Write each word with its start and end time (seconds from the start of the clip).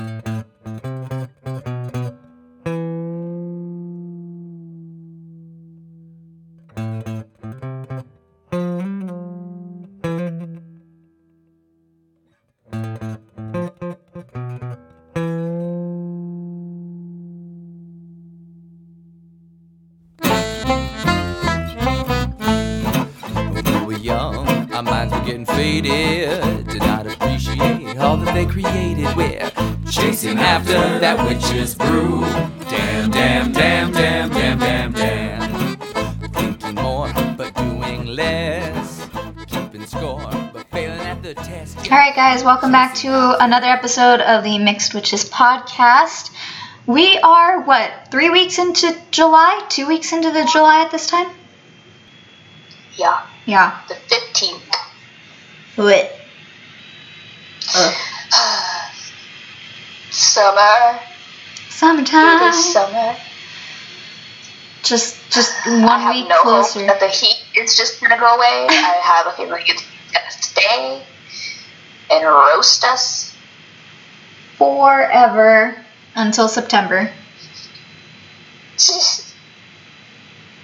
When 0.00 0.29
welcome 42.50 42.72
back 42.72 42.96
to 42.96 43.36
another 43.44 43.68
episode 43.68 44.20
of 44.20 44.42
the 44.42 44.58
Mixed 44.58 44.92
Witches 44.92 45.22
podcast. 45.30 46.32
We 46.84 47.16
are 47.18 47.60
what 47.60 47.92
three 48.10 48.28
weeks 48.28 48.58
into 48.58 48.92
July? 49.12 49.64
Two 49.68 49.86
weeks 49.86 50.12
into 50.12 50.32
the 50.32 50.44
July 50.52 50.82
at 50.82 50.90
this 50.90 51.06
time? 51.06 51.28
Yeah, 52.96 53.24
Yeah. 53.46 53.78
the 53.86 53.94
15th. 53.94 54.62
What? 55.76 56.10
Uh, 57.72 57.94
summer. 60.10 60.98
It 60.98 61.70
Summertime. 61.70 62.48
is 62.48 62.72
summer. 62.72 63.16
Just, 64.82 65.20
just 65.30 65.54
I 65.68 65.84
one 65.84 66.00
have 66.00 66.14
week 66.16 66.28
no 66.28 66.42
closer. 66.42 66.80
hope 66.80 66.88
that 66.88 66.98
the 66.98 67.06
heat 67.06 67.44
is 67.54 67.76
just 67.76 68.00
gonna 68.00 68.18
go 68.18 68.26
away. 68.34 68.66
I 68.68 68.98
have 69.04 69.28
a 69.28 69.32
feeling 69.36 69.62
it's 69.68 69.84
gonna 70.12 70.30
stay 70.32 71.02
and 72.10 72.24
roast 72.24 72.84
us. 72.84 73.36
Forever 74.56 75.76
until 76.14 76.48
September. 76.48 77.10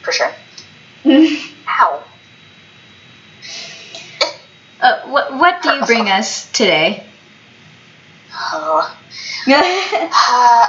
For 0.03 0.13
sure. 0.13 0.33
uh, 4.81 5.09
what, 5.09 5.33
what 5.33 5.63
do 5.63 5.71
you 5.71 5.85
bring 5.87 6.09
us 6.09 6.51
today? 6.53 7.07
Oh. 8.33 8.97
Uh, 10.29 10.67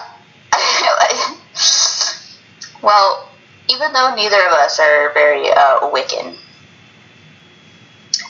well, 2.81 3.30
even 3.70 3.94
though 3.94 4.16
neither 4.16 4.39
of 4.48 4.53
us 4.53 4.80
are 4.80 5.11
very 5.14 5.50
uh, 5.50 5.81
Wiccan, 5.92 6.36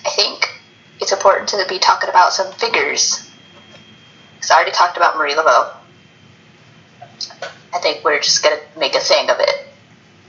I 0.05 0.09
think 0.09 0.56
it's 0.99 1.11
important 1.11 1.49
to 1.49 1.65
be 1.69 1.79
talking 1.79 2.09
about 2.09 2.33
some 2.33 2.51
figures. 2.53 3.29
Because 4.35 4.51
I 4.51 4.55
already 4.55 4.71
talked 4.71 4.97
about 4.97 5.17
Marie 5.17 5.33
Laveau. 5.33 5.73
I 7.73 7.79
think 7.79 8.03
we're 8.03 8.19
just 8.19 8.43
going 8.43 8.57
to 8.57 8.79
make 8.79 8.95
a 8.95 8.99
thing 8.99 9.29
of 9.29 9.39
it. 9.39 9.67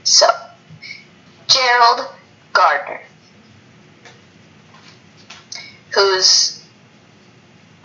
So, 0.03 0.27
Gerald 1.47 2.07
Gardner, 2.53 3.01
who's 5.93 6.63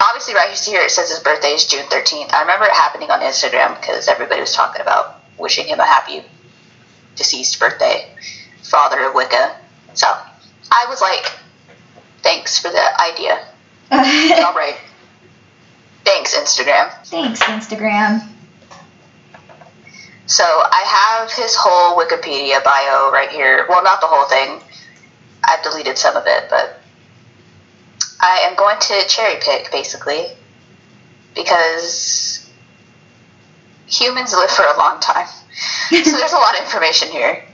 obviously 0.00 0.34
right 0.34 0.56
here 0.58 0.80
it 0.82 0.90
says 0.90 1.10
his 1.10 1.20
birthday 1.20 1.48
is 1.48 1.66
June 1.66 1.84
13th. 1.86 2.32
I 2.32 2.42
remember 2.42 2.66
it 2.66 2.72
happening 2.72 3.10
on 3.10 3.20
Instagram 3.20 3.78
because 3.80 4.08
everybody 4.08 4.40
was 4.40 4.54
talking 4.54 4.82
about 4.82 5.22
wishing 5.38 5.66
him 5.66 5.80
a 5.80 5.84
happy 5.84 6.22
deceased 7.16 7.58
birthday, 7.58 8.08
father 8.62 9.04
of 9.04 9.14
Wicca. 9.14 9.56
So 9.94 10.06
I 10.06 10.86
was 10.88 11.00
like, 11.00 11.32
thanks 12.24 12.58
for 12.58 12.70
the 12.70 13.00
idea. 13.00 13.46
All 13.92 14.54
right. 14.54 14.76
Thanks, 16.04 16.34
Instagram. 16.34 16.92
Thanks, 17.04 17.40
Instagram. 17.42 18.26
So 20.26 20.44
I 20.44 21.20
have 21.20 21.32
his 21.32 21.54
whole 21.54 21.96
Wikipedia 21.96 22.64
bio 22.64 23.12
right 23.12 23.30
here. 23.30 23.66
Well, 23.68 23.84
not 23.84 24.00
the 24.00 24.06
whole 24.06 24.26
thing. 24.26 24.60
I've 25.44 25.62
deleted 25.62 25.98
some 25.98 26.16
of 26.16 26.24
it, 26.26 26.44
but 26.48 26.80
I 28.20 28.48
am 28.48 28.56
going 28.56 28.78
to 28.80 29.04
cherry 29.06 29.38
pick 29.40 29.70
basically 29.70 30.26
because 31.34 32.50
humans 33.86 34.32
live 34.32 34.50
for 34.50 34.64
a 34.64 34.78
long 34.78 34.98
time. 35.00 35.26
so 35.26 35.96
there's 36.16 36.32
a 36.32 36.36
lot 36.36 36.58
of 36.58 36.64
information 36.64 37.08
here. 37.10 37.44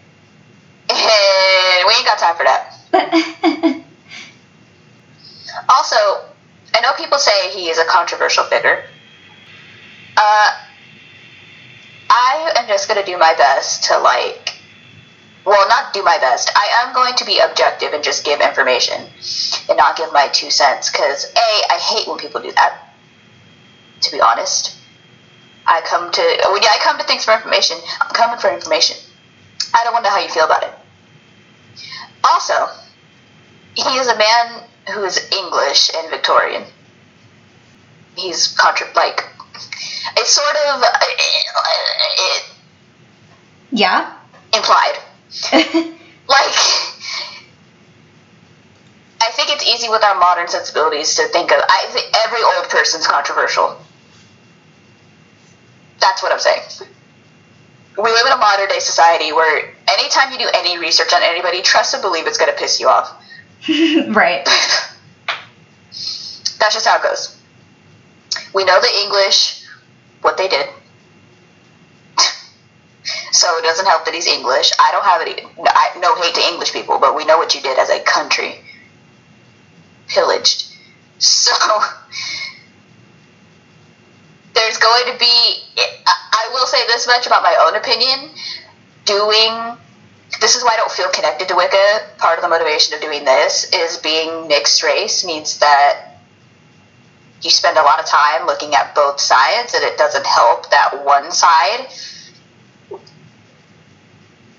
And 0.88 1.86
we 1.86 1.94
ain't 1.94 2.06
got 2.06 2.18
time 2.18 2.36
for 2.36 2.44
that. 2.44 3.84
Also, 5.68 5.96
I 6.74 6.80
know 6.82 6.92
people 6.96 7.18
say 7.18 7.50
he 7.50 7.68
is 7.68 7.78
a 7.78 7.84
controversial 7.84 8.44
figure. 8.44 8.84
Uh, 10.16 10.50
I 12.10 12.52
am 12.56 12.66
just 12.66 12.88
gonna 12.88 13.04
do 13.04 13.16
my 13.18 13.34
best 13.34 13.84
to 13.84 13.98
like, 13.98 14.54
well, 15.44 15.68
not 15.68 15.92
do 15.92 16.02
my 16.02 16.18
best. 16.18 16.50
I 16.54 16.84
am 16.84 16.94
going 16.94 17.14
to 17.14 17.24
be 17.24 17.38
objective 17.38 17.92
and 17.92 18.04
just 18.04 18.24
give 18.24 18.40
information 18.40 19.06
and 19.68 19.76
not 19.76 19.96
give 19.96 20.12
my 20.12 20.28
two 20.28 20.50
cents. 20.50 20.90
Cause 20.90 21.32
a, 21.34 21.72
I 21.72 21.78
hate 21.78 22.08
when 22.08 22.18
people 22.18 22.42
do 22.42 22.52
that. 22.52 22.78
To 24.02 24.12
be 24.12 24.20
honest, 24.20 24.76
I 25.66 25.80
come 25.82 26.10
to 26.10 26.22
when 26.52 26.62
I 26.62 26.78
come 26.82 26.98
to 26.98 27.04
things 27.04 27.24
for 27.24 27.34
information. 27.34 27.76
I'm 28.00 28.10
coming 28.14 28.38
for 28.38 28.52
information. 28.52 28.96
I 29.74 29.84
don't 29.84 29.92
to 30.04 30.10
know 30.10 30.14
how 30.14 30.22
you 30.22 30.28
feel 30.28 30.44
about 30.44 30.62
it. 30.62 30.72
Also, 32.24 32.54
he 33.74 33.96
is 33.98 34.08
a 34.08 34.18
man 34.18 34.64
who 34.88 35.04
is 35.04 35.30
English 35.32 35.90
and 35.94 36.10
Victorian. 36.10 36.64
He's 38.16 38.48
contra 38.48 38.86
like 38.94 39.24
it's 40.16 40.30
sort 40.30 40.56
of 40.56 40.82
uh, 40.82 40.98
it, 42.18 42.44
yeah. 43.72 44.14
implied. 44.52 44.98
Like 46.30 46.54
I 49.20 49.32
think 49.32 49.50
it's 49.50 49.66
easy 49.66 49.88
with 49.88 50.04
our 50.04 50.14
modern 50.18 50.46
sensibilities 50.46 51.16
to 51.16 51.26
think 51.28 51.50
of. 51.50 51.58
I 51.60 51.86
think 51.90 52.06
every 52.24 52.38
old 52.40 52.68
person's 52.70 53.06
controversial. 53.06 53.76
That's 55.98 56.22
what 56.22 56.32
I'm 56.32 56.38
saying. 56.38 56.62
We 57.98 58.10
live 58.10 58.26
in 58.26 58.32
a 58.32 58.36
modern 58.36 58.68
day 58.68 58.78
society 58.78 59.32
where 59.32 59.74
anytime 59.88 60.32
you 60.32 60.38
do 60.38 60.48
any 60.54 60.78
research 60.78 61.12
on 61.12 61.22
anybody, 61.22 61.62
trust 61.62 61.94
and 61.94 62.02
believe 62.02 62.28
it's 62.28 62.38
going 62.38 62.52
to 62.52 62.58
piss 62.58 62.78
you 62.80 62.88
off. 62.88 63.12
right. 63.68 64.48
That's 66.60 66.74
just 66.74 66.86
how 66.86 66.98
it 66.98 67.02
goes. 67.02 67.36
We 68.54 68.64
know 68.64 68.80
the 68.80 69.00
English, 69.02 69.64
what 70.20 70.36
they 70.36 70.46
did. 70.46 70.68
so 73.32 73.58
it 73.58 73.62
doesn't 73.62 73.86
help 73.86 74.04
that 74.04 74.14
he's 74.14 74.26
English. 74.26 74.70
I 74.78 74.92
don't 74.92 75.04
have 75.04 75.22
any, 75.22 75.42
I, 75.66 75.98
no 75.98 76.14
hate 76.16 76.34
to 76.34 76.42
English 76.42 76.72
people, 76.72 76.98
but 76.98 77.16
we 77.16 77.24
know 77.24 77.38
what 77.38 77.54
you 77.54 77.62
did 77.62 77.78
as 77.78 77.90
a 77.90 78.00
country. 78.00 78.60
Pillaged. 80.08 80.66
So 81.22 81.52
there's 84.54 84.78
going 84.78 85.12
to 85.12 85.18
be, 85.18 85.26
I 86.06 86.48
will 86.52 86.66
say 86.66 86.86
this 86.86 87.06
much 87.06 87.26
about 87.26 87.42
my 87.42 87.54
own 87.66 87.76
opinion. 87.76 88.30
Doing 89.04 89.76
this 90.40 90.54
is 90.54 90.62
why 90.62 90.70
I 90.74 90.76
don't 90.76 90.90
feel 90.90 91.10
connected 91.10 91.48
to 91.48 91.56
Wicca. 91.56 92.00
Part 92.18 92.38
of 92.38 92.42
the 92.42 92.48
motivation 92.48 92.94
of 92.94 93.00
doing 93.00 93.24
this 93.24 93.70
is 93.72 93.98
being 93.98 94.48
mixed 94.48 94.82
race 94.82 95.24
means 95.24 95.58
that 95.58 96.09
you 97.42 97.50
spend 97.50 97.78
a 97.78 97.82
lot 97.82 97.98
of 98.00 98.06
time 98.06 98.46
looking 98.46 98.74
at 98.74 98.94
both 98.94 99.20
sides, 99.20 99.74
and 99.74 99.84
it 99.84 99.96
doesn't 99.96 100.26
help 100.26 100.70
that 100.70 101.04
one 101.04 101.32
side 101.32 101.88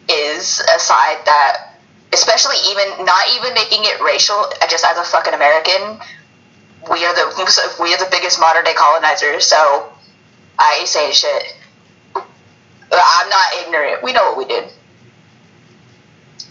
is 0.09 0.59
a 0.59 0.79
side 0.79 1.17
that, 1.25 1.75
especially 2.11 2.55
even 2.69 3.05
not 3.05 3.25
even 3.35 3.53
making 3.53 3.81
it 3.83 4.01
racial, 4.01 4.45
just 4.69 4.85
as 4.85 4.97
a 4.97 5.03
fucking 5.03 5.33
American, 5.33 5.99
we 6.89 7.05
are 7.05 7.13
the 7.13 7.75
we 7.79 7.93
are 7.93 7.97
the 7.97 8.09
biggest 8.09 8.39
modern 8.39 8.63
day 8.63 8.73
colonizers. 8.73 9.45
So 9.45 9.91
I 10.57 10.77
ain't 10.79 10.87
saying 10.87 11.13
shit. 11.13 11.55
I'm 12.15 13.29
not 13.29 13.65
ignorant. 13.65 14.03
We 14.03 14.13
know 14.13 14.23
what 14.23 14.37
we 14.37 14.45
did. 14.45 14.69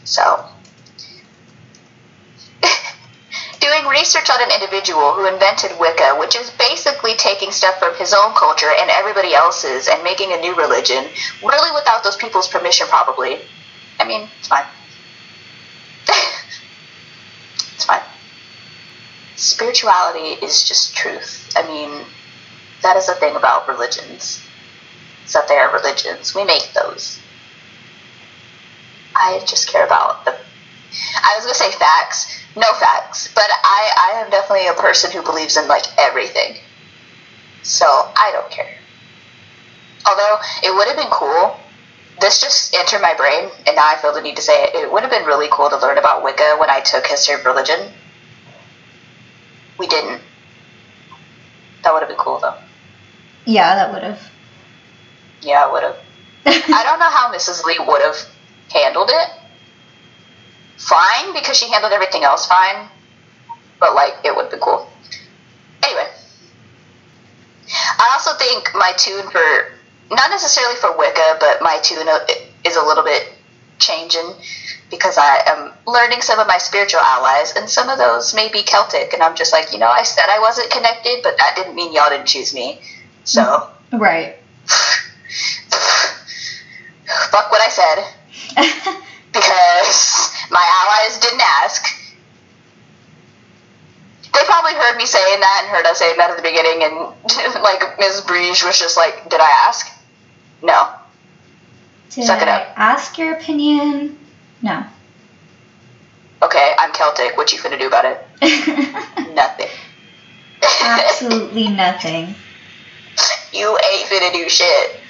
So, 0.04 0.44
doing 3.60 3.86
research 3.86 4.30
on 4.30 4.42
an 4.42 4.50
individual 4.54 5.12
who 5.12 5.26
invented 5.26 5.72
Wicca, 5.78 6.16
which 6.18 6.34
is 6.36 6.50
basically 6.50 7.14
taking 7.16 7.50
stuff 7.52 7.78
from 7.78 7.94
his 7.96 8.14
own 8.14 8.34
culture 8.34 8.70
and 8.80 8.90
everybody 8.90 9.34
else's 9.34 9.88
and 9.88 10.02
making 10.02 10.32
a 10.32 10.40
new 10.40 10.54
religion, 10.56 11.04
really 11.42 11.70
without 11.74 12.02
those 12.02 12.16
people's 12.16 12.48
permission, 12.48 12.86
probably. 12.88 13.38
I 13.98 14.04
mean, 14.06 14.28
it's 14.38 14.48
fine. 14.48 14.64
it's 17.74 17.84
fine. 17.84 18.00
Spirituality 19.36 20.44
is 20.44 20.66
just 20.66 20.96
truth. 20.96 21.52
I 21.56 21.66
mean, 21.66 22.04
That 22.82 22.96
is 22.96 23.06
the 23.06 23.14
thing 23.14 23.36
about 23.36 23.68
religions. 23.68 24.40
Is 25.26 25.32
that 25.34 25.48
they 25.48 25.56
are 25.56 25.72
religions. 25.72 26.34
We 26.34 26.44
make 26.44 26.72
those. 26.74 27.20
I 29.14 29.40
just 29.46 29.68
care 29.68 29.84
about 29.84 30.24
the. 30.24 30.36
I 31.16 31.34
was 31.36 31.44
gonna 31.44 31.54
say 31.54 31.70
facts. 31.78 32.42
No 32.56 32.72
facts, 32.74 33.32
but 33.34 33.46
I 33.48 34.12
I 34.12 34.20
am 34.20 34.30
definitely 34.30 34.66
a 34.66 34.74
person 34.74 35.10
who 35.10 35.22
believes 35.22 35.56
in 35.56 35.68
like 35.68 35.84
everything. 35.98 36.56
So 37.62 37.86
I 37.86 38.30
don't 38.32 38.50
care. 38.50 38.76
Although 40.06 40.38
it 40.62 40.74
would 40.74 40.88
have 40.88 40.96
been 40.96 41.10
cool. 41.10 41.56
This 42.20 42.40
just 42.40 42.74
entered 42.74 43.00
my 43.00 43.14
brain, 43.14 43.48
and 43.66 43.76
now 43.76 43.86
I 43.86 43.96
feel 43.96 44.12
the 44.12 44.20
need 44.20 44.36
to 44.36 44.42
say 44.42 44.64
it. 44.64 44.74
It 44.74 44.92
would 44.92 45.02
have 45.02 45.10
been 45.10 45.24
really 45.24 45.48
cool 45.50 45.70
to 45.70 45.78
learn 45.78 45.96
about 45.96 46.22
Wicca 46.22 46.56
when 46.60 46.68
I 46.68 46.80
took 46.80 47.06
history 47.06 47.34
of 47.34 47.46
religion. 47.46 47.78
We 49.78 49.86
didn't. 49.86 50.20
That 51.82 51.94
would 51.94 52.00
have 52.00 52.08
been 52.08 52.18
cool 52.18 52.38
though. 52.38 52.56
Yeah, 53.46 53.74
that 53.74 53.92
would 53.92 54.02
have. 54.02 54.30
Yeah, 55.40 55.66
it 55.66 55.72
would 55.72 55.82
have. 55.82 55.96
I 56.46 56.82
don't 56.84 56.98
know 56.98 57.08
how 57.10 57.32
Mrs. 57.32 57.64
Lee 57.64 57.78
would 57.78 58.02
have 58.02 58.16
handled 58.70 59.08
it. 59.10 59.39
Fine, 60.80 61.34
because 61.34 61.58
she 61.58 61.70
handled 61.70 61.92
everything 61.92 62.24
else 62.24 62.46
fine. 62.46 62.88
But, 63.78 63.94
like, 63.94 64.14
it 64.24 64.34
would 64.34 64.50
be 64.50 64.56
cool. 64.60 64.88
Anyway. 65.84 66.08
I 67.68 68.10
also 68.12 68.32
think 68.38 68.70
my 68.74 68.92
tune 68.96 69.30
for, 69.30 69.72
not 70.10 70.30
necessarily 70.30 70.76
for 70.76 70.96
Wicca, 70.96 71.36
but 71.38 71.60
my 71.60 71.78
tune 71.82 72.08
uh, 72.08 72.18
is 72.64 72.76
a 72.76 72.82
little 72.82 73.04
bit 73.04 73.30
changing 73.78 74.34
because 74.90 75.18
I 75.18 75.42
am 75.46 75.72
learning 75.86 76.22
some 76.22 76.38
of 76.38 76.46
my 76.46 76.58
spiritual 76.58 77.00
allies, 77.00 77.54
and 77.54 77.68
some 77.68 77.88
of 77.88 77.98
those 77.98 78.34
may 78.34 78.50
be 78.50 78.62
Celtic. 78.62 79.12
And 79.12 79.22
I'm 79.22 79.36
just 79.36 79.52
like, 79.52 79.72
you 79.72 79.78
know, 79.78 79.86
I 79.88 80.02
said 80.02 80.24
I 80.28 80.40
wasn't 80.40 80.70
connected, 80.70 81.20
but 81.22 81.36
that 81.38 81.56
didn't 81.56 81.74
mean 81.74 81.92
y'all 81.92 82.10
didn't 82.10 82.26
choose 82.26 82.54
me. 82.54 82.80
So. 83.24 83.70
Right. 83.92 84.36
fuck 87.30 87.50
what 87.50 87.60
I 87.60 87.68
said 87.68 88.04
because 89.32 90.32
my 90.50 90.62
allies 90.82 91.18
didn't 91.20 91.42
ask. 91.62 91.96
They 94.32 94.40
probably 94.46 94.72
heard 94.74 94.96
me 94.96 95.06
saying 95.06 95.40
that 95.40 95.60
and 95.62 95.70
heard 95.76 95.86
us 95.86 95.98
saying 95.98 96.16
that 96.18 96.30
at 96.30 96.36
the 96.36 96.42
beginning, 96.42 96.82
and 96.84 96.94
like 97.62 97.98
Ms. 97.98 98.22
Breege 98.26 98.64
was 98.64 98.78
just 98.78 98.96
like, 98.96 99.28
"Did 99.28 99.40
I 99.40 99.50
ask?" 99.66 99.90
No. 100.62 100.88
Did 102.10 102.24
Suck 102.26 102.42
it 102.42 102.48
I 102.48 102.62
up. 102.62 102.74
ask 102.76 103.18
your 103.18 103.32
opinion? 103.34 104.18
No. 104.62 104.84
Okay, 106.42 106.74
I'm 106.78 106.92
Celtic. 106.92 107.36
What 107.36 107.52
you 107.52 107.58
finna 107.58 107.78
do 107.78 107.86
about 107.86 108.04
it? 108.04 108.26
Nothing. 109.34 109.68
Absolutely 110.82 111.68
nothing. 111.68 112.34
you 113.52 113.78
ain't 113.92 114.08
finna 114.08 114.32
do 114.32 114.48
shit. 114.48 115.00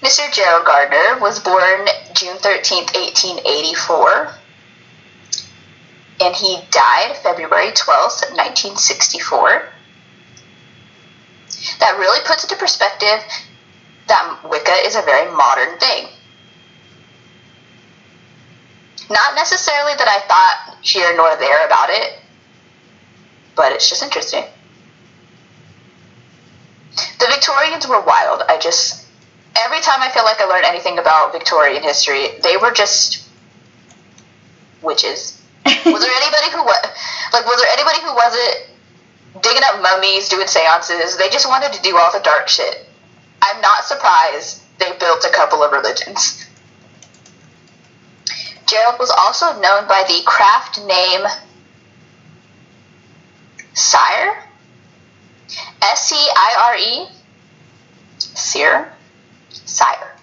Mr. 0.00 0.32
Gerald 0.32 0.64
Gardner 0.64 1.20
was 1.20 1.40
born 1.40 1.86
June 2.14 2.36
13th, 2.36 2.94
1884, 2.94 4.30
and 6.20 6.36
he 6.36 6.60
died 6.70 7.16
February 7.22 7.72
12th, 7.72 8.30
1964. 8.30 9.68
That 11.80 11.98
really 11.98 12.20
puts 12.24 12.44
into 12.44 12.54
perspective 12.56 13.20
that 14.06 14.40
Wicca 14.48 14.72
is 14.86 14.94
a 14.94 15.02
very 15.02 15.30
modern 15.32 15.76
thing. 15.78 16.06
Not 19.10 19.34
necessarily 19.34 19.94
that 19.96 20.06
I 20.06 20.20
thought 20.28 20.76
here 20.82 21.12
nor 21.16 21.34
there 21.36 21.66
about 21.66 21.90
it, 21.90 22.20
but 23.56 23.72
it's 23.72 23.88
just 23.88 24.02
interesting. 24.04 24.44
The 27.18 27.26
Victorians 27.26 27.88
were 27.88 28.00
wild. 28.00 28.42
I 28.48 28.58
just 28.58 29.07
every 29.64 29.80
time 29.80 30.00
I 30.02 30.10
feel 30.10 30.24
like 30.24 30.40
I 30.40 30.46
learn 30.46 30.64
anything 30.64 30.98
about 30.98 31.32
Victorian 31.32 31.82
history, 31.82 32.28
they 32.42 32.56
were 32.56 32.70
just 32.70 33.28
witches. 34.82 35.40
Was 35.64 35.74
there 35.84 35.84
anybody 36.22 36.50
who 36.52 36.62
was 36.64 36.84
like 37.32 37.44
was 37.46 37.62
there 37.62 37.72
anybody 37.72 38.00
who 38.02 38.14
wasn't 38.14 39.42
digging 39.42 39.62
up 39.66 39.82
mummies, 39.82 40.28
doing 40.28 40.46
seances? 40.46 41.16
They 41.16 41.28
just 41.28 41.48
wanted 41.48 41.72
to 41.72 41.82
do 41.82 41.96
all 41.96 42.12
the 42.12 42.20
dark 42.20 42.48
shit. 42.48 42.86
I'm 43.42 43.60
not 43.60 43.84
surprised 43.84 44.62
they 44.78 44.92
built 44.98 45.24
a 45.24 45.30
couple 45.30 45.62
of 45.62 45.72
religions. 45.72 46.44
Gerald 48.66 48.98
was 48.98 49.10
also 49.10 49.58
known 49.60 49.88
by 49.88 50.04
the 50.06 50.22
craft 50.26 50.84
name 50.86 51.26
Sire? 53.78 54.42
S 55.82 56.08
C 56.08 56.16
I 56.16 56.56
R 56.66 56.76
E? 56.76 57.08
Seer? 58.18 58.92
Sire. 59.68 60.16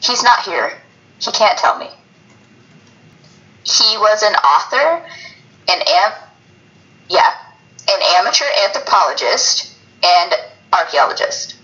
He's 0.00 0.22
not 0.22 0.42
here. 0.42 0.78
He 1.18 1.32
can't 1.32 1.58
tell 1.58 1.78
me. 1.78 1.88
He 3.64 3.96
was 3.96 4.22
an 4.22 4.34
author, 4.34 5.02
an 5.68 5.82
am- 5.88 6.12
yeah, 7.08 7.34
an 7.88 8.00
amateur 8.16 8.44
anthropologist, 8.64 9.72
and 10.02 10.34
archaeologist. 10.72 11.56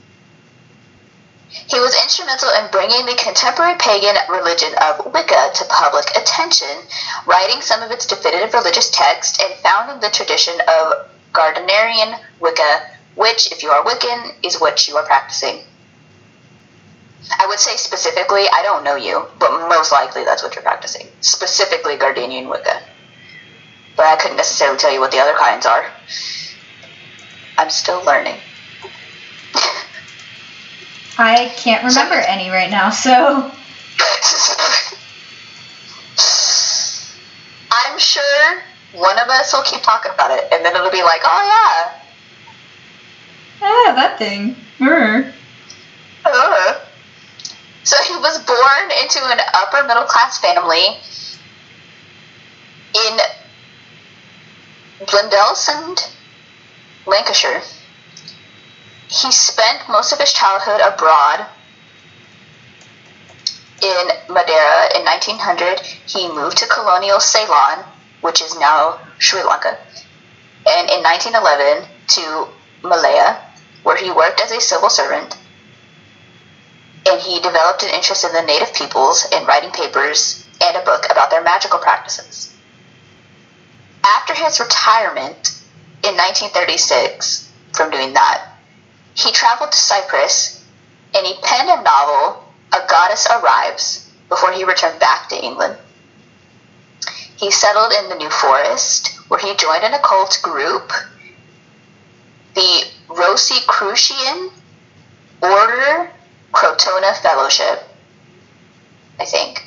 He 1.51 1.79
was 1.79 1.95
instrumental 2.03 2.49
in 2.49 2.71
bringing 2.71 3.05
the 3.05 3.15
contemporary 3.15 3.77
pagan 3.79 4.17
religion 4.31 4.73
of 4.81 5.13
Wicca 5.13 5.51
to 5.55 5.65
public 5.67 6.11
attention, 6.17 6.89
writing 7.27 7.61
some 7.61 7.83
of 7.83 7.91
its 7.91 8.07
definitive 8.07 8.55
religious 8.55 8.89
texts 8.89 9.39
and 9.39 9.53
founding 9.61 10.01
the 10.01 10.09
tradition 10.09 10.59
of 10.67 11.11
Gardnerian 11.35 12.19
Wicca, 12.41 12.92
which, 13.15 13.53
if 13.53 13.63
you 13.63 13.71
are 13.71 13.85
Wiccan, 13.85 14.35
is 14.43 14.61
what 14.61 14.89
you 14.89 14.97
are 14.97 15.05
practicing. 15.05 15.61
I 17.39 17.47
would 17.47 17.59
say 17.59 17.77
specifically, 17.77 18.45
I 18.53 18.63
don't 18.63 18.85
know 18.85 18.97
you, 18.97 19.27
but 19.39 19.69
most 19.69 19.93
likely 19.93 20.25
that's 20.25 20.43
what 20.43 20.55
you're 20.55 20.63
practicing. 20.63 21.07
Specifically 21.21 21.97
Gardnerian 21.97 22.49
Wicca. 22.49 22.83
But 23.97 24.07
I 24.07 24.17
couldn't 24.17 24.39
necessarily 24.39 24.79
tell 24.79 24.93
you 24.93 25.01
what 25.01 25.13
the 25.13 25.19
other 25.19 25.35
kinds 25.35 25.67
are. 25.67 25.85
I'm 27.59 27.71
still 27.71 28.05
learning. 28.05 28.37
I 31.19 31.53
can't 31.57 31.85
remember 31.85 32.15
any 32.15 32.51
right 32.51 32.71
now, 32.71 32.91
so 32.91 33.13
I'm 37.71 37.99
sure 37.99 38.63
one 38.95 39.19
of 39.19 39.29
us 39.29 39.53
will 39.53 39.63
keep 39.63 39.83
talking 39.83 40.13
about 40.13 40.31
it, 40.31 40.49
and 40.53 40.65
then 40.65 40.75
it'll 40.75 40.91
be 40.91 41.03
like, 41.03 41.21
oh 41.25 41.99
ah, 43.63 43.93
that 43.97 44.19
thing. 44.19 44.57
Brr. 44.79 45.33
So 47.85 47.97
he 48.05 48.15
was 48.21 48.39
born 48.45 48.91
into 49.03 49.21
an 49.25 49.41
upper 49.55 49.87
middle 49.87 50.05
class 50.05 50.39
family 50.39 50.97
in 52.95 53.19
Blundellsands, 55.07 56.11
Lancashire. 57.07 57.63
He 59.09 59.31
spent 59.33 59.89
most 59.89 60.13
of 60.13 60.21
his 60.21 60.33
childhood 60.33 60.81
abroad 60.81 61.47
in 63.83 64.09
Madeira 64.29 64.97
in 64.97 65.05
1900. 65.05 65.81
He 66.07 66.29
moved 66.29 66.59
to 66.59 66.67
colonial 66.67 67.21
Ceylon, 67.21 67.85
which 68.21 68.41
is 68.41 68.59
now 68.59 69.01
Sri 69.19 69.43
Lanka, 69.43 69.77
and 70.67 70.89
in 70.89 71.03
1911 71.03 71.89
to 72.09 72.49
Malaya, 72.83 73.52
where 73.83 73.97
he 73.97 74.11
worked 74.11 74.41
as 74.41 74.53
a 74.53 74.61
civil 74.61 74.89
servant. 74.89 75.37
And 77.07 77.21
he 77.21 77.41
developed 77.41 77.83
an 77.83 77.91
interest 77.91 78.25
in 78.25 78.33
the 78.33 78.43
native 78.43 78.75
peoples 78.75 79.27
in 79.33 79.45
writing 79.47 79.71
papers 79.71 80.47
and 80.63 80.77
a 80.77 80.85
book 80.85 81.07
about 81.11 81.31
their 81.31 81.43
magical 81.43 81.79
practices. 81.79 82.55
After 84.05 84.35
his 84.35 84.61
retirement 84.61 85.59
in 86.05 86.17
1936 86.17 87.51
from 87.73 87.91
doing 87.91 88.13
that, 88.15 88.49
he 89.15 89.31
traveled 89.33 89.73
to 89.73 89.79
Cyprus 89.79 90.65
and 91.15 91.27
he 91.27 91.35
penned 91.43 91.69
a 91.69 91.83
novel, 91.83 92.45
A 92.73 92.87
Goddess 92.89 93.27
Arrives, 93.27 94.11
before 94.29 94.53
he 94.53 94.65
returned 94.65 94.99
back 94.99 95.29
to 95.29 95.45
England. 95.45 95.77
He 97.37 97.51
settled 97.51 97.93
in 97.93 98.09
the 98.09 98.15
New 98.15 98.31
Forest, 98.31 99.09
where 99.29 99.41
he 99.41 99.55
joined 99.57 99.85
an 99.85 99.95
occult 99.95 100.39
group, 100.43 100.93
the 102.55 102.85
Rosicrucian 103.09 104.51
Order 105.43 106.11
Crotona 106.53 107.17
Fellowship, 107.17 107.83
I 109.19 109.25
think, 109.25 109.65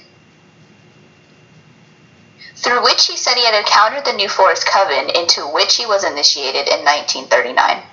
through 2.56 2.84
which 2.84 3.08
he 3.08 3.18
said 3.18 3.36
he 3.36 3.46
had 3.46 3.60
encountered 3.60 4.06
the 4.06 4.14
New 4.14 4.30
Forest 4.30 4.68
Coven, 4.68 5.10
into 5.10 5.42
which 5.42 5.76
he 5.76 5.86
was 5.86 6.04
initiated 6.04 6.68
in 6.68 6.86
1939. 6.86 7.84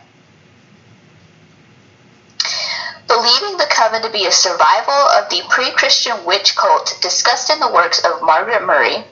Believing 3.09 3.59
the 3.59 3.67
coven 3.69 4.03
to 4.03 4.11
be 4.11 4.27
a 4.27 4.33
survival 4.33 4.93
of 4.93 5.29
the 5.29 5.43
pre 5.51 5.71
Christian 5.73 6.25
witch 6.25 6.57
cult 6.57 6.99
discussed 7.03 7.51
in 7.51 7.61
the 7.61 7.71
works 7.71 8.03
of 8.05 8.23
Margaret 8.23 8.65
Murray, 8.65 9.05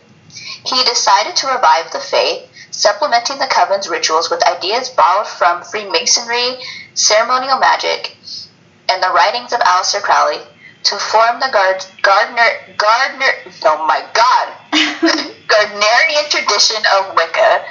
he 0.65 0.85
decided 0.85 1.37
to 1.37 1.49
revive 1.49 1.91
the 1.93 2.01
faith 2.01 2.50
supplementing 2.71 3.39
the 3.39 3.47
coven's 3.51 3.89
rituals 3.89 4.31
with 4.31 4.47
ideas 4.47 4.89
borrowed 4.91 5.27
from 5.27 5.63
Freemasonry, 5.63 6.59
ceremonial 6.95 7.59
magic, 7.59 8.17
and 8.89 9.03
the 9.03 9.11
writings 9.11 9.53
of 9.53 9.61
Aleister 9.61 10.03
Crowley 10.03 10.39
to 10.83 10.97
form 10.97 11.41
the 11.41 11.49
Gard- 11.53 11.85
Gardner 12.03 12.75
Gardner 12.77 13.33
oh 13.67 13.87
my 13.87 14.03
god 14.15 14.55
Gardnerian 15.47 16.29
tradition 16.31 16.83
of 16.97 17.15
Wicca. 17.15 17.65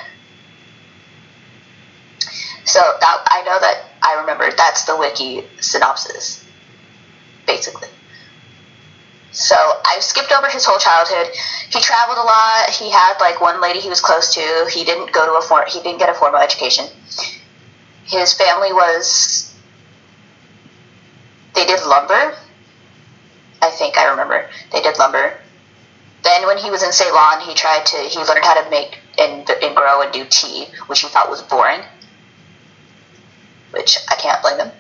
So 2.66 2.80
that 2.80 3.24
I 3.32 3.42
know 3.46 3.60
that 3.60 3.86
I 4.04 4.20
remember 4.22 4.52
that's 4.56 4.86
the 4.86 4.96
wiki 4.96 5.44
synopsis, 5.60 6.46
basically. 7.48 7.88
So 9.32 9.56
I 9.56 9.98
skipped 10.00 10.32
over 10.32 10.48
his 10.48 10.66
whole 10.66 10.80
childhood. 10.80 11.34
He 11.72 11.80
traveled 11.82 12.18
a 12.18 12.24
lot. 12.24 12.70
He 12.70 12.90
had 12.90 13.18
like 13.20 13.40
one 13.42 13.62
lady 13.62 13.80
he 13.80 13.90
was 13.90 14.02
close 14.02 14.34
to. 14.34 14.70
He 14.72 14.84
didn't 14.84 15.12
go 15.12 15.26
to 15.26 15.34
a 15.34 15.42
for- 15.42 15.66
he 15.68 15.82
didn't 15.82 16.00
get 16.00 16.10
a 16.10 16.14
formal 16.14 16.40
education. 16.40 16.86
His 18.06 18.34
family 18.34 18.74
was 18.74 19.54
they 21.54 21.66
did 21.66 21.86
lumber. 21.86 22.36
I 23.62 23.70
think 23.72 23.98
I 23.98 24.10
remember 24.10 24.50
they 24.72 24.82
did 24.82 24.98
lumber. 24.98 25.38
Then 26.24 26.48
when 26.48 26.58
he 26.58 26.70
was 26.72 26.84
in 26.84 26.92
Ceylon, 26.92 27.42
he 27.42 27.54
tried 27.54 27.86
to 27.88 27.98
he 27.98 28.18
learned 28.20 28.44
how 28.44 28.62
to 28.62 28.70
make 28.70 28.98
and, 29.18 29.48
and 29.50 29.76
grow 29.76 30.02
and 30.02 30.12
do 30.12 30.26
tea, 30.30 30.66
which 30.88 31.02
he 31.02 31.08
thought 31.08 31.30
was 31.30 31.42
boring. 31.44 31.82
Which 33.72 33.98
I 34.10 34.16
can't 34.16 34.42
blame 34.42 34.58
him. 34.58 34.72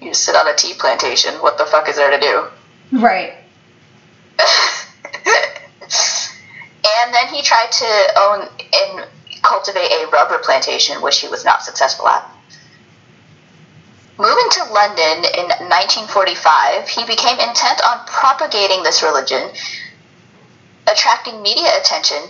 You 0.00 0.14
sit 0.14 0.34
on 0.34 0.48
a 0.48 0.54
tea 0.54 0.74
plantation. 0.74 1.34
What 1.34 1.58
the 1.58 1.66
fuck 1.66 1.88
is 1.88 1.96
there 1.96 2.10
to 2.10 2.20
do? 2.20 2.46
Right. 2.98 3.34
and 7.04 7.14
then 7.14 7.28
he 7.32 7.42
tried 7.42 7.70
to 7.70 8.12
own 8.22 8.48
and 8.72 9.06
cultivate 9.42 9.90
a 9.90 10.08
rubber 10.12 10.38
plantation, 10.38 11.02
which 11.02 11.20
he 11.20 11.28
was 11.28 11.44
not 11.44 11.62
successful 11.62 12.08
at. 12.08 12.30
Moving 14.18 14.50
to 14.50 14.64
London 14.72 15.24
in 15.32 15.48
1945, 15.72 16.88
he 16.88 17.04
became 17.06 17.40
intent 17.40 17.80
on 17.86 18.04
propagating 18.06 18.82
this 18.82 19.02
religion, 19.02 19.48
attracting 20.86 21.40
media 21.40 21.70
attention, 21.80 22.20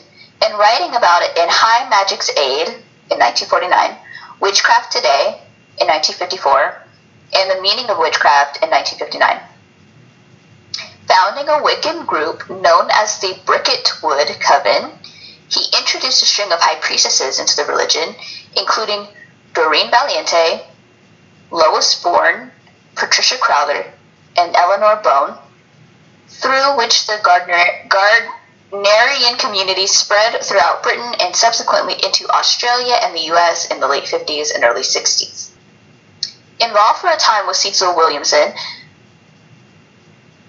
and 0.44 0.58
writing 0.58 0.94
about 0.94 1.22
it 1.22 1.36
in 1.36 1.48
High 1.50 1.88
Magic's 1.90 2.30
Aid 2.30 2.68
in 3.10 3.18
1949, 3.18 3.96
Witchcraft 4.40 4.92
Today 4.92 5.42
in 5.80 5.88
1954, 5.88 6.79
and 7.32 7.50
The 7.50 7.62
Meaning 7.62 7.90
of 7.90 7.98
Witchcraft 7.98 8.62
in 8.62 8.70
1959. 8.70 9.40
Founding 11.06 11.48
a 11.48 11.60
Wiccan 11.62 12.06
group 12.06 12.48
known 12.48 12.88
as 12.92 13.18
the 13.18 13.38
Bricketwood 13.44 14.28
Coven, 14.40 14.92
he 15.48 15.76
introduced 15.76 16.22
a 16.22 16.26
string 16.26 16.52
of 16.52 16.60
high 16.60 16.78
priestesses 16.80 17.40
into 17.40 17.56
the 17.56 17.64
religion, 17.64 18.14
including 18.56 19.08
Doreen 19.52 19.90
Valiente, 19.90 20.64
Lois 21.50 22.00
Bourne, 22.02 22.52
Patricia 22.94 23.36
Crowther, 23.38 23.92
and 24.36 24.54
Eleanor 24.54 25.00
Bone, 25.02 25.36
through 26.28 26.76
which 26.76 27.06
the 27.06 27.18
Gardner, 27.24 27.64
Gardnerian 27.88 29.38
community 29.38 29.88
spread 29.88 30.40
throughout 30.44 30.84
Britain 30.84 31.12
and 31.20 31.34
subsequently 31.34 31.94
into 31.94 32.28
Australia 32.30 32.94
and 33.02 33.14
the 33.14 33.32
US 33.32 33.66
in 33.66 33.80
the 33.80 33.88
late 33.88 34.04
50s 34.04 34.54
and 34.54 34.62
early 34.62 34.82
60s. 34.82 35.49
Involved 36.60 36.98
for 36.98 37.08
a 37.08 37.16
time 37.16 37.46
with 37.46 37.56
Cecil 37.56 37.96
Williamson, 37.96 38.52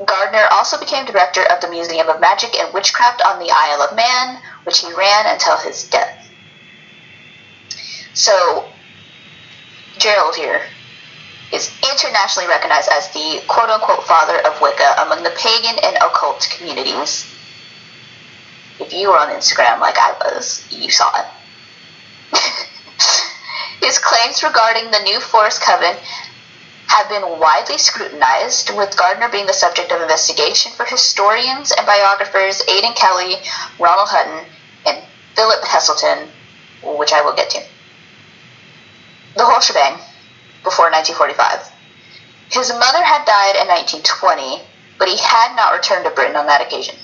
Gardner 0.05 0.47
also 0.51 0.79
became 0.79 1.05
director 1.05 1.43
of 1.43 1.61
the 1.61 1.69
Museum 1.69 2.09
of 2.09 2.19
Magic 2.19 2.55
and 2.57 2.73
Witchcraft 2.73 3.21
on 3.25 3.39
the 3.39 3.51
Isle 3.51 3.81
of 3.83 3.95
Man, 3.95 4.41
which 4.63 4.79
he 4.79 4.91
ran 4.93 5.25
until 5.27 5.57
his 5.57 5.87
death. 5.89 6.29
So, 8.13 8.65
Gerald 9.97 10.35
here 10.35 10.61
is 11.53 11.71
internationally 11.91 12.49
recognized 12.49 12.89
as 12.91 13.11
the 13.13 13.41
quote 13.47 13.69
unquote 13.69 14.03
father 14.03 14.37
of 14.45 14.59
Wicca 14.61 14.95
among 15.05 15.23
the 15.23 15.31
pagan 15.31 15.77
and 15.83 15.95
occult 15.97 16.47
communities. 16.57 17.25
If 18.79 18.93
you 18.93 19.09
were 19.09 19.19
on 19.19 19.29
Instagram 19.29 19.79
like 19.79 19.97
I 19.97 20.13
was, 20.23 20.65
you 20.71 20.89
saw 20.89 21.11
it. 21.19 21.25
His 23.81 23.97
claims 23.97 24.43
regarding 24.43 24.91
the 24.91 24.99
New 24.99 25.19
Forest 25.19 25.61
Coven 25.61 25.97
have 26.87 27.09
been 27.09 27.39
widely 27.39 27.77
scrutinized, 27.77 28.69
with 28.75 28.95
Gardner 28.97 29.29
being 29.29 29.47
the 29.47 29.53
subject 29.53 29.91
of 29.91 30.01
investigation 30.01 30.71
for 30.73 30.85
historians 30.85 31.71
and 31.71 31.85
biographers 31.87 32.61
Aidan 32.67 32.93
Kelly, 32.93 33.37
Ronald 33.79 34.09
Hutton, 34.09 34.45
and 34.85 35.03
Philip 35.35 35.61
Heselton, 35.63 36.27
which 36.97 37.13
I 37.13 37.21
will 37.21 37.33
get 37.33 37.49
to. 37.51 37.63
The 39.35 39.45
whole 39.45 39.61
shebang 39.61 39.93
before 40.63 40.91
1945. 40.91 41.71
His 42.51 42.69
mother 42.73 43.01
had 43.01 43.25
died 43.25 43.55
in 43.55 43.67
1920, 43.67 44.61
but 44.99 45.07
he 45.07 45.17
had 45.17 45.55
not 45.55 45.73
returned 45.73 46.03
to 46.05 46.11
Britain 46.11 46.35
on 46.35 46.45
that 46.47 46.61
occasion. 46.61 46.95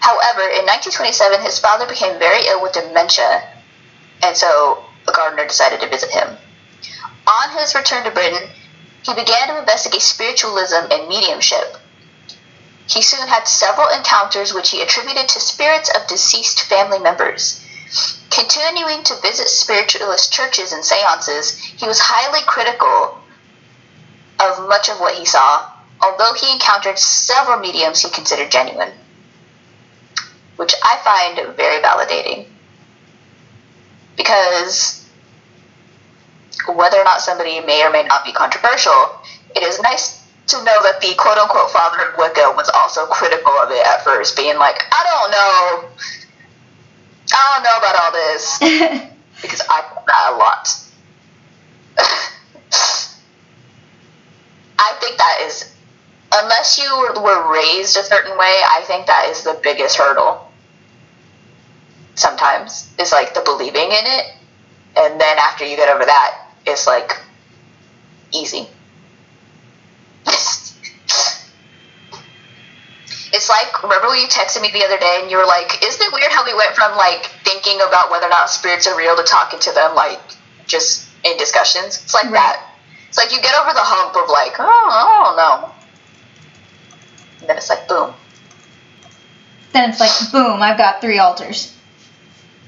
However, 0.00 0.48
in 0.48 0.64
1927, 0.64 1.42
his 1.42 1.58
father 1.58 1.86
became 1.86 2.18
very 2.18 2.46
ill 2.46 2.62
with 2.62 2.72
dementia, 2.72 3.59
and 4.22 4.36
so 4.36 4.84
Gardner 5.06 5.46
decided 5.46 5.80
to 5.80 5.88
visit 5.88 6.10
him. 6.10 6.36
On 7.26 7.58
his 7.58 7.74
return 7.74 8.04
to 8.04 8.10
Britain, 8.10 8.48
he 9.02 9.14
began 9.14 9.48
to 9.48 9.58
investigate 9.58 10.02
spiritualism 10.02 10.90
and 10.90 11.08
mediumship. 11.08 11.76
He 12.86 13.02
soon 13.02 13.28
had 13.28 13.46
several 13.46 13.88
encounters 13.88 14.52
which 14.52 14.70
he 14.70 14.82
attributed 14.82 15.28
to 15.28 15.40
spirits 15.40 15.90
of 15.94 16.08
deceased 16.08 16.62
family 16.62 16.98
members. 16.98 17.64
Continuing 18.30 19.02
to 19.04 19.16
visit 19.16 19.48
spiritualist 19.48 20.32
churches 20.32 20.72
and 20.72 20.84
seances, 20.84 21.56
he 21.56 21.86
was 21.86 22.00
highly 22.00 22.40
critical 22.46 23.18
of 24.40 24.68
much 24.68 24.88
of 24.88 25.00
what 25.00 25.14
he 25.14 25.24
saw, 25.24 25.70
although 26.02 26.34
he 26.34 26.52
encountered 26.52 26.98
several 26.98 27.58
mediums 27.58 28.02
he 28.02 28.10
considered 28.10 28.50
genuine, 28.50 28.92
which 30.56 30.74
I 30.82 30.96
find 31.04 31.56
very 31.56 31.82
validating. 31.82 32.46
Because 34.16 35.08
whether 36.68 36.98
or 36.98 37.04
not 37.04 37.20
somebody 37.20 37.60
may 37.60 37.84
or 37.84 37.90
may 37.90 38.02
not 38.04 38.24
be 38.24 38.32
controversial, 38.32 39.20
it 39.56 39.62
is 39.62 39.80
nice 39.80 40.20
to 40.48 40.56
know 40.64 40.82
that 40.82 41.00
the 41.00 41.14
quote 41.16 41.38
unquote 41.38 41.70
father 41.70 42.10
of 42.10 42.18
Wicca 42.18 42.52
was 42.56 42.70
also 42.74 43.06
critical 43.06 43.52
of 43.52 43.70
it 43.70 43.86
at 43.86 44.02
first, 44.04 44.36
being 44.36 44.58
like, 44.58 44.82
I 44.92 45.04
don't 45.08 45.30
know. 45.30 45.88
I 47.32 47.54
don't 47.54 47.62
know 47.62 47.78
about 47.78 48.02
all 48.02 48.12
this. 48.12 48.58
because 49.42 49.62
I 49.68 49.82
that 50.06 50.32
a 50.32 50.36
lot. 50.36 50.68
I 54.78 54.94
think 55.00 55.18
that 55.18 55.42
is, 55.42 55.72
unless 56.32 56.78
you 56.78 57.12
were 57.22 57.52
raised 57.52 57.96
a 57.96 58.02
certain 58.02 58.32
way, 58.32 58.62
I 58.64 58.82
think 58.86 59.06
that 59.06 59.28
is 59.28 59.44
the 59.44 59.58
biggest 59.62 59.96
hurdle. 59.96 60.49
Sometimes, 62.14 62.90
is 62.98 63.12
like 63.12 63.34
the 63.34 63.40
believing 63.40 63.86
in 63.90 64.04
it. 64.04 64.24
And 64.96 65.20
then 65.20 65.38
after 65.38 65.64
you 65.64 65.76
get 65.76 65.88
over 65.88 66.04
that, 66.04 66.48
it's 66.66 66.86
like 66.86 67.16
easy. 68.32 68.66
it's 73.32 73.48
like 73.48 73.82
remember 73.82 74.08
when 74.08 74.18
you 74.20 74.26
texted 74.26 74.60
me 74.60 74.70
the 74.72 74.84
other 74.84 74.98
day 74.98 75.20
and 75.22 75.30
you 75.30 75.36
were 75.36 75.46
like, 75.46 75.82
"Isn't 75.82 76.02
it 76.02 76.12
weird 76.12 76.32
how 76.32 76.44
we 76.44 76.54
went 76.54 76.74
from 76.74 76.96
like 76.96 77.26
thinking 77.44 77.80
about 77.86 78.10
whether 78.10 78.26
or 78.26 78.30
not 78.30 78.50
spirits 78.50 78.86
are 78.86 78.96
real 78.98 79.16
to 79.16 79.22
talking 79.22 79.60
to 79.60 79.72
them 79.72 79.94
like 79.94 80.20
just 80.66 81.06
in 81.24 81.36
discussions?" 81.38 82.00
It's 82.02 82.14
like 82.14 82.24
Right. 82.24 82.32
that. 82.34 82.66
It's 83.08 83.16
like 83.18 83.32
you 83.32 83.40
get 83.40 83.54
over 83.58 83.72
the 83.72 83.80
hump 83.80 84.14
of 84.16 84.28
like, 84.28 84.54
"Oh, 84.58 84.88
I 84.90 85.24
don't 85.24 85.36
know," 85.36 85.72
and 87.40 87.48
then 87.48 87.56
it's 87.56 87.68
like, 87.70 87.88
boom. 87.88 88.14
Then 89.72 89.90
it's 89.90 90.00
like, 90.00 90.10
boom, 90.32 90.60
I've 90.62 90.76
got 90.78 91.00
three 91.00 91.18
altars. 91.18 91.74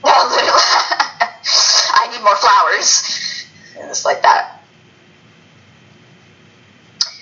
I 0.05 2.09
need 2.11 2.23
more 2.23 2.37
flowers. 2.37 3.47
And 3.79 3.89
it's 3.89 4.05
like 4.05 4.23
that. 4.23 4.63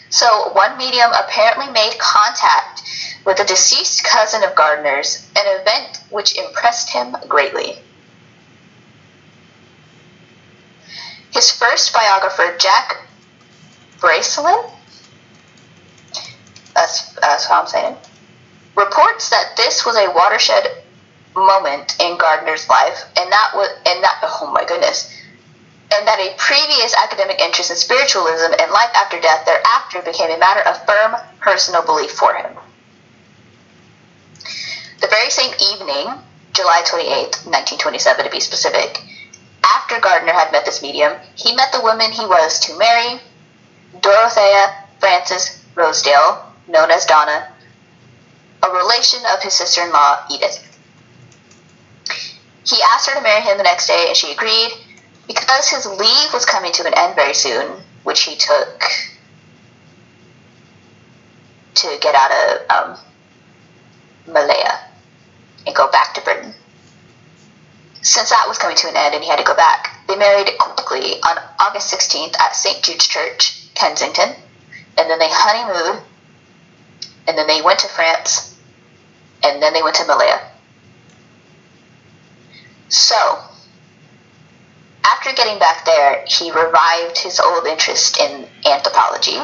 So, 0.09 0.53
one 0.53 0.77
medium 0.77 1.11
apparently 1.13 1.71
made 1.73 1.97
contact 1.99 2.83
with 3.25 3.39
a 3.39 3.45
deceased 3.45 4.05
cousin 4.05 4.43
of 4.43 4.55
Gardner's, 4.55 5.31
an 5.39 5.61
event 5.61 6.03
which 6.11 6.37
impressed 6.37 6.91
him 6.91 7.15
greatly. 7.29 7.79
His 11.33 11.53
first 11.53 11.95
biographer, 11.95 12.57
Jack 12.59 13.07
Bracelin, 13.99 14.69
that's, 16.75 17.13
that's 17.15 17.45
how 17.45 17.61
I'm 17.61 17.69
saying 17.69 17.97
reports 18.77 19.31
that 19.31 19.57
this 19.57 19.85
was 19.85 19.97
a 19.97 20.13
watershed 20.15 20.67
moment 21.35 21.97
in 22.01 22.19
Gardner's 22.19 22.69
life, 22.69 23.05
and 23.19 23.31
that 23.31 23.51
was, 23.55 23.69
and 23.87 24.03
that, 24.03 24.21
oh 24.23 24.51
my 24.53 24.65
goodness, 24.65 25.15
and 25.93 26.07
that 26.07 26.19
a 26.19 26.35
previous 26.39 26.95
academic 26.95 27.41
interest 27.41 27.71
in 27.71 27.77
spiritualism 27.77 28.53
and 28.59 28.71
life 28.71 28.91
after 28.95 29.21
death 29.21 29.45
thereafter 29.45 30.03
became 30.03 30.31
a 30.31 30.39
matter 30.39 30.61
of 30.69 30.85
firm 30.87 31.17
personal 31.41 31.83
belief 31.85 32.13
for 32.13 32.35
him. 32.35 32.57
the 35.01 35.09
very 35.09 35.31
same 35.31 35.53
evening, 35.73 36.07
July 36.53 36.83
28th, 36.85 37.47
1927 37.49 38.25
to 38.25 38.31
be 38.31 38.41
specific, 38.41 39.01
after 39.65 39.99
Gardner 40.01 40.33
had 40.33 40.53
met 40.53 40.65
this 40.65 40.83
medium, 40.83 41.13
he 41.35 41.55
met 41.55 41.73
the 41.73 41.81
woman 41.81 42.13
he 42.13 42.27
was 42.27 42.61
to 42.61 42.79
marry, 42.79 43.21
Dorothea 44.01 44.87
Frances 44.99 45.65
Rosedale, 45.75 46.45
known 46.69 46.91
as 46.91 47.07
Donna, 47.07 47.49
a 48.63 48.71
relation 48.71 49.21
of 49.33 49.43
his 49.43 49.55
sister 49.55 49.83
in 49.83 49.91
law, 49.91 50.19
Edith. 50.31 50.70
He 52.67 52.77
asked 52.93 53.09
her 53.09 53.15
to 53.15 53.23
marry 53.23 53.43
him 53.43 53.57
the 53.57 53.65
next 53.65 53.87
day, 53.87 54.07
and 54.09 54.17
she 54.17 54.33
agreed 54.33 54.71
because 55.27 55.69
his 55.69 55.87
leave 55.87 56.33
was 56.33 56.45
coming 56.45 56.73
to 56.73 56.87
an 56.87 56.95
end 56.97 57.15
very 57.15 57.35
soon, 57.35 57.81
which 58.03 58.23
he 58.23 58.37
took 58.37 58.83
to 61.75 61.99
get 62.01 62.15
out 62.15 62.31
of 62.33 62.71
um, 62.71 62.99
Malaya 64.27 64.81
and 65.67 65.75
go 65.75 65.91
back 65.91 66.15
to 66.15 66.21
Britain. 66.21 66.55
Since 68.03 68.31
that 68.31 68.47
was 68.49 68.59
coming 68.59 68.77
to 68.77 68.89
an 68.89 68.97
end 68.97 69.15
and 69.15 69.23
he 69.23 69.31
had 69.31 69.39
to 69.39 69.45
go 69.45 69.55
back, 69.55 70.07
they 70.09 70.17
married 70.17 70.51
quickly 70.59 71.21
on 71.23 71.39
August 71.59 71.93
16th 71.93 72.39
at 72.41 72.57
St. 72.57 72.83
Jude's 72.83 73.07
Church, 73.07 73.73
Kensington, 73.75 74.35
and 74.99 75.11
then 75.11 75.19
they 75.19 75.29
honeymooned, 75.31 76.03
and 77.29 77.39
then 77.39 77.47
they 77.47 77.63
went 77.63 77.79
to 77.81 77.89
France, 77.89 78.57
and 79.45 79.63
then 79.63 79.73
they 79.73 79.83
went 79.83 79.97
to 79.97 80.07
Malaya. 80.07 80.50
So, 82.91 83.39
after 85.05 85.33
getting 85.33 85.61
back 85.61 85.85
there, 85.85 86.25
he 86.27 86.51
revived 86.51 87.19
his 87.19 87.39
old 87.39 87.67
interest 87.67 88.19
in 88.19 88.49
anthropology 88.67 89.39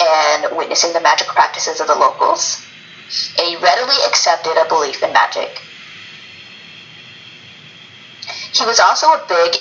and 0.00 0.56
witnessing 0.56 0.92
the 0.92 1.00
magic 1.00 1.26
practices 1.26 1.80
of 1.80 1.88
the 1.88 1.94
locals, 1.96 2.64
and 3.38 3.48
he 3.48 3.56
readily 3.56 3.96
accepted 4.06 4.56
a 4.56 4.68
belief 4.68 5.02
in 5.02 5.12
magic. 5.12 5.60
He 8.52 8.64
was 8.64 8.78
also 8.78 9.08
a 9.08 9.24
big, 9.28 9.56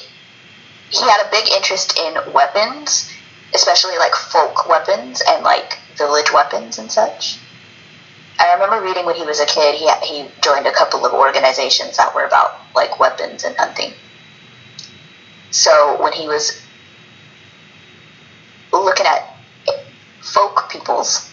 he 0.92 1.02
had 1.02 1.26
a 1.26 1.32
big 1.32 1.50
interest 1.52 1.98
in 1.98 2.34
weapons, 2.34 3.12
especially 3.54 3.98
like 3.98 4.14
folk 4.14 4.70
weapons 4.70 5.24
and 5.28 5.44
like 5.44 5.80
village 5.98 6.32
weapons 6.32 6.78
and 6.78 6.92
such. 6.92 7.40
I 8.38 8.54
remember 8.54 8.82
reading 8.86 9.06
when 9.06 9.16
he 9.16 9.24
was 9.24 9.40
a 9.40 9.46
kid, 9.46 9.76
he, 9.76 9.90
he 10.06 10.30
joined 10.42 10.68
a 10.68 10.74
couple 10.74 11.06
of 11.06 11.14
organizations 11.14 11.98
that 11.98 12.14
were 12.14 12.26
about 12.26 12.60
like 12.76 13.00
weapons 13.00 13.44
and 13.44 13.56
hunting. 13.56 13.94
So 15.52 16.02
when 16.02 16.12
he 16.12 16.28
was 16.28 16.62
looking 18.74 19.06
at 19.06 19.38
folk 20.22 20.70
peoples 20.70 21.32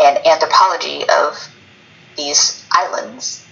and 0.00 0.26
anthropology 0.26 1.04
of 1.08 1.48
these 2.16 2.64
islands, 2.72 3.46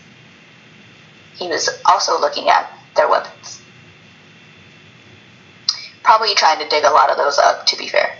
he 1.37 1.49
was 1.49 1.69
also 1.87 2.21
looking 2.21 2.49
at 2.49 2.71
their 2.97 3.09
weapons. 3.09 3.63
Probably 6.03 6.35
trying 6.35 6.59
to 6.59 6.69
dig 6.69 6.85
a 6.85 6.91
lot 6.91 7.11
of 7.11 7.17
those 7.17 7.39
up, 7.39 7.67
to 7.67 7.77
be 7.77 7.89
fair. 7.89 8.19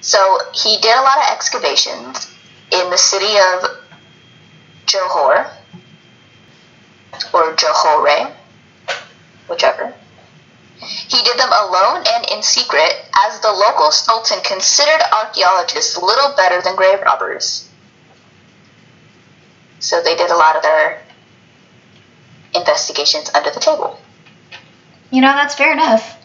So 0.00 0.38
he 0.54 0.78
did 0.78 0.96
a 0.96 1.02
lot 1.02 1.18
of 1.18 1.24
excavations 1.30 2.31
in 2.72 2.90
the 2.90 2.96
city 2.96 3.26
of 3.26 3.82
Johor, 4.86 5.50
or 7.32 7.54
Johore, 7.56 8.32
whichever. 9.48 9.94
He 10.78 11.22
did 11.22 11.38
them 11.38 11.50
alone 11.52 12.04
and 12.08 12.26
in 12.32 12.42
secret, 12.42 12.94
as 13.26 13.40
the 13.40 13.52
local 13.52 13.92
sultan 13.92 14.40
considered 14.42 15.00
archaeologists 15.12 15.96
little 15.96 16.34
better 16.36 16.60
than 16.60 16.74
grave 16.74 17.00
robbers. 17.02 17.68
So 19.78 20.02
they 20.02 20.16
did 20.16 20.30
a 20.30 20.36
lot 20.36 20.56
of 20.56 20.62
their 20.62 21.02
investigations 22.54 23.30
under 23.34 23.50
the 23.50 23.60
table. 23.60 23.98
You 25.10 25.20
know, 25.20 25.32
that's 25.34 25.54
fair 25.54 25.72
enough. 25.72 26.18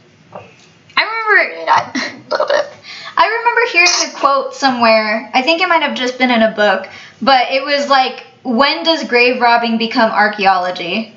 I 0.96 1.04
remember. 1.04 1.38
I 1.38 1.58
mean, 1.58 1.70
I, 1.70 2.24
a 2.26 2.30
little 2.30 2.48
bit. 2.48 2.66
I 3.18 3.26
remember 3.40 3.62
hearing 3.72 3.90
a 4.08 4.20
quote 4.20 4.54
somewhere. 4.54 5.32
I 5.34 5.42
think 5.42 5.62
it 5.62 5.68
might 5.68 5.82
have 5.82 5.96
just 5.96 6.20
been 6.20 6.30
in 6.30 6.44
a 6.44 6.52
book, 6.52 6.88
but 7.20 7.52
it 7.52 7.64
was 7.64 7.90
like, 7.90 8.28
"When 8.44 8.84
does 8.84 9.04
grave 9.06 9.42
robbing 9.42 9.80
become 9.80 10.12
archaeology? 10.12 11.16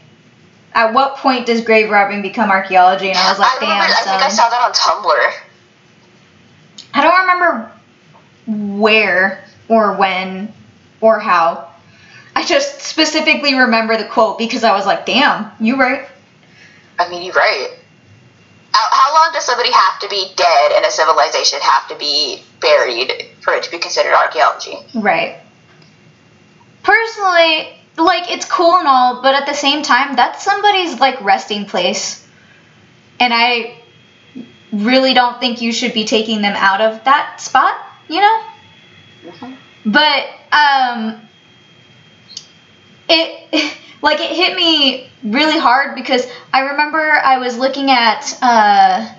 At 0.73 0.95
what 0.95 1.17
point 1.17 1.47
does 1.47 1.61
grave 1.61 1.91
robbing 1.91 2.23
become 2.23 2.51
archaeology? 2.51 3.11
And 3.11 3.19
I 3.19 3.29
was 3.29 3.39
like, 3.39 3.51
I 3.51 3.55
remember, 3.61 3.87
"Damn, 3.87 3.93
I 3.93 4.03
think 4.03 4.23
I 4.23 4.29
saw 4.31 4.49
that 4.49 4.63
on 4.65 4.73
Tumblr. 4.73 5.33
I 6.95 7.03
don't 7.03 7.21
remember 7.21 7.73
where 8.81 9.45
or 9.69 9.93
when 9.93 10.53
or 11.03 11.21
how. 11.21 11.69
I 12.35 12.45
just 12.45 12.81
specifically 12.81 13.55
remember 13.55 13.97
the 13.99 14.05
quote 14.07 14.39
because 14.39 14.65
I 14.65 14.73
was 14.73 14.87
like, 14.87 15.05
"Damn, 15.05 15.53
you 15.61 15.77
right." 15.77 16.09
I 16.99 17.09
mean, 17.11 17.23
you're 17.23 17.35
right. 17.35 17.80
How, 18.73 18.89
how 18.91 19.15
long 19.15 19.33
does 19.33 19.45
somebody 19.45 19.73
have 19.73 20.01
to 20.01 20.09
be 20.09 20.33
dead 20.37 20.73
and 20.73 20.85
a 20.85 20.91
civilization 20.91 21.59
have 21.63 21.89
to 21.89 21.97
be 21.97 22.43
buried 22.61 23.13
for 23.41 23.53
it 23.55 23.65
to 23.65 23.71
be 23.71 23.79
considered 23.79 24.15
archaeology? 24.15 24.77
Right. 24.95 25.41
Personally, 26.83 27.77
like 27.97 28.31
it's 28.31 28.45
cool 28.45 28.77
and 28.77 28.87
all, 28.87 29.23
but 29.23 29.35
at 29.35 29.47
the 29.47 29.55
same 29.55 29.83
time, 29.83 30.17
that's 30.17 30.45
somebody's 30.45 30.99
like 31.01 31.21
resting 31.21 31.67
place. 31.67 32.27
And 33.19 33.35
I 33.35 33.81
really 34.73 35.15
don't 35.15 35.41
think 35.41 35.61
you 35.61 35.73
should 35.73 35.93
be 35.93 36.05
taking 36.05 36.43
them 36.43 36.55
out 36.57 36.81
of 36.81 37.05
that 37.05 37.41
spot, 37.41 37.77
you 38.09 38.21
know? 38.21 38.43
But 39.85 40.29
um 40.53 41.21
it 43.09 43.75
like 44.03 44.21
it 44.21 44.31
hit 44.31 44.57
me 44.57 45.11
really 45.23 45.59
hard 45.59 45.95
because 45.95 46.27
I 46.53 46.61
remember 46.71 46.99
I 46.99 47.39
was 47.39 47.59
looking 47.59 47.91
at 47.91 48.39
uh 48.43 49.15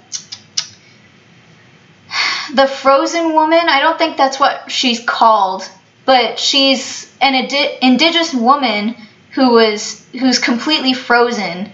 the 2.54 2.68
frozen 2.68 3.34
woman. 3.34 3.60
I 3.70 3.80
don't 3.80 3.98
think 3.98 4.18
that's 4.18 4.40
what 4.40 4.72
she's 4.72 5.00
called 5.00 5.70
but 6.06 6.40
she's 6.40 7.12
an 7.22 7.36
indi- 7.36 7.78
indigenous 7.82 8.34
woman 8.34 8.96
who 9.32 9.52
was 9.52 10.06
who's 10.12 10.40
completely 10.40 10.94
frozen. 10.94 11.72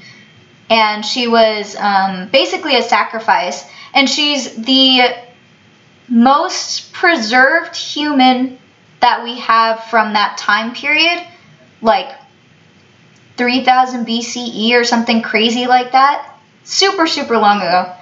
And 0.70 1.06
she 1.06 1.28
was 1.28 1.76
um, 1.78 2.30
basically 2.30 2.76
a 2.76 2.82
sacrifice. 2.82 3.64
And 3.94 4.10
she's 4.10 4.54
the 4.56 5.16
most 6.10 6.92
preserved 6.94 7.76
human 7.76 8.60
that 9.00 9.24
we 9.24 9.40
have 9.40 9.86
from 9.86 10.14
that 10.14 10.38
time 10.38 10.74
period. 10.74 11.26
Like 11.82 12.14
3000 13.38 14.06
bce 14.06 14.72
or 14.74 14.84
something 14.84 15.22
crazy 15.22 15.68
like 15.68 15.92
that 15.92 16.36
super 16.64 17.08
super 17.08 17.38
long 17.38 17.58
ago 17.58 17.94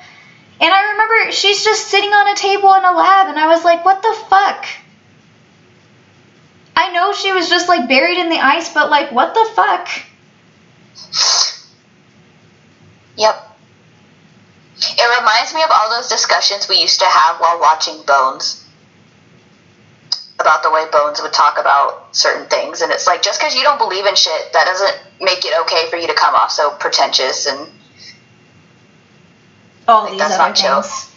and 0.59 0.73
I 0.73 0.91
remember 0.91 1.31
she's 1.31 1.63
just 1.63 1.87
sitting 1.87 2.11
on 2.11 2.29
a 2.29 2.35
table 2.35 2.73
in 2.75 2.85
a 2.85 2.93
lab, 2.93 3.27
and 3.27 3.37
I 3.37 3.47
was 3.47 3.65
like, 3.65 3.83
what 3.83 4.01
the 4.01 4.15
fuck? 4.29 4.65
I 6.77 6.91
know 6.91 7.13
she 7.13 7.31
was 7.31 7.49
just 7.49 7.67
like 7.67 7.89
buried 7.89 8.17
in 8.17 8.29
the 8.29 8.39
ice, 8.39 8.73
but 8.73 8.89
like, 8.89 9.11
what 9.11 9.33
the 9.33 9.49
fuck? 9.53 9.89
Yep. 13.17 13.57
It 14.77 15.19
reminds 15.19 15.53
me 15.53 15.63
of 15.63 15.69
all 15.71 15.89
those 15.89 16.09
discussions 16.09 16.67
we 16.67 16.81
used 16.81 16.99
to 16.99 17.05
have 17.05 17.39
while 17.39 17.59
watching 17.59 18.01
Bones. 18.05 18.64
About 20.39 20.63
the 20.63 20.71
way 20.71 20.83
Bones 20.91 21.21
would 21.21 21.31
talk 21.31 21.57
about 21.59 22.13
certain 22.15 22.47
things. 22.49 22.81
And 22.81 22.91
it's 22.91 23.07
like, 23.07 23.21
just 23.21 23.39
because 23.39 23.55
you 23.55 23.63
don't 23.63 23.77
believe 23.77 24.05
in 24.05 24.15
shit, 24.15 24.51
that 24.53 24.65
doesn't 24.65 24.97
make 25.21 25.45
it 25.45 25.53
okay 25.61 25.89
for 25.89 25.95
you 25.95 26.07
to 26.07 26.13
come 26.13 26.35
off 26.35 26.51
so 26.51 26.71
pretentious 26.71 27.45
and 27.47 27.69
All 29.87 30.03
Like, 30.03 30.11
these 30.11 30.19
that's 30.19 30.33
other 30.35 30.43
not 30.49 30.55
chill. 30.55 30.81
things. 30.81 31.11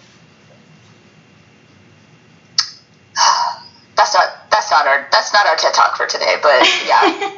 that's 3.97 4.15
not 4.15 4.51
that's 4.51 4.71
not 4.71 4.87
our 4.87 5.09
that's 5.11 5.33
not 5.33 5.47
our 5.47 5.57
TED 5.57 5.75
talk 5.75 5.97
for 5.97 6.07
today, 6.07 6.37
but 6.43 6.63
yeah. 6.87 7.33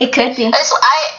it 0.00 0.12
could 0.12 0.36
be. 0.36 0.44
It's, 0.46 0.74
I 0.82 1.12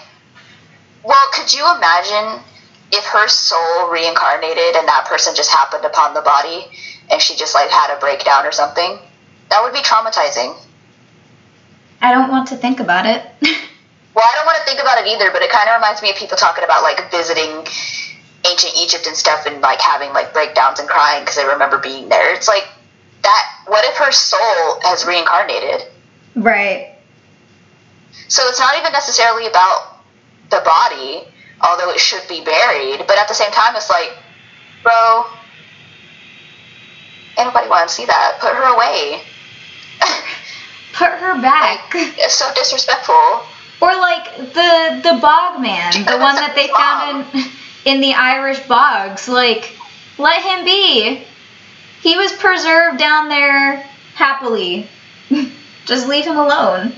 well, 1.03 1.17
could 1.33 1.51
you 1.51 1.63
imagine 1.75 2.43
if 2.91 3.05
her 3.05 3.27
soul 3.27 3.89
reincarnated 3.89 4.75
and 4.75 4.87
that 4.87 5.05
person 5.07 5.35
just 5.35 5.51
happened 5.51 5.85
upon 5.85 6.13
the 6.13 6.21
body 6.21 6.65
and 7.09 7.21
she 7.21 7.35
just 7.35 7.53
like 7.53 7.69
had 7.69 7.95
a 7.95 7.99
breakdown 7.99 8.45
or 8.45 8.51
something? 8.51 8.99
That 9.49 9.63
would 9.63 9.73
be 9.73 9.79
traumatizing. 9.79 10.57
I 12.01 12.13
don't 12.13 12.29
want 12.29 12.47
to 12.49 12.55
think 12.55 12.79
about 12.79 13.05
it. 13.05 13.25
Well, 14.13 14.25
I 14.27 14.35
don't 14.35 14.45
want 14.45 14.57
to 14.57 14.65
think 14.65 14.81
about 14.81 14.99
it 14.99 15.07
either, 15.07 15.31
but 15.31 15.41
it 15.41 15.49
kind 15.51 15.69
of 15.69 15.75
reminds 15.75 16.01
me 16.01 16.09
of 16.09 16.17
people 16.17 16.35
talking 16.35 16.63
about 16.63 16.83
like 16.83 17.09
visiting 17.11 17.65
ancient 18.45 18.73
Egypt 18.75 19.07
and 19.07 19.15
stuff 19.15 19.45
and 19.45 19.61
like 19.61 19.79
having 19.79 20.11
like 20.11 20.33
breakdowns 20.33 20.79
and 20.79 20.89
crying 20.89 21.23
because 21.23 21.35
they 21.37 21.45
remember 21.45 21.77
being 21.77 22.09
there. 22.09 22.33
It's 22.33 22.47
like 22.47 22.67
that. 23.23 23.43
What 23.67 23.85
if 23.85 23.95
her 23.97 24.11
soul 24.11 24.81
has 24.83 25.05
reincarnated? 25.05 25.87
right. 26.35 26.95
So 28.27 28.43
it's 28.47 28.59
not 28.59 28.77
even 28.77 28.91
necessarily 28.93 29.47
about 29.47 30.03
the 30.49 30.61
body, 30.63 31.23
although 31.63 31.91
it 31.91 31.99
should 31.99 32.27
be 32.27 32.43
buried. 32.43 33.05
But 33.07 33.17
at 33.17 33.27
the 33.27 33.33
same 33.33 33.51
time, 33.51 33.75
it's 33.75 33.89
like, 33.89 34.11
bro, 34.83 35.25
ain't 37.37 37.47
nobody 37.47 37.69
want 37.69 37.89
to 37.89 37.95
see 37.95 38.05
that. 38.05 38.37
Put 38.39 38.53
her 38.53 38.73
away. 38.73 39.21
Put 40.93 41.09
her 41.09 41.41
back. 41.41 41.91
It's 41.93 42.35
so 42.35 42.51
disrespectful. 42.53 43.43
Or 43.81 43.95
like 43.95 44.37
the 44.53 45.01
the 45.03 45.17
bog 45.19 45.59
man, 45.59 45.91
the 46.05 46.17
one 46.17 46.35
that 46.35 46.53
they 46.55 46.67
found 46.67 47.25
in 47.33 47.95
in 47.95 48.01
the 48.01 48.13
Irish 48.13 48.59
bogs. 48.67 49.27
Like, 49.27 49.71
let 50.17 50.41
him 50.43 50.65
be. 50.65 51.23
He 52.01 52.17
was 52.17 52.31
preserved 52.33 52.99
down 52.99 53.29
there 53.29 53.77
happily. 54.15 54.87
Just 55.85 56.07
leave 56.07 56.25
him 56.25 56.37
alone. 56.37 56.93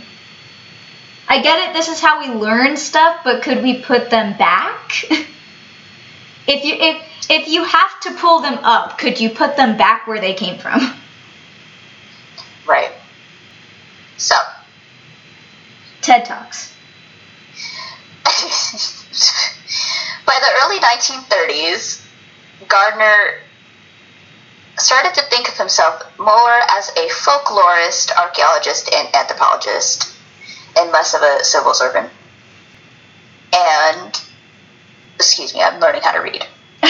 I 1.27 1.41
get 1.41 1.69
it. 1.69 1.73
This 1.73 1.87
is 1.87 1.99
how 1.99 2.19
we 2.19 2.39
learn 2.39 2.77
stuff, 2.77 3.21
but 3.23 3.43
could 3.43 3.63
we 3.63 3.81
put 3.81 4.09
them 4.09 4.37
back? 4.37 5.03
if 6.47 6.65
you 6.65 6.75
if 6.75 7.01
if 7.29 7.47
you 7.47 7.63
have 7.63 7.99
to 8.01 8.13
pull 8.15 8.41
them 8.41 8.59
up, 8.63 8.97
could 8.97 9.19
you 9.19 9.29
put 9.29 9.55
them 9.55 9.77
back 9.77 10.07
where 10.07 10.19
they 10.19 10.33
came 10.33 10.59
from? 10.59 10.81
Right. 12.65 12.91
So, 14.15 14.35
TED 16.01 16.23
Talks. 16.23 16.73
by 20.25 20.39
the 20.39 20.47
early 20.63 20.79
1930s, 20.79 22.05
Gardner 22.69 23.39
started 24.77 25.13
to 25.15 25.21
think 25.23 25.49
of 25.49 25.57
himself 25.57 26.03
more 26.17 26.59
as 26.71 26.87
a 26.89 27.09
folklorist, 27.09 28.17
archaeologist, 28.17 28.89
and 28.93 29.13
anthropologist, 29.13 30.12
and 30.77 30.91
less 30.91 31.13
of 31.13 31.21
a 31.21 31.43
civil 31.43 31.73
servant. 31.73 32.09
And, 33.55 34.21
excuse 35.15 35.53
me, 35.53 35.61
I'm 35.61 35.79
learning 35.79 36.01
how 36.03 36.11
to 36.13 36.19
read. 36.19 36.43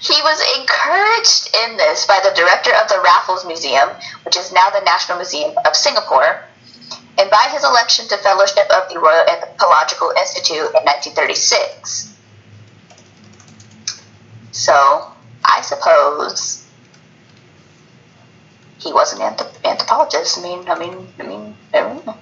he 0.00 0.20
was 0.22 0.58
encouraged 0.58 1.54
in 1.64 1.76
this 1.76 2.06
by 2.06 2.20
the 2.24 2.34
director 2.34 2.72
of 2.82 2.88
the 2.88 3.00
Raffles 3.04 3.46
Museum, 3.46 3.88
which 4.24 4.36
is 4.36 4.52
now 4.52 4.70
the 4.70 4.80
National 4.84 5.18
Museum 5.18 5.54
of 5.66 5.76
Singapore, 5.76 6.44
and 7.18 7.30
by 7.30 7.48
his 7.50 7.62
election 7.62 8.08
to 8.08 8.16
Fellowship 8.18 8.68
of 8.70 8.88
the 8.88 8.98
Royal 8.98 9.24
Anthropological 9.28 10.12
Institute 10.18 10.72
in 10.74 10.82
1936. 10.84 12.16
So, 14.52 15.12
I 15.44 15.60
suppose 15.60 16.61
he 18.82 18.92
was 18.92 19.12
an 19.12 19.20
anthrop- 19.20 19.64
anthropologist. 19.64 20.38
I 20.38 20.42
mean, 20.42 20.68
I 20.68 20.78
mean, 20.78 21.08
I 21.18 21.22
mean, 21.22 21.56
I 21.72 21.80
don't 21.80 22.06
know. 22.06 22.16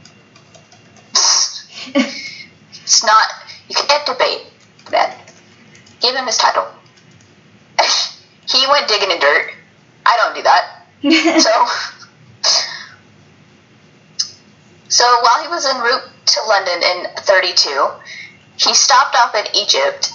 it's 1.95 3.03
not. 3.05 3.29
You 3.69 3.75
can't 3.75 4.05
debate 4.07 4.43
that. 4.91 5.17
Give 6.01 6.15
him 6.15 6.27
his 6.27 6.37
title. 6.37 6.67
he 8.49 8.67
went 8.71 8.89
digging 8.89 9.11
in 9.11 9.21
dirt. 9.21 9.53
I 10.05 10.17
don't 10.17 10.35
do 10.35 10.43
that. 10.43 10.87
so, 11.41 11.67
so 14.89 15.05
while 15.23 15.43
he 15.43 15.49
was 15.49 15.67
en 15.67 15.81
route 15.81 16.03
to 16.27 16.41
London 16.47 16.83
in 16.83 17.07
32, 17.19 17.89
he 18.57 18.75
stopped 18.75 19.17
off 19.17 19.35
in 19.35 19.45
Egypt 19.55 20.13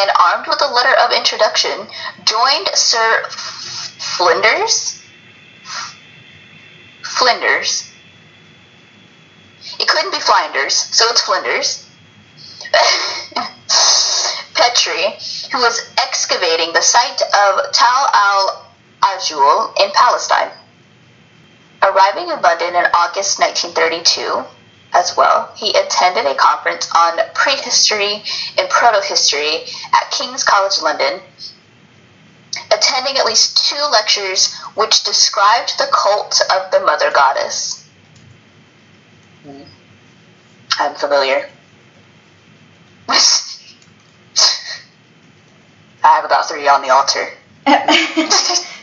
and, 0.00 0.10
armed 0.20 0.46
with 0.48 0.62
a 0.62 0.72
letter 0.72 0.94
of 1.00 1.12
introduction, 1.12 1.86
joined 2.24 2.68
Sir 2.74 3.24
Flinders. 3.28 5.02
Flinders. 7.02 7.90
It 9.78 9.88
couldn't 9.88 10.12
be 10.12 10.20
Flinders, 10.20 10.74
so 10.74 11.06
it's 11.10 11.22
Flinders. 11.22 11.88
Petrie, 14.54 15.16
who 15.52 15.58
was 15.58 15.90
excavating 15.98 16.72
the 16.72 16.80
site 16.80 17.22
of 17.22 17.72
Tal 17.72 18.08
al 18.12 18.66
Ajul 19.02 19.72
in 19.82 19.90
Palestine. 19.92 20.50
Arriving 21.82 22.28
in 22.28 22.40
London 22.40 22.74
in 22.74 22.84
August 22.94 23.38
1932, 23.38 24.44
as 24.92 25.16
well, 25.16 25.52
he 25.56 25.70
attended 25.70 26.26
a 26.26 26.34
conference 26.34 26.88
on 26.94 27.18
prehistory 27.34 28.22
and 28.58 28.68
protohistory 28.70 29.68
at 29.94 30.10
King's 30.10 30.44
College 30.44 30.80
London, 30.82 31.20
attending 32.72 33.16
at 33.18 33.26
least 33.26 33.68
two 33.68 33.82
lectures 33.90 34.54
which 34.74 35.04
described 35.04 35.78
the 35.78 35.88
cult 35.92 36.40
of 36.54 36.70
the 36.70 36.80
Mother 36.80 37.10
Goddess. 37.10 37.88
I'm 40.78 40.94
familiar. 40.94 41.48
I 43.08 43.14
have 46.02 46.24
about 46.24 46.48
three 46.48 46.68
on 46.68 46.82
the 46.82 46.90
altar. 46.90 47.30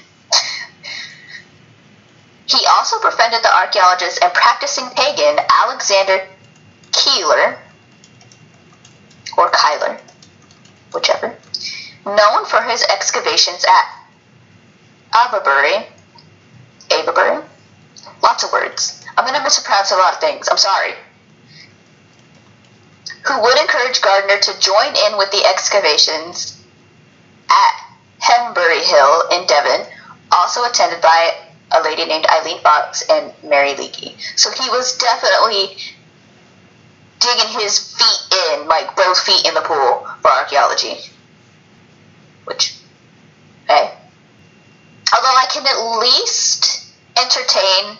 He 2.54 2.66
also 2.68 3.02
befriended 3.02 3.42
the 3.42 3.56
archaeologist 3.56 4.20
and 4.22 4.32
practicing 4.32 4.88
pagan 4.92 5.40
Alexander 5.64 6.28
Keiller, 6.92 7.58
or 9.36 9.50
Kyler, 9.50 10.00
whichever, 10.94 11.36
known 12.06 12.46
for 12.46 12.62
his 12.62 12.84
excavations 12.84 13.66
at 13.66 14.06
Avabury, 15.14 15.88
Avabury, 16.92 17.44
lots 18.22 18.44
of 18.44 18.52
words. 18.52 19.04
I'm 19.18 19.26
going 19.26 19.38
to 19.38 19.44
mispronounce 19.44 19.92
a 19.92 19.96
lot 19.96 20.14
of 20.14 20.20
things. 20.20 20.48
I'm 20.48 20.58
sorry. 20.58 20.94
Who 23.26 23.42
would 23.42 23.58
encourage 23.58 24.00
Gardner 24.02 24.38
to 24.38 24.60
join 24.60 24.94
in 25.08 25.18
with 25.18 25.32
the 25.32 25.44
excavations 25.44 26.64
at 27.50 27.96
Hembury 28.20 28.84
Hill 28.84 29.24
in 29.32 29.48
Devon, 29.48 29.88
also 30.32 30.64
attended 30.66 31.02
by 31.02 31.34
a 31.74 31.82
lady 31.82 32.06
named 32.06 32.26
Aileen 32.30 32.62
Fox 32.62 33.04
and 33.10 33.34
Mary 33.44 33.74
Leakey. 33.74 34.16
So 34.36 34.52
he 34.52 34.70
was 34.70 34.98
definitely 34.98 35.76
digging 37.20 37.60
his 37.60 37.96
feet 37.96 38.38
in, 38.52 38.68
like 38.68 38.96
both 38.96 39.20
feet 39.20 39.48
in 39.48 39.54
the 39.54 39.62
pool 39.62 40.08
for 40.22 40.32
archaeology. 40.32 40.98
Which, 42.46 42.76
hey. 43.68 43.92
Although 45.16 45.38
I 45.38 45.46
can 45.52 45.66
at 45.66 46.00
least 46.00 46.86
entertain. 47.18 47.98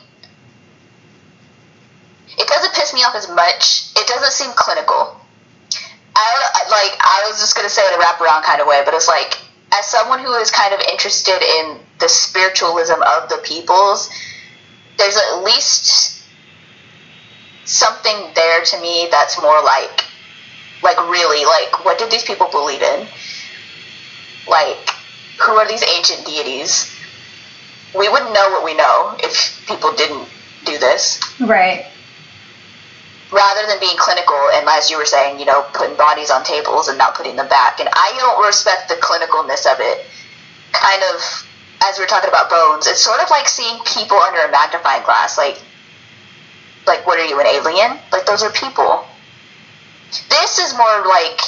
It 2.38 2.48
doesn't 2.48 2.74
piss 2.74 2.94
me 2.94 3.02
off 3.02 3.16
as 3.16 3.30
much. 3.30 3.92
It 3.96 4.08
doesn't 4.08 4.32
seem 4.32 4.52
clinical. 4.56 5.16
I 6.16 6.70
like. 6.70 6.98
I 7.00 7.26
was 7.28 7.40
just 7.40 7.56
gonna 7.56 7.70
say 7.70 7.82
it 7.84 7.94
a 7.94 8.02
wraparound 8.02 8.44
kind 8.44 8.62
of 8.62 8.68
way, 8.68 8.82
but 8.86 8.94
it's 8.94 9.08
like 9.08 9.38
as 9.80 9.86
someone 9.86 10.20
who 10.20 10.34
is 10.36 10.52
kind 10.52 10.74
of 10.74 10.80
interested 10.82 11.42
in 11.42 11.80
the 12.00 12.08
spiritualism 12.08 13.02
of 13.02 13.30
the 13.30 13.40
peoples, 13.44 14.10
there's 14.98 15.18
at 15.18 15.44
least 15.44 16.24
something 17.66 18.32
there 18.36 18.62
to 18.64 18.82
me 18.82 19.08
that's 19.10 19.42
more 19.42 19.64
like, 19.64 20.06
like 20.84 20.98
really, 21.10 21.46
like 21.46 21.86
what 21.86 21.98
did 21.98 22.12
these 22.12 22.24
people 22.24 22.48
believe 22.52 22.82
in? 22.82 23.08
Like, 24.48 24.90
who 25.42 25.54
are 25.54 25.68
these 25.68 25.84
ancient 25.84 26.26
deities? 26.26 26.94
We 27.98 28.10
wouldn't 28.10 28.34
know 28.34 28.50
what 28.52 28.66
we 28.66 28.76
know 28.76 29.16
if 29.20 29.66
people 29.68 29.94
didn't 29.94 30.28
do 30.66 30.78
this. 30.78 31.20
Right. 31.40 31.86
Rather 33.34 33.66
than 33.68 33.80
being 33.80 33.98
clinical 33.98 34.38
and, 34.54 34.68
as 34.70 34.92
you 34.92 34.98
were 34.98 35.06
saying, 35.06 35.40
you 35.40 35.46
know, 35.46 35.66
putting 35.74 35.98
bodies 35.98 36.30
on 36.30 36.44
tables 36.44 36.88
and 36.88 36.98
not 36.98 37.16
putting 37.16 37.36
them 37.36 37.50
back. 37.50 37.80
And 37.80 37.90
I 37.92 38.14
don't 38.20 38.46
respect 38.46 38.90
the 38.90 38.96
clinicalness 38.96 39.66
of 39.66 39.80
it. 39.82 40.06
Kind 40.72 41.02
of, 41.14 41.18
as 41.84 41.98
we 41.98 42.06
are 42.06 42.08
talking 42.08 42.30
about 42.30 42.50
bones, 42.50 42.86
it's 42.86 43.02
sort 43.02 43.20
of 43.22 43.30
like 43.32 43.48
seeing 43.48 43.80
people 43.86 44.18
under 44.18 44.40
a 44.40 44.52
magnifying 44.52 45.04
glass. 45.04 45.38
Like, 45.38 45.58
like 46.86 47.08
what 47.08 47.20
are 47.20 47.26
you, 47.26 47.40
an 47.40 47.48
alien? 47.48 47.98
Like, 48.12 48.26
those 48.26 48.44
are 48.44 48.52
people. 48.52 49.06
This 50.30 50.60
is 50.60 50.78
more 50.78 51.08
like 51.08 51.42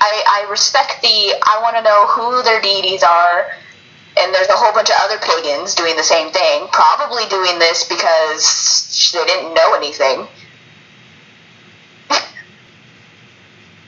I, 0.00 0.44
I 0.46 0.50
respect 0.50 1.02
the 1.02 1.08
I 1.08 1.60
want 1.62 1.76
to 1.76 1.82
know 1.82 2.06
who 2.08 2.42
their 2.42 2.60
deities 2.60 3.02
are, 3.02 3.52
and 4.20 4.34
there's 4.34 4.48
a 4.48 4.56
whole 4.56 4.72
bunch 4.72 4.90
of 4.90 4.96
other 5.00 5.18
pagans 5.18 5.74
doing 5.74 5.96
the 5.96 6.02
same 6.02 6.30
thing, 6.30 6.68
probably 6.72 7.24
doing 7.28 7.58
this 7.58 7.84
because 7.88 9.10
they 9.12 9.24
didn't 9.24 9.54
know 9.54 9.74
anything. 9.74 10.26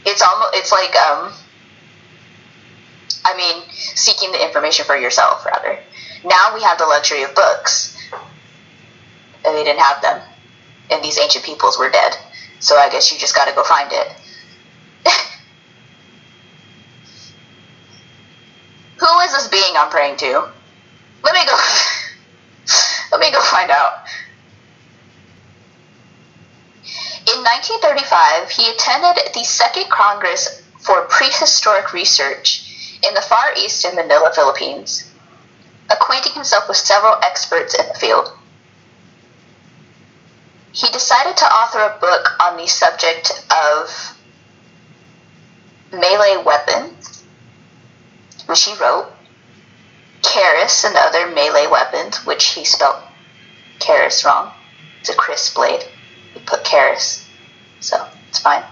it's 0.07 0.23
almost 0.23 0.55
it's 0.55 0.73
like 0.73 0.97
um 0.97 1.33
I 3.25 3.37
mean 3.37 3.62
seeking 3.71 4.33
the 4.33 4.45
information 4.45 4.85
for 4.87 4.97
yourself 4.97 5.45
rather. 5.45 5.79
Now 6.25 6.55
we 6.55 6.62
have 6.62 6.79
the 6.79 6.87
luxury 6.87 7.23
of 7.23 7.35
books. 7.35 7.99
And 9.45 9.57
they 9.57 9.64
didn't 9.64 9.81
have 9.81 10.01
them. 10.03 10.23
And 10.90 11.03
these 11.03 11.18
ancient 11.18 11.45
peoples 11.45 11.77
were 11.79 11.90
dead. 11.90 12.16
So 12.61 12.77
I 12.77 12.88
guess 12.88 13.11
you 13.12 13.18
just 13.18 13.35
gotta 13.35 13.53
go 13.53 13.64
find 13.64 13.90
it. 13.92 14.09
Who 19.03 19.19
is 19.21 19.33
this 19.33 19.49
being 19.49 19.75
I'm 19.77 19.91
praying 19.91 20.17
to? 20.19 20.49
Let 21.25 21.35
me 21.35 21.45
go. 21.45 21.57
Let 23.11 23.21
me 23.21 23.33
go 23.33 23.41
find 23.41 23.69
out. 23.69 24.05
In 27.35 27.43
1935, 27.43 28.51
he 28.51 28.71
attended 28.71 29.35
the 29.35 29.43
Second 29.43 29.91
Congress 29.91 30.62
for 30.79 31.03
Prehistoric 31.07 31.93
Research 31.93 32.99
in 33.07 33.12
the 33.15 33.21
Far 33.21 33.53
East 33.57 33.85
in 33.85 33.97
Manila, 33.97 34.31
Philippines. 34.33 35.11
acquainting 35.91 36.33
himself 36.33 36.69
with 36.69 36.77
several 36.77 37.17
experts 37.23 37.75
in 37.75 37.87
the 37.88 37.95
field. 37.95 38.31
He 40.73 40.88
decided 40.88 41.37
to 41.37 41.45
author 41.45 41.81
a 41.81 41.99
book 42.01 42.37
on 42.41 42.57
the 42.57 42.67
subject 42.67 43.45
of 43.51 44.17
melee 45.93 46.43
weapons, 46.43 47.22
which 48.46 48.64
he 48.64 48.74
wrote, 48.74 49.12
Keris 50.22 50.85
and 50.85 50.96
other 50.96 51.26
melee 51.28 51.66
weapons, 51.66 52.24
which 52.24 52.55
he 52.55 52.64
spelled 52.64 53.02
Keris 53.78 54.24
wrong. 54.24 54.52
It's 55.00 55.09
a 55.11 55.14
kris 55.14 55.52
blade. 55.52 55.83
He 56.35 56.40
put 56.40 56.64
Keris, 56.64 57.24
so 57.81 58.07
it's 58.28 58.38
fine. 58.38 58.62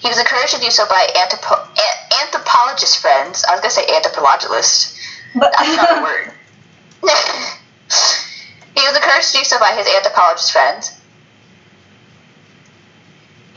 He 0.00 0.08
was 0.08 0.18
encouraged 0.18 0.54
to 0.54 0.60
do 0.60 0.70
so 0.70 0.86
by 0.88 1.06
anthropo- 1.14 1.68
an- 1.68 2.22
anthropologist 2.22 2.98
friends. 2.98 3.44
I 3.44 3.52
was 3.52 3.60
gonna 3.60 3.70
say 3.70 3.86
anthropologist. 3.94 4.96
But 5.34 5.52
That's 5.56 5.76
not 5.76 5.98
a 5.98 6.02
word. 6.02 6.32
he 8.74 8.80
was 8.86 8.96
encouraged 8.96 9.32
to 9.32 9.38
do 9.38 9.44
so 9.44 9.58
by 9.60 9.72
his 9.72 9.86
anthropologist 9.86 10.52
friends. 10.52 10.96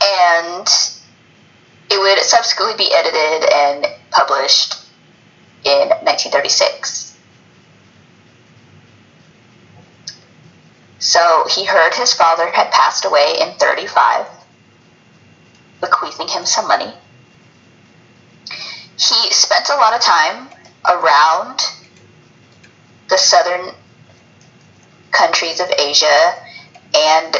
And 0.02 0.68
it 1.90 1.98
would 1.98 2.18
subsequently 2.18 2.76
be 2.76 2.92
edited 2.92 3.50
and 3.50 3.86
published 4.14 4.76
in 5.64 5.88
1936. 5.88 7.18
So 10.98 11.46
he 11.50 11.64
heard 11.64 11.94
his 11.94 12.14
father 12.14 12.50
had 12.50 12.70
passed 12.70 13.04
away 13.04 13.34
in 13.40 13.52
35, 13.58 14.26
bequeathing 15.80 16.28
him 16.28 16.46
some 16.46 16.66
money. 16.66 16.92
He 18.96 19.30
spent 19.32 19.68
a 19.68 19.74
lot 19.74 19.94
of 19.94 20.00
time 20.00 20.48
around 20.88 21.60
the 23.08 23.18
southern 23.18 23.74
countries 25.10 25.60
of 25.60 25.70
Asia 25.78 26.34
and 26.94 27.36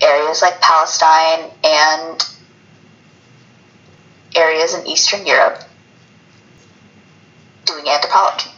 areas 0.00 0.42
like 0.42 0.60
Palestine 0.60 1.50
and 1.64 2.24
areas 4.36 4.74
in 4.74 4.86
Eastern 4.86 5.26
Europe 5.26 5.64
doing 7.70 7.88
anthropology. 7.88 8.50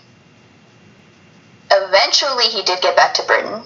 Eventually, 1.70 2.44
he 2.44 2.62
did 2.62 2.80
get 2.82 2.96
back 2.96 3.14
to 3.14 3.22
Britain, 3.24 3.62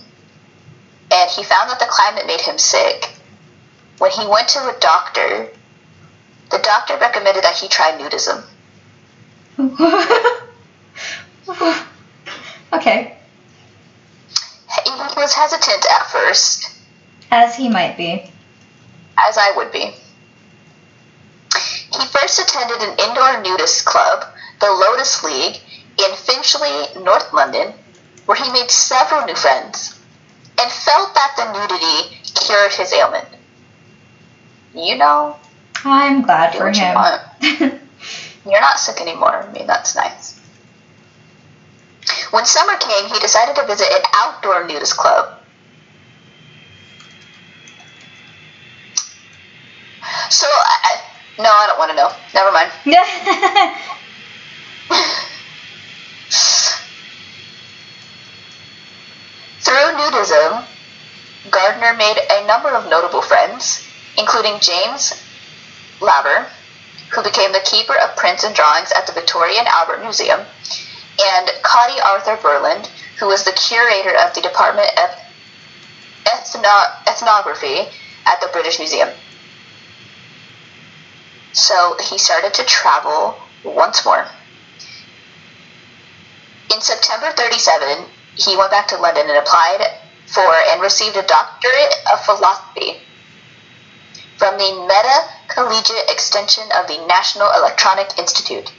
and 1.13 1.31
he 1.31 1.43
found 1.43 1.71
that 1.71 1.79
the 1.81 1.87
climate 1.89 2.27
made 2.27 2.41
him 2.41 2.59
sick. 2.59 3.11
When 3.99 4.11
he 4.11 4.27
went 4.27 4.49
to 4.49 4.59
a 4.61 4.77
doctor, 4.81 5.49
the 6.51 6.59
doctor 6.59 6.97
recommended 6.99 7.45
that 7.45 7.57
he 7.57 7.69
try 7.69 7.93
nudism. 7.93 8.45
okay, 12.73 13.17
He 14.85 14.91
was 15.17 15.33
hesitant 15.35 15.85
at 15.95 16.11
first, 16.11 16.71
as 17.31 17.57
he 17.57 17.69
might 17.69 17.97
be. 17.97 18.31
as 19.19 19.39
I 19.39 19.53
would 19.57 19.73
be. 19.73 19.95
He 21.93 22.07
first 22.09 22.39
attended 22.39 22.83
an 22.83 22.99
indoor 23.09 23.43
nudist 23.43 23.87
club, 23.87 24.27
the 24.61 24.71
Lotus 24.71 25.23
League, 25.25 25.61
in 25.99 26.15
Finchley, 26.15 27.03
North 27.03 27.33
London, 27.33 27.73
where 28.27 28.37
he 28.37 28.51
made 28.53 28.71
several 28.71 29.25
new 29.27 29.35
friends 29.35 29.99
and 30.61 30.71
felt 30.71 31.15
that 31.15 31.33
the 31.37 31.53
nudity 31.53 32.17
cured 32.47 32.73
his 32.73 32.93
ailment. 32.93 33.27
You 34.75 34.97
know, 34.97 35.37
I'm 35.85 36.23
glad 36.23 36.55
for 36.55 36.69
you 36.71 36.81
him. 36.81 36.95
want. 36.95 37.23
You're 38.45 38.61
not 38.61 38.79
sick 38.79 39.01
anymore. 39.01 39.43
I 39.49 39.53
mean, 39.53 39.67
that's 39.67 39.95
nice. 39.97 40.39
When 42.31 42.45
summer 42.45 42.77
came, 42.79 43.07
he 43.13 43.19
decided 43.21 43.57
to 43.57 43.67
visit 43.67 43.89
an 43.91 44.03
outdoor 44.17 44.67
nudist 44.67 44.97
club. 44.97 45.39
So, 50.31 50.47
I- 50.49 51.01
no, 51.39 51.45
I 51.51 51.67
don't 51.67 51.79
want 51.79 51.91
to 51.91 51.97
know. 51.97 52.11
Never 52.35 52.53
mind. 52.53 52.71
Through 59.61 59.93
nudism, 59.99 60.65
Gardner 61.51 61.95
made 61.95 62.19
a 62.31 62.47
number 62.47 62.71
of 62.71 62.89
notable 62.89 63.23
friends, 63.23 63.87
including 64.17 64.61
James 64.61 65.13
Laver, 66.01 66.47
who 67.13 67.23
became 67.23 67.53
the 67.53 67.61
keeper 67.61 67.97
of 67.97 68.17
prints 68.17 68.45
and 68.45 68.55
drawings 68.55 68.93
at 68.93 69.07
the 69.07 69.13
Victoria 69.13 69.59
and 69.59 69.69
Albert 69.69 70.03
Museum, 70.03 70.41
and 70.41 71.51
Cottie 71.63 72.01
Arthur 72.01 72.37
Burland, 72.37 72.87
who 73.19 73.27
was 73.27 73.45
the 73.45 73.53
curator 73.53 74.15
of 74.17 74.35
the 74.35 74.41
Department 74.41 74.91
of 74.99 75.11
Ethno- 76.27 77.07
Ethnography 77.07 77.89
at 78.27 78.41
the 78.41 78.49
British 78.53 78.79
Museum. 78.79 79.09
So 81.53 81.97
he 81.99 82.19
started 82.19 82.53
to 82.55 82.65
travel 82.65 83.39
once 83.65 84.05
more. 84.05 84.27
In 86.73 86.81
September 86.81 87.31
37, 87.31 88.07
he 88.35 88.57
went 88.57 88.71
back 88.71 88.89
to 88.89 88.97
London 88.97 89.29
and 89.29 89.39
applied 89.39 89.81
for 90.27 90.53
and 90.71 90.83
received 90.83 91.17
a 91.17 91.23
doctorate 91.23 91.95
of 92.13 92.25
philosophy 92.25 93.01
from 94.37 94.59
the 94.59 94.87
Meta 94.87 95.29
Collegiate 95.49 96.11
Extension 96.11 96.65
of 96.75 96.87
the 96.89 96.99
National 97.07 97.51
Electronic 97.57 98.19
Institute. 98.19 98.73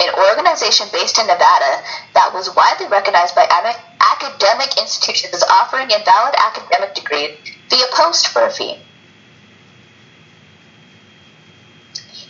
An 0.00 0.14
organization 0.30 0.86
based 0.92 1.18
in 1.18 1.26
Nevada 1.26 1.82
that 2.14 2.32
was 2.32 2.54
widely 2.54 2.86
recognized 2.86 3.34
by 3.34 3.46
academic 4.00 4.78
institutions 4.78 5.34
as 5.34 5.42
offering 5.42 5.90
invalid 5.90 6.34
academic 6.38 6.94
degrees 6.94 7.36
via 7.68 7.86
post 7.92 8.28
for 8.28 8.46
a 8.46 8.50
fee. 8.50 8.78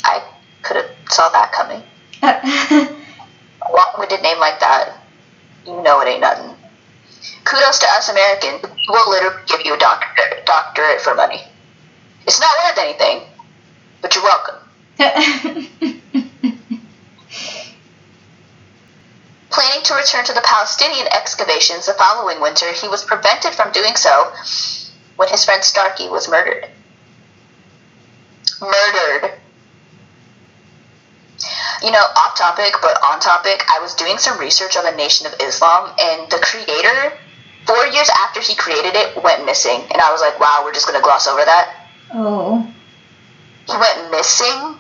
I 0.05 0.23
could 0.63 0.77
have 0.77 0.94
saw 1.09 1.29
that 1.31 1.53
coming. 1.53 1.83
A 2.23 3.73
long-winded 3.73 4.23
name 4.23 4.39
like 4.39 4.61
that, 4.61 4.99
you 5.67 5.81
know 5.83 6.01
it 6.01 6.09
ain't 6.09 6.21
nothing. 6.21 6.55
Kudos 7.45 7.79
to 7.79 7.87
us 7.97 8.09
Americans. 8.09 8.65
We'll 8.89 9.11
literally 9.11 9.43
give 9.47 9.61
you 9.65 9.75
a 9.75 9.79
doctorate, 9.79 10.45
doctorate 10.47 11.01
for 11.01 11.15
money. 11.15 11.41
It's 12.27 12.41
not 12.41 12.51
worth 12.65 12.79
anything, 12.79 13.23
but 14.01 14.15
you're 14.15 14.25
welcome. 14.25 14.57
Planning 19.51 19.83
to 19.85 19.95
return 19.95 20.25
to 20.25 20.33
the 20.33 20.41
Palestinian 20.43 21.07
excavations 21.09 21.87
the 21.87 21.93
following 21.95 22.41
winter, 22.41 22.73
he 22.73 22.89
was 22.89 23.05
prevented 23.05 23.55
from 23.55 23.73
doing 23.73 23.95
so 23.95 24.33
when 25.17 25.29
his 25.29 25.45
friend 25.45 25.63
Starkey 25.63 26.09
was 26.09 26.29
murdered. 26.29 26.67
Murdered. 28.61 29.39
You 31.85 31.91
know, 31.91 31.99
off 32.17 32.35
topic, 32.35 32.77
but 32.81 32.97
on 33.05 33.21
topic, 33.21 33.63
I 33.71 33.79
was 33.81 33.95
doing 33.95 34.17
some 34.17 34.41
research 34.41 34.75
on 34.77 34.85
the 34.85 34.93
Nation 34.97 35.27
of 35.27 35.35
Islam, 35.39 35.93
and 36.01 36.31
the 36.31 36.39
creator, 36.39 37.13
four 37.67 37.85
years 37.89 38.09
after 38.25 38.41
he 38.41 38.55
created 38.55 38.95
it, 38.95 39.23
went 39.23 39.45
missing. 39.45 39.83
And 39.93 40.01
I 40.01 40.11
was 40.11 40.23
like, 40.23 40.41
wow, 40.41 40.63
we're 40.65 40.73
just 40.73 40.87
going 40.87 40.99
to 40.99 41.05
gloss 41.05 41.27
over 41.29 41.45
that. 41.45 41.89
oh. 42.15 42.67
He 43.67 43.77
went 43.77 44.11
missing? 44.11 44.79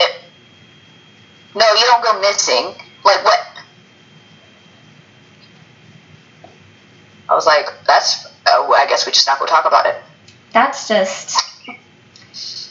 It- 0.00 0.20
no, 1.56 1.66
you 1.74 1.84
don't 1.86 2.04
go 2.04 2.20
missing. 2.20 2.66
Like, 3.04 3.24
what? 3.24 3.40
I 7.28 7.34
was 7.34 7.46
like, 7.46 7.66
that's. 7.86 8.26
Oh, 8.46 8.72
I 8.72 8.86
guess 8.86 9.04
we 9.06 9.10
just 9.12 9.26
not 9.26 9.38
go 9.40 9.46
talk 9.46 9.64
about 9.64 9.86
it. 9.86 9.96
That's 10.52 10.86
just 10.86 11.40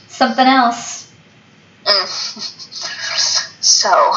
something 0.08 0.46
else. 0.46 1.03
So, 3.64 4.14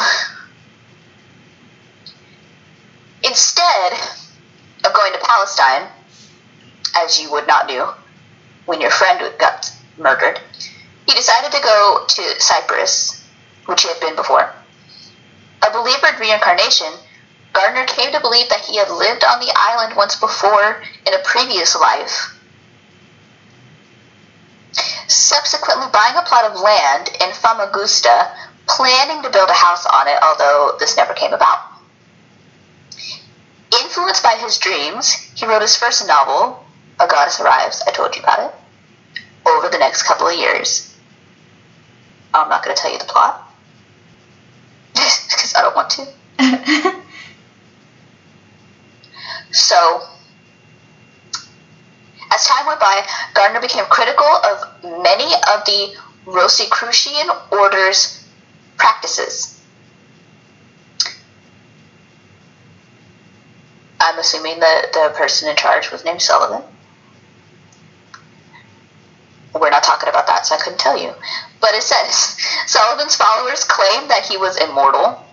instead 3.22 3.92
of 4.85 4.92
going 4.92 5.12
to 5.12 5.18
Palestine, 5.22 5.88
as 6.96 7.20
you 7.20 7.31
would 7.31 7.46
not 7.46 7.68
do 7.68 7.87
when 8.64 8.81
your 8.81 8.90
friend 8.90 9.20
got 9.38 9.70
murdered, 9.98 10.40
he 11.07 11.14
decided 11.14 11.52
to 11.52 11.62
go 11.62 12.05
to 12.09 12.40
Cyprus, 12.40 13.24
which 13.66 13.83
he 13.83 13.88
had 13.88 14.00
been 14.00 14.16
before. 14.16 14.52
A 15.66 15.70
believer 15.70 16.09
in 16.09 16.18
reincarnation, 16.18 16.92
Gardner 17.52 17.87
came 17.87 18.11
to 18.12 18.20
believe 18.20 18.48
that 18.48 18.64
he 18.64 18.79
had 18.79 18.90
lived 18.90 19.22
on 19.22 19.38
the 19.38 19.52
island 19.55 19.96
once 19.96 20.16
before 20.16 20.83
in 21.07 21.14
a 21.14 21.22
previous 21.24 21.76
life 21.76 22.36
subsequently 25.09 25.87
buying 25.92 26.16
a 26.16 26.23
plot 26.23 26.45
of 26.45 26.61
land 26.61 27.09
in 27.09 27.31
Famagusta, 27.33 28.31
planning 28.66 29.23
to 29.23 29.31
build 29.31 29.49
a 29.49 29.53
house 29.53 29.87
on 29.87 30.09
it, 30.09 30.19
although 30.23 30.77
this 30.79 30.97
never 30.97 31.14
came 31.14 31.33
about. 31.33 31.59
Influenced 33.83 34.23
by 34.23 34.37
his 34.40 34.59
dreams, 34.59 35.12
he 35.35 35.47
wrote 35.47 35.62
his 35.62 35.77
first 35.77 36.07
novel, 36.07 36.64
A 37.01 37.07
Goddess 37.07 37.40
Arrives, 37.40 37.83
I 37.87 37.90
told 37.90 38.14
you 38.16 38.23
about 38.23 38.51
it, 38.51 39.21
over 39.49 39.69
the 39.69 39.79
next 39.79 40.05
couple 40.05 40.29
of 40.29 40.37
years. 40.37 40.95
I'm 42.35 42.49
not 42.49 42.64
going 42.64 42.77
to 42.77 42.81
tell 42.81 42.92
you 42.92 42.99
the 42.99 43.05
plot 43.05 43.51
because 44.95 45.55
I 45.57 45.62
don't 45.62 45.77
want 45.77 45.90
to. 45.90 47.03
So, 49.57 50.03
as 52.33 52.47
time 52.47 52.67
went 52.67 52.81
by, 52.81 53.07
Gardner 53.35 53.61
became 53.61 53.85
critical 53.87 54.27
of 54.27 55.03
many 55.03 55.33
of 55.35 55.65
the 55.65 55.95
Rosicrucian 56.27 57.29
order's 57.51 58.25
practices. 58.77 59.61
I'm 64.01 64.19
assuming 64.19 64.61
that 64.61 64.93
the 64.93 65.15
person 65.17 65.49
in 65.49 65.57
charge 65.57 65.91
was 65.91 66.05
named 66.05 66.21
Sullivan. 66.21 66.62
We're 69.55 69.71
not 69.71 69.85
talking 69.85 70.09
about 70.09 70.27
that, 70.27 70.45
so 70.45 70.55
I 70.55 70.59
couldn't 70.59 70.79
tell 70.79 71.01
you. 71.01 71.12
But 71.61 71.75
it 71.75 71.83
says 71.83 72.37
Sullivan's 72.67 73.17
followers 73.17 73.65
claimed 73.65 74.11
that 74.11 74.27
he 74.27 74.37
was 74.37 74.57
immortal, 74.59 75.25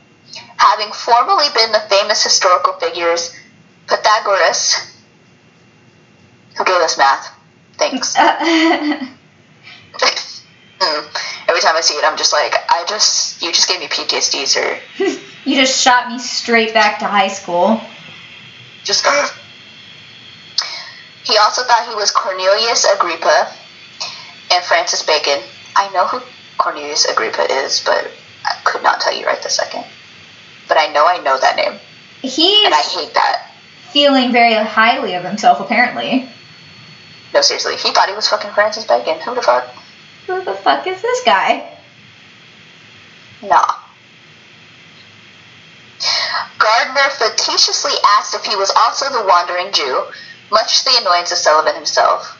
having 0.57 0.91
formerly 0.93 1.47
been 1.53 1.71
the 1.71 1.83
famous 1.89 2.23
historical 2.23 2.73
figures 2.73 3.35
Pythagoras, 3.87 4.92
who 6.57 6.65
gave 6.65 6.75
us 6.75 6.97
math. 6.97 7.29
Thanks. 7.73 8.15
mm. 8.17 9.09
Every 11.47 11.61
time 11.61 11.75
I 11.75 11.81
see 11.81 11.95
it, 11.95 12.03
I'm 12.03 12.17
just 12.17 12.33
like, 12.33 12.53
I 12.69 12.85
just, 12.87 13.41
you 13.41 13.51
just 13.51 13.67
gave 13.67 13.79
me 13.79 13.87
PTSD, 13.87 14.47
sir. 14.47 14.79
you 15.45 15.55
just 15.55 15.81
shot 15.81 16.09
me 16.09 16.19
straight 16.19 16.73
back 16.73 16.99
to 16.99 17.05
high 17.05 17.27
school. 17.27 17.81
Just. 18.83 19.05
he 21.23 21.37
also 21.37 21.63
thought 21.63 21.87
he 21.87 21.95
was 21.95 22.11
Cornelius 22.11 22.85
Agrippa 22.85 23.53
and 24.51 24.63
Francis 24.63 25.03
Bacon. 25.03 25.39
I 25.75 25.89
know 25.93 26.05
who 26.05 26.21
Cornelius 26.57 27.05
Agrippa 27.05 27.51
is, 27.51 27.81
but 27.83 28.11
I 28.45 28.55
could 28.63 28.83
not 28.83 28.99
tell 28.99 29.17
you 29.17 29.25
right 29.25 29.41
this 29.41 29.55
second. 29.55 29.85
But 30.67 30.77
I 30.77 30.87
know 30.93 31.05
I 31.05 31.17
know 31.19 31.39
that 31.39 31.55
name. 31.55 31.79
He's 32.21 32.65
and 32.65 32.73
I 32.73 32.81
hate 32.81 33.13
that. 33.15 33.51
Feeling 33.91 34.31
very 34.31 34.53
highly 34.53 35.13
of 35.13 35.23
himself, 35.23 35.59
apparently. 35.59 36.29
No, 37.33 37.41
seriously, 37.41 37.75
he 37.77 37.91
thought 37.91 38.09
he 38.09 38.15
was 38.15 38.27
fucking 38.27 38.51
Francis 38.51 38.85
Bacon. 38.85 39.19
Who 39.21 39.33
the 39.33 39.41
fuck? 39.41 39.67
Who 40.27 40.43
the 40.43 40.53
fuck 40.53 40.85
is 40.85 41.01
this 41.01 41.23
guy? 41.23 41.77
Nah. 43.41 43.75
Gardner 46.59 47.09
facetiously 47.09 47.93
asked 48.17 48.35
if 48.35 48.45
he 48.45 48.55
was 48.55 48.71
also 48.71 49.09
the 49.09 49.25
Wandering 49.27 49.71
Jew, 49.73 50.03
much 50.51 50.79
to 50.79 50.85
the 50.85 50.97
annoyance 51.01 51.31
of 51.31 51.37
Sullivan 51.37 51.75
himself. 51.75 52.37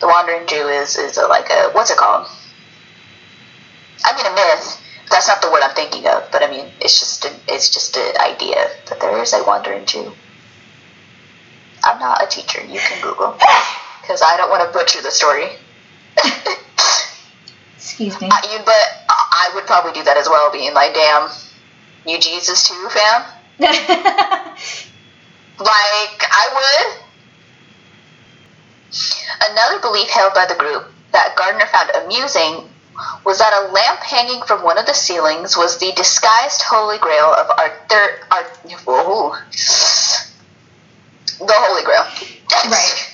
The 0.00 0.06
Wandering 0.06 0.46
Jew 0.46 0.68
is 0.68 0.96
is 0.96 1.16
a, 1.16 1.26
like 1.26 1.50
a 1.50 1.70
what's 1.72 1.90
it 1.90 1.96
called? 1.98 2.26
I 4.04 4.16
mean 4.16 4.26
a 4.26 4.34
myth. 4.34 4.80
That's 5.10 5.28
not 5.28 5.42
the 5.42 5.50
word 5.50 5.62
I'm 5.62 5.74
thinking 5.74 6.06
of, 6.06 6.30
but 6.32 6.42
I 6.42 6.50
mean 6.50 6.66
it's 6.80 6.98
just 6.98 7.24
an, 7.24 7.34
it's 7.48 7.68
just 7.68 7.96
an 7.96 8.16
idea 8.18 8.68
that 8.88 9.00
there 9.00 9.20
is 9.22 9.32
a 9.32 9.44
Wandering 9.44 9.84
Jew. 9.86 10.12
I'm 11.84 11.98
not 11.98 12.22
a 12.22 12.26
teacher. 12.26 12.62
You 12.64 12.78
can 12.78 13.02
Google 13.02 13.32
because 14.02 14.22
I 14.22 14.36
don't 14.36 14.50
want 14.50 14.66
to 14.66 14.72
butcher 14.76 15.02
the 15.02 15.10
story. 15.10 15.46
Excuse 17.76 18.20
me. 18.20 18.28
I, 18.30 18.52
you, 18.52 18.58
but 18.64 19.00
I 19.08 19.50
would 19.54 19.66
probably 19.66 19.92
do 19.92 20.04
that 20.04 20.16
as 20.16 20.28
well, 20.28 20.52
being 20.52 20.74
like, 20.74 20.94
damn, 20.94 21.30
you 22.06 22.18
Jesus 22.18 22.68
too, 22.68 22.88
fam? 22.90 23.24
like, 23.60 23.70
I 25.58 26.48
would. 26.54 27.00
Another 29.50 29.80
belief 29.80 30.08
held 30.10 30.34
by 30.34 30.46
the 30.46 30.54
group 30.54 30.92
that 31.12 31.34
Gardner 31.36 31.66
found 31.66 31.90
amusing 32.04 32.68
was 33.24 33.38
that 33.38 33.52
a 33.52 33.72
lamp 33.72 34.00
hanging 34.00 34.42
from 34.42 34.62
one 34.62 34.78
of 34.78 34.86
the 34.86 34.92
ceilings 34.92 35.56
was 35.56 35.78
the 35.78 35.92
disguised 35.92 36.62
Holy 36.62 36.98
Grail 36.98 37.32
of 37.32 37.50
Arthur. 37.58 38.20
Art, 38.30 38.46
whoa, 38.84 39.36
the 41.46 41.54
Holy 41.56 41.82
Grail. 41.84 42.04
right. 42.70 43.06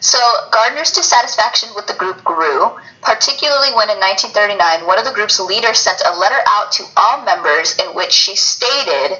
So 0.00 0.18
Gardner's 0.50 0.90
dissatisfaction 0.90 1.68
with 1.76 1.86
the 1.86 1.94
group 1.94 2.24
grew, 2.24 2.72
particularly 3.02 3.70
when 3.74 3.88
in 3.88 3.98
1939 4.02 4.86
one 4.86 4.98
of 4.98 5.04
the 5.04 5.12
group's 5.12 5.38
leaders 5.38 5.78
sent 5.78 6.02
a 6.04 6.18
letter 6.18 6.42
out 6.48 6.72
to 6.72 6.84
all 6.96 7.24
members 7.24 7.76
in 7.78 7.94
which 7.94 8.10
she 8.10 8.34
stated 8.34 9.18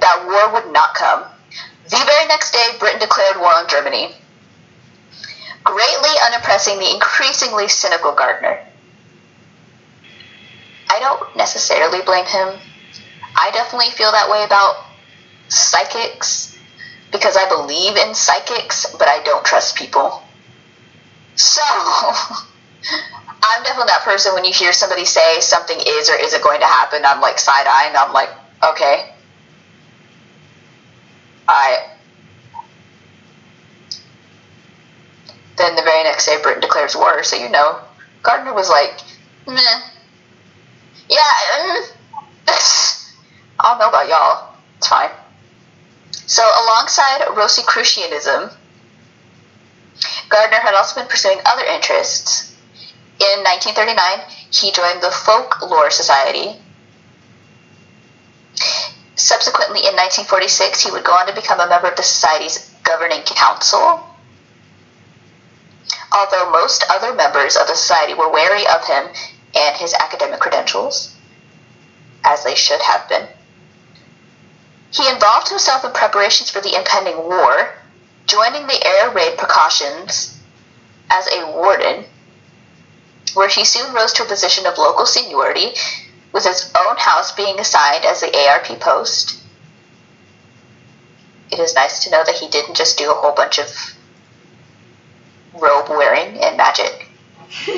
that 0.00 0.24
war 0.26 0.52
would 0.52 0.70
not 0.72 0.94
come. 0.94 1.24
The 1.84 1.96
very 2.04 2.26
next 2.26 2.52
day, 2.52 2.66
Britain 2.78 3.00
declared 3.00 3.36
war 3.38 3.56
on 3.56 3.68
Germany, 3.68 4.14
greatly 5.64 6.14
unimpressing 6.26 6.78
the 6.78 6.92
increasingly 6.92 7.68
cynical 7.68 8.12
Gardner. 8.12 8.60
I 10.90 11.00
don't 11.00 11.36
necessarily 11.36 12.02
blame 12.02 12.26
him. 12.26 12.48
I 13.34 13.50
definitely 13.52 13.90
feel 13.90 14.12
that 14.12 14.30
way 14.30 14.44
about 14.44 14.83
psychics 15.54 16.58
because 17.12 17.36
I 17.36 17.48
believe 17.48 17.96
in 17.96 18.14
psychics, 18.14 18.86
but 18.98 19.08
I 19.08 19.22
don't 19.22 19.44
trust 19.44 19.76
people. 19.76 20.22
So, 21.36 21.62
I'm 23.42 23.62
definitely 23.62 23.88
that 23.88 24.02
person 24.04 24.34
when 24.34 24.44
you 24.44 24.52
hear 24.52 24.72
somebody 24.72 25.04
say 25.04 25.40
something 25.40 25.78
is 25.78 26.10
or 26.10 26.16
isn't 26.16 26.42
going 26.42 26.60
to 26.60 26.66
happen, 26.66 27.04
I'm 27.04 27.20
like 27.20 27.38
side 27.38 27.66
eye 27.66 27.86
and 27.88 27.96
I'm 27.96 28.12
like, 28.12 28.30
okay. 28.72 29.12
I. 31.46 31.90
Then 35.56 35.76
the 35.76 35.82
very 35.82 36.02
next 36.02 36.26
day, 36.26 36.36
Britain 36.42 36.60
declares 36.62 36.96
war, 36.96 37.22
so 37.22 37.36
you 37.36 37.48
know. 37.48 37.78
Gardner 38.22 38.54
was 38.54 38.68
like, 38.70 38.98
meh. 39.46 39.60
Yeah, 41.08 41.18
mm, 41.60 41.92
I 42.48 43.62
don't 43.62 43.78
know 43.78 43.88
about 43.88 44.08
y'all. 44.08 44.54
It's 44.78 44.88
fine. 44.88 45.10
So, 46.26 46.42
alongside 46.42 47.26
Rosicrucianism, 47.34 48.50
Gardner 50.28 50.60
had 50.60 50.74
also 50.74 51.00
been 51.00 51.08
pursuing 51.08 51.38
other 51.44 51.64
interests. 51.64 52.52
In 53.20 53.44
1939, 53.44 54.26
he 54.50 54.72
joined 54.72 55.02
the 55.02 55.10
Folklore 55.10 55.90
Society. 55.90 56.60
Subsequently, 59.16 59.80
in 59.80 59.94
1946, 59.94 60.82
he 60.82 60.90
would 60.90 61.04
go 61.04 61.12
on 61.12 61.26
to 61.26 61.34
become 61.34 61.60
a 61.60 61.68
member 61.68 61.88
of 61.88 61.96
the 61.96 62.02
Society's 62.02 62.70
governing 62.82 63.22
council. 63.22 64.02
Although 66.12 66.50
most 66.50 66.84
other 66.90 67.14
members 67.14 67.56
of 67.56 67.66
the 67.66 67.74
Society 67.74 68.14
were 68.14 68.30
wary 68.30 68.66
of 68.66 68.86
him 68.86 69.08
and 69.54 69.76
his 69.76 69.94
academic 69.94 70.40
credentials, 70.40 71.14
as 72.24 72.44
they 72.44 72.54
should 72.54 72.80
have 72.82 73.08
been. 73.08 73.28
He 74.94 75.08
involved 75.08 75.48
himself 75.48 75.84
in 75.84 75.92
preparations 75.92 76.50
for 76.50 76.60
the 76.60 76.76
impending 76.76 77.16
war, 77.16 77.74
joining 78.26 78.68
the 78.68 78.86
air 78.86 79.10
raid 79.10 79.36
precautions 79.36 80.38
as 81.10 81.26
a 81.32 81.50
warden, 81.50 82.04
where 83.34 83.48
he 83.48 83.64
soon 83.64 83.92
rose 83.92 84.12
to 84.14 84.22
a 84.22 84.26
position 84.26 84.66
of 84.66 84.78
local 84.78 85.04
seniority, 85.04 85.74
with 86.30 86.44
his 86.44 86.72
own 86.78 86.96
house 86.96 87.32
being 87.32 87.58
assigned 87.58 88.04
as 88.04 88.20
the 88.20 88.48
ARP 88.48 88.66
post. 88.78 89.40
It 91.50 91.58
is 91.58 91.74
nice 91.74 92.04
to 92.04 92.10
know 92.10 92.22
that 92.24 92.36
he 92.36 92.48
didn't 92.48 92.76
just 92.76 92.96
do 92.96 93.10
a 93.10 93.14
whole 93.14 93.34
bunch 93.34 93.58
of 93.58 93.94
robe 95.54 95.88
wearing 95.88 96.38
and 96.38 96.56
magic. 96.56 97.08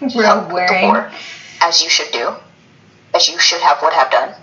robe 0.00 0.50
wearing. 0.50 0.88
War, 0.88 1.12
as 1.60 1.82
you 1.82 1.90
should 1.90 2.10
do. 2.10 2.34
As 3.12 3.28
you 3.28 3.38
should 3.38 3.60
have 3.60 3.82
would 3.82 3.92
have 3.92 4.10
done. 4.10 4.34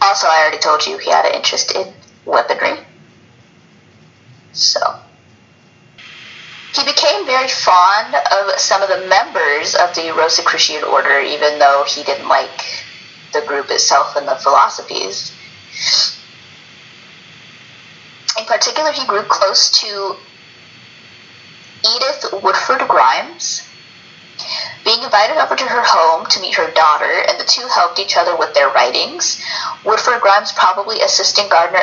Also, 0.00 0.26
I 0.28 0.42
already 0.42 0.58
told 0.58 0.86
you 0.86 0.98
he 0.98 1.10
had 1.10 1.26
an 1.26 1.34
interest 1.34 1.74
in 1.74 1.92
weaponry. 2.24 2.78
So. 4.52 4.80
He 6.74 6.84
became 6.84 7.26
very 7.26 7.48
fond 7.48 8.14
of 8.14 8.58
some 8.58 8.82
of 8.82 8.88
the 8.88 9.08
members 9.08 9.74
of 9.74 9.94
the 9.94 10.12
Rosicrucian 10.16 10.84
order, 10.84 11.18
even 11.18 11.58
though 11.58 11.84
he 11.88 12.04
didn't 12.04 12.28
like 12.28 12.62
the 13.32 13.40
group 13.42 13.70
itself 13.70 14.16
and 14.16 14.28
the 14.28 14.36
philosophies. 14.36 15.32
In 18.38 18.44
particular, 18.44 18.92
he 18.92 19.04
grew 19.06 19.22
close 19.22 19.70
to 19.80 20.16
Edith 21.96 22.42
Woodford 22.42 22.86
Grimes, 22.86 23.62
being 24.84 25.02
invited 25.02 25.36
over 25.36 25.56
to 25.56 25.64
her 25.64 25.82
home 25.84 26.26
to 26.26 26.40
meet 26.40 26.54
her 26.54 26.70
daughter, 26.72 27.24
and 27.28 27.38
the 27.38 27.44
two 27.44 27.66
helped 27.68 27.98
each 27.98 28.16
other 28.16 28.36
with 28.36 28.54
their 28.54 28.68
writings. 28.70 29.42
Woodford 29.84 30.20
Grimes 30.20 30.52
probably 30.52 31.00
assisting 31.00 31.48
Gardner 31.48 31.82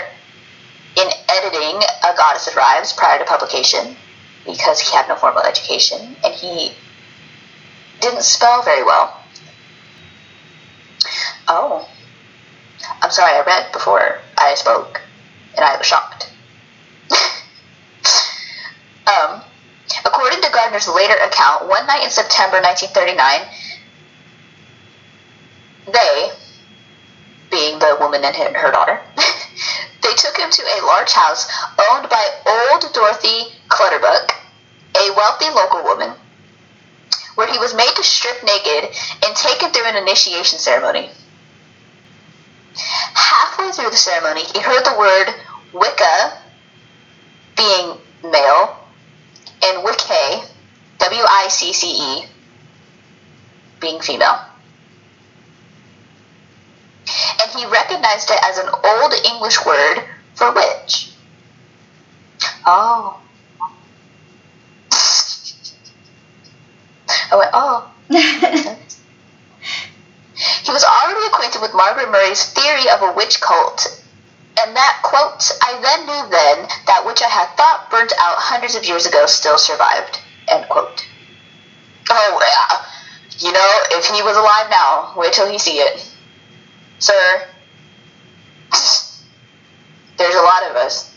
in 0.98 1.08
editing 1.30 1.82
A 2.04 2.16
Goddess 2.16 2.50
Arrives 2.56 2.94
prior 2.94 3.20
to 3.20 3.26
publication 3.26 3.96
because 4.46 4.80
he 4.80 4.96
had 4.96 5.08
no 5.08 5.16
formal 5.16 5.44
education 5.44 6.16
and 6.24 6.34
he 6.34 6.72
didn't 8.02 8.24
spell 8.24 8.62
very 8.64 8.84
well. 8.84 9.22
Oh. 11.48 11.88
I'm 13.02 13.12
sorry, 13.12 13.34
I 13.34 13.42
read 13.42 13.72
before 13.72 14.20
I 14.38 14.54
spoke 14.56 15.02
and 15.56 15.66
I 15.66 15.78
was 15.78 15.86
shocked. 15.88 16.32
um, 19.08 19.42
according 20.06 20.42
to 20.42 20.50
Gardner's 20.52 20.88
later 20.88 21.16
account, 21.26 21.68
one 21.68 21.86
night 21.88 22.04
in 22.04 22.10
September 22.10 22.62
1939, 22.62 23.42
they, 25.92 26.32
being 27.52 27.80
the 27.80 27.98
woman 28.00 28.24
and 28.24 28.36
her 28.36 28.72
daughter, 28.72 29.02
they 30.02 30.14
took 30.16 30.38
him 30.38 30.50
to 30.52 30.62
a 30.64 30.86
large 30.86 31.12
house 31.12 31.50
owned 31.90 32.10
by 32.10 32.24
old 32.46 32.86
Dorothy 32.94 33.52
Clutterbuck, 33.68 34.32
a 34.96 35.12
wealthy 35.16 35.50
local 35.50 35.84
woman, 35.84 36.12
where 37.36 37.52
he 37.52 37.58
was 37.58 37.74
made 37.76 37.94
to 37.96 38.04
strip 38.04 38.44
naked 38.44 38.96
and 39.26 39.36
taken 39.36 39.72
through 39.72 39.86
an 39.86 39.96
initiation 39.98 40.60
ceremony. 40.60 41.10
Halfway 42.76 43.72
through 43.72 43.90
the 43.90 43.98
ceremony, 43.98 44.44
he 44.54 44.60
heard 44.60 44.86
the 44.86 44.98
word 44.98 45.34
Wicca, 45.74 46.38
being 47.58 47.98
male, 48.24 48.85
and 49.66 49.84
Wicce, 49.84 50.48
W 51.00 51.24
I 51.28 51.48
C 51.50 51.74
C 51.74 51.88
E, 51.88 52.26
being 53.80 54.00
female. 54.02 54.40
And 57.42 57.52
he 57.52 57.66
recognized 57.66 58.30
it 58.32 58.40
as 58.44 58.58
an 58.58 58.70
old 58.84 59.14
English 59.26 59.64
word 59.66 60.04
for 60.34 60.52
witch. 60.54 61.12
Oh. 62.66 63.20
I 67.32 67.36
went, 67.36 67.52
oh. 67.54 67.92
he 68.10 68.18
was 70.72 70.84
already 70.84 71.26
acquainted 71.28 71.62
with 71.62 71.74
Margaret 71.74 72.12
Murray's 72.12 72.52
theory 72.54 72.90
of 72.90 73.02
a 73.02 73.14
witch 73.16 73.40
cult, 73.42 74.04
and 74.62 74.76
that, 74.76 75.00
quote, 75.04 75.52
I 75.62 75.80
then 75.82 76.06
knew 76.06 76.30
then 76.32 76.68
that 76.88 77.04
which 77.06 77.22
I 77.22 77.28
had 77.28 77.48
thought 77.58 77.90
burnt 77.92 78.14
out 78.20 78.38
hundreds 78.38 78.76
of 78.76 78.86
years 78.86 79.06
ago 79.06 79.26
still 79.26 79.58
survived, 79.58 80.20
end 80.48 80.68
quote. 80.70 81.06
Oh, 82.10 82.40
yeah. 82.42 82.86
You 83.40 83.52
know, 83.52 83.80
if 83.92 84.06
he 84.06 84.22
was 84.24 84.38
alive 84.38 84.70
now, 84.70 85.14
wait 85.18 85.34
till 85.34 85.50
he 85.50 85.58
see 85.58 85.80
it. 85.80 86.10
Sir, 87.00 87.48
there's 90.18 90.36
a 90.36 90.42
lot 90.42 90.64
of 90.70 90.78
us. 90.78 91.14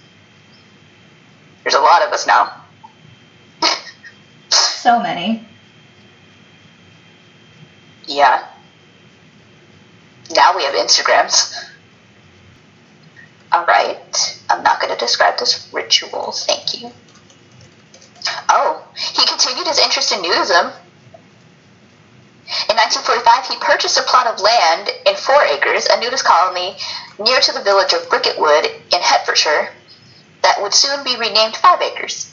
There's 1.62 1.76
a 1.76 1.80
lot 1.80 2.03
of 2.03 2.12
us 2.12 2.26
now. 2.26 2.64
so 4.49 5.01
many. 5.01 5.47
Yeah. 8.07 8.45
Now 10.34 10.57
we 10.57 10.64
have 10.64 10.74
Instagrams. 10.74 11.55
Alright. 13.53 14.40
I'm 14.51 14.62
not 14.62 14.80
going 14.80 14.92
to 14.92 14.99
describe 14.99 15.38
this 15.38 15.68
ritual. 15.72 16.32
Thank 16.32 16.80
you. 16.80 16.90
Oh, 18.49 18.86
he 18.94 19.24
continued 19.26 19.66
his 19.66 19.78
interest 19.78 20.12
in 20.12 20.18
nudism. 20.18 20.72
In 22.68 22.76
1945, 22.76 23.46
he 23.46 23.57
purchased 23.61 23.99
a 23.99 24.03
plot 24.03 24.26
of 24.26 24.40
land 24.40 24.90
in 25.07 25.14
four 25.16 25.42
acres, 25.42 25.86
a 25.86 26.01
nudist 26.01 26.24
colony 26.24 26.76
near 27.18 27.40
to 27.40 27.53
the 27.53 27.61
village 27.61 27.92
of 27.92 28.09
Bricketwood 28.09 28.64
in 28.64 29.01
Hertfordshire, 29.03 29.70
that 30.42 30.62
would 30.62 30.72
soon 30.72 31.05
be 31.05 31.16
renamed 31.16 31.57
Five 31.57 31.82
Acres. 31.82 32.32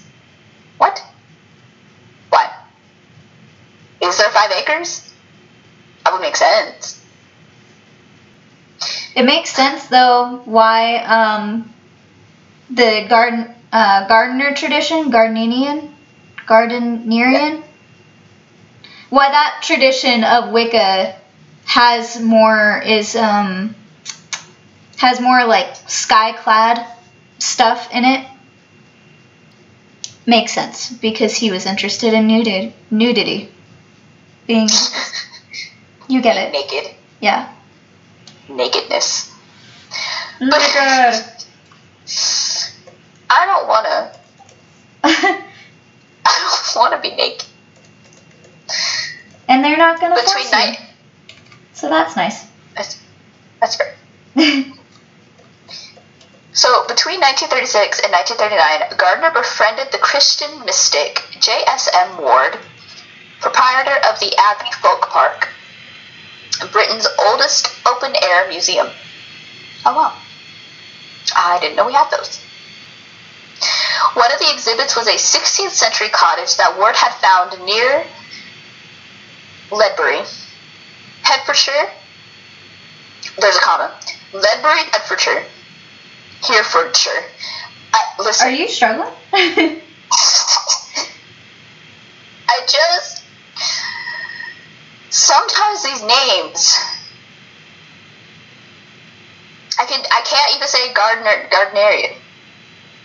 What? 0.78 1.02
Why? 2.30 2.52
Is 4.02 4.18
there 4.18 4.30
five 4.30 4.52
acres? 4.52 5.14
That 6.04 6.14
would 6.14 6.22
make 6.22 6.36
sense. 6.36 7.02
It 9.16 9.24
makes 9.24 9.50
sense 9.52 9.88
though 9.88 10.42
why 10.46 10.98
um, 10.98 11.74
the 12.70 13.06
garden 13.08 13.54
uh, 13.72 14.08
gardener 14.08 14.54
tradition, 14.54 15.10
Gardnerian, 15.12 15.92
Gardnerian, 16.46 17.64
why 19.10 19.30
that 19.30 19.62
tradition 19.64 20.24
of 20.24 20.52
Wicca 20.52 21.16
has 21.66 22.20
more 22.22 22.82
is 22.86 23.16
um, 23.16 23.76
has 24.98 25.22
more 25.22 25.46
like 25.46 25.76
sky 25.88 26.34
clad 26.34 26.86
stuff 27.40 27.90
in 27.94 28.04
it. 28.04 28.28
Makes 30.26 30.54
sense 30.54 30.92
because 30.92 31.36
he 31.36 31.52
was 31.52 31.66
interested 31.66 32.14
in 32.14 32.28
nudity. 32.28 32.74
Nudity, 32.92 33.50
being 34.48 34.68
you 36.10 36.22
get 36.22 36.36
it. 36.36 36.52
Naked. 36.52 36.96
Yeah. 37.22 37.55
Nakedness. 38.50 39.32
Oh 40.42 40.46
naked. 40.46 41.26
I 43.30 43.46
don't 43.46 43.68
wanna. 43.68 44.12
I 45.04 45.44
don't 46.26 46.76
wanna 46.76 47.02
be 47.02 47.16
naked. 47.16 47.48
and 49.48 49.64
they're 49.64 49.78
not 49.78 50.00
gonna 50.00 50.16
Between 50.16 50.34
force 50.34 50.52
you. 50.52 50.58
night. 50.58 50.80
So 51.74 51.90
that's 51.90 52.16
nice. 52.16 52.48
That's, 52.76 53.00
that's 53.60 53.76
fair. 53.76 53.96
So, 56.56 56.88
between 56.88 57.20
1936 57.20 58.00
and 58.00 58.14
1939, 58.16 58.96
Gardner 58.98 59.30
befriended 59.32 59.92
the 59.92 59.98
Christian 59.98 60.64
mystic 60.64 61.22
J.S.M. 61.42 62.22
Ward, 62.22 62.58
proprietor 63.42 63.98
of 64.08 64.18
the 64.22 64.32
Abbey 64.40 64.72
Folk 64.82 65.10
Park, 65.10 65.50
Britain's 66.72 67.08
oldest 67.20 67.72
open 67.88 68.14
air 68.22 68.48
museum. 68.48 68.88
Oh, 69.86 69.96
wow. 69.96 70.18
I 71.36 71.60
didn't 71.60 71.76
know 71.76 71.86
we 71.86 71.94
had 71.94 72.10
those. 72.10 72.40
One 74.14 74.32
of 74.32 74.40
the 74.40 74.52
exhibits 74.54 74.96
was 74.96 75.08
a 75.08 75.16
16th 75.16 75.72
century 75.72 76.10
cottage 76.10 76.56
that 76.58 76.78
Ward 76.78 76.96
had 76.96 77.14
found 77.16 77.66
near 77.66 78.06
Ledbury, 79.72 80.22
Hertfordshire. 81.24 81.90
There's 83.40 83.58
a 83.58 83.60
comma. 83.60 83.94
Ledbury, 84.34 84.84
Hertfordshire. 84.92 85.44
Herefordshire. 86.44 87.24
I, 87.94 88.00
listen, 88.20 88.48
Are 88.48 88.52
you 88.52 88.68
struggling? 88.68 89.12
I 92.48 92.60
just 92.68 93.15
sometimes 95.26 95.84
these 95.84 96.02
names 96.04 96.78
I 99.80 99.86
can 99.86 100.00
I 100.12 100.22
can't 100.22 100.56
even 100.56 100.68
say 100.68 100.94
gardener 100.94 101.50
gardenerian. 101.50 102.16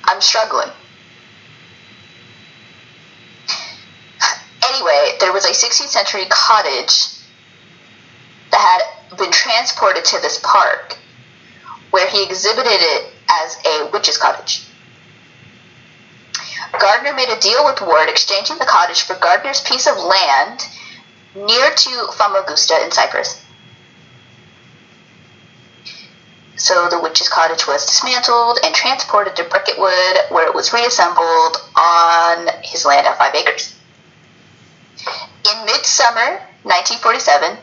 I'm 0.05 0.21
struggling. 0.21 0.71
Anyway, 4.63 5.17
there 5.19 5.33
was 5.33 5.45
a 5.47 5.49
16th 5.49 5.89
century 5.89 6.27
cottage 6.29 7.07
that 8.53 8.87
had 9.11 9.19
been 9.19 9.33
transported 9.33 10.05
to 10.05 10.21
this 10.21 10.39
park 10.45 10.97
where 11.91 12.07
he 12.09 12.23
exhibited 12.23 12.79
it 12.79 13.13
as 13.29 13.57
a 13.67 13.91
witch's 13.91 14.17
cottage. 14.17 14.63
Gardner 16.79 17.15
made 17.15 17.31
a 17.31 17.41
deal 17.41 17.65
with 17.65 17.81
Ward, 17.81 18.09
exchanging 18.09 18.59
the 18.59 18.65
cottage 18.65 19.03
for 19.03 19.17
Gardner's 19.17 19.61
piece 19.61 19.89
of 19.89 19.97
land 19.97 20.65
near 21.35 21.71
to 21.71 21.91
Famagusta 22.13 22.85
in 22.85 22.91
Cyprus. 22.91 23.45
So 26.57 26.89
the 26.91 27.01
witch's 27.01 27.29
cottage 27.29 27.67
was 27.67 27.87
dismantled 27.87 28.59
and 28.63 28.75
transported 28.75 29.35
to 29.37 29.45
Bricketwood, 29.45 30.29
where 30.29 30.47
it 30.47 30.55
was 30.55 30.75
reassembled 30.75 31.57
on 31.75 32.49
his 32.63 32.85
land 32.85 33.07
of 33.07 33.17
five 33.17 33.35
acres. 33.35 33.75
In 35.51 35.65
midsummer 35.65 36.43
1947, 36.65 37.57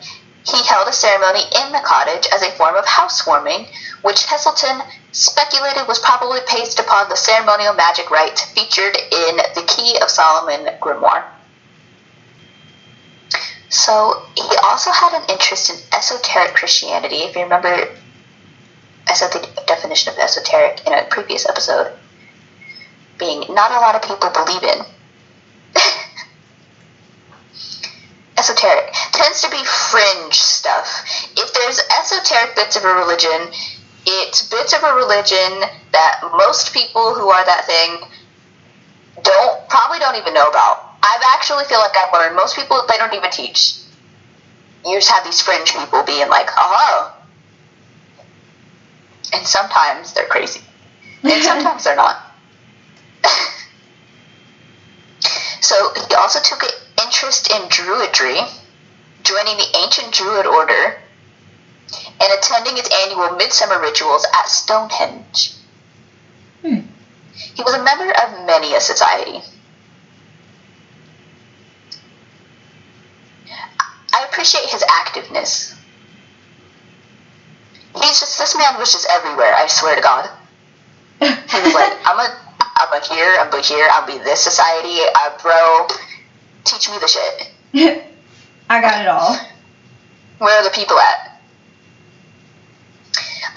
he 0.44 0.66
held 0.66 0.88
a 0.88 0.92
ceremony 0.92 1.42
in 1.62 1.72
the 1.72 1.82
cottage 1.84 2.26
as 2.34 2.42
a 2.42 2.50
form 2.52 2.74
of 2.74 2.86
housewarming, 2.86 3.68
which 4.02 4.26
Heselton 4.26 4.82
speculated 5.12 5.86
was 5.86 6.00
probably 6.00 6.40
based 6.52 6.80
upon 6.80 7.08
the 7.08 7.16
ceremonial 7.16 7.74
magic 7.74 8.10
rites 8.10 8.42
featured 8.52 8.96
in 8.96 9.36
the 9.54 9.64
Key 9.68 9.98
of 10.02 10.10
Solomon 10.10 10.74
grimoire. 10.80 11.24
So 13.68 14.22
he 14.34 14.56
also 14.62 14.90
had 14.90 15.12
an 15.20 15.28
interest 15.28 15.70
in 15.70 15.76
esoteric 15.92 16.54
Christianity. 16.54 17.16
If 17.16 17.36
you 17.36 17.42
remember, 17.42 17.88
I 19.06 19.14
said 19.14 19.32
the 19.32 19.46
definition 19.66 20.12
of 20.12 20.18
esoteric 20.18 20.86
in 20.86 20.94
a 20.94 21.04
previous 21.04 21.46
episode, 21.48 21.92
being 23.18 23.44
not 23.52 23.70
a 23.70 23.80
lot 23.80 23.94
of 23.94 24.02
people 24.02 24.30
believe 24.30 24.62
in. 24.62 24.84
esoteric 28.38 28.92
tends 29.12 29.42
to 29.42 29.50
be 29.50 29.62
fringe 29.64 30.34
stuff. 30.34 31.04
If 31.36 31.52
there's 31.52 31.80
esoteric 32.00 32.56
bits 32.56 32.76
of 32.76 32.84
a 32.84 32.94
religion, 32.94 33.52
it's 34.06 34.48
bits 34.48 34.72
of 34.72 34.82
a 34.82 34.94
religion 34.94 35.60
that 35.92 36.20
most 36.32 36.72
people 36.72 37.12
who 37.14 37.28
are 37.28 37.44
that 37.44 37.66
thing 37.66 38.00
don't 39.22 39.68
probably 39.68 39.98
don't 39.98 40.16
even 40.16 40.32
know 40.32 40.48
about. 40.48 40.87
I've 41.02 41.22
actually 41.34 41.64
feel 41.64 41.78
like 41.78 41.96
I've 41.96 42.12
learned 42.12 42.36
most 42.36 42.56
people 42.56 42.84
they 42.88 42.98
don't 42.98 43.14
even 43.14 43.30
teach. 43.30 43.78
You 44.84 44.96
just 44.96 45.10
have 45.10 45.24
these 45.24 45.40
fringe 45.40 45.72
people 45.74 46.02
being 46.02 46.28
like, 46.28 46.48
oh. 46.56 47.14
And 49.32 49.46
sometimes 49.46 50.14
they're 50.14 50.26
crazy. 50.26 50.60
And 51.22 51.42
sometimes 51.42 51.84
they're 51.84 51.96
not. 51.96 52.28
So 55.60 55.92
he 56.08 56.14
also 56.14 56.40
took 56.40 56.62
an 56.62 56.70
interest 57.04 57.50
in 57.50 57.60
druidry, 57.68 58.48
joining 59.22 59.56
the 59.58 59.66
ancient 59.82 60.14
druid 60.14 60.46
order 60.46 60.96
and 62.20 62.32
attending 62.38 62.78
its 62.78 62.88
annual 63.04 63.36
midsummer 63.36 63.78
rituals 63.78 64.26
at 64.34 64.48
Stonehenge. 64.48 65.52
Hmm. 66.62 66.80
He 67.34 67.62
was 67.62 67.74
a 67.74 67.82
member 67.82 68.10
of 68.10 68.46
many 68.46 68.74
a 68.74 68.80
society. 68.80 69.42
I 74.18 74.24
appreciate 74.24 74.64
his 74.64 74.82
activeness. 74.82 75.78
He's 77.94 78.20
just 78.20 78.38
this 78.38 78.56
man 78.56 78.78
was 78.78 78.90
just 78.90 79.06
everywhere. 79.10 79.54
I 79.54 79.66
swear 79.68 79.94
to 79.94 80.02
God. 80.02 80.28
He 81.20 81.26
was 81.26 81.74
like, 81.74 81.92
I'm 82.04 82.18
a, 82.18 82.38
I'm 82.60 83.00
a 83.00 83.04
here, 83.06 83.36
I'm 83.38 83.52
a 83.52 83.60
here, 83.62 83.86
I'll 83.92 84.06
be 84.06 84.18
this 84.18 84.40
society. 84.40 84.98
Uh, 85.14 85.38
bro, 85.40 85.86
teach 86.64 86.90
me 86.90 86.98
the 86.98 87.06
shit. 87.06 87.50
I 88.70 88.80
got 88.80 89.02
it 89.02 89.08
all. 89.08 89.38
Where 90.38 90.58
are 90.58 90.64
the 90.64 90.74
people 90.74 90.98
at? 90.98 91.40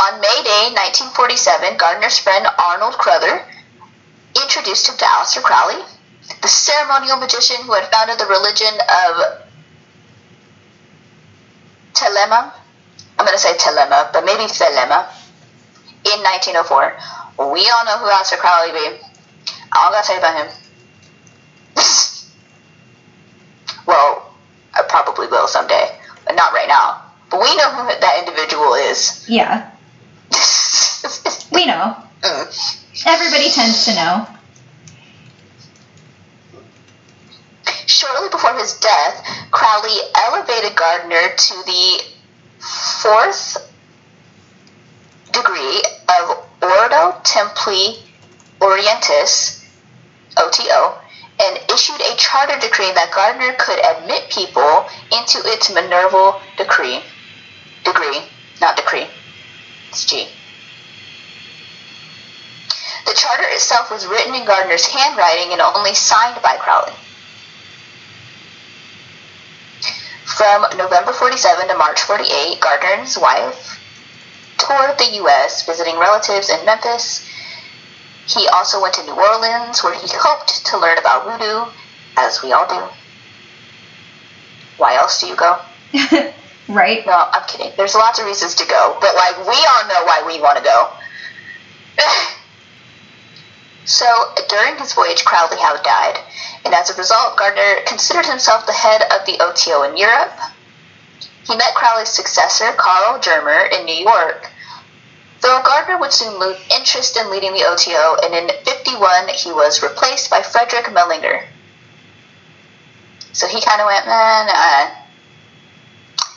On 0.01 0.21
May 0.21 0.41
Day, 0.43 0.73
1947, 0.73 1.77
Gardner's 1.77 2.17
friend 2.17 2.45
Arnold 2.57 2.93
Crowther 2.93 3.45
introduced 4.35 4.89
him 4.89 4.97
to 4.97 5.05
Aleister 5.05 5.41
Crowley, 5.43 5.81
the 6.41 6.47
ceremonial 6.47 7.17
magician 7.17 7.57
who 7.65 7.73
had 7.73 7.91
founded 7.91 8.17
the 8.17 8.25
religion 8.25 8.73
of 8.81 9.41
Telema. 11.93 12.53
I'm 13.17 13.25
going 13.25 13.37
to 13.37 13.41
say 13.41 13.53
Telema, 13.53 14.11
but 14.13 14.25
maybe 14.25 14.43
Thelema, 14.43 15.07
in 16.05 16.19
1904. 16.23 16.97
We 17.53 17.69
all 17.69 17.85
know 17.85 17.97
who 17.99 18.05
Aleister 18.09 18.37
Crowley 18.37 18.71
be. 18.71 18.97
All 19.75 19.89
I 19.89 19.91
got 19.91 20.01
to 20.01 20.07
say 20.07 20.17
about 20.17 20.35
him. 20.37 20.47
well, 23.87 24.33
I 24.73 24.81
probably 24.87 25.27
will 25.27 25.47
someday, 25.47 25.89
but 26.25 26.35
not 26.35 26.53
right 26.53 26.67
now. 26.67 27.03
But 27.29 27.41
we 27.41 27.55
know 27.55 27.69
who 27.71 27.87
that 27.87 28.15
individual 28.19 28.73
is. 28.73 29.25
Yeah, 29.29 29.71
we 31.51 31.65
know. 31.65 31.95
Mm. 32.21 33.07
Everybody 33.07 33.49
tends 33.49 33.85
to 33.85 33.95
know. 33.95 34.27
Shortly 38.01 38.29
before 38.29 38.55
his 38.55 38.73
death, 38.79 39.23
Crowley 39.51 39.95
elevated 40.15 40.75
Gardner 40.75 41.35
to 41.35 41.53
the 41.67 42.01
fourth 42.57 43.71
degree 45.31 45.83
of 46.09 46.43
Ordo 46.63 47.21
Templi 47.21 48.01
Orientis, 48.59 49.63
OTO, 50.35 50.97
and 51.43 51.59
issued 51.71 52.01
a 52.01 52.15
charter 52.15 52.59
decree 52.59 52.91
that 52.91 53.11
Gardner 53.13 53.53
could 53.59 53.77
admit 53.77 54.31
people 54.31 54.89
into 55.11 55.37
its 55.51 55.71
Minerval 55.71 56.41
decree. 56.57 57.03
Degree, 57.83 58.21
not 58.59 58.77
decree. 58.77 59.05
It's 59.89 60.05
G. 60.07 60.27
The 63.05 63.13
charter 63.13 63.45
itself 63.49 63.91
was 63.91 64.07
written 64.07 64.33
in 64.33 64.43
Gardner's 64.43 64.87
handwriting 64.87 65.51
and 65.51 65.61
only 65.61 65.93
signed 65.93 66.41
by 66.41 66.57
Crowley. 66.57 66.93
From 70.37 70.65
November 70.77 71.11
47 71.11 71.67
to 71.67 71.77
March 71.77 72.01
48, 72.03 72.59
Gardner 72.61 72.89
and 72.89 73.01
his 73.01 73.17
wife 73.17 73.79
toured 74.57 74.97
the 74.97 75.15
U.S., 75.15 75.65
visiting 75.65 75.97
relatives 75.97 76.49
in 76.49 76.63
Memphis. 76.65 77.27
He 78.27 78.47
also 78.47 78.81
went 78.81 78.93
to 78.95 79.03
New 79.03 79.13
Orleans, 79.13 79.83
where 79.83 79.93
he 79.93 80.07
hoped 80.07 80.65
to 80.67 80.77
learn 80.77 80.97
about 80.97 81.25
voodoo, 81.25 81.71
as 82.17 82.41
we 82.41 82.53
all 82.53 82.67
do. 82.67 82.93
Why 84.77 84.95
else 84.95 85.19
do 85.19 85.27
you 85.27 85.35
go? 85.35 85.59
right? 86.69 87.05
No, 87.05 87.27
I'm 87.31 87.47
kidding. 87.47 87.71
There's 87.75 87.95
lots 87.95 88.19
of 88.19 88.25
reasons 88.25 88.55
to 88.55 88.67
go, 88.67 88.97
but 89.01 89.13
like 89.15 89.37
we 89.39 89.53
all 89.53 89.87
know 89.87 90.05
why 90.05 90.23
we 90.25 90.39
want 90.39 90.57
to 90.57 90.63
go. 90.63 90.89
so 93.85 94.33
during 94.47 94.77
his 94.77 94.93
voyage, 94.93 95.25
Crowley 95.25 95.57
had 95.57 95.81
died, 95.83 96.19
and 96.65 96.73
as 96.73 96.89
a 96.89 96.95
result, 96.95 97.37
Gardner 97.37 97.81
considered 97.85 98.25
himself 98.25 98.65
the 98.65 98.73
head 98.73 99.01
of 99.11 99.25
the 99.25 99.39
OTO 99.41 99.83
in 99.83 99.97
Europe. 99.97 100.33
He 101.45 101.55
met 101.55 101.73
Crowley's 101.73 102.09
successor, 102.09 102.71
Karl 102.77 103.19
Germer, 103.19 103.71
in 103.71 103.85
New 103.85 103.95
York. 103.95 104.49
Though 105.41 105.61
Gardner 105.63 105.97
would 105.97 106.13
soon 106.13 106.39
lose 106.39 106.57
interest 106.69 107.17
in 107.17 107.31
leading 107.31 107.53
the 107.53 107.65
OTO, 107.65 108.17
and 108.23 108.35
in 108.35 108.55
51 108.63 109.29
he 109.29 109.51
was 109.51 109.81
replaced 109.81 110.29
by 110.29 110.43
Frederick 110.43 110.85
Mellinger. 110.85 111.45
So 113.33 113.47
he 113.47 113.61
kind 113.61 113.81
of 113.81 113.87
went, 113.87 114.05
man, 114.05 114.49
uh, 114.49 114.95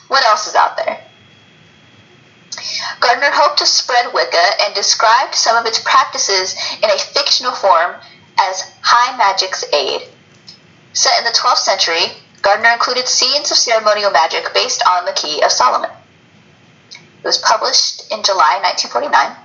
what 0.09 0.25
else 0.25 0.47
is 0.47 0.55
out 0.55 0.77
there? 0.77 1.03
Gardner 3.01 3.31
hoped 3.31 3.59
to 3.59 3.67
spread 3.67 4.13
Wicca 4.13 4.63
and 4.63 4.75
described 4.75 5.35
some 5.35 5.57
of 5.57 5.67
its 5.67 5.79
practices 5.79 6.55
in 6.83 6.91
a 6.91 6.99
fictional 6.99 7.53
form 7.53 7.97
as 8.41 8.73
High 8.83 9.17
Magic's 9.17 9.65
Aid. 9.73 10.03
Set 10.93 11.19
in 11.19 11.25
the 11.25 11.31
12th 11.31 11.59
century, 11.59 12.13
Gardner 12.43 12.71
included 12.71 13.09
scenes 13.09 13.51
of 13.51 13.57
ceremonial 13.57 14.11
magic 14.11 14.53
based 14.53 14.83
on 14.87 15.05
the 15.07 15.13
Key 15.13 15.43
of 15.43 15.51
Solomon. 15.51 15.91
It 16.91 17.27
was 17.27 17.39
published 17.39 18.13
in 18.13 18.23
July 18.23 18.61
1949. 18.63 19.37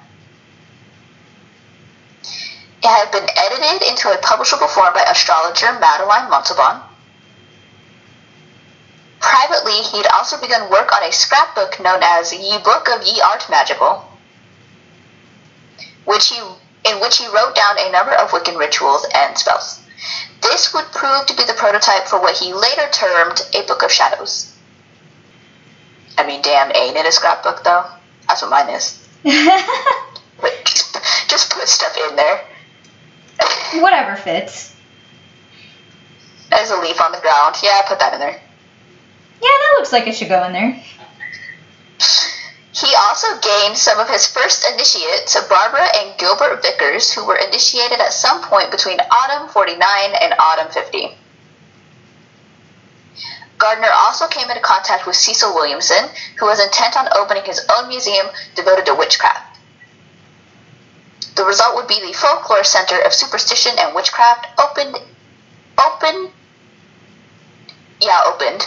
It 2.81 2.87
had 2.87 3.11
been 3.11 3.27
edited 3.37 3.87
into 3.87 4.09
a 4.09 4.17
publishable 4.17 4.69
form 4.69 4.93
by 4.93 5.03
astrologer 5.03 5.71
Madeline 5.79 6.29
Montalban. 6.29 6.88
Privately, 9.19 9.73
he'd 9.91 10.07
also 10.07 10.39
begun 10.39 10.69
work 10.69 10.95
on 10.95 11.07
a 11.07 11.11
scrapbook 11.11 11.79
known 11.79 11.99
as 12.01 12.33
Ye 12.33 12.57
Book 12.63 12.87
of 12.89 13.05
Ye 13.05 13.21
Art 13.21 13.45
Magical, 13.49 14.05
which 16.05 16.29
he, 16.29 16.37
in 16.89 17.01
which 17.01 17.17
he 17.17 17.27
wrote 17.27 17.55
down 17.55 17.77
a 17.77 17.91
number 17.91 18.13
of 18.13 18.31
Wiccan 18.31 18.57
rituals 18.57 19.05
and 19.13 19.37
spells. 19.37 19.81
This 20.41 20.73
would 20.73 20.85
prove 20.85 21.25
to 21.25 21.35
be 21.35 21.43
the 21.43 21.53
prototype 21.53 22.07
for 22.07 22.21
what 22.21 22.37
he 22.37 22.53
later 22.53 22.87
termed 22.91 23.41
a 23.53 23.65
Book 23.67 23.83
of 23.83 23.91
Shadows. 23.91 24.55
I 26.17 26.25
mean, 26.25 26.41
damn, 26.41 26.73
ain't 26.75 26.95
it 26.95 27.05
a 27.05 27.11
scrapbook 27.11 27.63
though? 27.63 27.85
That's 28.27 28.41
what 28.41 28.51
mine 28.51 28.69
is. 28.69 29.07
But 30.41 30.53
just, 30.65 30.97
just 31.29 31.51
put 31.51 31.67
stuff 31.67 31.97
in 32.09 32.15
there. 32.15 32.45
Whatever 33.81 34.15
fits. 34.15 34.75
There's 36.49 36.71
a 36.71 36.77
leaf 36.77 36.99
on 37.01 37.11
the 37.11 37.19
ground. 37.19 37.55
Yeah, 37.61 37.81
put 37.87 37.99
that 37.99 38.13
in 38.13 38.19
there. 38.19 38.41
Yeah, 39.41 39.49
that 39.49 39.75
looks 39.77 39.93
like 39.93 40.07
it 40.07 40.15
should 40.15 40.29
go 40.29 40.43
in 40.45 40.53
there. 40.53 40.83
He 42.71 42.95
also 42.95 43.27
gained 43.41 43.77
some 43.77 43.99
of 43.99 44.09
his 44.09 44.27
first 44.27 44.65
initiates, 44.73 45.35
Barbara 45.49 45.87
and 45.97 46.17
Gilbert 46.17 46.61
Vickers, 46.61 47.11
who 47.11 47.25
were 47.25 47.35
initiated 47.35 47.99
at 47.99 48.13
some 48.13 48.41
point 48.43 48.71
between 48.71 48.99
autumn 48.99 49.49
49 49.49 49.79
and 50.21 50.33
autumn 50.39 50.71
50. 50.71 51.17
Gardner 53.57 53.89
also 53.91 54.27
came 54.27 54.49
into 54.49 54.61
contact 54.61 55.05
with 55.05 55.17
Cecil 55.17 55.53
Williamson, 55.53 56.07
who 56.37 56.45
was 56.45 56.63
intent 56.63 56.95
on 56.95 57.09
opening 57.17 57.43
his 57.43 57.65
own 57.75 57.89
museum 57.89 58.27
devoted 58.55 58.85
to 58.85 58.95
witchcraft. 58.95 59.57
The 61.35 61.43
result 61.43 61.75
would 61.75 61.87
be 61.87 61.99
the 61.99 62.13
Folklore 62.13 62.63
Center 62.63 62.99
of 63.01 63.13
Superstition 63.13 63.73
and 63.77 63.93
Witchcraft, 63.93 64.47
opened, 64.57 64.95
open, 65.77 66.31
yeah, 68.01 68.21
opened, 68.27 68.65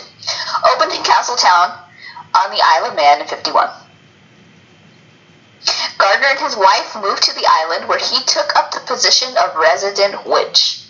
opened 0.74 0.92
in 0.92 1.02
Castletown 1.02 1.78
on 2.34 2.50
the 2.50 2.60
Isle 2.62 2.90
of 2.90 2.96
Man 2.96 3.20
in 3.20 3.26
51. 3.26 3.68
Gardner 5.98 6.26
and 6.26 6.38
his 6.40 6.56
wife 6.56 6.96
moved 7.00 7.22
to 7.24 7.34
the 7.34 7.46
island 7.48 7.88
where 7.88 7.98
he 7.98 8.16
took 8.24 8.56
up 8.56 8.72
the 8.72 8.80
position 8.80 9.28
of 9.36 9.54
resident 9.56 10.26
witch. 10.26 10.80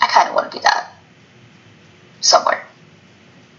I 0.00 0.06
kind 0.06 0.28
of 0.28 0.34
want 0.34 0.50
to 0.50 0.56
be 0.56 0.62
that. 0.62 0.92
Somewhere. 2.20 2.64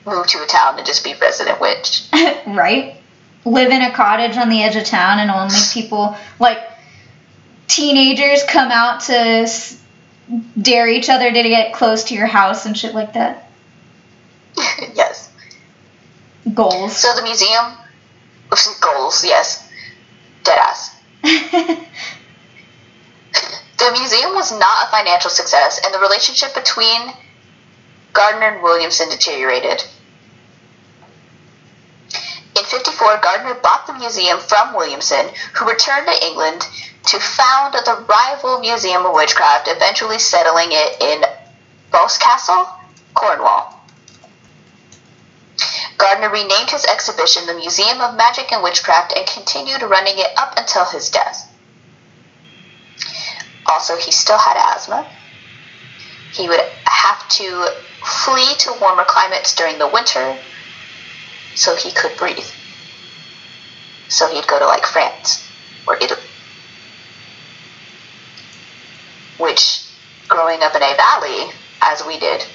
Move 0.05 0.27
to 0.27 0.43
a 0.43 0.47
town 0.47 0.77
and 0.77 0.85
just 0.85 1.03
be 1.03 1.13
resident 1.19 1.59
witch. 1.59 2.03
right? 2.47 2.95
Live 3.45 3.71
in 3.71 3.81
a 3.81 3.91
cottage 3.93 4.37
on 4.37 4.49
the 4.49 4.63
edge 4.63 4.75
of 4.75 4.85
town 4.85 5.19
and 5.19 5.29
only 5.29 5.55
people, 5.73 6.15
like, 6.39 6.59
teenagers 7.67 8.43
come 8.43 8.71
out 8.71 9.01
to 9.01 9.17
s- 9.17 9.81
dare 10.63 10.87
each 10.87 11.09
other 11.09 11.31
to 11.31 11.49
get 11.49 11.73
close 11.73 12.05
to 12.05 12.15
your 12.15 12.27
house 12.27 12.65
and 12.65 12.77
shit 12.77 12.95
like 12.95 13.13
that. 13.13 13.49
yes. 14.93 15.29
Goals. 16.53 16.97
So 16.97 17.13
the 17.15 17.23
museum, 17.23 17.73
goals, 18.81 19.23
yes. 19.23 19.69
Deadass. 20.43 20.95
The 23.83 23.91
museum 23.99 24.33
was 24.33 24.57
not 24.57 24.87
a 24.87 24.91
financial 24.91 25.29
success, 25.29 25.81
and 25.83 25.93
the 25.93 25.99
relationship 25.99 26.53
between 26.53 27.01
Gardner 28.13 28.47
and 28.47 28.63
Williamson 28.63 29.09
deteriorated. 29.09 29.83
In 32.93 32.99
54, 32.99 33.17
1954, 33.17 33.21
Gardner 33.25 33.61
bought 33.61 33.87
the 33.87 33.93
museum 33.93 34.39
from 34.39 34.75
Williamson, 34.75 35.25
who 35.55 35.67
returned 35.67 36.05
to 36.05 36.25
England 36.25 36.61
to 37.07 37.19
found 37.19 37.73
the 37.73 38.05
rival 38.07 38.59
Museum 38.59 39.05
of 39.05 39.15
Witchcraft, 39.15 39.67
eventually 39.67 40.19
settling 40.19 40.69
it 40.71 41.01
in 41.01 41.25
Boscastle, 41.91 42.69
Cornwall. 43.15 43.81
Gardner 45.97 46.29
renamed 46.29 46.69
his 46.69 46.85
exhibition 46.85 47.47
the 47.47 47.55
Museum 47.55 47.99
of 47.99 48.15
Magic 48.15 48.51
and 48.51 48.61
Witchcraft 48.61 49.13
and 49.17 49.25
continued 49.25 49.81
running 49.81 50.19
it 50.19 50.29
up 50.37 50.53
until 50.57 50.85
his 50.85 51.09
death. 51.09 51.49
Also, 53.65 53.97
he 53.97 54.11
still 54.11 54.37
had 54.37 54.57
asthma. 54.75 55.07
He 56.31 56.47
would 56.47 56.61
have 56.85 57.27
to 57.41 57.73
flee 58.03 58.53
to 58.59 58.73
warmer 58.79 59.05
climates 59.05 59.55
during 59.55 59.79
the 59.79 59.87
winter 59.87 60.37
so 61.55 61.75
he 61.75 61.91
could 61.91 62.15
breathe. 62.17 62.45
So 64.09 64.27
he'd 64.27 64.47
go 64.47 64.59
to 64.59 64.65
like 64.65 64.85
France 64.85 65.47
or 65.87 65.95
Italy. 65.97 66.21
Which, 69.37 69.85
growing 70.27 70.61
up 70.61 70.75
in 70.75 70.83
a 70.83 70.95
valley, 70.95 71.51
as 71.81 72.05
we 72.05 72.19
did, 72.19 72.45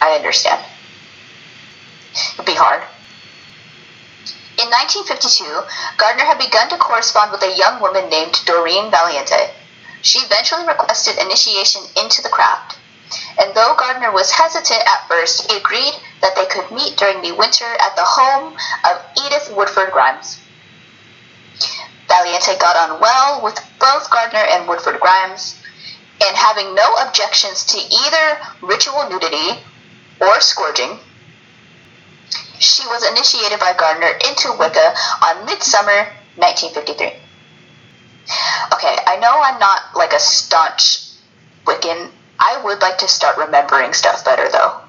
I 0.00 0.16
understand. 0.16 0.64
It'd 2.34 2.46
be 2.46 2.54
hard. 2.54 2.82
In 4.58 4.68
1952, 4.68 5.44
Gardner 5.96 6.24
had 6.24 6.38
begun 6.38 6.68
to 6.68 6.76
correspond 6.76 7.32
with 7.32 7.42
a 7.42 7.56
young 7.56 7.80
woman 7.80 8.10
named 8.10 8.40
Doreen 8.44 8.90
Valiente. 8.90 9.54
She 10.02 10.18
eventually 10.20 10.66
requested 10.66 11.18
initiation 11.18 11.82
into 11.96 12.22
the 12.22 12.28
craft, 12.28 12.76
and 13.38 13.54
though 13.54 13.74
Gardner 13.76 14.12
was 14.12 14.30
hesitant 14.30 14.80
at 14.80 15.08
first, 15.08 15.50
he 15.50 15.56
agreed 15.56 15.94
that 16.20 16.36
they 16.36 16.46
could 16.46 16.70
meet 16.70 16.96
during 16.96 17.22
the 17.22 17.32
winter 17.32 17.64
at 17.64 17.96
the 17.96 18.04
home 18.04 18.56
of 18.84 19.02
Edith 19.24 19.52
Woodford 19.54 19.92
Grimes. 19.92 20.38
Valiente 22.10 22.58
got 22.58 22.76
on 22.76 23.00
well 23.00 23.40
with 23.42 23.54
both 23.78 24.10
Gardner 24.10 24.44
and 24.50 24.68
Woodford 24.68 24.98
Grimes, 25.00 25.56
and 26.20 26.36
having 26.36 26.74
no 26.74 26.94
objections 27.06 27.64
to 27.66 27.78
either 27.78 28.40
ritual 28.62 29.08
nudity 29.08 29.62
or 30.20 30.40
scourging, 30.40 30.98
she 32.58 32.86
was 32.88 33.08
initiated 33.08 33.60
by 33.60 33.72
Gardner 33.78 34.12
into 34.28 34.52
Wicca 34.58 34.94
on 35.24 35.46
Midsummer 35.46 36.10
1953. 36.36 37.06
Okay, 38.74 38.96
I 39.06 39.16
know 39.20 39.40
I'm 39.42 39.58
not 39.58 39.96
like 39.96 40.12
a 40.12 40.20
staunch 40.20 41.08
Wiccan. 41.64 42.10
I 42.38 42.60
would 42.64 42.80
like 42.80 42.98
to 42.98 43.08
start 43.08 43.38
remembering 43.38 43.92
stuff 43.92 44.24
better 44.24 44.48
though. 44.50 44.80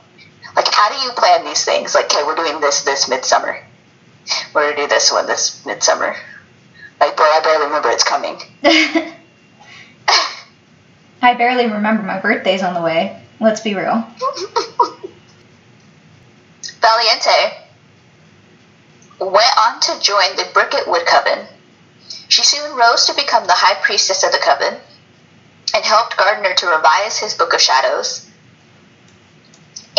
Like, 0.56 0.68
how 0.74 0.90
do 0.90 1.06
you 1.06 1.12
plan 1.12 1.46
these 1.46 1.64
things? 1.64 1.96
Like, 1.96 2.06
okay, 2.06 2.24
we're 2.26 2.36
doing 2.36 2.60
this 2.60 2.82
this 2.82 3.08
midsummer. 3.08 3.64
We're 4.54 4.72
gonna 4.72 4.84
do 4.84 4.88
this 4.88 5.12
one 5.12 5.28
this 5.28 5.66
midsummer. 5.66 6.16
Like, 7.02 7.18
bro, 7.18 7.26
I 7.26 7.42
barely 7.44 7.66
remember 7.66 7.90
it's 7.90 8.04
coming. 8.04 8.40
I 11.24 11.34
barely 11.34 11.66
remember 11.66 12.04
my 12.04 12.20
birthday's 12.20 12.62
on 12.62 12.76
the 12.76 12.82
way. 12.82 13.20
Let's 13.40 13.62
be 13.62 13.74
real. 13.74 14.06
Valiente 16.80 17.58
went 19.20 19.58
on 19.58 19.80
to 19.80 20.00
join 20.00 20.36
the 20.36 20.48
Bricket 20.54 20.88
Wood 20.88 21.08
Coven. 21.08 21.48
She 22.28 22.44
soon 22.44 22.78
rose 22.78 23.06
to 23.08 23.16
become 23.16 23.48
the 23.48 23.54
high 23.54 23.82
priestess 23.84 24.24
of 24.24 24.32
the 24.32 24.38
coven 24.38 24.78
and 25.74 25.84
helped 25.84 26.18
Gardner 26.18 26.54
to 26.54 26.68
revise 26.68 27.18
his 27.18 27.34
Book 27.34 27.56
of 27.56 27.62
Shadows 27.62 28.30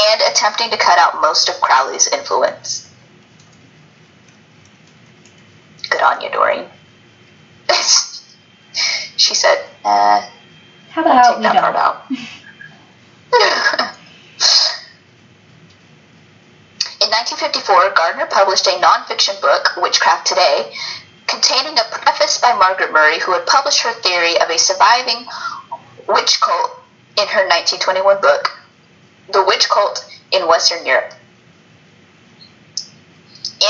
and 0.01 0.21
attempting 0.23 0.71
to 0.71 0.77
cut 0.77 1.01
out 1.01 1.21
most 1.21 1.49
of 1.49 1.61
Crowley's 1.61 2.07
influence. 2.07 2.89
Good 5.91 6.01
on 6.01 6.21
you, 6.21 6.31
Doreen. 6.31 6.69
she 9.17 9.35
said, 9.35 9.65
uh, 9.85 10.27
How 10.91 11.03
about 11.03 11.25
take 11.25 11.37
we 11.39 11.43
that 11.45 11.57
part 11.57 11.77
out. 11.77 12.11
In 17.03 17.11
1954, 17.11 17.95
Gardner 17.97 18.27
published 18.27 18.67
a 18.69 18.79
nonfiction 18.79 19.41
book, 19.41 19.71
Witchcraft 19.77 20.27
Today, 20.27 20.73
containing 21.27 21.77
a 21.79 21.83
preface 21.91 22.39
by 22.39 22.53
Margaret 22.55 22.93
Murray, 22.93 23.19
who 23.19 23.33
had 23.33 23.45
published 23.47 23.83
her 23.83 23.93
theory 23.93 24.39
of 24.41 24.49
a 24.49 24.59
surviving 24.59 25.27
witch 26.07 26.41
cult 26.41 26.79
in 27.19 27.27
her 27.27 27.43
1921 27.49 28.21
book, 28.21 28.51
The 29.33 29.43
Witch 29.45 29.69
Cult 29.69 30.05
in 30.31 30.47
Western 30.47 30.87
Europe. 30.87 31.15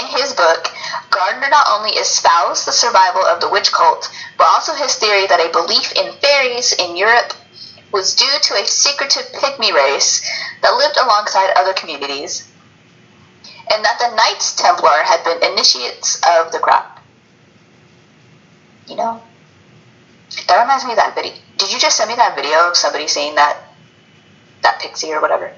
In 0.00 0.06
his 0.06 0.32
book, 0.32 0.68
Gardner 1.10 1.48
not 1.50 1.66
only 1.70 1.90
espoused 1.90 2.66
the 2.66 2.72
survival 2.72 3.22
of 3.24 3.40
the 3.40 3.48
witch 3.50 3.70
cult, 3.72 4.10
but 4.38 4.46
also 4.48 4.74
his 4.74 4.94
theory 4.96 5.26
that 5.26 5.40
a 5.40 5.52
belief 5.52 5.92
in 5.92 6.12
fairies 6.14 6.72
in 6.72 6.96
Europe 6.96 7.34
was 7.92 8.14
due 8.14 8.38
to 8.42 8.54
a 8.54 8.66
secretive 8.66 9.26
pygmy 9.32 9.72
race 9.72 10.22
that 10.62 10.70
lived 10.76 10.96
alongside 10.96 11.50
other 11.56 11.74
communities, 11.74 12.48
and 13.72 13.84
that 13.84 13.98
the 13.98 14.14
Knights 14.16 14.54
Templar 14.56 15.02
had 15.04 15.22
been 15.24 15.52
initiates 15.52 16.16
of 16.26 16.52
the 16.52 16.58
craft. 16.58 17.00
You 18.88 18.96
know, 18.96 19.22
that 20.48 20.60
reminds 20.60 20.84
me 20.84 20.92
of 20.92 20.96
that 20.96 21.14
video. 21.14 21.32
Did 21.58 21.72
you 21.72 21.78
just 21.78 21.96
send 21.98 22.08
me 22.10 22.16
that 22.16 22.34
video 22.34 22.68
of 22.68 22.76
somebody 22.76 23.06
seeing 23.08 23.34
that 23.34 23.56
that 24.62 24.80
pixie 24.80 25.12
or 25.12 25.20
whatever? 25.20 25.52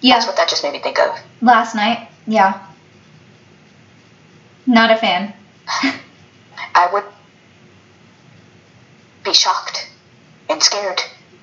Yeah, 0.00 0.14
That's 0.14 0.26
what 0.26 0.36
that 0.36 0.48
just 0.48 0.62
made 0.62 0.72
me 0.72 0.78
think 0.78 0.98
of. 0.98 1.18
last 1.40 1.74
night. 1.74 2.08
Yeah. 2.26 2.60
Not 4.66 4.90
a 4.90 4.96
fan. 4.96 5.34
I 6.74 6.88
would 6.92 7.04
be 9.24 9.34
shocked 9.34 9.88
and 10.48 10.62
scared. 10.62 11.00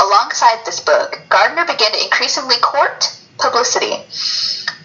Alongside 0.00 0.64
this 0.66 0.80
book, 0.80 1.20
Gardner 1.28 1.64
began 1.64 1.92
to 1.92 2.02
increasingly 2.02 2.56
court 2.56 3.16
publicity, 3.38 4.02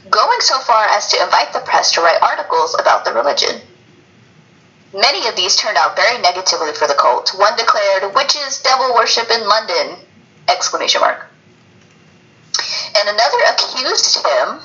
going 0.09 0.39
so 0.41 0.59
far 0.59 0.85
as 0.89 1.07
to 1.11 1.23
invite 1.23 1.53
the 1.53 1.59
press 1.59 1.91
to 1.93 2.01
write 2.01 2.21
articles 2.21 2.75
about 2.79 3.05
the 3.05 3.13
religion. 3.13 3.61
Many 4.93 5.27
of 5.27 5.35
these 5.35 5.55
turned 5.55 5.77
out 5.77 5.95
very 5.95 6.19
negatively 6.21 6.73
for 6.73 6.87
the 6.87 6.95
cult. 6.95 7.31
One 7.35 7.55
declared, 7.55 8.13
"Witches, 8.13 8.59
devil 8.59 8.93
worship 8.93 9.29
in 9.29 9.47
London!" 9.47 9.97
exclamation 10.47 11.01
mark. 11.01 11.27
And 12.99 13.09
another 13.09 13.37
accused 13.49 14.25
him 14.25 14.61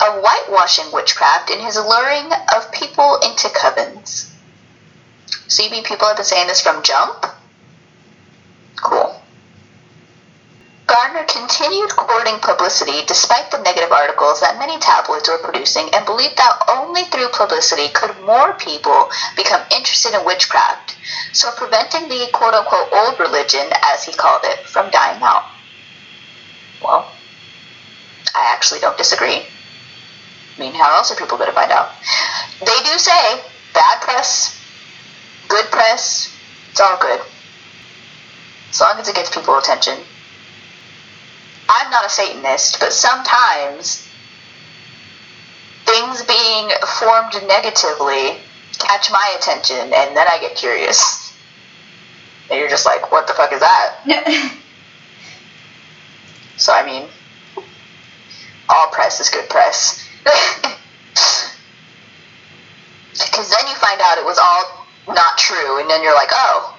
of 0.00 0.22
whitewashing 0.22 0.92
witchcraft 0.92 1.50
in 1.50 1.60
his 1.60 1.76
luring 1.76 2.30
of 2.54 2.72
people 2.72 3.18
into 3.22 3.48
covens. 3.48 4.30
So 5.48 5.64
you 5.64 5.70
mean 5.70 5.84
people 5.84 6.06
have 6.06 6.16
been 6.16 6.24
saying 6.24 6.48
this 6.48 6.62
from 6.62 6.82
jump? 6.82 7.26
Cool. 8.76 9.22
Gardner 10.86 11.24
continued 11.24 11.90
courting 11.90 12.38
publicity 12.40 13.04
despite 13.06 13.50
the 13.50 13.62
negative 13.62 13.92
articles 13.92 14.40
that 14.40 14.58
many 14.58 14.78
tabloids 14.78 15.28
were 15.28 15.38
producing 15.38 15.88
and 15.94 16.04
believed 16.04 16.36
that 16.36 16.64
only 16.68 17.04
through 17.04 17.28
publicity 17.32 17.88
could 17.94 18.18
more 18.26 18.52
people 18.54 19.08
become 19.36 19.62
interested 19.74 20.12
in 20.12 20.24
witchcraft, 20.26 20.96
so 21.32 21.50
preventing 21.56 22.08
the 22.08 22.28
quote 22.32 22.52
unquote 22.52 22.92
old 22.92 23.18
religion, 23.20 23.66
as 23.82 24.04
he 24.04 24.12
called 24.12 24.42
it, 24.44 24.66
from 24.66 24.90
dying 24.90 25.22
out. 25.22 25.44
Well, 26.82 27.10
I 28.34 28.52
actually 28.52 28.80
don't 28.80 28.98
disagree. 28.98 29.46
I 30.56 30.60
mean, 30.60 30.74
how 30.74 30.96
else 30.96 31.10
are 31.10 31.16
people 31.16 31.38
going 31.38 31.50
to 31.50 31.54
find 31.54 31.70
out? 31.70 31.90
They 32.60 32.78
do 32.84 32.98
say 32.98 33.40
bad 33.74 34.02
press, 34.02 34.58
good 35.48 35.64
press, 35.66 36.34
it's 36.70 36.80
all 36.80 36.98
good. 37.00 37.20
As 38.70 38.80
long 38.80 38.98
as 38.98 39.08
it 39.08 39.14
gets 39.14 39.34
people 39.34 39.56
attention. 39.58 39.98
I'm 41.68 41.90
not 41.90 42.04
a 42.04 42.08
Satanist, 42.08 42.80
but 42.80 42.92
sometimes 42.92 44.08
things 45.86 46.22
being 46.24 46.70
formed 46.98 47.34
negatively 47.46 48.38
catch 48.78 49.10
my 49.10 49.36
attention, 49.38 49.76
and 49.76 50.16
then 50.16 50.26
I 50.28 50.38
get 50.40 50.56
curious. 50.56 51.32
And 52.50 52.58
you're 52.58 52.68
just 52.68 52.84
like, 52.84 53.10
what 53.10 53.26
the 53.26 53.32
fuck 53.34 53.52
is 53.52 53.60
that? 53.60 54.58
So, 56.56 56.72
I 56.72 56.84
mean, 56.86 57.08
all 58.68 58.86
press 58.88 59.18
is 59.18 59.30
good 59.30 59.48
press. 59.48 60.01
Because 63.12 63.50
then 63.50 63.66
you 63.68 63.74
find 63.74 64.00
out 64.00 64.18
it 64.18 64.24
was 64.24 64.38
all 64.38 64.86
not 65.08 65.38
true, 65.38 65.80
and 65.80 65.88
then 65.88 66.02
you're 66.02 66.14
like, 66.14 66.30
oh, 66.32 66.76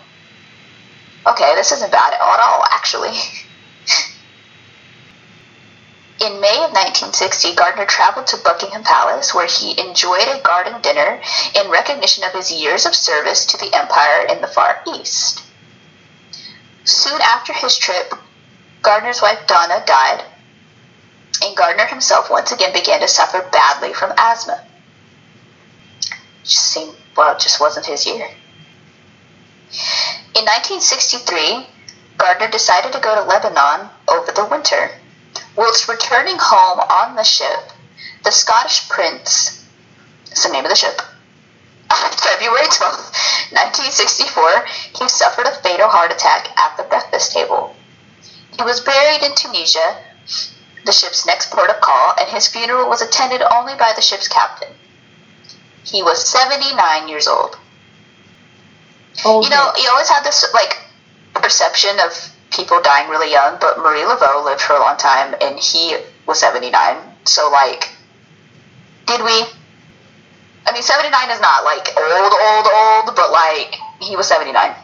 okay, 1.28 1.56
this 1.56 1.72
isn't 1.72 1.92
bad 1.92 2.14
at 2.14 2.20
all, 2.22 2.64
actually. 2.72 3.18
In 6.22 6.40
May 6.40 6.56
of 6.64 6.72
1960, 6.72 7.56
Gardner 7.56 7.86
traveled 7.86 8.28
to 8.28 8.38
Buckingham 8.38 8.84
Palace, 8.84 9.34
where 9.34 9.48
he 9.48 9.78
enjoyed 9.80 10.28
a 10.28 10.40
garden 10.42 10.80
dinner 10.82 11.20
in 11.60 11.70
recognition 11.70 12.24
of 12.24 12.32
his 12.32 12.50
years 12.52 12.86
of 12.86 12.96
service 12.96 13.46
to 13.48 13.58
the 13.58 13.74
Empire 13.76 14.28
in 14.28 14.40
the 14.40 14.48
Far 14.48 14.82
East. 14.96 15.44
Soon 16.86 17.20
after 17.20 17.52
his 17.52 17.78
trip, 17.78 18.14
Gardner's 18.82 19.22
wife 19.22 19.46
Donna 19.48 19.84
died, 19.86 20.24
and 21.44 21.58
Gardner 21.58 21.86
himself 21.86 22.30
once 22.30 22.52
again 22.52 22.74
began 22.74 23.02
to 23.02 23.08
suffer 23.08 23.48
badly 23.52 23.94
from 23.94 24.14
asthma. 24.18 24.64
Just 26.44 26.68
seemed, 26.68 26.96
well, 27.16 27.36
it 27.36 27.40
just 27.40 27.60
wasn't 27.60 27.86
his 27.86 28.06
year. 28.06 28.28
In 30.36 30.46
1963, 30.46 31.68
Gardner 32.18 32.50
decided 32.50 32.94
to 32.94 33.00
go 33.00 33.16
to 33.16 33.24
Lebanon 33.24 33.90
over 34.08 34.32
the 34.32 34.46
winter. 34.46 34.92
Whilst 35.56 35.88
returning 35.88 36.38
home 36.40 36.80
on 36.80 37.16
the 37.16 37.24
ship, 37.24 37.72
the 38.24 38.32
Scottish 38.32 38.88
Prince, 38.90 39.66
that's 40.28 40.46
the 40.46 40.52
name 40.52 40.66
of 40.66 40.70
the 40.70 40.76
ship, 40.76 41.02
on 41.92 42.12
February 42.18 42.68
12, 42.72 42.96
1964, 43.52 44.66
he 45.00 45.10
suffered 45.10 45.46
a 45.46 45.56
fatal 45.62 45.90
heart 45.90 46.12
attack 46.12 46.50
at 46.58 46.78
the 46.78 46.84
breakfast 46.84 47.32
table. 47.32 47.76
He 48.58 48.64
was 48.64 48.82
buried 48.82 49.24
in 49.24 49.36
Tunisia, 49.36 49.98
the 50.86 50.92
ship's 50.92 51.26
next 51.26 51.52
port 51.52 51.70
of 51.70 51.80
call, 51.82 52.14
and 52.20 52.30
his 52.30 52.48
funeral 52.48 52.90
was 52.90 53.02
attended 53.02 53.42
only 53.42 53.74
by 53.76 53.94
the 53.96 54.02
ship's 54.02 54.28
captain. 54.28 54.70
He 55.84 56.02
was 56.02 56.28
79 56.30 57.08
years 57.08 57.28
old. 57.28 57.58
Old 59.26 59.44
You 59.44 59.50
know, 59.50 59.72
you 59.78 59.90
always 59.90 60.10
had 60.10 60.24
this 60.24 60.46
like 60.54 60.78
perception 61.34 61.92
of 62.00 62.12
people 62.52 62.82
dying 62.82 63.10
really 63.10 63.32
young, 63.32 63.58
but 63.60 63.78
Marie 63.80 64.00
Laveau 64.00 64.44
lived 64.44 64.62
for 64.62 64.74
a 64.74 64.80
long 64.80 64.98
time, 64.98 65.36
and 65.42 65.60
he 65.60 65.98
was 66.26 66.40
79. 66.40 66.98
So 67.26 67.50
like, 67.52 67.90
did 69.06 69.22
we? 69.22 69.46
I 70.66 70.72
mean, 70.72 70.82
79 70.82 71.30
is 71.32 71.42
not 71.42 71.64
like 71.66 71.88
old, 71.98 72.34
old, 72.34 72.68
old, 72.74 73.16
but 73.16 73.32
like 73.32 73.76
he 74.00 74.16
was 74.16 74.28
79. 74.28 74.76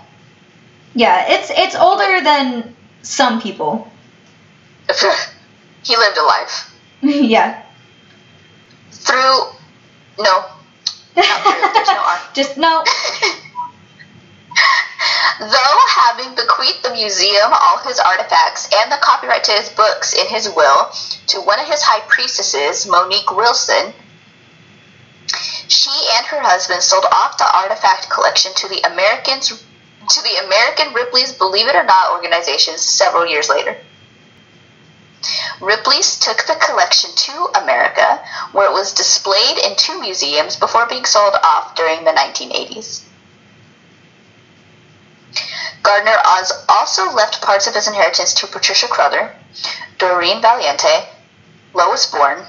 Yeah, 0.95 1.25
it's 1.29 1.51
it's 1.51 1.75
older 1.75 2.21
than 2.21 2.75
some 3.01 3.41
people. 3.41 3.87
he 5.83 5.95
lived 5.97 6.17
a 6.17 6.23
life 6.23 6.75
yeah. 7.01 7.63
through. 8.91 9.55
No, 10.19 10.45
through. 11.13 11.71
There's 11.73 11.87
no 11.87 12.03
R. 12.05 12.19
Just 12.33 12.57
no. 12.57 12.83
Though 15.39 15.79
having 15.87 16.35
bequeathed 16.35 16.83
the 16.83 16.91
museum 16.91 17.51
all 17.53 17.77
his 17.77 17.99
artifacts 17.99 18.67
and 18.75 18.91
the 18.91 18.97
copyright 18.97 19.45
to 19.45 19.53
his 19.53 19.69
books 19.69 20.13
in 20.13 20.27
his 20.27 20.49
will 20.49 20.91
to 21.27 21.39
one 21.39 21.59
of 21.59 21.67
his 21.67 21.81
high 21.81 22.01
priestesses, 22.09 22.85
Monique 22.85 23.31
Wilson, 23.31 23.93
she 25.69 25.91
and 26.17 26.25
her 26.25 26.41
husband 26.41 26.83
sold 26.83 27.05
off 27.05 27.37
the 27.37 27.49
artifact 27.55 28.09
collection 28.09 28.51
to 28.55 28.67
the 28.67 28.81
Americans 28.81 29.49
to 30.09 30.21
the 30.23 30.45
American 30.45 30.93
Ripley's 30.93 31.31
Believe 31.31 31.67
It 31.67 31.75
or 31.75 31.83
Not 31.83 32.11
organization 32.11 32.77
several 32.77 33.25
years 33.25 33.47
later. 33.47 33.77
Ripley's 35.59 36.17
took 36.17 36.45
the 36.45 36.55
collection 36.55 37.09
to 37.13 37.49
America, 37.61 38.23
where 38.53 38.69
it 38.69 38.73
was 38.73 38.93
displayed 38.93 39.57
in 39.57 39.75
two 39.75 39.99
museums 39.99 40.55
before 40.55 40.87
being 40.87 41.05
sold 41.05 41.35
off 41.43 41.75
during 41.75 42.05
the 42.05 42.11
1980s. 42.11 43.03
Gardner 45.83 46.17
also 46.69 47.11
left 47.11 47.41
parts 47.41 47.67
of 47.67 47.73
his 47.73 47.87
inheritance 47.87 48.33
to 48.35 48.47
Patricia 48.47 48.87
Crowther, 48.87 49.35
Doreen 49.97 50.41
Valiente, 50.41 51.07
Lois 51.73 52.05
Bourne, 52.05 52.45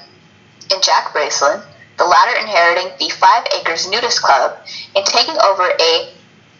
and 0.71 0.83
Jack 0.83 1.13
Bracelin, 1.13 1.63
the 1.99 2.05
latter 2.05 2.39
inheriting 2.39 2.91
the 2.99 3.11
Five 3.11 3.47
Acres 3.59 3.89
Nudist 3.89 4.23
Club 4.23 4.59
and 4.97 5.05
taking 5.05 5.37
over 5.39 5.71
a 5.81 6.09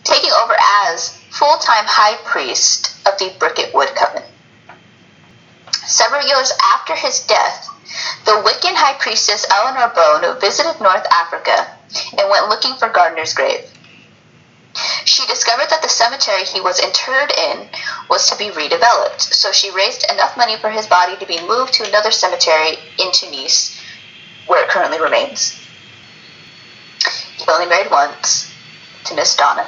taking 0.05 0.31
over 0.43 0.55
as 0.87 1.17
full-time 1.31 1.85
high 1.87 2.17
priest 2.25 2.97
of 3.07 3.19
the 3.19 3.33
Bricket 3.39 3.75
Wood. 3.75 3.89
Several 5.91 6.25
years 6.25 6.53
after 6.73 6.95
his 6.95 7.19
death, 7.27 7.69
the 8.25 8.41
Wiccan 8.47 8.77
high 8.77 8.95
priestess 9.01 9.45
Eleanor 9.51 9.93
Bone 9.93 10.41
visited 10.41 10.81
North 10.81 11.05
Africa 11.11 11.67
and 12.17 12.31
went 12.31 12.49
looking 12.49 12.77
for 12.77 12.89
Gardner's 12.89 13.35
grave. 13.35 13.65
She 15.05 15.27
discovered 15.27 15.69
that 15.69 15.83
the 15.83 15.89
cemetery 15.89 16.45
he 16.45 16.61
was 16.61 16.79
interred 16.79 17.33
in 17.37 17.69
was 18.09 18.31
to 18.31 18.39
be 18.39 18.51
redeveloped, 18.51 19.21
so 19.21 19.51
she 19.51 19.73
raised 19.73 20.09
enough 20.09 20.37
money 20.37 20.57
for 20.57 20.71
his 20.71 20.87
body 20.87 21.17
to 21.17 21.27
be 21.27 21.43
moved 21.49 21.75
to 21.75 21.89
another 21.89 22.13
cemetery 22.13 22.79
in 22.97 23.11
Tunis, 23.11 23.77
where 24.47 24.63
it 24.63 24.71
currently 24.71 25.01
remains. 25.01 25.59
He 27.37 27.51
only 27.51 27.67
married 27.67 27.91
once, 27.91 28.49
to 29.07 29.15
Miss 29.17 29.35
Donna. 29.35 29.67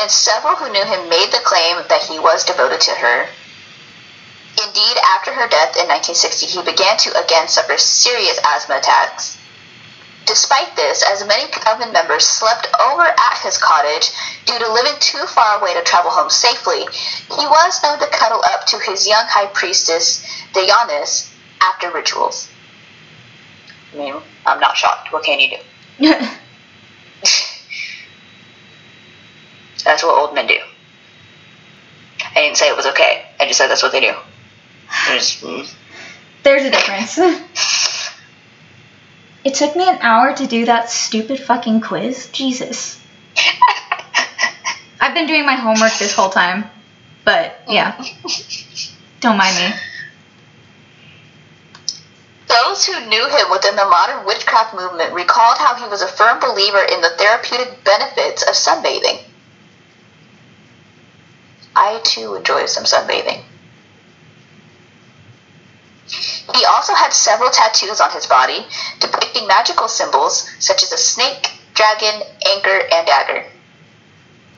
And 0.00 0.10
several 0.10 0.56
who 0.56 0.72
knew 0.72 0.84
him 0.84 1.10
made 1.10 1.28
the 1.32 1.44
claim 1.44 1.84
that 1.90 2.04
he 2.08 2.18
was 2.18 2.46
devoted 2.46 2.80
to 2.80 2.92
her. 2.92 3.28
Indeed, 4.62 4.96
after 5.16 5.32
her 5.32 5.48
death 5.48 5.76
in 5.76 5.86
1960, 5.88 6.46
he 6.46 6.62
began 6.62 6.96
to 6.98 7.22
again 7.22 7.48
suffer 7.48 7.76
serious 7.76 8.38
asthma 8.44 8.78
attacks. 8.78 9.36
Despite 10.24 10.74
this, 10.74 11.04
as 11.04 11.24
many 11.26 11.48
coven 11.50 11.92
members 11.92 12.24
slept 12.26 12.66
over 12.80 13.02
at 13.02 13.38
his 13.42 13.58
cottage 13.58 14.10
due 14.44 14.58
to 14.58 14.72
living 14.72 14.98
too 14.98 15.24
far 15.26 15.60
away 15.60 15.74
to 15.74 15.82
travel 15.82 16.10
home 16.10 16.30
safely, 16.30 16.80
he 16.80 17.46
was 17.46 17.82
known 17.82 17.98
to 18.00 18.06
cuddle 18.08 18.42
up 18.44 18.66
to 18.66 18.78
his 18.80 19.06
young 19.06 19.24
high 19.26 19.46
priestess, 19.46 20.26
Dayonis, 20.52 21.30
after 21.60 21.90
rituals. 21.92 22.48
I 23.92 23.98
mean, 23.98 24.14
I'm 24.44 24.58
not 24.58 24.76
shocked. 24.76 25.12
What 25.12 25.22
can 25.22 25.38
you 25.38 25.50
do? 25.50 26.08
That's 29.84 30.02
what 30.02 30.20
old 30.20 30.34
men 30.34 30.48
do. 30.48 30.58
I 32.34 32.40
didn't 32.40 32.56
say 32.56 32.68
it 32.68 32.76
was 32.76 32.86
okay. 32.86 33.26
I 33.38 33.46
just 33.46 33.56
said 33.56 33.68
that's 33.68 33.84
what 33.84 33.92
they 33.92 34.00
do. 34.00 34.12
Just, 35.06 35.42
mm. 35.42 35.74
There's 36.42 36.64
a 36.64 36.70
difference. 36.70 37.18
it 39.44 39.54
took 39.54 39.74
me 39.76 39.88
an 39.88 39.98
hour 40.00 40.34
to 40.34 40.46
do 40.46 40.66
that 40.66 40.90
stupid 40.90 41.40
fucking 41.40 41.80
quiz. 41.80 42.28
Jesus. 42.32 43.00
I've 45.00 45.14
been 45.14 45.26
doing 45.26 45.44
my 45.44 45.54
homework 45.54 45.92
this 45.98 46.14
whole 46.14 46.30
time. 46.30 46.70
But 47.24 47.60
yeah. 47.68 48.00
Don't 49.20 49.36
mind 49.36 49.56
me. 49.56 49.76
Those 52.46 52.86
who 52.86 53.06
knew 53.06 53.28
him 53.28 53.50
within 53.50 53.74
the 53.74 53.84
modern 53.84 54.24
witchcraft 54.24 54.74
movement 54.74 55.12
recalled 55.12 55.58
how 55.58 55.74
he 55.74 55.88
was 55.88 56.02
a 56.02 56.06
firm 56.06 56.38
believer 56.38 56.82
in 56.82 57.00
the 57.00 57.10
therapeutic 57.18 57.82
benefits 57.82 58.42
of 58.42 58.54
sunbathing. 58.54 59.20
I 61.74 62.00
too 62.04 62.36
enjoy 62.36 62.66
some 62.66 62.84
sunbathing. 62.84 63.42
He 66.54 66.64
also 66.64 66.94
had 66.94 67.12
several 67.12 67.50
tattoos 67.50 68.00
on 68.00 68.10
his 68.12 68.26
body 68.26 68.66
depicting 69.00 69.46
magical 69.46 69.88
symbols 69.88 70.50
such 70.58 70.82
as 70.82 70.92
a 70.92 70.98
snake, 70.98 71.50
dragon, 71.74 72.22
anchor, 72.48 72.80
and 72.92 73.06
dagger. 73.06 73.44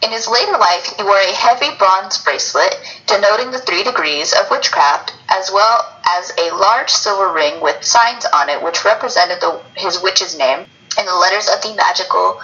In 0.02 0.12
his 0.12 0.28
later 0.28 0.56
life, 0.56 0.94
he 0.96 1.02
wore 1.02 1.18
a 1.18 1.34
heavy 1.34 1.70
bronze 1.76 2.18
bracelet 2.18 2.76
denoting 3.06 3.50
the 3.50 3.58
three 3.58 3.82
degrees 3.82 4.32
of 4.32 4.50
witchcraft, 4.50 5.12
as 5.28 5.50
well 5.50 5.92
as 6.06 6.32
a 6.38 6.54
large 6.54 6.90
silver 6.90 7.32
ring 7.32 7.60
with 7.60 7.82
signs 7.84 8.24
on 8.26 8.48
it 8.48 8.62
which 8.62 8.84
represented 8.84 9.40
the, 9.40 9.60
his 9.74 10.00
witch's 10.00 10.38
name 10.38 10.66
and 10.96 11.08
the 11.08 11.14
letters 11.14 11.48
of 11.48 11.60
the 11.62 11.74
magical 11.74 12.40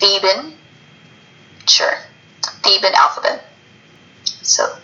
Theban, 0.00 0.54
sure, 1.66 1.98
Theban 2.62 2.94
alphabet. 2.94 3.44
So, 4.42 4.76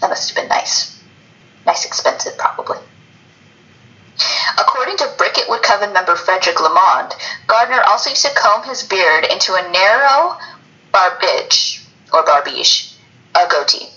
that 0.00 0.10
must 0.10 0.28
have 0.28 0.36
been 0.36 0.48
nice. 0.48 0.99
Nice, 1.66 1.84
expensive, 1.84 2.36
probably. 2.38 2.78
According 4.58 4.96
to 4.98 5.14
Bricket 5.16 5.48
Wood 5.48 5.62
Coven 5.62 5.92
member 5.92 6.16
Frederick 6.16 6.60
Lamond, 6.60 7.14
Gardner 7.46 7.82
also 7.88 8.10
used 8.10 8.24
to 8.24 8.34
comb 8.34 8.64
his 8.64 8.82
beard 8.82 9.24
into 9.24 9.54
a 9.54 9.70
narrow 9.70 10.36
barbage, 10.92 11.82
or 12.12 12.24
barbiche, 12.24 12.94
a 13.34 13.46
goatee. 13.48 13.88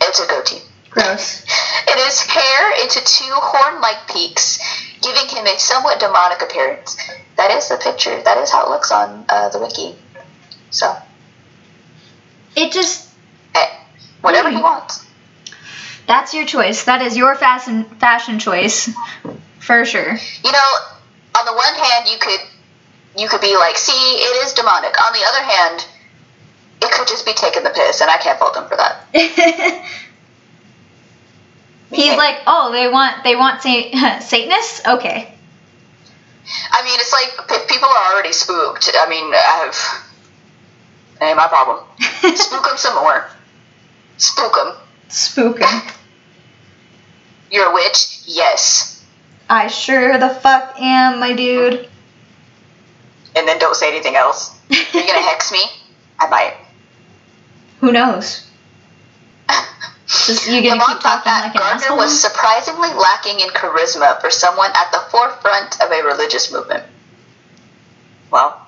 It's 0.00 0.20
a 0.20 0.26
goatee. 0.26 0.62
Gross. 0.90 1.42
And 1.88 1.98
his 2.00 2.20
hair 2.20 2.82
into 2.82 3.00
two 3.00 3.32
horn-like 3.32 4.08
peaks, 4.08 4.58
giving 5.00 5.26
him 5.28 5.46
a 5.46 5.58
somewhat 5.58 5.98
demonic 6.00 6.42
appearance. 6.42 6.96
That 7.36 7.50
is 7.50 7.68
the 7.68 7.76
picture. 7.76 8.22
That 8.22 8.38
is 8.38 8.50
how 8.50 8.66
it 8.66 8.70
looks 8.70 8.92
on 8.92 9.24
uh, 9.28 9.48
the 9.48 9.58
wiki. 9.58 9.96
So, 10.70 10.94
It 12.54 12.72
just 12.72 13.08
hey, 13.54 13.78
whatever 14.20 14.50
he 14.50 14.56
wants. 14.56 15.06
That's 16.06 16.34
your 16.34 16.46
choice. 16.46 16.84
That 16.84 17.02
is 17.02 17.16
your 17.16 17.34
fashion 17.34 17.84
fashion 17.84 18.38
choice. 18.38 18.90
For 19.60 19.84
sure. 19.84 20.16
You 20.44 20.52
know, 20.52 20.68
on 21.38 21.46
the 21.46 21.52
one 21.52 21.74
hand, 21.74 22.08
you 22.08 22.18
could 22.18 22.40
you 23.16 23.28
could 23.28 23.40
be 23.40 23.56
like, 23.56 23.76
see, 23.76 23.92
it 23.92 24.44
is 24.46 24.54
demonic. 24.54 24.94
On 25.04 25.12
the 25.12 25.24
other 25.24 25.42
hand, 25.42 25.86
it 26.82 26.90
could 26.90 27.06
just 27.06 27.24
be 27.26 27.32
taking 27.34 27.62
the 27.62 27.70
piss, 27.70 28.00
and 28.00 28.10
I 28.10 28.16
can't 28.18 28.38
fault 28.38 28.56
him 28.56 28.66
for 28.68 28.76
that. 28.76 29.06
He's 31.92 32.16
like, 32.16 32.40
"Oh, 32.46 32.72
they 32.72 32.88
want 32.88 33.22
they 33.22 33.36
want 33.36 33.62
sa- 33.62 34.18
Satanists? 34.20 34.86
Okay." 34.86 35.28
I 36.72 36.84
mean, 36.84 36.98
it's 36.98 37.12
like 37.12 37.68
people 37.68 37.88
are 37.88 38.12
already 38.12 38.32
spooked. 38.32 38.90
I 38.94 39.08
mean, 39.08 39.32
I've 39.32 39.76
ain't 41.20 41.36
my 41.36 41.46
problem. 41.48 41.84
Spook 42.34 42.64
them 42.64 42.76
some 42.76 42.94
more. 42.96 43.28
Spook 44.16 44.54
them. 44.54 44.74
Spook 45.12 45.60
'em. 45.60 45.82
You're 47.50 47.70
a 47.70 47.74
witch? 47.74 48.20
Yes. 48.24 49.02
I 49.48 49.66
sure 49.66 50.16
the 50.18 50.30
fuck 50.30 50.74
am, 50.80 51.20
my 51.20 51.34
dude. 51.34 51.88
And 53.36 53.46
then 53.46 53.58
don't 53.58 53.76
say 53.76 53.88
anything 53.88 54.16
else. 54.16 54.50
Are 54.70 54.76
you 54.76 55.06
gonna 55.06 55.20
hex 55.20 55.52
me? 55.52 55.62
I 56.18 56.28
might. 56.28 56.54
Who 57.80 57.92
knows? 57.92 58.46
Just 60.06 60.46
you 60.46 60.62
gonna 60.62 60.80
Lamond 60.80 60.88
keep 60.88 61.00
talking 61.00 61.32
like 61.32 61.44
an 61.46 61.60
Gardner 61.60 61.84
asshole? 61.84 61.96
was 61.96 62.20
surprisingly 62.20 62.88
lacking 62.94 63.40
in 63.40 63.48
charisma 63.48 64.20
for 64.20 64.30
someone 64.30 64.70
at 64.74 64.92
the 64.92 65.00
forefront 65.10 65.80
of 65.80 65.90
a 65.90 66.02
religious 66.02 66.50
movement. 66.52 66.84
Well, 68.30 68.66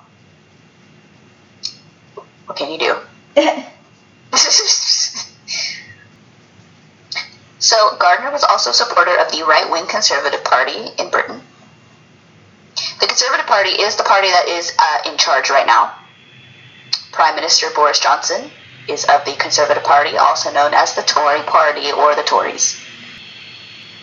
what 2.45 2.57
can 2.57 2.71
you 2.71 2.77
do? 2.77 2.95
so 7.65 7.97
Gardner 7.97 8.29
was 8.29 8.43
also 8.43 8.69
a 8.69 8.73
supporter 8.73 9.17
of 9.17 9.31
the 9.31 9.41
right-wing 9.41 9.87
Conservative 9.87 10.43
Party 10.43 10.85
in 10.99 11.09
Britain. 11.09 11.41
The 13.01 13.07
Conservative 13.07 13.47
Party 13.47 13.71
is 13.71 13.95
the 13.95 14.03
party 14.03 14.27
that 14.27 14.47
is 14.47 14.71
uh, 14.77 15.09
in 15.09 15.17
charge 15.17 15.49
right 15.49 15.65
now. 15.65 15.97
Prime 17.11 17.33
Minister 17.33 17.71
Boris 17.73 17.97
Johnson 17.97 18.51
is 18.87 19.05
of 19.05 19.25
the 19.25 19.33
Conservative 19.39 19.83
Party, 19.83 20.15
also 20.15 20.53
known 20.53 20.75
as 20.75 20.93
the 20.93 21.01
Tory 21.01 21.41
Party 21.41 21.91
or 21.91 22.13
the 22.13 22.21
Tories. 22.21 22.79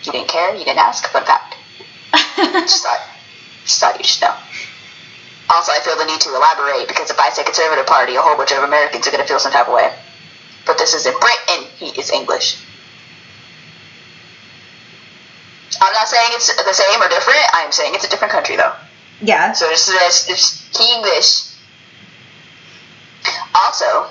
You 0.03 0.11
didn't 0.11 0.27
care, 0.27 0.53
you 0.53 0.65
didn't 0.65 0.79
ask, 0.79 1.07
fun 1.07 1.23
fact. 1.23 1.55
Just 2.35 2.83
thought, 2.83 2.99
just 3.63 3.79
thought 3.79 3.97
you 3.97 4.03
should 4.03 4.23
know. 4.23 4.35
Also, 5.49 5.71
I 5.71 5.79
feel 5.79 5.97
the 5.97 6.03
need 6.03 6.19
to 6.19 6.35
elaborate 6.35 6.89
because 6.89 7.09
if 7.09 7.17
I 7.17 7.29
say 7.29 7.45
Conservative 7.45 7.87
Party, 7.87 8.15
a 8.15 8.21
whole 8.21 8.35
bunch 8.35 8.51
of 8.51 8.63
Americans 8.63 9.07
are 9.07 9.11
going 9.11 9.23
to 9.23 9.27
feel 9.27 9.39
some 9.39 9.53
type 9.53 9.69
of 9.69 9.73
way. 9.73 9.89
But 10.65 10.77
this 10.77 10.93
is 10.93 11.05
in 11.05 11.13
Britain. 11.13 11.69
He 11.77 11.97
is 11.97 12.11
English. 12.11 12.57
I'm 15.83 15.93
not 15.93 16.07
saying 16.07 16.29
it's 16.31 16.47
the 16.47 16.73
same 16.73 17.01
or 17.01 17.09
different. 17.09 17.39
I'm 17.53 17.71
saying 17.71 17.93
it's 17.95 18.05
a 18.05 18.09
different 18.09 18.31
country, 18.31 18.55
though. 18.55 18.73
yeah. 19.21 19.51
So 19.51 19.69
it's 19.69 19.87
he 20.77 20.95
English. 20.95 21.51
Also, 23.55 24.07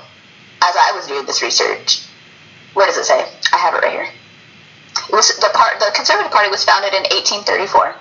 as 0.62 0.76
I 0.76 0.92
was 0.94 1.06
doing 1.06 1.26
this 1.26 1.42
research, 1.42 2.06
where 2.74 2.86
does 2.86 2.96
it 2.96 3.04
say? 3.04 3.26
I 3.52 3.56
have 3.56 3.74
it 3.74 3.82
right 3.82 3.92
here. 3.92 4.08
It 5.08 5.12
was 5.12 5.34
the 5.36 5.50
part. 5.54 5.80
The 5.80 5.90
Conservative 5.94 6.30
Party 6.30 6.50
was 6.50 6.64
founded 6.64 6.92
in 6.92 7.02
1834, 7.02 7.94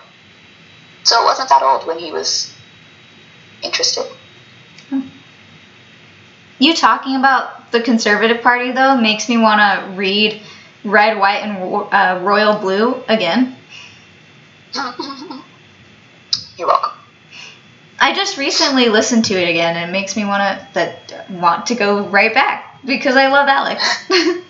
so 1.03 1.21
it 1.21 1.25
wasn't 1.25 1.49
that 1.49 1.63
old 1.63 1.87
when 1.87 1.97
he 1.97 2.11
was 2.11 2.53
interested. 3.63 4.05
You 6.59 6.75
talking 6.75 7.15
about 7.15 7.71
the 7.71 7.81
Conservative 7.81 8.43
Party 8.43 8.71
though 8.71 8.95
makes 8.95 9.27
me 9.27 9.37
want 9.37 9.59
to 9.61 9.97
read 9.97 10.41
Red, 10.83 11.17
White, 11.17 11.43
and 11.43 11.57
uh, 11.91 12.19
Royal 12.23 12.59
Blue 12.59 13.01
again. 13.07 13.55
You're 16.57 16.67
welcome. 16.67 16.97
I 17.99 18.13
just 18.15 18.37
recently 18.37 18.89
listened 18.89 19.25
to 19.25 19.35
it 19.35 19.49
again, 19.49 19.77
and 19.77 19.89
it 19.89 19.93
makes 19.93 20.15
me 20.15 20.25
want 20.25 20.41
to 20.41 20.67
that 20.73 21.29
want 21.29 21.67
to 21.67 21.75
go 21.75 22.07
right 22.07 22.33
back 22.33 22.79
because 22.83 23.15
I 23.15 23.27
love 23.27 23.47
Alex 23.47 24.09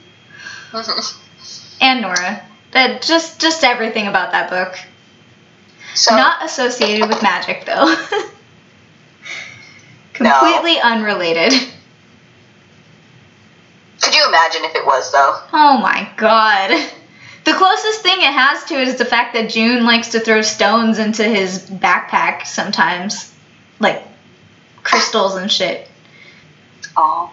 and 1.81 2.01
Nora. 2.01 2.45
That 2.71 3.01
just 3.01 3.41
just 3.41 3.63
everything 3.63 4.07
about 4.07 4.31
that 4.31 4.49
book. 4.49 4.79
So 5.95 6.15
Not 6.15 6.45
associated 6.45 7.09
with 7.09 7.21
magic 7.21 7.65
though. 7.65 7.93
Completely 10.13 10.79
unrelated. 10.79 11.51
could 14.01 14.13
you 14.13 14.25
imagine 14.27 14.63
if 14.63 14.75
it 14.75 14.85
was 14.85 15.11
though? 15.11 15.41
Oh 15.51 15.79
my 15.81 16.09
god. 16.15 16.71
The 17.43 17.53
closest 17.53 18.01
thing 18.01 18.19
it 18.19 18.33
has 18.33 18.63
to 18.65 18.75
it 18.75 18.87
is 18.87 18.97
the 18.97 19.05
fact 19.05 19.33
that 19.33 19.49
June 19.49 19.83
likes 19.83 20.09
to 20.09 20.19
throw 20.19 20.41
stones 20.41 20.99
into 20.99 21.23
his 21.23 21.59
backpack 21.69 22.45
sometimes. 22.45 23.33
Like 23.79 24.03
crystals 24.83 25.35
and 25.35 25.51
shit. 25.51 25.87
Oh, 26.95 27.31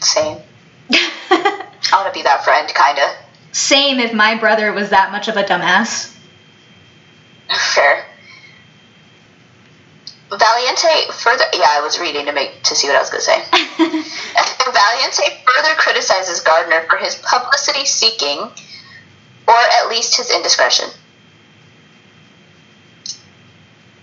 same. 0.00 0.38
I 0.90 1.68
want 1.92 2.12
to 2.12 2.18
be 2.18 2.22
that 2.22 2.44
friend, 2.44 2.68
kinda. 2.74 3.16
Same 3.52 4.00
if 4.00 4.12
my 4.12 4.34
brother 4.36 4.72
was 4.72 4.90
that 4.90 5.12
much 5.12 5.28
of 5.28 5.36
a 5.36 5.44
dumbass. 5.44 6.14
Fair. 7.74 8.04
Valiente 10.30 11.10
further. 11.12 11.44
Yeah, 11.54 11.66
I 11.70 11.80
was 11.82 11.98
reading 11.98 12.26
to 12.26 12.32
make 12.32 12.62
to 12.64 12.74
see 12.74 12.86
what 12.86 12.96
I 12.96 13.00
was 13.00 13.08
gonna 13.08 13.22
say. 13.22 13.42
Valiente 13.78 15.42
further 15.46 15.74
criticizes 15.76 16.40
Gardner 16.40 16.82
for 16.88 16.98
his 16.98 17.14
publicity 17.14 17.86
seeking, 17.86 18.50
or 19.48 19.54
at 19.54 19.88
least 19.88 20.16
his 20.16 20.30
indiscretion. 20.30 20.90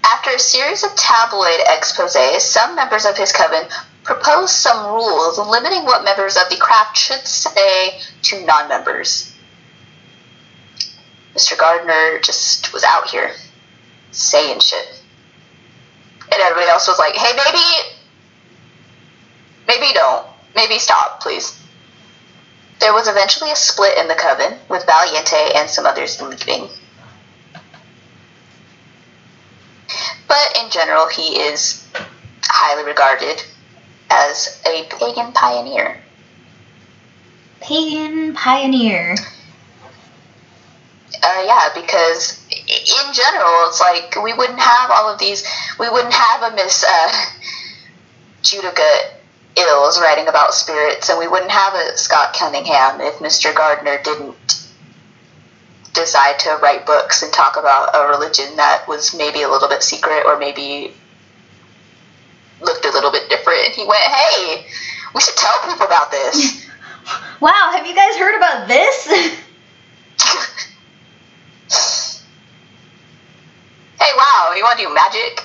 After 0.04 0.32
a 0.32 0.40
series 0.40 0.84
of 0.84 0.96
tabloid 0.96 1.60
exposés, 1.68 2.42
some 2.42 2.76
members 2.76 3.06
of 3.06 3.16
his 3.16 3.32
coven 3.32 3.68
proposed 4.04 4.54
some 4.54 4.94
rules 4.94 5.38
limiting 5.38 5.86
what 5.86 6.04
members 6.04 6.36
of 6.36 6.50
the 6.50 6.58
craft 6.58 6.98
should 6.98 7.26
say 7.28 8.00
to 8.24 8.44
non 8.46 8.68
members. 8.68 9.32
Mr. 11.36 11.58
Gardner 11.58 12.20
just 12.20 12.74
was 12.74 12.84
out 12.84 13.10
here 13.10 13.32
saying 14.12 14.60
shit. 14.62 15.02
And 16.32 16.42
everybody 16.42 16.70
else 16.70 16.88
was 16.88 16.98
like, 16.98 17.16
hey, 17.16 17.36
maybe, 17.36 18.00
maybe 19.68 19.94
don't. 19.94 20.26
Maybe 20.56 20.80
stop, 20.80 21.22
please. 21.22 21.60
There 22.80 22.94
was 22.94 23.08
eventually 23.08 23.52
a 23.52 23.56
split 23.56 23.98
in 23.98 24.08
the 24.08 24.16
coven, 24.16 24.58
with 24.70 24.86
Valiente 24.86 25.54
and 25.56 25.70
some 25.70 25.86
others 25.86 26.22
leaving. 26.22 26.70
But 30.28 30.58
in 30.62 30.70
general, 30.70 31.08
he 31.08 31.40
is 31.40 31.88
highly 32.44 32.84
regarded 32.84 33.44
as 34.10 34.62
a 34.66 34.84
pagan 34.86 35.32
pioneer. 35.32 36.02
Pagan 37.62 38.34
pioneer. 38.34 39.16
Uh, 41.24 41.44
yeah, 41.46 41.70
because 41.74 42.46
in 42.50 43.14
general, 43.14 43.68
it's 43.68 43.80
like 43.80 44.16
we 44.24 44.34
wouldn't 44.34 44.60
have 44.60 44.92
all 44.92 45.12
of 45.12 45.20
these. 45.20 45.44
We 45.80 45.90
wouldn't 45.90 46.14
have 46.14 46.54
a 46.54 46.56
Miss 46.56 46.84
uh, 46.84 47.12
Judika 48.44 49.12
Illes 49.56 50.00
writing 50.02 50.28
about 50.28 50.54
spirits, 50.54 51.10
and 51.10 51.18
we 51.18 51.28
wouldn't 51.28 51.52
have 51.52 51.74
a 51.74 51.98
Scott 51.98 52.34
Cunningham 52.34 53.00
if 53.02 53.16
Mr. 53.20 53.56
Gardner 53.56 54.02
didn't 54.04 54.36
decide 55.94 56.38
to 56.40 56.60
write 56.62 56.86
books 56.86 57.24
and 57.24 57.32
talk 57.32 57.56
about 57.56 57.96
a 57.96 58.10
religion 58.10 58.58
that 58.58 58.86
was 58.88 59.16
maybe 59.16 59.44
a 59.44 59.50
little 59.50 59.70
bit 59.70 59.82
secret 59.82 60.24
or 60.26 60.38
maybe 60.38 60.94
looked 62.62 62.86
a 62.86 62.92
little 62.92 63.12
bit 63.12 63.30
different. 63.30 63.68
And 63.68 63.74
he 63.74 63.86
went, 63.86 64.04
"Hey, 64.04 64.66
we 65.14 65.22
should 65.22 65.38
tell 65.38 65.58
people 65.70 65.86
about 65.86 66.12
this." 66.12 66.64
Wow, 67.40 67.72
have 67.76 67.86
you 67.86 67.94
guys 67.94 68.16
heard 68.16 68.36
about 68.36 68.68
this? 68.68 69.06
hey, 69.06 69.38
wow, 74.18 74.54
you 74.56 74.64
want 74.64 74.80
to 74.80 74.86
do 74.86 74.94
magic? 74.94 75.44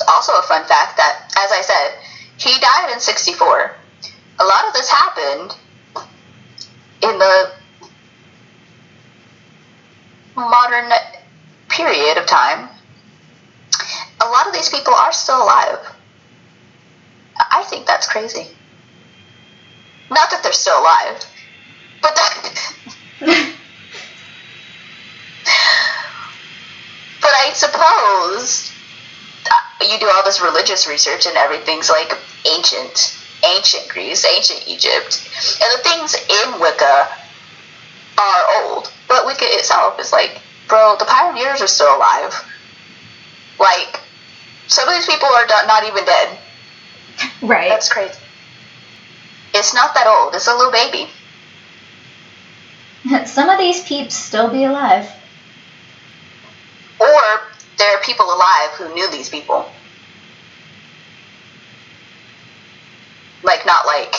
It's 0.00 0.08
also 0.08 0.30
a 0.38 0.42
fun 0.42 0.64
fact 0.64 0.96
that, 0.96 1.24
as 1.36 1.50
I 1.50 1.60
said, 1.60 1.98
he 2.36 2.56
died 2.60 2.92
in 2.92 3.00
64. 3.00 3.74
A 4.38 4.44
lot 4.44 4.68
of 4.68 4.72
this 4.72 4.88
happened 4.88 5.56
in 7.02 7.18
the 7.18 7.50
modern 10.36 10.92
period 11.68 12.16
of 12.16 12.26
time. 12.26 12.68
A 14.20 14.28
lot 14.28 14.46
of 14.46 14.52
these 14.52 14.68
people 14.68 14.94
are 14.94 15.12
still 15.12 15.42
alive. 15.42 15.80
I 17.36 17.64
think 17.64 17.84
that's 17.84 18.06
crazy. 18.06 18.46
Not 20.12 20.30
that 20.30 20.44
they're 20.44 20.52
still 20.52 20.78
alive, 20.78 21.24
but 22.02 22.14
that. 22.14 22.74
but 27.20 27.30
I 27.30 27.50
suppose 27.52 28.77
you 29.80 29.98
do 29.98 30.08
all 30.08 30.24
this 30.24 30.40
religious 30.40 30.88
research 30.88 31.26
and 31.26 31.36
everything's 31.36 31.88
like 31.88 32.16
ancient, 32.46 33.16
ancient 33.44 33.88
Greece, 33.88 34.24
ancient 34.24 34.66
Egypt, 34.66 35.28
and 35.62 35.78
the 35.78 35.82
things 35.82 36.14
in 36.14 36.60
Wicca 36.60 37.08
are 38.18 38.64
old. 38.64 38.92
But 39.06 39.26
Wicca 39.26 39.44
itself 39.44 40.00
is 40.00 40.12
like, 40.12 40.40
bro, 40.68 40.96
the 40.98 41.04
pioneers 41.04 41.62
are 41.62 41.66
still 41.66 41.96
alive. 41.96 42.34
Like, 43.58 44.00
some 44.66 44.88
of 44.88 44.94
these 44.94 45.06
people 45.06 45.28
are 45.28 45.46
not 45.66 45.84
even 45.84 46.04
dead. 46.04 46.38
right. 47.42 47.68
That's 47.68 47.88
crazy. 47.88 48.18
It's 49.54 49.74
not 49.74 49.94
that 49.94 50.06
old. 50.06 50.34
It's 50.34 50.46
a 50.46 50.54
little 50.54 50.72
baby. 50.72 51.08
Some 53.26 53.48
of 53.48 53.58
these 53.58 53.82
peeps 53.84 54.14
still 54.14 54.50
be 54.50 54.64
alive. 54.64 55.10
Or 57.00 57.40
there 57.78 57.96
are 57.96 58.00
people 58.02 58.26
alive 58.26 58.70
who 58.76 58.92
knew 58.94 59.10
these 59.10 59.28
people. 59.28 59.70
Like, 63.42 63.64
not 63.64 63.86
like 63.86 64.14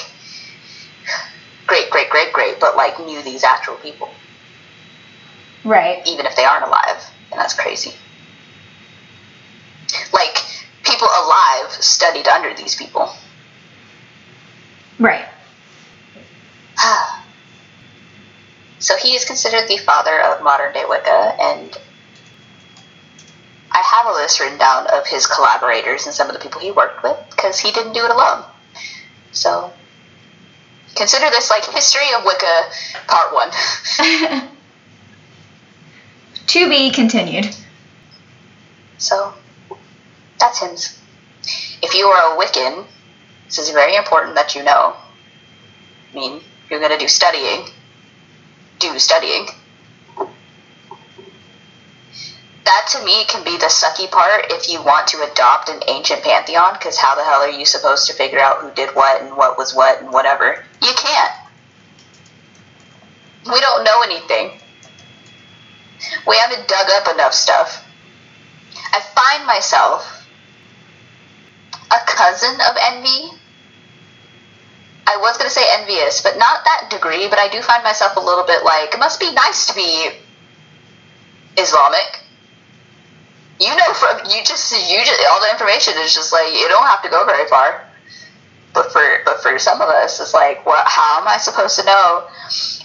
great, 1.69 1.89
great, 1.91 2.09
great, 2.09 2.33
great, 2.33 2.59
but 2.59 2.75
like 2.75 2.99
knew 2.99 3.21
these 3.21 3.43
actual 3.43 3.75
people, 3.75 4.09
Right. 5.63 6.01
even 6.07 6.25
if 6.25 6.35
they 6.35 6.43
aren't 6.43 6.65
alive, 6.65 7.05
and 7.31 7.39
that's 7.39 7.53
crazy. 7.53 7.93
Like 10.11 10.37
people 10.83 11.07
alive 11.07 11.71
studied 11.71 12.27
under 12.27 12.53
these 12.55 12.75
people. 12.75 13.11
Right. 14.97 15.27
so 18.79 18.95
he 18.97 19.13
is 19.13 19.25
considered 19.25 19.67
the 19.67 19.77
father 19.77 20.19
of 20.21 20.41
modern 20.43 20.73
day 20.73 20.85
Wicca, 20.87 21.35
and 21.39 21.77
I 23.79 23.81
have 23.81 24.07
a 24.07 24.11
list 24.11 24.41
written 24.41 24.57
down 24.57 24.87
of 24.87 25.07
his 25.07 25.25
collaborators 25.25 26.05
and 26.05 26.13
some 26.13 26.27
of 26.27 26.33
the 26.33 26.39
people 26.39 26.59
he 26.59 26.69
worked 26.69 27.01
with 27.01 27.17
because 27.29 27.59
he 27.59 27.71
didn't 27.71 27.93
do 27.93 28.03
it 28.03 28.11
alone. 28.11 28.43
So 29.31 29.71
consider 30.95 31.29
this 31.29 31.49
like 31.49 31.63
history 31.63 32.07
of 32.17 32.25
Wicca 32.25 32.63
part 33.07 33.33
one. 33.33 33.49
to 36.47 36.69
be 36.69 36.91
continued. 36.91 37.55
So 38.97 39.33
that's 40.39 40.59
him. 40.59 40.71
If 41.81 41.93
you 41.93 42.07
are 42.07 42.35
a 42.35 42.37
Wiccan, 42.37 42.85
this 43.45 43.59
is 43.59 43.69
very 43.69 43.95
important 43.95 44.35
that 44.35 44.55
you 44.55 44.63
know. 44.63 44.93
I 46.11 46.15
mean, 46.15 46.41
you're 46.69 46.79
going 46.79 46.91
to 46.91 46.97
do 46.97 47.07
studying. 47.07 47.65
Do 48.79 48.99
studying. 48.99 49.47
That 52.65 52.87
to 52.91 53.03
me 53.03 53.25
can 53.25 53.43
be 53.43 53.57
the 53.57 53.65
sucky 53.65 54.09
part 54.11 54.45
if 54.49 54.69
you 54.69 54.83
want 54.83 55.07
to 55.07 55.31
adopt 55.31 55.69
an 55.69 55.81
ancient 55.87 56.23
pantheon, 56.23 56.73
because 56.73 56.97
how 56.97 57.15
the 57.15 57.23
hell 57.23 57.41
are 57.41 57.49
you 57.49 57.65
supposed 57.65 58.07
to 58.07 58.13
figure 58.13 58.39
out 58.39 58.61
who 58.61 58.71
did 58.71 58.95
what 58.95 59.21
and 59.21 59.35
what 59.35 59.57
was 59.57 59.73
what 59.73 60.01
and 60.01 60.11
whatever? 60.11 60.63
You 60.81 60.93
can't. 60.95 61.33
We 63.45 63.59
don't 63.59 63.83
know 63.83 64.01
anything. 64.03 64.59
We 66.27 66.37
haven't 66.37 66.67
dug 66.67 66.87
up 66.91 67.13
enough 67.13 67.33
stuff. 67.33 67.85
I 68.91 68.99
find 68.99 69.45
myself 69.45 70.27
a 71.91 71.99
cousin 72.05 72.55
of 72.69 72.75
envy. 72.81 73.31
I 75.07 75.17
was 75.17 75.37
going 75.37 75.49
to 75.49 75.53
say 75.53 75.65
envious, 75.79 76.21
but 76.21 76.37
not 76.37 76.63
that 76.65 76.89
degree, 76.91 77.27
but 77.27 77.39
I 77.39 77.47
do 77.47 77.61
find 77.61 77.83
myself 77.83 78.15
a 78.15 78.19
little 78.19 78.45
bit 78.45 78.63
like, 78.63 78.93
it 78.93 78.99
must 78.99 79.19
be 79.19 79.31
nice 79.33 79.65
to 79.67 79.73
be 79.73 80.11
Islamic. 81.57 82.19
You 83.59 83.75
know, 83.75 83.93
from 83.93 84.19
you 84.31 84.43
just 84.43 84.71
you 84.71 85.03
just 85.03 85.19
all 85.29 85.41
the 85.41 85.49
information 85.51 85.93
is 85.97 86.13
just 86.13 86.31
like 86.31 86.53
you 86.53 86.67
don't 86.69 86.87
have 86.87 87.01
to 87.03 87.09
go 87.09 87.25
very 87.25 87.47
far. 87.49 87.85
But 88.73 88.91
for 88.93 89.01
but 89.25 89.41
for 89.41 89.57
some 89.59 89.81
of 89.81 89.89
us, 89.89 90.19
it's 90.19 90.33
like, 90.33 90.65
what? 90.65 90.85
How 90.87 91.19
am 91.19 91.27
I 91.27 91.37
supposed 91.37 91.77
to 91.79 91.85
know 91.85 92.27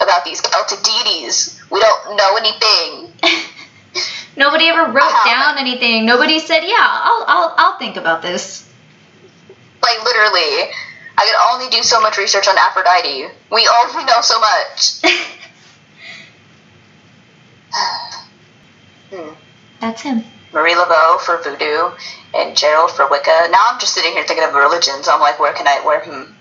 about 0.00 0.24
these 0.24 0.40
Celtic 0.40 0.82
deities? 0.82 1.60
We 1.70 1.78
don't 1.80 2.16
know 2.16 2.36
anything. 2.36 3.12
Nobody 4.36 4.66
ever 4.68 4.86
wrote 4.90 5.12
Wow. 5.12 5.22
down 5.24 5.58
anything. 5.58 6.06
Nobody 6.06 6.40
said, 6.40 6.64
"Yeah, 6.64 6.74
I'll, 6.80 7.24
I'll, 7.28 7.54
I'll 7.56 7.78
think 7.78 7.96
about 7.96 8.22
this." 8.22 8.68
Like 9.82 10.02
literally, 10.02 10.72
I 11.16 11.24
could 11.24 11.36
only 11.52 11.70
do 11.70 11.82
so 11.84 12.00
much 12.00 12.18
research 12.18 12.48
on 12.48 12.56
Aphrodite. 12.58 13.28
We 13.52 13.68
only 13.68 14.04
know 14.06 14.20
so 14.22 14.40
much. 14.40 15.02
hmm. 19.10 19.34
That's 19.80 20.02
him. 20.02 20.24
Marie 20.54 20.74
Laveau 20.74 21.20
for 21.20 21.42
voodoo 21.42 21.90
and 22.32 22.56
Gerald 22.56 22.92
for 22.92 23.08
Wicca. 23.10 23.48
Now 23.50 23.58
I'm 23.66 23.80
just 23.80 23.92
sitting 23.92 24.12
here 24.12 24.24
thinking 24.24 24.46
of 24.46 24.54
religions. 24.54 25.08
I'm 25.08 25.20
like, 25.20 25.38
where 25.40 25.52
can 25.52 25.66
I? 25.66 25.84
Where? 25.84 26.00
Hmm. 26.04 26.32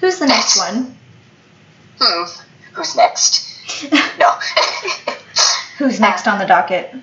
Who's 0.00 0.18
the 0.18 0.26
next 0.26 0.58
one? 0.58 0.96
Hmm. 1.98 2.42
Who's 2.74 2.94
next? 2.96 3.44
No. 4.18 4.30
Who's 5.78 5.98
next 6.00 6.26
on 6.28 6.38
the 6.38 6.46
docket? 6.46 6.94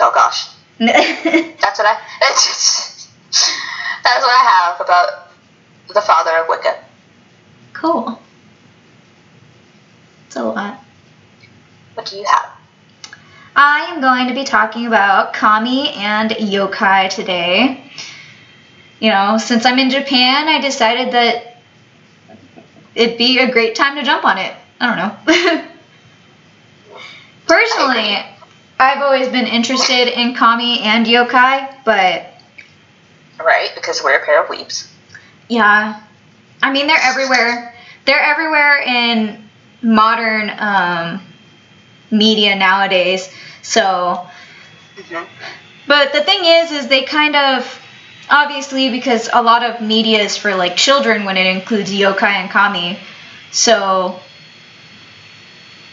oh 0.00 0.12
gosh. 0.14 0.48
That's 0.78 1.78
what 1.78 1.86
I. 1.86 2.00
That's 2.20 2.46
just. 2.46 3.08
That's 4.02 4.22
what 4.22 4.30
I 4.30 4.72
have 4.74 4.80
about 4.80 5.30
the 5.94 6.00
father 6.02 6.32
of 6.38 6.48
Wicca. 6.48 6.82
cool. 7.72 8.20
It's 10.26 10.36
a 10.36 10.42
lot. 10.42 10.80
What 11.94 12.06
do 12.06 12.16
you 12.16 12.24
have? 12.24 12.55
I 13.58 13.86
am 13.88 14.02
going 14.02 14.28
to 14.28 14.34
be 14.34 14.44
talking 14.44 14.86
about 14.86 15.32
kami 15.32 15.88
and 15.94 16.30
yokai 16.30 17.08
today. 17.08 17.90
You 19.00 19.10
know, 19.10 19.38
since 19.38 19.64
I'm 19.64 19.78
in 19.78 19.88
Japan, 19.88 20.46
I 20.46 20.60
decided 20.60 21.12
that 21.14 21.56
it'd 22.94 23.16
be 23.16 23.38
a 23.38 23.50
great 23.50 23.74
time 23.74 23.96
to 23.96 24.02
jump 24.02 24.24
on 24.26 24.36
it. 24.36 24.54
I 24.78 24.86
don't 24.86 24.98
know. 24.98 25.64
Personally, 27.46 28.18
I've 28.78 29.00
always 29.02 29.28
been 29.28 29.46
interested 29.46 30.08
in 30.08 30.34
kami 30.34 30.80
and 30.80 31.06
yokai, 31.06 31.76
but 31.84 32.26
Right, 33.38 33.70
because 33.74 34.02
we're 34.02 34.18
a 34.18 34.24
pair 34.24 34.42
of 34.42 34.50
weeps. 34.50 34.92
yeah, 35.48 36.02
I 36.62 36.72
mean 36.72 36.86
they're 36.86 37.02
everywhere. 37.02 37.74
They're 38.04 38.20
everywhere 38.22 38.78
in 38.80 39.44
modern 39.82 40.50
um, 40.58 41.20
media 42.10 42.54
nowadays. 42.56 43.28
So 43.62 44.26
Mhm. 44.98 45.26
But 45.86 46.12
the 46.12 46.22
thing 46.22 46.44
is, 46.44 46.72
is 46.72 46.88
they 46.88 47.02
kind 47.04 47.36
of 47.36 47.80
obviously 48.30 48.90
because 48.90 49.28
a 49.32 49.42
lot 49.42 49.62
of 49.62 49.80
media 49.80 50.20
is 50.20 50.36
for 50.36 50.54
like 50.54 50.76
children 50.76 51.24
when 51.24 51.36
it 51.36 51.46
includes 51.46 51.90
yokai 51.92 52.22
and 52.42 52.50
kami, 52.50 52.98
so 53.52 54.20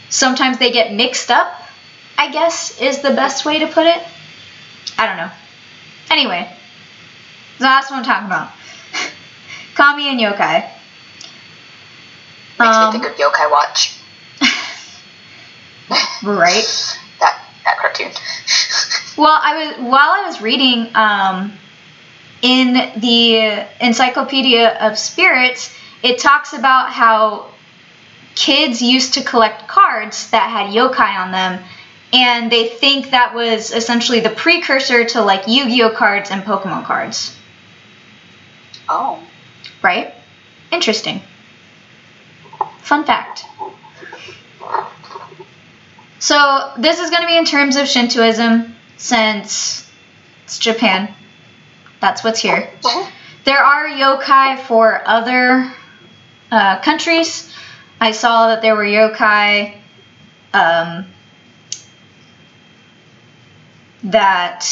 sometimes 0.08 0.58
they 0.58 0.70
get 0.70 0.92
mixed 0.92 1.30
up. 1.30 1.52
I 2.16 2.30
guess 2.30 2.80
is 2.80 3.00
the 3.00 3.10
best 3.10 3.44
way 3.44 3.58
to 3.60 3.66
put 3.66 3.86
it. 3.86 4.02
I 4.98 5.06
don't 5.06 5.16
know. 5.16 5.30
Anyway, 6.10 6.48
that's 7.58 7.90
what 7.90 7.98
I'm 7.98 8.04
talking 8.04 8.26
about. 8.26 8.50
kami 9.74 10.08
and 10.08 10.20
yokai. 10.20 10.70
Makes 12.58 12.76
Um, 12.76 12.86
me 12.86 12.92
think 13.00 13.04
of 13.12 13.16
Yokai 13.18 13.50
Watch. 13.50 13.94
Right. 16.22 16.98
That 17.20 17.42
that 17.64 17.78
cartoon. 17.78 18.10
Well, 19.16 19.38
I 19.40 19.66
was 19.66 19.76
while 19.78 20.10
I 20.10 20.26
was 20.26 20.42
reading 20.42 20.90
um, 20.96 21.52
in 22.42 22.72
the 23.00 23.64
Encyclopedia 23.80 24.76
of 24.78 24.98
Spirits, 24.98 25.72
it 26.02 26.18
talks 26.18 26.52
about 26.52 26.90
how 26.90 27.46
kids 28.34 28.82
used 28.82 29.14
to 29.14 29.22
collect 29.22 29.68
cards 29.68 30.30
that 30.30 30.50
had 30.50 30.74
yokai 30.74 31.16
on 31.16 31.30
them, 31.30 31.62
and 32.12 32.50
they 32.50 32.66
think 32.66 33.10
that 33.12 33.34
was 33.34 33.70
essentially 33.70 34.20
the 34.20 34.30
precursor 34.30 35.04
to 35.04 35.22
like 35.22 35.46
Yu-Gi-Oh 35.46 35.90
cards 35.90 36.30
and 36.30 36.42
Pokemon 36.42 36.84
cards. 36.84 37.36
oh. 38.88 39.22
Right? 39.80 40.14
Interesting. 40.72 41.22
Fun 42.80 43.04
fact. 43.04 43.44
So, 46.18 46.72
this 46.78 47.00
is 47.00 47.10
going 47.10 47.22
to 47.22 47.28
be 47.28 47.36
in 47.36 47.44
terms 47.44 47.76
of 47.76 47.86
Shintoism 47.86 48.74
since 48.96 49.90
it's 50.44 50.58
Japan. 50.58 51.12
That's 52.00 52.22
what's 52.22 52.40
here. 52.40 52.70
There 53.44 53.58
are 53.58 53.88
yokai 53.88 54.60
for 54.60 55.02
other 55.06 55.70
uh, 56.50 56.80
countries. 56.80 57.52
I 58.00 58.12
saw 58.12 58.48
that 58.48 58.62
there 58.62 58.74
were 58.74 58.84
yokai 58.84 59.76
um, 60.52 61.06
that, 64.04 64.66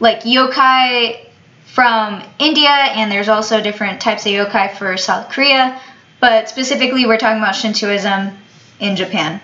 like 0.00 0.22
yokai 0.22 1.26
from 1.66 2.22
India, 2.38 2.68
and 2.68 3.10
there's 3.10 3.28
also 3.28 3.60
different 3.60 4.00
types 4.00 4.26
of 4.26 4.32
yokai 4.32 4.76
for 4.76 4.96
South 4.96 5.28
Korea. 5.30 5.80
But 6.20 6.48
specifically, 6.48 7.04
we're 7.06 7.18
talking 7.18 7.38
about 7.38 7.54
Shintoism 7.54 8.36
in 8.80 8.96
Japan. 8.96 9.40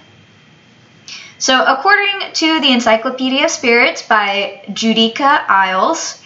So, 1.39 1.65
according 1.65 2.33
to 2.35 2.61
the 2.61 2.71
Encyclopedia 2.71 3.45
of 3.45 3.51
Spirits 3.51 4.03
by 4.03 4.63
Judika 4.69 5.47
Illes, 5.47 6.21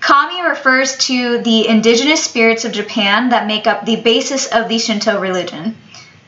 kami 0.00 0.40
refers 0.42 0.96
to 1.08 1.38
the 1.42 1.68
indigenous 1.68 2.24
spirits 2.24 2.64
of 2.64 2.72
Japan 2.72 3.28
that 3.28 3.46
make 3.46 3.66
up 3.66 3.84
the 3.84 3.96
basis 3.96 4.46
of 4.46 4.68
the 4.68 4.78
Shinto 4.78 5.20
religion. 5.20 5.76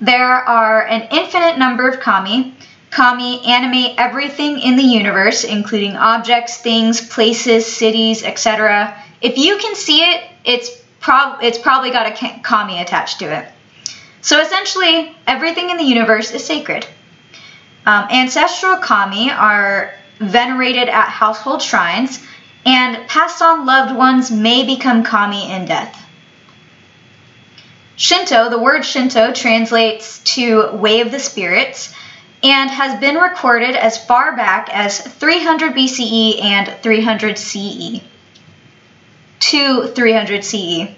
There 0.00 0.30
are 0.30 0.86
an 0.86 1.08
infinite 1.10 1.58
number 1.58 1.88
of 1.88 2.00
kami. 2.00 2.54
Kami 2.90 3.46
animate 3.46 3.94
everything 3.96 4.58
in 4.58 4.76
the 4.76 4.82
universe, 4.82 5.44
including 5.44 5.96
objects, 5.96 6.58
things, 6.58 7.00
places, 7.08 7.64
cities, 7.64 8.22
etc. 8.22 8.94
If 9.22 9.38
you 9.38 9.56
can 9.56 9.74
see 9.74 10.02
it, 10.02 10.22
it's 10.44 10.68
prob- 11.00 11.42
it's 11.42 11.56
probably 11.56 11.90
got 11.90 12.06
a 12.06 12.40
kami 12.42 12.82
attached 12.82 13.20
to 13.20 13.34
it. 13.38 13.48
So 14.22 14.40
essentially, 14.40 15.14
everything 15.26 15.70
in 15.70 15.76
the 15.76 15.84
universe 15.84 16.30
is 16.30 16.44
sacred. 16.44 16.86
Um, 17.84 18.06
ancestral 18.10 18.76
kami 18.76 19.30
are 19.30 19.92
venerated 20.18 20.88
at 20.88 21.08
household 21.08 21.60
shrines, 21.60 22.24
and 22.64 23.08
passed 23.08 23.42
on 23.42 23.66
loved 23.66 23.96
ones 23.96 24.30
may 24.30 24.64
become 24.64 25.02
kami 25.02 25.50
in 25.50 25.66
death. 25.66 25.98
Shinto, 27.96 28.48
the 28.48 28.58
word 28.58 28.84
Shinto 28.84 29.32
translates 29.32 30.20
to 30.36 30.70
way 30.72 31.00
of 31.00 31.10
the 31.10 31.18
spirits 31.18 31.92
and 32.42 32.70
has 32.70 32.98
been 33.00 33.16
recorded 33.16 33.76
as 33.76 34.04
far 34.04 34.36
back 34.36 34.68
as 34.72 35.00
300 35.00 35.74
BCE 35.74 36.42
and 36.42 36.72
300 36.82 37.38
CE. 37.38 38.00
To 39.40 39.88
300 39.88 40.44
CE. 40.44 40.94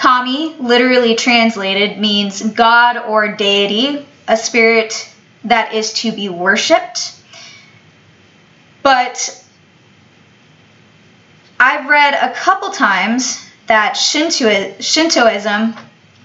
Kami, 0.00 0.56
literally 0.58 1.14
translated, 1.14 1.98
means 1.98 2.40
God 2.40 2.96
or 2.96 3.36
deity, 3.36 4.06
a 4.26 4.34
spirit 4.34 5.12
that 5.44 5.74
is 5.74 5.92
to 5.92 6.10
be 6.10 6.30
worshipped. 6.30 7.20
But 8.82 9.44
I've 11.60 11.86
read 11.90 12.14
a 12.14 12.32
couple 12.32 12.70
times 12.70 13.46
that 13.66 13.92
Shinto- 13.94 14.80
Shintoism, 14.80 15.76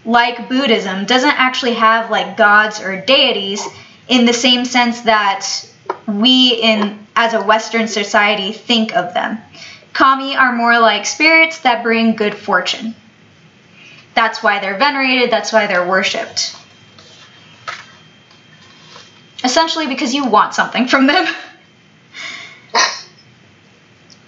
like 0.06 0.48
Buddhism, 0.48 1.04
doesn't 1.04 1.38
actually 1.38 1.74
have 1.74 2.10
like 2.10 2.38
gods 2.38 2.80
or 2.80 3.02
deities 3.02 3.62
in 4.08 4.26
the 4.26 4.32
same 4.32 4.64
sense 4.64 5.02
that 5.02 5.46
we 6.08 6.54
in 6.62 7.06
as 7.14 7.34
a 7.34 7.44
Western 7.44 7.90
society 7.90 8.54
think 8.54 8.96
of 8.96 9.14
them. 9.14 9.38
Kami 9.92 10.38
are 10.38 10.54
more 10.54 10.80
like 10.80 11.06
spirits 11.06 11.60
that 11.60 11.84
bring 11.84 12.16
good 12.16 12.36
fortune. 12.36 12.96
That's 14.16 14.42
why 14.42 14.60
they're 14.60 14.78
venerated, 14.78 15.30
that's 15.30 15.52
why 15.54 15.68
they're 15.68 15.88
worshipped. 15.88 16.56
Essentially 19.44 19.88
because 19.88 20.14
you 20.14 20.26
want 20.26 20.56
something 20.56 20.88
from 20.88 21.08
them. 21.08 21.28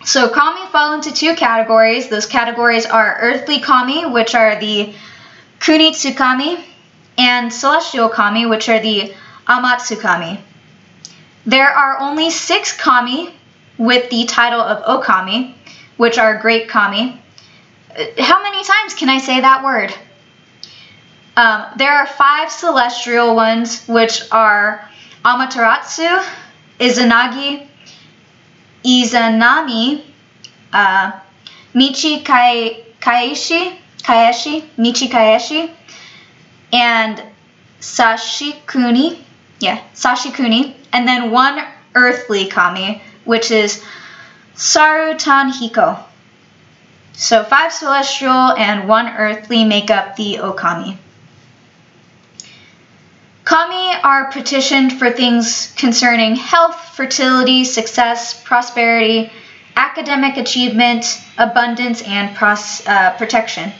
So 0.07 0.29
kami 0.29 0.65
fall 0.67 0.93
into 0.93 1.11
two 1.11 1.35
categories. 1.35 2.07
Those 2.07 2.27
categories 2.27 2.85
are 2.85 3.17
earthly 3.19 3.59
kami, 3.59 4.05
which 4.05 4.35
are 4.35 4.57
the 4.57 4.93
kunitsukami, 5.59 6.63
and 7.17 7.51
celestial 7.51 8.07
kami, 8.07 8.45
which 8.45 8.69
are 8.69 8.79
the 8.79 9.13
amatsukami. 9.49 10.39
There 11.45 11.67
are 11.67 11.99
only 11.99 12.29
six 12.29 12.71
kami 12.71 13.33
with 13.77 14.09
the 14.09 14.23
title 14.27 14.61
of 14.61 15.03
okami, 15.03 15.53
which 15.97 16.17
are 16.17 16.37
great 16.37 16.69
kami. 16.69 17.21
How 17.97 18.43
many 18.43 18.63
times 18.63 18.93
can 18.93 19.09
I 19.09 19.17
say 19.17 19.41
that 19.41 19.63
word? 19.63 19.91
Um, 21.35 21.65
there 21.77 21.91
are 21.93 22.05
five 22.05 22.51
celestial 22.51 23.35
ones, 23.35 23.87
which 23.87 24.21
are 24.31 24.87
Amaterasu, 25.25 26.23
Izanagi, 26.79 27.67
Izanami, 28.85 30.03
uh, 30.71 31.11
Michi 31.73 32.23
Kai, 32.23 32.83
Kaeshi, 33.01 33.75
Kaeshi, 34.03 34.63
Michi 34.77 35.09
Kaeshi, 35.09 35.71
and 36.71 37.23
Sashikuni, 37.79 39.17
yeah, 39.59 39.81
Sashikuni, 39.95 40.75
and 40.93 41.07
then 41.07 41.31
one 41.31 41.63
earthly 41.95 42.45
kami, 42.47 43.01
which 43.25 43.49
is 43.49 43.83
Sarutan 44.55 45.51
Hiko. 45.51 46.06
So 47.17 47.43
five 47.43 47.73
celestial 47.73 48.51
and 48.51 48.87
one 48.87 49.07
earthly 49.07 49.65
make 49.65 49.89
up 49.89 50.15
the 50.17 50.35
Okami. 50.35 50.97
Kami 53.43 53.95
are 54.03 54.31
petitioned 54.31 54.93
for 54.99 55.09
things 55.09 55.73
concerning 55.77 56.35
health, 56.35 56.79
fertility, 56.95 57.63
success, 57.63 58.39
prosperity, 58.43 59.31
academic 59.75 60.37
achievement, 60.37 61.19
abundance, 61.39 62.03
and 62.03 62.35
pros- 62.35 62.85
uh, 62.85 63.15
protection. 63.17 63.71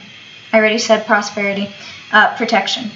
I 0.52 0.58
already 0.58 0.78
said 0.78 1.06
prosperity, 1.06 1.70
uh, 2.10 2.36
protection. 2.36 2.90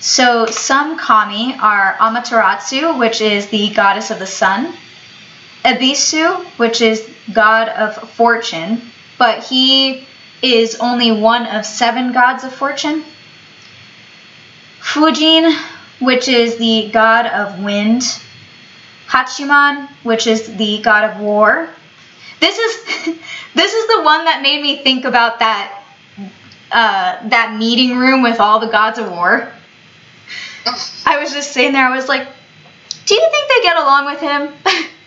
So 0.00 0.46
some 0.46 0.98
kami 0.98 1.54
are 1.60 1.96
Amaterasu, 2.00 2.98
which 2.98 3.20
is 3.20 3.46
the 3.48 3.70
goddess 3.74 4.10
of 4.10 4.18
the 4.18 4.26
sun, 4.26 4.74
Ebisu, 5.64 6.44
which 6.56 6.80
is 6.80 7.08
god 7.32 7.68
of 7.68 8.10
fortune, 8.10 8.82
but 9.18 9.44
he 9.44 10.06
is 10.42 10.76
only 10.80 11.12
one 11.12 11.46
of 11.46 11.66
seven 11.66 12.12
gods 12.12 12.44
of 12.44 12.54
fortune. 12.54 13.04
Fujin, 14.80 15.52
which 16.00 16.28
is 16.28 16.56
the 16.58 16.90
god 16.92 17.26
of 17.26 17.62
wind. 17.62 18.02
Hachiman, 19.08 19.88
which 20.02 20.26
is 20.26 20.56
the 20.56 20.80
god 20.82 21.04
of 21.04 21.20
war. 21.20 21.70
This 22.40 22.58
is 22.58 23.18
this 23.54 23.72
is 23.72 23.86
the 23.88 24.02
one 24.02 24.24
that 24.26 24.42
made 24.42 24.62
me 24.62 24.82
think 24.82 25.04
about 25.04 25.38
that 25.40 25.82
uh, 26.70 27.28
that 27.28 27.56
meeting 27.58 27.96
room 27.96 28.22
with 28.22 28.40
all 28.40 28.60
the 28.60 28.68
gods 28.68 28.98
of 28.98 29.10
war. 29.10 29.52
I 31.06 31.18
was 31.18 31.32
just 31.32 31.52
sitting 31.52 31.72
there. 31.72 31.86
I 31.86 31.94
was 31.94 32.08
like, 32.08 32.28
"Do 33.06 33.14
you 33.14 33.28
think 33.30 33.48
they 33.48 33.62
get 33.62 33.76
along 33.76 34.06
with 34.06 34.20
him? 34.20 34.52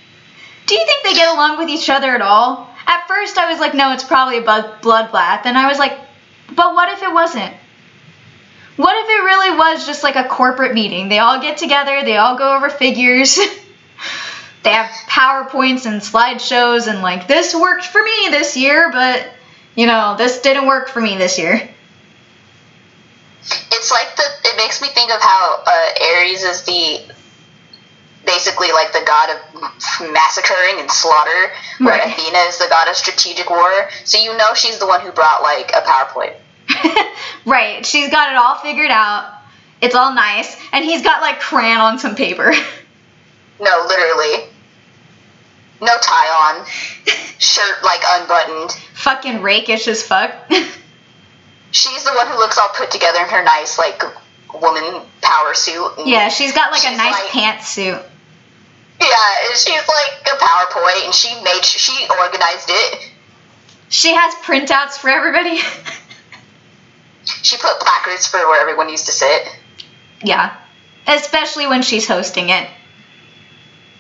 Do 0.72 0.78
you 0.78 0.86
think 0.86 1.04
they 1.04 1.16
get 1.16 1.28
along 1.28 1.58
with 1.58 1.68
each 1.68 1.90
other 1.90 2.16
at 2.16 2.22
all?" 2.22 2.74
At 2.88 3.06
first, 3.06 3.38
I 3.38 3.52
was 3.52 3.60
like, 3.60 3.74
"No, 3.74 3.92
it's 3.92 4.06
probably 4.06 4.38
a 4.38 4.42
bloodbath," 4.42 5.42
and 5.44 5.58
I 5.58 5.68
was 5.68 5.78
like, 5.78 6.00
"But 6.50 6.74
what 6.76 6.88
if 6.94 7.04
it 7.04 7.12
wasn't?" 7.12 7.54
What 8.78 8.96
if 8.96 9.10
it 9.10 9.24
really 9.26 9.58
was 9.58 9.86
just 9.86 10.02
like 10.02 10.16
a 10.16 10.24
corporate 10.24 10.74
meeting? 10.74 11.10
They 11.10 11.20
all 11.20 11.42
get 11.42 11.58
together, 11.58 12.06
they 12.06 12.16
all 12.16 12.38
go 12.38 12.56
over 12.56 12.70
figures. 12.70 13.38
they 14.64 14.70
have 14.70 14.90
PowerPoints 15.10 15.86
and 15.86 16.02
slideshows 16.02 16.88
and 16.88 17.02
like 17.02 17.28
this 17.28 17.54
worked 17.54 17.88
for 17.88 18.02
me 18.02 18.30
this 18.30 18.56
year, 18.56 18.90
but 18.94 19.28
you 19.76 19.88
know, 19.88 20.16
this 20.18 20.42
didn't 20.42 20.68
work 20.68 20.88
for 20.88 21.02
me 21.02 21.18
this 21.18 21.38
year. 21.38 21.70
It's 23.42 23.92
like 23.92 24.16
the 24.16 24.24
it 24.46 24.56
makes 24.56 24.82
me 24.82 24.88
think 24.88 25.12
of 25.12 25.22
how 25.22 25.64
uh, 25.68 26.16
Ares 26.16 26.44
is 26.44 26.64
the 26.64 27.14
basically 28.26 28.72
like 28.72 28.92
the 28.94 29.04
god 29.06 29.30
of 29.30 30.12
massacring 30.14 30.80
and 30.80 30.90
slaughter, 30.92 31.52
where 31.80 31.98
Right. 31.98 32.08
Athena 32.12 32.38
is 32.50 32.58
the 32.58 32.68
god 32.70 32.88
of 32.88 32.96
strategic 32.96 33.50
war. 33.50 33.90
So 34.06 34.20
you 34.20 34.36
know 34.38 34.54
she's 34.54 34.78
the 34.80 34.88
one 34.88 35.02
who 35.02 35.12
brought 35.12 35.42
like 35.42 35.72
a 35.72 35.82
PowerPoint. 35.82 36.36
right, 37.46 37.86
she's 37.86 38.10
got 38.10 38.32
it 38.32 38.36
all 38.38 38.56
figured 38.56 38.92
out. 38.92 39.34
It's 39.82 39.96
all 39.96 40.14
nice, 40.14 40.56
and 40.72 40.86
he's 40.86 41.02
got 41.02 41.22
like 41.22 41.40
crayon 41.40 41.80
on 41.80 42.00
some 42.00 42.16
paper. 42.16 42.54
No, 43.60 43.86
literally. 43.88 44.50
No 45.82 45.96
tie 46.02 46.58
on. 46.60 46.66
Shirt 47.38 47.84
like 47.84 48.02
unbuttoned. 48.08 48.72
Fucking 48.96 49.44
rakish 49.44 49.88
as 49.88 50.02
fuck. 50.02 50.32
She's 51.72 52.04
the 52.04 52.12
one 52.14 52.26
who 52.28 52.38
looks 52.40 52.58
all 52.58 52.70
put 52.76 52.90
together 52.90 53.20
in 53.20 53.28
her 53.30 53.44
nice 53.44 53.78
like 53.78 54.02
woman 54.60 55.02
power 55.22 55.54
suit. 55.54 55.92
yeah, 56.06 56.30
she's 56.30 56.54
got 56.54 56.72
like 56.72 56.84
a 56.92 56.98
nice 56.98 57.14
like- 57.14 57.30
pantsuit. 57.60 58.04
Yeah, 59.02 59.48
and 59.50 59.58
she's 59.58 59.88
like 59.88 60.28
a 60.28 60.38
PowerPoint, 60.38 61.06
and 61.06 61.14
she 61.14 61.34
made 61.44 61.66
she 61.66 62.08
organized 62.20 62.70
it. 62.70 63.12
She 63.90 64.14
has 64.14 64.34
printouts 64.36 64.98
for 64.98 65.10
everybody. 65.10 65.60
She 67.44 67.56
put 67.58 67.80
placards 67.80 68.26
for 68.28 68.38
where 68.48 68.60
everyone 68.62 68.90
used 68.90 69.06
to 69.06 69.12
sit. 69.12 69.48
yeah, 70.24 70.56
especially 71.08 71.68
when 71.68 71.84
she's 71.84 72.08
hosting 72.08 72.50
it. 72.50 72.68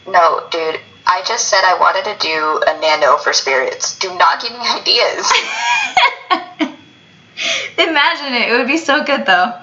No, 0.07 0.47
dude, 0.51 0.79
I 1.05 1.21
just 1.27 1.47
said 1.49 1.61
I 1.63 1.77
wanted 1.79 2.05
to 2.05 2.17
do 2.19 2.61
a 2.67 2.79
nano 2.81 3.17
for 3.17 3.31
spirits. 3.33 3.97
Do 3.99 4.15
not 4.17 4.41
give 4.41 4.51
me 4.51 4.57
ideas. 4.59 5.31
Imagine 7.77 8.33
it. 8.33 8.49
It 8.49 8.57
would 8.57 8.67
be 8.67 8.77
so 8.77 9.03
good 9.03 9.25
though. 9.25 9.53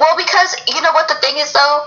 well, 0.00 0.16
because 0.16 0.54
you 0.68 0.80
know 0.82 0.92
what 0.92 1.08
the 1.08 1.14
thing 1.14 1.36
is 1.38 1.52
though. 1.52 1.84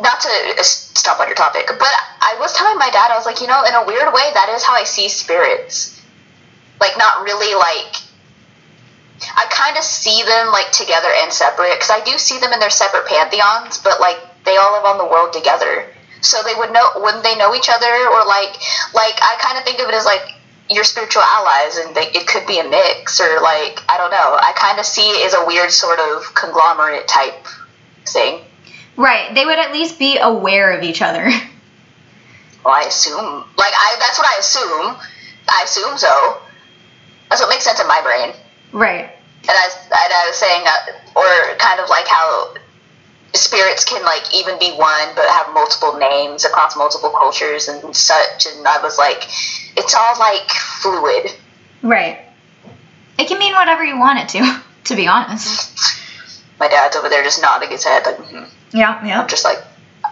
Not 0.00 0.20
to 0.20 0.64
stop 0.94 1.20
on 1.20 1.26
your 1.26 1.36
topic, 1.36 1.66
but 1.66 1.92
I 2.20 2.36
was 2.38 2.52
telling 2.52 2.78
my 2.78 2.90
dad, 2.90 3.10
I 3.10 3.16
was 3.16 3.26
like, 3.26 3.40
you 3.40 3.46
know, 3.46 3.64
in 3.64 3.74
a 3.74 3.84
weird 3.86 4.12
way, 4.12 4.30
that 4.34 4.48
is 4.54 4.62
how 4.62 4.74
I 4.74 4.84
see 4.84 5.08
spirits. 5.08 6.00
Like, 6.80 6.96
not 6.98 7.22
really 7.24 7.54
like. 7.54 7.96
I 9.22 9.46
kind 9.50 9.76
of 9.76 9.84
see 9.84 10.22
them 10.24 10.50
like 10.50 10.72
together 10.72 11.08
and 11.22 11.32
separate 11.32 11.74
because 11.74 11.90
I 11.90 12.02
do 12.04 12.18
see 12.18 12.38
them 12.40 12.52
in 12.52 12.58
their 12.58 12.70
separate 12.70 13.06
pantheons, 13.06 13.78
but 13.78 14.00
like 14.00 14.18
they 14.44 14.56
all 14.56 14.72
live 14.74 14.84
on 14.84 14.98
the 14.98 15.06
world 15.06 15.32
together. 15.32 15.86
So 16.22 16.42
they 16.42 16.54
would 16.54 16.72
know 16.72 16.90
wouldn't 16.96 17.22
they 17.22 17.36
know 17.36 17.54
each 17.54 17.70
other 17.72 17.86
or 17.86 18.26
like 18.26 18.54
like 18.94 19.18
I 19.22 19.38
kind 19.40 19.58
of 19.58 19.64
think 19.64 19.78
of 19.78 19.88
it 19.88 19.94
as 19.94 20.04
like 20.04 20.34
your 20.70 20.84
spiritual 20.84 21.22
allies 21.22 21.76
and 21.76 21.94
they, 21.94 22.06
it 22.14 22.26
could 22.26 22.46
be 22.46 22.58
a 22.58 22.68
mix 22.68 23.20
or 23.20 23.40
like 23.40 23.78
I 23.88 23.96
don't 23.98 24.10
know. 24.10 24.38
I 24.38 24.52
kind 24.56 24.78
of 24.78 24.86
see 24.86 25.06
it 25.06 25.26
as 25.26 25.34
a 25.34 25.46
weird 25.46 25.70
sort 25.70 25.98
of 25.98 26.34
conglomerate 26.34 27.06
type 27.06 27.46
thing. 28.06 28.42
Right. 28.96 29.34
They 29.34 29.44
would 29.44 29.58
at 29.58 29.72
least 29.72 29.98
be 29.98 30.18
aware 30.18 30.72
of 30.76 30.82
each 30.82 31.02
other. 31.02 31.30
Well, 32.64 32.74
I 32.74 32.82
assume 32.82 33.18
like 33.58 33.72
I 33.74 33.96
that's 33.98 34.18
what 34.18 34.28
I 34.28 34.38
assume. 34.38 34.96
I 35.48 35.62
assume 35.64 35.98
so. 35.98 36.38
That's 37.28 37.40
what 37.42 37.50
makes 37.50 37.64
sense 37.64 37.80
in 37.80 37.88
my 37.88 38.00
brain. 38.04 38.32
right. 38.70 39.10
and 39.42 39.50
I, 39.50 39.68
and 39.82 40.12
I 40.14 40.26
was 40.28 40.36
saying, 40.36 40.62
uh, 40.64 41.18
or 41.18 41.56
kind 41.58 41.80
of 41.80 41.88
like 41.88 42.06
how 42.06 42.54
spirits 43.34 43.84
can 43.84 44.04
like 44.04 44.32
even 44.32 44.60
be 44.60 44.70
one 44.76 45.08
but 45.16 45.28
have 45.28 45.52
multiple 45.52 45.98
names 45.98 46.44
across 46.44 46.76
multiple 46.76 47.10
cultures 47.10 47.66
and 47.66 47.96
such. 47.96 48.46
And 48.46 48.64
I 48.64 48.80
was 48.80 48.96
like, 48.96 49.24
it's 49.76 49.96
all 49.96 50.16
like 50.20 50.48
fluid. 50.50 51.32
Right. 51.82 52.20
It 53.18 53.26
can 53.26 53.40
mean 53.40 53.54
whatever 53.54 53.82
you 53.82 53.98
want 53.98 54.20
it 54.20 54.28
to, 54.38 54.62
to 54.84 54.94
be 54.94 55.08
honest. 55.08 55.98
My 56.60 56.68
dad's 56.68 56.94
over 56.94 57.08
there 57.08 57.24
just 57.24 57.42
nodding 57.42 57.70
his 57.70 57.82
head 57.82 58.04
like, 58.06 58.18
mhm. 58.18 58.48
Yeah, 58.72 59.04
yeah. 59.04 59.20
I'm 59.20 59.28
just 59.28 59.44
like, 59.44 59.58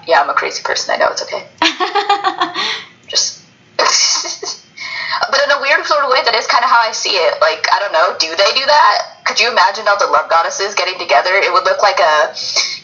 yeah, 0.06 0.20
I'm 0.20 0.30
a 0.30 0.34
crazy 0.34 0.62
person. 0.62 0.94
I 0.94 0.98
know 0.98 1.08
it's 1.10 1.22
okay. 1.22 1.46
Just. 3.08 3.42
but 3.76 5.40
in 5.44 5.50
a 5.50 5.60
weird 5.60 5.84
sort 5.86 6.04
of 6.04 6.10
way, 6.10 6.22
that 6.24 6.34
is 6.34 6.46
kind 6.46 6.62
of 6.64 6.70
how 6.70 6.80
I 6.80 6.92
see 6.92 7.10
it. 7.10 7.40
Like, 7.40 7.66
I 7.72 7.78
don't 7.80 7.92
know, 7.92 8.14
do 8.18 8.28
they 8.28 8.52
do 8.54 8.64
that? 8.66 9.24
Could 9.24 9.40
you 9.40 9.50
imagine 9.50 9.86
all 9.88 9.98
the 9.98 10.06
love 10.06 10.28
goddesses 10.30 10.74
getting 10.74 10.98
together? 10.98 11.30
It 11.32 11.52
would 11.52 11.64
look 11.64 11.82
like 11.82 11.98
a, 12.00 12.34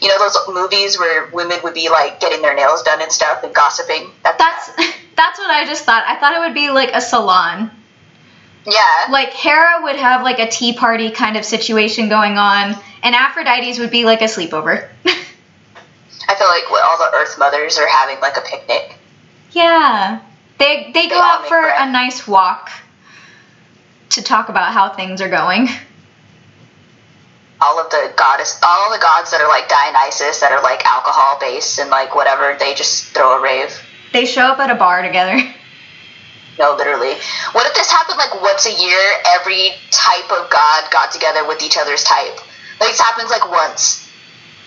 you 0.01 0.07
know, 0.09 0.17
those 0.19 0.37
movies 0.47 0.97
where 0.97 1.27
women 1.33 1.59
would 1.63 1.73
be 1.73 1.89
like 1.89 2.19
getting 2.19 2.41
their 2.41 2.55
nails 2.55 2.83
done 2.83 3.01
and 3.01 3.11
stuff 3.11 3.43
and 3.43 3.53
gossiping. 3.53 4.09
That, 4.23 4.37
That's 4.37 4.67
that's 5.15 5.39
what 5.39 5.49
I 5.49 5.65
just 5.65 5.83
thought. 5.85 6.03
I 6.07 6.15
thought 6.19 6.35
it 6.35 6.39
would 6.39 6.53
be 6.53 6.69
like 6.71 6.91
a 6.93 7.01
salon. 7.01 7.71
yeah. 8.65 9.11
Like 9.11 9.29
Hera 9.33 9.81
would 9.83 9.95
have 9.97 10.23
like 10.23 10.39
a 10.39 10.47
tea 10.49 10.73
party 10.73 11.11
kind 11.11 11.37
of 11.37 11.45
situation 11.45 12.09
going 12.09 12.37
on, 12.37 12.75
and 13.03 13.15
Aphrodite's 13.15 13.79
would 13.79 13.91
be 13.91 14.05
like 14.05 14.21
a 14.21 14.25
sleepover. 14.25 14.89
I 16.37 16.39
feel 16.39 16.47
like 16.49 16.69
what 16.69 16.83
all 16.83 16.97
the 16.99 17.17
Earth 17.17 17.39
mothers 17.39 17.79
are 17.79 17.87
having 17.87 18.19
like 18.19 18.37
a 18.37 18.41
picnic. 18.41 18.95
yeah. 19.51 20.21
They 20.59 20.91
they 20.93 21.03
go 21.07 21.09
They 21.09 21.15
all 21.15 21.21
out 21.23 21.47
for 21.47 21.61
bread. 21.61 21.87
a 21.87 21.91
nice 21.91 22.27
walk 22.27 22.69
to 24.11 24.21
talk 24.21 24.49
about 24.49 24.71
how 24.73 24.89
things 24.89 25.19
are 25.21 25.29
going. 25.29 25.67
All 27.59 27.79
of 27.79 27.89
the 27.89 28.13
goddess, 28.15 28.59
all 28.61 28.91
the 28.91 28.99
gods 29.01 29.31
that 29.31 29.41
are 29.41 29.47
like 29.47 29.67
Dionysus, 29.67 30.39
that 30.41 30.51
are 30.51 30.61
like 30.61 30.85
alcohol 30.85 31.37
based 31.39 31.79
and 31.79 31.89
like 31.89 32.13
whatever, 32.15 32.55
they 32.59 32.75
just 32.75 33.05
throw 33.15 33.39
a 33.39 33.41
rave. 33.41 33.71
They 34.13 34.25
show 34.25 34.43
up 34.43 34.59
at 34.59 34.69
a 34.69 34.75
bar 34.75 35.01
together. 35.01 35.39
No, 36.59 36.73
literally. 36.75 37.13
What 37.51 37.67
if 37.67 37.75
this 37.75 37.91
happened 37.91 38.17
like 38.17 38.41
once 38.41 38.65
a 38.65 38.71
year? 38.73 38.99
Every 39.27 39.73
type 39.91 40.23
of 40.31 40.49
god 40.49 40.89
got 40.91 41.11
together 41.11 41.47
with 41.47 41.61
each 41.61 41.77
other's 41.77 42.03
type. 42.03 42.33
Like 42.79 42.89
this 42.89 42.99
happens 42.99 43.29
like 43.29 43.47
once 43.51 44.09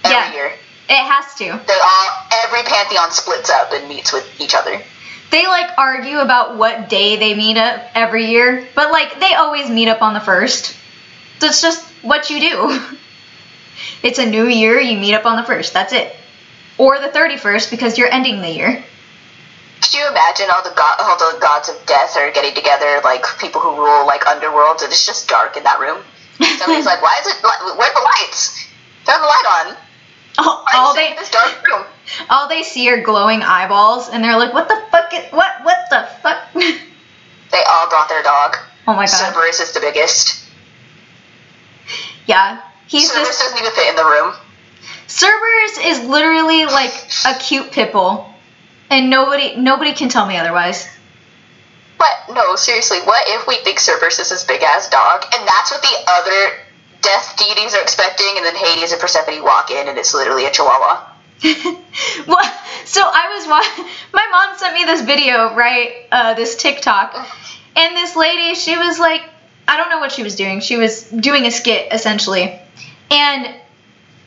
every 0.05 0.15
Yeah. 0.17 0.33
year. 0.33 0.53
It 0.91 0.97
has 0.97 1.35
to. 1.37 1.45
They 1.45 1.79
all 1.85 2.09
every 2.45 2.63
pantheon 2.65 3.13
splits 3.13 3.49
up 3.49 3.73
and 3.73 3.89
meets 3.89 4.13
with 4.13 4.27
each 4.41 4.57
other. 4.57 4.83
They 5.31 5.47
like 5.47 5.71
argue 5.79 6.19
about 6.19 6.57
what 6.57 6.89
day 6.89 7.15
they 7.17 7.35
meet 7.35 7.57
up 7.57 7.81
every 7.95 8.27
year, 8.27 8.67
but 8.75 8.91
like 8.91 9.21
they 9.21 9.35
always 9.35 9.71
meet 9.71 9.87
up 9.87 10.03
on 10.03 10.15
the 10.15 10.21
first. 10.21 10.77
That's 11.39 11.63
just 11.63 11.87
what 12.03 12.29
you 12.31 12.41
do. 12.41 12.81
It's 14.03 14.19
a 14.19 14.29
new 14.29 14.47
year, 14.47 14.79
you 14.79 14.99
meet 14.99 15.15
up 15.15 15.25
on 15.25 15.37
the 15.37 15.43
first. 15.43 15.73
That's 15.73 15.93
it. 15.93 16.15
Or 16.77 16.99
the 16.99 17.09
31st 17.09 17.71
because 17.71 17.97
you're 17.97 18.13
ending 18.13 18.41
the 18.41 18.51
year. 18.51 18.85
Could 19.81 19.95
you 19.95 20.07
imagine 20.09 20.47
all 20.55 20.63
the 20.63 20.75
god, 20.77 20.97
all 21.01 21.17
the 21.17 21.39
gods 21.41 21.69
of 21.69 21.77
death 21.87 22.17
are 22.17 22.31
getting 22.31 22.55
together, 22.55 23.01
like 23.05 23.25
people 23.39 23.61
who 23.61 23.77
rule 23.77 24.07
like 24.07 24.23
underworlds, 24.23 24.83
and 24.83 24.93
it's 24.93 25.07
just 25.07 25.29
dark 25.29 25.57
in 25.57 25.65
that 25.65 25.81
room. 25.81 26.03
Somebody's 26.59 26.85
like, 26.85 27.01
"Why 27.01 27.17
is 27.21 27.27
it? 27.27 27.43
Where 27.43 27.89
are 27.89 27.95
the 27.95 28.09
lights? 28.21 28.67
Turn 29.07 29.21
the 29.21 29.27
light 29.27 29.67
on. 29.69 29.77
All, 30.39 30.65
all 30.75 30.95
they 30.95 31.15
this 31.15 31.31
dark 31.31 31.67
room?" 31.71 31.85
all 32.29 32.49
they 32.49 32.63
see 32.63 32.91
are 32.91 33.03
glowing 33.03 33.43
eyeballs 33.43 34.09
and 34.09 34.23
they're 34.23 34.39
like, 34.39 34.53
"What 34.53 34.69
the 34.69 34.83
fuck 34.91 35.13
is 35.15 35.25
what 35.33 35.63
what 35.63 35.79
the 35.91 36.09
fuck?" 36.23 36.39
They 37.51 37.63
all 37.69 37.89
brought 37.89 38.09
their 38.09 38.23
dog. 38.23 38.57
oh 38.87 38.95
my 38.95 39.07
god. 39.07 39.09
Cerberus 39.09 39.59
is 39.59 39.73
the 39.73 39.81
biggest. 39.81 40.45
Yeah. 42.27 42.61
He's 42.87 43.11
Cerberus 43.11 43.29
just 43.29 43.41
doesn't 43.41 43.59
even 43.59 43.73
fit 43.73 43.89
in 43.89 43.97
the 43.97 44.05
room. 44.05 44.35
Cerberus 45.09 45.79
is 45.79 46.09
literally 46.09 46.67
like 46.67 46.93
a 47.27 47.37
cute 47.39 47.73
pit 47.73 47.93
bull. 47.93 48.33
And 48.89 49.11
nobody 49.11 49.57
nobody 49.57 49.93
can 49.93 50.09
tell 50.09 50.27
me 50.27 50.37
otherwise. 50.37 50.89
But 51.99 52.35
no, 52.35 52.57
seriously, 52.57 52.99
what 53.01 53.23
if 53.29 53.47
we 53.47 53.57
think 53.59 53.79
Cerberus 53.79 54.19
is 54.19 54.31
this 54.31 54.45
big 54.45 54.63
ass 54.63 54.89
dog, 54.89 55.25
and 55.33 55.47
that's 55.47 55.71
what 55.71 55.83
the 55.83 55.97
other 56.09 56.57
death 57.03 57.37
deities 57.37 57.75
are 57.75 57.83
expecting, 57.83 58.27
and 58.37 58.45
then 58.45 58.55
Hades 58.55 58.93
and 58.93 59.01
Persephone 59.01 59.43
walk 59.43 59.71
in, 59.71 59.89
and 59.89 59.99
it's 59.99 60.15
literally 60.15 60.47
a 60.47 60.51
chihuahua? 60.51 61.07
well, 62.27 62.61
so 62.85 63.03
I 63.03 63.35
was 63.37 63.47
wa- 63.47 63.87
my 64.13 64.29
mom 64.31 64.59
sent 64.59 64.75
me 64.75 64.85
this 64.85 65.03
video, 65.03 65.55
right? 65.55 66.07
Uh, 66.13 66.35
this 66.35 66.57
TikTok, 66.57 67.15
and 67.77 67.97
this 67.97 68.17
lady, 68.17 68.55
she 68.55 68.77
was 68.77 68.99
like, 68.99 69.23
I 69.67 69.77
don't 69.77 69.91
know 69.91 70.01
what 70.01 70.13
she 70.13 70.23
was 70.23 70.37
doing. 70.37 70.61
She 70.61 70.77
was 70.77 71.03
doing 71.05 71.47
a 71.47 71.51
skit 71.51 71.93
essentially, 71.93 72.61
and 73.11 73.55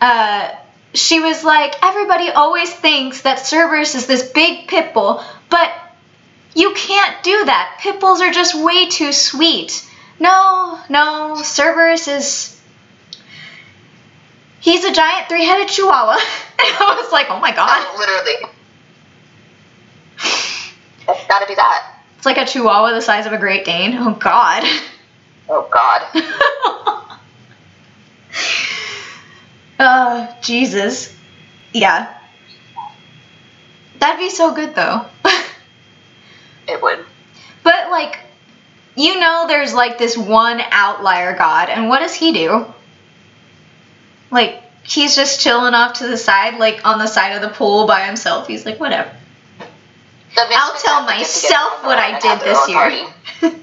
uh, 0.01 0.49
she 0.93 1.19
was 1.19 1.43
like, 1.43 1.75
everybody 1.83 2.29
always 2.29 2.73
thinks 2.73 3.21
that 3.21 3.39
Cerberus 3.39 3.95
is 3.95 4.07
this 4.07 4.31
big 4.31 4.67
pit 4.67 4.93
bull, 4.93 5.23
but 5.49 5.71
you 6.55 6.73
can't 6.73 7.23
do 7.23 7.45
that. 7.45 7.79
Pit 7.81 7.99
bulls 7.99 8.21
are 8.21 8.31
just 8.31 8.55
way 8.55 8.87
too 8.87 9.11
sweet. 9.11 9.87
No, 10.19 10.79
no, 10.89 11.35
Cerberus 11.43 12.07
is. 12.07 12.52
He's 14.63 14.85
a 14.85 14.93
giant 14.93 15.27
three 15.27 15.43
headed 15.45 15.67
chihuahua. 15.67 16.17
And 16.65 16.71
I 16.79 16.95
was 17.03 17.11
like, 17.11 17.27
oh 17.29 17.39
my 17.41 17.51
god. 17.53 17.67
Oh, 17.69 17.95
literally. 17.99 18.53
It's 21.09 21.27
gotta 21.27 21.45
be 21.45 21.55
that. 21.55 21.99
It's 22.15 22.25
like 22.25 22.37
a 22.37 22.45
chihuahua 22.45 22.93
the 22.93 23.01
size 23.01 23.25
of 23.25 23.33
a 23.33 23.37
Great 23.37 23.65
Dane. 23.65 23.93
Oh 23.97 24.13
god. 24.13 24.63
Oh 25.49 25.67
god. 25.69 26.03
uh, 29.77 30.33
Jesus. 30.41 31.13
Yeah. 31.73 32.17
That'd 33.99 34.19
be 34.19 34.29
so 34.29 34.53
good 34.55 34.73
though. 34.75 35.05
It 36.65 36.81
would. 36.81 37.05
but 37.63 37.89
like, 37.91 38.19
you 38.95 39.19
know, 39.19 39.45
there's 39.49 39.73
like 39.73 39.97
this 39.97 40.17
one 40.17 40.61
outlier 40.71 41.35
god, 41.37 41.67
and 41.67 41.89
what 41.89 41.99
does 41.99 42.13
he 42.13 42.31
do? 42.31 42.65
Like, 44.33 44.63
he's 44.83 45.15
just 45.15 45.39
chilling 45.39 45.73
off 45.73 45.99
to 45.99 46.07
the 46.07 46.17
side, 46.17 46.59
like 46.59 46.85
on 46.85 46.99
the 46.99 47.07
side 47.07 47.33
of 47.33 47.41
the 47.41 47.49
pool 47.49 47.87
by 47.87 48.05
himself. 48.05 48.47
He's 48.47 48.65
like, 48.65 48.79
whatever. 48.79 49.11
I'll 50.35 50.79
tell 50.79 51.05
have 51.05 51.07
to 51.07 51.13
get 51.13 51.19
myself 51.19 51.83
what 51.83 51.99
I 51.99 52.19
did 52.19 52.39
this 52.41 52.67
year. 52.67 53.53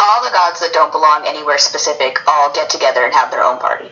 All 0.00 0.24
the 0.24 0.30
gods 0.30 0.60
that 0.60 0.70
don't 0.72 0.92
belong 0.92 1.24
anywhere 1.26 1.58
specific 1.58 2.18
all 2.28 2.54
get 2.54 2.70
together 2.70 3.04
and 3.04 3.12
have 3.12 3.30
their 3.30 3.42
own 3.42 3.58
party. 3.58 3.88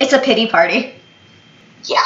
It's 0.00 0.12
a 0.12 0.18
pity 0.18 0.46
party. 0.46 0.94
Yeah. 1.84 2.04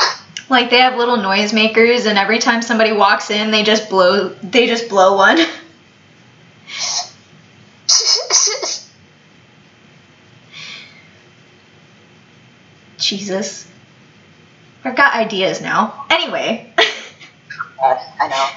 Like 0.48 0.70
they 0.70 0.80
have 0.80 0.96
little 0.96 1.18
noisemakers, 1.18 2.06
and 2.06 2.18
every 2.18 2.38
time 2.38 2.62
somebody 2.62 2.92
walks 2.92 3.30
in, 3.30 3.50
they 3.50 3.62
just 3.62 3.90
blow. 3.90 4.30
They 4.42 4.66
just 4.66 4.88
blow 4.88 5.16
one. 5.16 5.38
Jesus. 13.08 13.66
I've 14.84 14.96
got 14.96 15.14
ideas 15.14 15.60
now. 15.62 16.04
Anyway, 16.10 16.72
God, 17.78 17.98
I 18.20 18.28
know. 18.28 18.48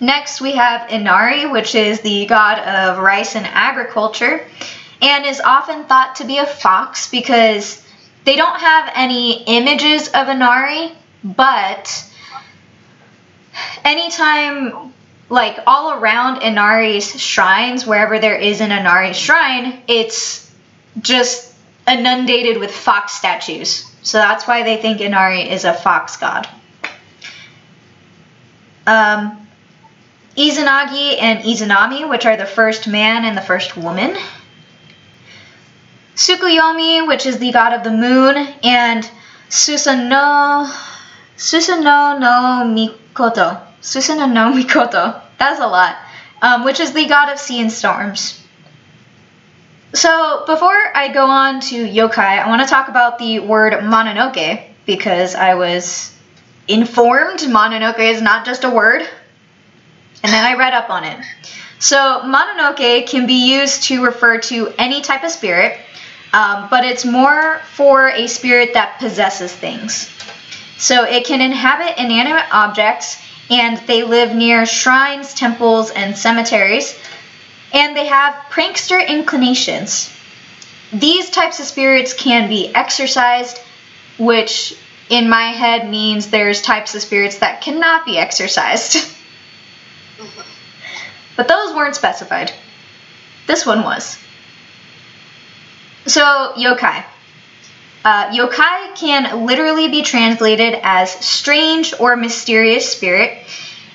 next 0.00 0.40
we 0.40 0.52
have 0.52 0.90
Inari, 0.90 1.46
which 1.46 1.74
is 1.74 2.00
the 2.00 2.26
god 2.26 2.58
of 2.58 2.98
rice 2.98 3.36
and 3.36 3.46
agriculture, 3.46 4.46
and 5.02 5.26
is 5.26 5.40
often 5.40 5.84
thought 5.84 6.16
to 6.16 6.24
be 6.24 6.38
a 6.38 6.46
fox 6.46 7.10
because 7.10 7.82
they 8.24 8.36
don't 8.36 8.58
have 8.58 8.92
any 8.94 9.44
images 9.44 10.08
of 10.08 10.28
Inari, 10.28 10.92
but 11.22 12.04
anytime 13.84 14.92
like 15.28 15.58
all 15.66 15.92
around 16.00 16.42
Inari's 16.42 17.20
shrines, 17.20 17.86
wherever 17.86 18.18
there 18.18 18.36
is 18.36 18.62
an 18.62 18.72
Inari 18.72 19.12
shrine, 19.12 19.82
it's 19.86 20.50
just 21.00 21.47
inundated 21.88 22.58
with 22.58 22.70
fox 22.70 23.12
statues. 23.12 23.84
So 24.02 24.18
that's 24.18 24.46
why 24.46 24.62
they 24.62 24.76
think 24.76 25.00
Inari 25.00 25.50
is 25.50 25.64
a 25.64 25.74
fox 25.74 26.16
god. 26.16 26.48
Um, 28.86 29.46
Izanagi 30.36 31.20
and 31.20 31.40
Izanami, 31.40 32.08
which 32.08 32.24
are 32.24 32.36
the 32.36 32.46
first 32.46 32.86
man 32.86 33.24
and 33.24 33.36
the 33.36 33.42
first 33.42 33.76
woman. 33.76 34.16
Tsukuyomi, 36.14 37.06
which 37.06 37.26
is 37.26 37.38
the 37.38 37.52
god 37.52 37.72
of 37.72 37.84
the 37.84 37.90
moon, 37.90 38.36
and 38.62 39.08
Susano 39.48 40.70
Susano 41.36 42.18
no 42.18 42.64
Mikoto. 42.66 43.60
Susano 43.80 44.30
no 44.30 44.52
Mikoto. 44.52 45.20
That's 45.38 45.60
a 45.60 45.66
lot. 45.66 45.96
Um, 46.42 46.64
which 46.64 46.80
is 46.80 46.92
the 46.92 47.06
god 47.06 47.32
of 47.32 47.38
sea 47.38 47.60
and 47.60 47.72
storms. 47.72 48.37
So 49.94 50.44
before 50.46 50.96
I 50.96 51.10
go 51.12 51.26
on 51.26 51.60
to 51.60 51.76
yokai, 51.76 52.18
I 52.18 52.48
want 52.48 52.62
to 52.62 52.68
talk 52.68 52.88
about 52.88 53.18
the 53.18 53.40
word 53.40 53.72
Mononoke 53.72 54.64
because 54.84 55.34
I 55.34 55.54
was 55.54 56.14
informed 56.66 57.40
Mononoke 57.40 57.98
is 57.98 58.20
not 58.20 58.44
just 58.44 58.64
a 58.64 58.70
word. 58.70 59.02
And 60.22 60.32
then 60.32 60.44
I 60.44 60.58
read 60.58 60.74
up 60.74 60.90
on 60.90 61.04
it. 61.04 61.24
So 61.78 61.96
Mononoke 62.24 63.06
can 63.06 63.26
be 63.26 63.54
used 63.54 63.84
to 63.84 64.04
refer 64.04 64.40
to 64.40 64.68
any 64.78 65.00
type 65.00 65.22
of 65.22 65.30
spirit, 65.30 65.78
um, 66.32 66.66
but 66.68 66.84
it's 66.84 67.04
more 67.04 67.60
for 67.72 68.08
a 68.08 68.26
spirit 68.26 68.74
that 68.74 68.98
possesses 68.98 69.52
things. 69.52 70.10
So 70.76 71.04
it 71.04 71.24
can 71.24 71.40
inhabit 71.40 72.00
inanimate 72.00 72.52
objects, 72.52 73.22
and 73.50 73.78
they 73.86 74.02
live 74.02 74.34
near 74.34 74.66
shrines, 74.66 75.34
temples, 75.34 75.90
and 75.90 76.18
cemeteries. 76.18 76.98
And 77.72 77.96
they 77.96 78.06
have 78.06 78.34
prankster 78.50 79.06
inclinations. 79.06 80.12
These 80.92 81.30
types 81.30 81.60
of 81.60 81.66
spirits 81.66 82.14
can 82.14 82.48
be 82.48 82.74
exorcised, 82.74 83.60
which 84.18 84.74
in 85.10 85.28
my 85.28 85.50
head 85.50 85.90
means 85.90 86.30
there's 86.30 86.62
types 86.62 86.94
of 86.94 87.02
spirits 87.02 87.38
that 87.38 87.60
cannot 87.60 88.06
be 88.06 88.18
exorcised. 88.18 89.14
but 91.36 91.48
those 91.48 91.74
weren't 91.74 91.96
specified. 91.96 92.52
This 93.46 93.64
one 93.64 93.82
was. 93.82 94.18
So, 96.06 96.52
yokai. 96.56 97.04
Uh, 98.04 98.30
yokai 98.30 98.96
can 98.96 99.46
literally 99.46 99.88
be 99.88 100.02
translated 100.02 100.78
as 100.82 101.10
strange 101.10 101.92
or 101.98 102.16
mysterious 102.16 102.90
spirit. 102.90 103.44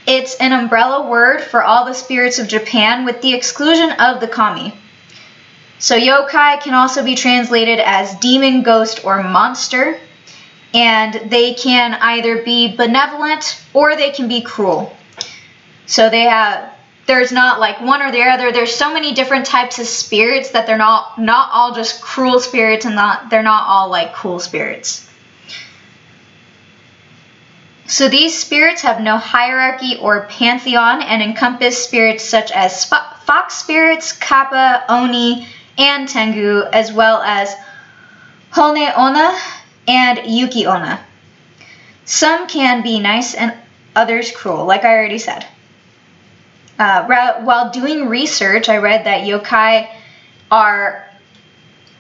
It's 0.05 0.35
an 0.35 0.51
umbrella 0.51 1.09
word 1.09 1.41
for 1.41 1.63
all 1.63 1.85
the 1.85 1.93
spirits 1.93 2.37
of 2.39 2.47
Japan 2.47 3.05
with 3.05 3.21
the 3.21 3.33
exclusion 3.33 3.91
of 3.91 4.19
the 4.19 4.27
kami. 4.27 4.73
So, 5.79 5.97
yokai 5.97 6.61
can 6.61 6.73
also 6.73 7.03
be 7.03 7.15
translated 7.15 7.79
as 7.79 8.15
demon, 8.19 8.63
ghost, 8.63 9.05
or 9.05 9.21
monster, 9.23 9.99
and 10.73 11.13
they 11.29 11.53
can 11.53 11.93
either 11.95 12.41
be 12.43 12.75
benevolent 12.75 13.61
or 13.73 13.95
they 13.95 14.11
can 14.11 14.27
be 14.27 14.41
cruel. 14.41 14.95
So, 15.85 16.09
they 16.09 16.21
have 16.21 16.73
there's 17.05 17.31
not 17.31 17.59
like 17.59 17.81
one 17.81 18.01
or 18.01 18.11
the 18.11 18.23
other. 18.23 18.51
There's 18.51 18.73
so 18.73 18.93
many 18.93 19.13
different 19.13 19.45
types 19.45 19.77
of 19.79 19.87
spirits 19.87 20.51
that 20.51 20.65
they're 20.67 20.77
not 20.77 21.19
not 21.19 21.49
all 21.51 21.75
just 21.75 22.01
cruel 22.01 22.39
spirits 22.39 22.85
and 22.85 22.95
not 22.95 23.29
they're 23.29 23.43
not 23.43 23.67
all 23.67 23.89
like 23.89 24.13
cool 24.13 24.39
spirits. 24.39 25.09
So 27.85 28.07
these 28.07 28.37
spirits 28.37 28.81
have 28.81 29.01
no 29.01 29.17
hierarchy 29.17 29.97
or 29.97 30.25
pantheon 30.27 31.01
and 31.01 31.21
encompass 31.21 31.83
spirits 31.83 32.23
such 32.23 32.51
as 32.51 32.85
fox 32.85 33.55
spirits, 33.55 34.13
kappa, 34.13 34.85
oni, 34.87 35.47
and 35.77 36.07
tengu, 36.07 36.63
as 36.71 36.93
well 36.93 37.21
as 37.21 37.53
hone 38.51 38.77
onna 38.77 39.37
and 39.87 40.21
yuki 40.25 40.65
onna. 40.65 40.99
Some 42.05 42.47
can 42.47 42.83
be 42.83 42.99
nice 42.99 43.33
and 43.33 43.53
others 43.95 44.31
cruel, 44.31 44.65
like 44.65 44.85
I 44.85 44.93
already 44.93 45.19
said. 45.19 45.45
Uh, 46.79 47.05
while 47.05 47.71
doing 47.71 48.07
research, 48.07 48.69
I 48.69 48.77
read 48.77 49.05
that 49.05 49.21
yokai 49.23 49.89
are. 50.49 51.07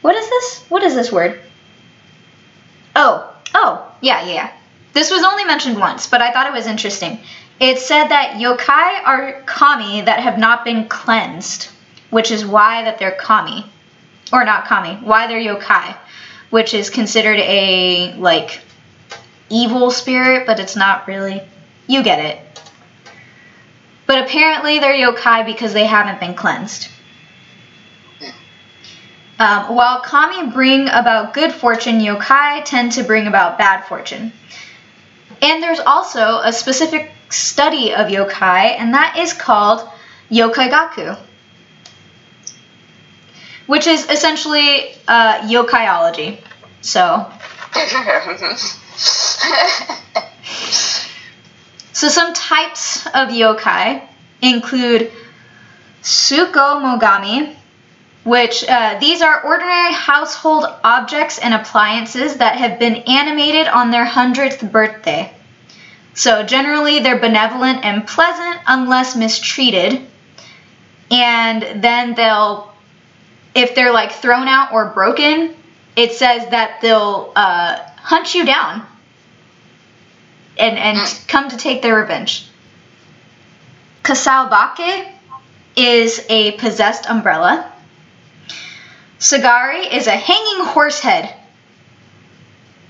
What 0.01 0.15
is 0.15 0.29
this? 0.29 0.65
What 0.69 0.83
is 0.83 0.95
this 0.95 1.11
word? 1.11 1.39
Oh, 2.95 3.33
oh, 3.53 3.91
yeah, 4.01 4.25
yeah. 4.27 4.51
This 4.93 5.09
was 5.09 5.23
only 5.23 5.43
mentioned 5.43 5.79
once, 5.79 6.07
but 6.07 6.21
I 6.21 6.31
thought 6.31 6.47
it 6.47 6.53
was 6.53 6.67
interesting. 6.67 7.19
It 7.59 7.79
said 7.79 8.07
that 8.09 8.35
yokai 8.37 9.05
are 9.05 9.41
kami 9.45 10.01
that 10.01 10.19
have 10.19 10.37
not 10.37 10.63
been 10.63 10.87
cleansed, 10.87 11.69
which 12.11 12.29
is 12.29 12.45
why 12.45 12.83
that 12.83 12.99
they're 12.99 13.15
kami, 13.15 13.65
or 14.31 14.45
not 14.45 14.65
kami, 14.65 14.95
why 15.03 15.27
they're 15.27 15.39
yokai, 15.39 15.95
which 16.51 16.73
is 16.73 16.89
considered 16.89 17.39
a 17.39 18.13
like 18.17 18.61
evil 19.49 19.89
spirit, 19.89 20.45
but 20.45 20.59
it's 20.59 20.75
not 20.75 21.07
really. 21.07 21.41
You 21.87 22.03
get 22.03 22.19
it. 22.19 22.61
But 24.05 24.23
apparently 24.23 24.79
they're 24.79 24.93
yokai 24.93 25.45
because 25.45 25.73
they 25.73 25.85
haven't 25.85 26.19
been 26.19 26.35
cleansed. 26.35 26.89
Um, 29.39 29.75
while 29.75 30.01
kami 30.01 30.51
bring 30.51 30.87
about 30.87 31.33
good 31.33 31.51
fortune, 31.51 31.99
yokai 31.99 32.63
tend 32.65 32.93
to 32.93 33.03
bring 33.03 33.27
about 33.27 33.57
bad 33.57 33.85
fortune. 33.85 34.31
And 35.43 35.61
there's 35.61 35.79
also 35.79 36.39
a 36.39 36.51
specific 36.51 37.11
study 37.29 37.93
of 37.93 38.07
yokai, 38.07 38.79
and 38.79 38.93
that 38.93 39.17
is 39.17 39.33
called 39.33 39.87
yokai 40.31 40.69
gaku, 40.69 41.15
which 43.67 43.85
is 43.85 44.09
essentially 44.09 44.95
uh, 45.07 45.41
yokaiology. 45.41 46.39
So. 46.81 47.31
So 51.93 52.09
some 52.09 52.33
types 52.33 53.05
of 53.05 53.29
yokai 53.29 54.01
include 54.41 55.11
Tsukumogami, 56.01 57.55
which 58.23 58.63
uh, 58.67 58.97
these 58.99 59.21
are 59.21 59.43
ordinary 59.43 59.93
household 59.93 60.65
objects 60.83 61.39
and 61.39 61.53
appliances 61.53 62.37
that 62.37 62.57
have 62.57 62.79
been 62.79 62.95
animated 62.95 63.67
on 63.67 63.91
their 63.91 64.05
100th 64.05 64.71
birthday. 64.71 65.33
So 66.13 66.43
generally 66.43 66.99
they're 66.99 67.19
benevolent 67.19 67.83
and 67.83 68.07
pleasant 68.07 68.61
unless 68.67 69.15
mistreated. 69.15 70.05
And 71.11 71.83
then 71.83 72.13
they'll, 72.15 72.73
if 73.55 73.75
they're 73.75 73.91
like 73.91 74.11
thrown 74.13 74.47
out 74.47 74.71
or 74.71 74.85
broken, 74.85 75.55
it 75.95 76.13
says 76.13 76.49
that 76.49 76.79
they'll 76.81 77.31
uh, 77.35 77.77
hunt 77.97 78.33
you 78.33 78.45
down 78.45 78.85
and, 80.57 80.77
and 80.77 80.97
mm. 80.97 81.27
come 81.27 81.49
to 81.49 81.57
take 81.57 81.81
their 81.81 81.95
revenge. 81.95 82.47
Kasaobake 84.03 85.11
is 85.75 86.25
a 86.29 86.51
possessed 86.53 87.09
umbrella. 87.09 87.72
Sagari 89.19 89.93
is 89.93 90.07
a 90.07 90.11
hanging 90.11 90.65
horse 90.65 90.99
head. 90.99 91.33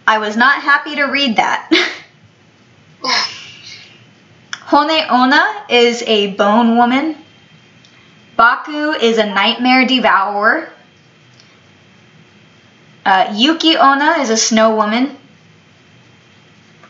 I 0.08 0.18
was 0.18 0.36
not 0.36 0.62
happy 0.62 0.96
to 0.96 1.04
read 1.04 1.38
that. 1.38 1.70
Hone 4.66 4.90
Onna 5.10 5.66
is 5.70 6.02
a 6.04 6.34
bone 6.36 6.78
woman. 6.78 7.16
Baku 8.36 8.92
is 8.92 9.18
a 9.18 9.26
nightmare 9.26 9.86
devourer. 9.86 10.70
Uh, 13.06 13.34
Yuki 13.36 13.76
Onna 13.76 14.22
is 14.22 14.30
a 14.30 14.38
snow 14.38 14.76
woman. 14.76 15.16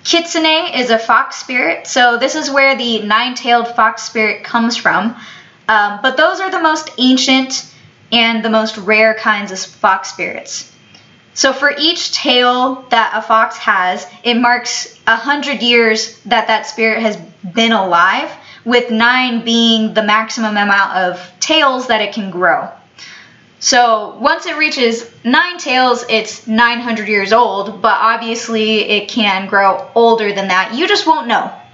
Kitsune 0.04 0.76
is 0.76 0.90
a 0.90 1.00
fox 1.00 1.38
spirit, 1.38 1.88
so 1.88 2.18
this 2.18 2.36
is 2.36 2.50
where 2.50 2.78
the 2.78 3.02
nine 3.04 3.36
tailed 3.36 3.68
fox 3.70 4.04
spirit 4.04 4.44
comes 4.44 4.76
from. 4.76 5.16
Um, 5.68 6.00
but 6.02 6.18
those 6.18 6.40
are 6.40 6.52
the 6.52 6.60
most 6.60 6.92
ancient 6.98 7.73
and 8.14 8.45
the 8.45 8.49
most 8.49 8.77
rare 8.77 9.15
kinds 9.15 9.52
of 9.52 9.60
fox 9.60 10.10
spirits. 10.10 10.72
So 11.34 11.52
for 11.52 11.73
each 11.77 12.14
tail 12.14 12.85
that 12.90 13.11
a 13.15 13.22
fox 13.22 13.57
has, 13.57 14.07
it 14.23 14.35
marks 14.35 14.99
a 15.07 15.15
hundred 15.15 15.61
years 15.64 16.19
that 16.19 16.48
that 16.48 16.68
spirit 16.68 17.02
has 17.02 17.18
been 17.53 17.72
alive, 17.72 18.31
with 18.65 18.91
nine 18.91 19.44
being 19.44 19.94
the 19.94 20.03
maximum 20.03 20.56
amount 20.56 20.95
of 20.95 21.31
tails 21.40 21.88
that 21.88 22.02
it 22.02 22.14
can 22.14 22.31
grow. 22.31 22.69
So 23.60 24.18
once 24.19 24.45
it 24.45 24.57
reaches 24.57 25.10
nine 25.23 25.57
tails, 25.57 26.06
it's 26.10 26.48
900 26.48 27.07
years 27.07 27.34
old, 27.34 27.81
but 27.81 27.98
obviously 27.99 28.81
it 28.81 29.10
can 29.10 29.48
grow 29.48 29.90
older 29.95 30.34
than 30.34 30.49
that. 30.49 30.76
You 30.76 30.88
just 30.88 31.07
won't 31.07 31.27
know. 31.27 31.52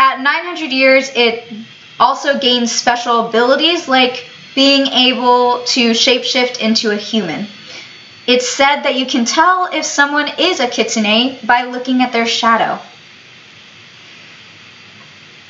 At 0.00 0.20
900 0.20 0.70
years, 0.72 1.10
it 1.14 1.44
also 2.00 2.38
gains 2.38 2.72
special 2.72 3.28
abilities 3.28 3.88
like 3.88 4.28
being 4.54 4.86
able 4.86 5.62
to 5.64 5.90
shapeshift 5.90 6.58
into 6.60 6.90
a 6.90 6.96
human. 6.96 7.46
It's 8.26 8.48
said 8.48 8.82
that 8.82 8.96
you 8.96 9.06
can 9.06 9.24
tell 9.24 9.70
if 9.72 9.84
someone 9.84 10.28
is 10.38 10.60
a 10.60 10.66
kitsune 10.66 11.38
by 11.46 11.64
looking 11.64 12.02
at 12.02 12.12
their 12.12 12.26
shadow. 12.26 12.78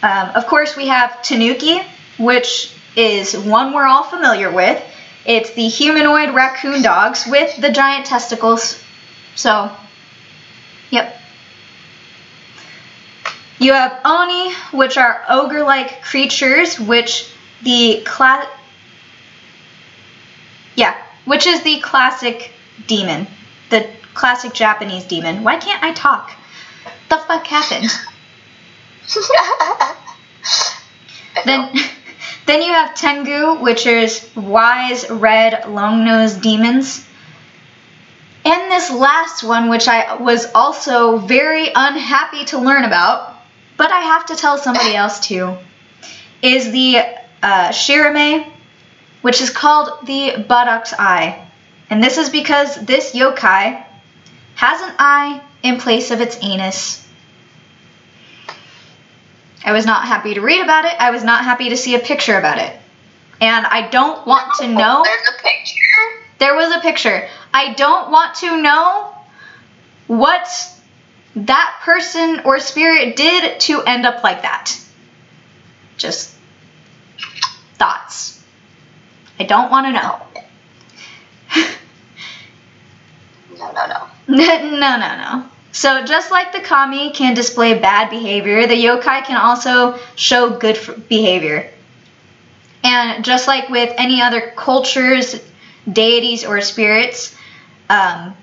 Um, 0.02 0.28
of 0.36 0.46
course, 0.46 0.76
we 0.76 0.86
have 0.86 1.22
Tanuki, 1.22 1.80
which 2.18 2.72
is 2.94 3.36
one 3.36 3.72
we're 3.72 3.86
all 3.86 4.04
familiar 4.04 4.50
with. 4.50 4.80
It's 5.26 5.50
the 5.54 5.68
humanoid 5.68 6.34
raccoon 6.34 6.82
dogs 6.82 7.26
with 7.26 7.56
the 7.60 7.70
giant 7.70 8.06
testicles. 8.06 8.82
So, 9.34 9.70
yep. 10.90 11.20
You 13.58 13.72
have 13.72 14.00
Oni, 14.04 14.54
which 14.72 14.96
are 14.96 15.24
ogre 15.28 15.64
like 15.64 16.02
creatures, 16.02 16.78
which 16.78 17.32
the 17.62 18.02
class. 18.04 18.46
Yeah, 20.76 20.94
which 21.24 21.46
is 21.46 21.62
the 21.62 21.80
classic 21.80 22.52
demon. 22.86 23.26
The 23.70 23.88
classic 24.14 24.52
Japanese 24.52 25.04
demon. 25.04 25.42
Why 25.42 25.56
can't 25.56 25.82
I 25.82 25.92
talk? 25.92 26.30
The 27.08 27.16
fuck 27.16 27.46
happened? 27.46 27.90
then 31.44 31.70
then 32.46 32.62
you 32.62 32.72
have 32.72 32.94
Tengu, 32.94 33.60
which 33.60 33.86
is 33.86 34.28
wise 34.36 35.10
red 35.10 35.68
long-nosed 35.68 36.40
demons. 36.40 37.04
And 38.44 38.70
this 38.70 38.90
last 38.90 39.44
one, 39.44 39.68
which 39.68 39.88
I 39.88 40.14
was 40.14 40.46
also 40.54 41.18
very 41.18 41.70
unhappy 41.74 42.44
to 42.46 42.58
learn 42.58 42.84
about, 42.84 43.37
but 43.78 43.92
I 43.92 44.00
have 44.00 44.26
to 44.26 44.36
tell 44.36 44.58
somebody 44.58 44.94
else 44.94 45.20
too, 45.20 45.56
is 46.42 46.70
the 46.72 46.98
uh, 47.42 47.68
Shirime, 47.68 48.50
which 49.22 49.40
is 49.40 49.50
called 49.50 50.06
the 50.06 50.44
Buttock's 50.46 50.92
Eye. 50.92 51.48
And 51.88 52.02
this 52.02 52.18
is 52.18 52.28
because 52.28 52.74
this 52.84 53.14
yokai 53.14 53.86
has 54.56 54.82
an 54.82 54.94
eye 54.98 55.40
in 55.62 55.78
place 55.78 56.10
of 56.10 56.20
its 56.20 56.36
anus. 56.42 57.06
I 59.64 59.72
was 59.72 59.86
not 59.86 60.04
happy 60.06 60.34
to 60.34 60.40
read 60.40 60.60
about 60.60 60.84
it. 60.84 60.94
I 60.98 61.10
was 61.12 61.22
not 61.22 61.44
happy 61.44 61.68
to 61.70 61.76
see 61.76 61.94
a 61.94 62.00
picture 62.00 62.36
about 62.36 62.58
it. 62.58 62.76
And 63.40 63.64
I 63.64 63.88
don't 63.88 64.26
want 64.26 64.54
to 64.58 64.66
know. 64.66 65.04
There's 65.04 65.28
a 65.28 65.42
picture. 65.42 65.78
There 66.38 66.56
was 66.56 66.74
a 66.74 66.80
picture. 66.80 67.28
I 67.54 67.74
don't 67.74 68.10
want 68.10 68.34
to 68.36 68.60
know 68.60 69.14
what 70.08 70.48
that 71.46 71.80
person 71.82 72.40
or 72.44 72.58
spirit 72.58 73.16
did 73.16 73.60
to 73.60 73.82
end 73.82 74.06
up 74.06 74.22
like 74.22 74.42
that. 74.42 74.78
Just 75.96 76.34
thoughts. 77.74 78.44
I 79.38 79.44
don't 79.44 79.70
want 79.70 79.86
to 79.86 79.92
know. 79.92 80.22
No, 83.58 83.72
no, 83.72 83.86
no. 83.88 84.06
no, 84.28 84.98
no, 84.98 85.16
no. 85.16 85.48
So 85.72 86.04
just 86.04 86.30
like 86.30 86.52
the 86.52 86.60
kami 86.60 87.10
can 87.10 87.34
display 87.34 87.78
bad 87.78 88.08
behavior, 88.08 88.66
the 88.66 88.74
yokai 88.74 89.24
can 89.24 89.36
also 89.36 89.98
show 90.14 90.50
good 90.50 90.78
behavior. 91.08 91.70
And 92.84 93.24
just 93.24 93.48
like 93.48 93.68
with 93.68 93.92
any 93.98 94.22
other 94.22 94.52
cultures, 94.56 95.40
deities, 95.92 96.44
or 96.44 96.60
spirits, 96.60 97.34
um, 97.90 98.36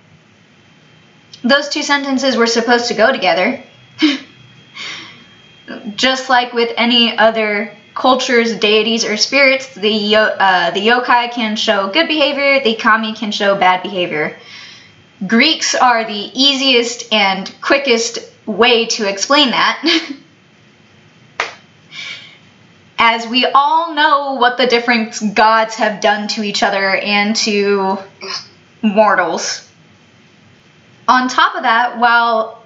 those 1.46 1.70
two 1.70 1.84
sentences 1.84 2.36
were 2.36 2.48
supposed 2.48 2.88
to 2.88 2.96
go 2.96 3.12
together. 3.12 3.64
just 5.96 6.30
like 6.30 6.54
with 6.54 6.74
any 6.76 7.18
other 7.18 7.72
cultures, 7.94 8.56
deities, 8.58 9.06
or 9.06 9.16
spirits, 9.16 9.74
the 9.76 10.16
uh, 10.16 10.72
the 10.72 10.86
yokai 10.86 11.32
can 11.32 11.56
show 11.56 11.90
good 11.90 12.08
behavior, 12.08 12.62
the 12.64 12.76
kami 12.76 13.14
can 13.14 13.32
show 13.32 13.56
bad 13.58 13.84
behavior. 13.84 14.38
Greeks 15.26 15.76
are 15.76 16.04
the 16.04 16.32
easiest 16.34 17.14
and 17.14 17.54
quickest 17.62 18.20
way 18.46 18.86
to 18.86 19.08
explain 19.08 19.52
that. 19.52 20.12
As 22.98 23.28
we 23.28 23.46
all 23.46 23.94
know 23.94 24.34
what 24.34 24.58
the 24.58 24.68
different 24.68 25.36
gods 25.36 25.76
have 25.76 26.02
done 26.02 26.28
to 26.30 26.44
each 26.44 26.64
other 26.64 26.96
and 26.96 27.36
to 27.38 27.98
mortals. 28.82 29.70
On 31.08 31.28
top 31.28 31.56
of 31.56 31.64
that, 31.64 31.98
while 32.00 32.64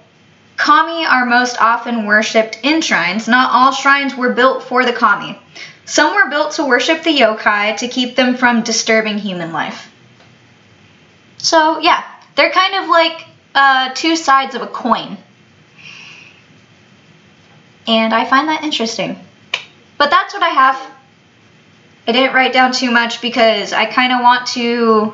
kami 0.56 1.04
are 1.04 1.26
most 1.26 1.60
often 1.60 2.06
worshipped 2.06 2.58
in 2.62 2.80
shrines, 2.80 3.28
not 3.28 3.50
all 3.52 3.72
shrines 3.72 4.14
were 4.14 4.32
built 4.32 4.62
for 4.64 4.84
the 4.84 4.92
kami. 4.92 5.38
Some 5.84 6.14
were 6.14 6.30
built 6.30 6.52
to 6.52 6.64
worship 6.64 7.02
the 7.02 7.16
yokai 7.16 7.76
to 7.78 7.88
keep 7.88 8.16
them 8.16 8.36
from 8.36 8.62
disturbing 8.62 9.18
human 9.18 9.52
life. 9.52 9.90
So, 11.38 11.80
yeah, 11.80 12.04
they're 12.36 12.52
kind 12.52 12.84
of 12.84 12.88
like 12.88 13.26
uh, 13.54 13.90
two 13.94 14.16
sides 14.16 14.54
of 14.54 14.62
a 14.62 14.66
coin. 14.66 15.16
And 17.86 18.14
I 18.14 18.24
find 18.24 18.48
that 18.48 18.62
interesting. 18.62 19.18
But 19.98 20.10
that's 20.10 20.32
what 20.32 20.42
I 20.42 20.50
have. 20.50 20.90
I 22.06 22.12
didn't 22.12 22.34
write 22.34 22.52
down 22.52 22.72
too 22.72 22.90
much 22.90 23.20
because 23.20 23.72
I 23.72 23.86
kind 23.86 24.12
of 24.12 24.20
want 24.20 24.46
to 24.48 25.12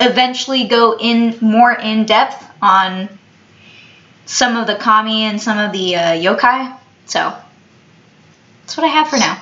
eventually 0.00 0.66
go 0.66 0.96
in 0.98 1.36
more 1.40 1.72
in 1.72 2.06
depth 2.06 2.44
on 2.64 3.08
some 4.26 4.56
of 4.56 4.66
the 4.66 4.76
kami 4.76 5.24
and 5.24 5.40
some 5.40 5.58
of 5.58 5.72
the 5.72 5.96
uh, 5.96 6.12
yokai. 6.12 6.76
So 7.06 7.36
that's 8.62 8.76
what 8.76 8.84
I 8.84 8.88
have 8.88 9.08
for 9.08 9.18
now. 9.18 9.38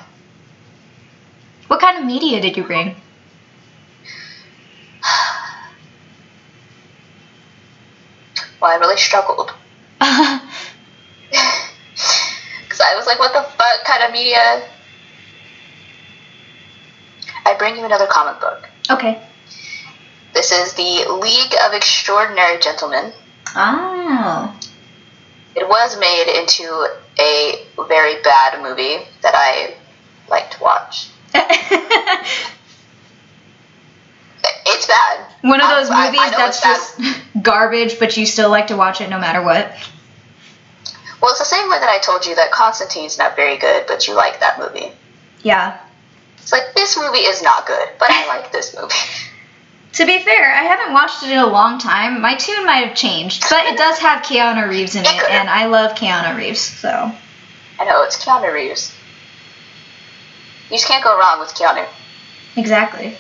What 1.69 1.81
kind 1.81 1.99
of 1.99 2.05
media 2.05 2.40
did 2.40 2.57
you 2.57 2.65
bring? 2.65 2.97
Well, 8.61 8.70
I 8.70 8.77
really 8.77 8.97
struggled. 8.97 9.53
Because 12.62 12.81
I 12.81 12.94
was 12.94 13.07
like, 13.07 13.19
what 13.19 13.32
the 13.32 13.43
fuck 13.43 13.85
kind 13.85 14.05
of 14.05 14.12
media? 14.12 14.62
I 17.44 17.55
bring 17.59 17.77
you 17.77 17.85
another 17.85 18.07
comic 18.07 18.40
book. 18.40 18.69
okay. 18.90 19.20
This 20.34 20.50
is 20.52 20.74
the 20.74 21.12
League 21.20 21.54
of 21.66 21.74
Extraordinary 21.74 22.59
Gentlemen. 22.60 23.12
Oh. 23.54 24.59
It 25.54 25.68
was 25.68 25.98
made 26.00 26.38
into 26.40 26.64
a 27.20 27.66
very 27.86 28.22
bad 28.22 28.62
movie 28.62 29.04
that 29.22 29.34
I 29.34 29.74
like 30.28 30.50
to 30.52 30.62
watch. 30.62 31.09
It's 34.64 34.86
bad. 34.86 35.26
One 35.42 35.60
of 35.60 35.66
I- 35.66 35.80
those 35.80 35.90
I- 35.90 35.94
I 35.94 36.06
movies 36.06 36.30
that's 36.36 36.62
just 36.62 37.00
garbage, 37.42 37.98
but 37.98 38.16
you 38.16 38.26
still 38.26 38.48
like 38.50 38.68
to 38.68 38.76
watch 38.76 39.00
it 39.00 39.10
no 39.10 39.18
matter 39.18 39.42
what. 39.42 39.72
Well, 41.20 41.30
it's 41.30 41.38
the 41.40 41.44
same 41.44 41.68
way 41.68 41.78
that 41.78 41.88
I 41.88 41.98
told 41.98 42.26
you 42.26 42.34
that 42.36 42.50
Constantine's 42.52 43.18
not 43.18 43.36
very 43.36 43.56
good, 43.59 43.86
but 43.86 44.06
you 44.09 44.14
like 44.14 44.40
that 44.40 44.59
movie. 44.59 44.92
Yeah. 45.42 45.78
It's 46.38 46.52
like 46.52 46.74
this 46.74 46.96
movie 46.96 47.18
is 47.18 47.42
not 47.42 47.66
good, 47.66 47.88
but 47.98 48.10
I 48.10 48.26
like 48.28 48.50
this 48.52 48.74
movie. 48.76 48.94
To 49.94 50.06
be 50.06 50.20
fair, 50.20 50.52
I 50.55 50.62
haven't 50.62 50.94
watched 50.94 51.23
it 51.23 51.31
in 51.31 51.39
a 51.39 51.47
long 51.47 51.78
time. 51.78 52.20
My 52.20 52.35
tune 52.35 52.64
might 52.64 52.86
have 52.86 52.97
changed, 52.97 53.44
but 53.51 53.66
it 53.66 53.77
does 53.77 53.98
have 53.98 54.23
Keanu 54.23 54.69
Reeves 54.69 54.97
in 54.97 55.05
it, 55.05 55.31
and 55.31 55.48
I 55.48 55.66
love 55.66 55.97
Keanu 55.97 56.36
Reeves, 56.36 56.60
so. 56.60 57.12
I 57.78 57.85
know 57.85 58.02
it's 58.02 58.23
Keanu 58.24 58.52
Reeves. 58.52 58.94
You 60.70 60.77
just 60.77 60.86
can't 60.86 61.05
go 61.05 61.19
wrong 61.19 61.40
with 61.40 61.51
Keanu. 61.51 61.86
Exactly. 62.56 63.16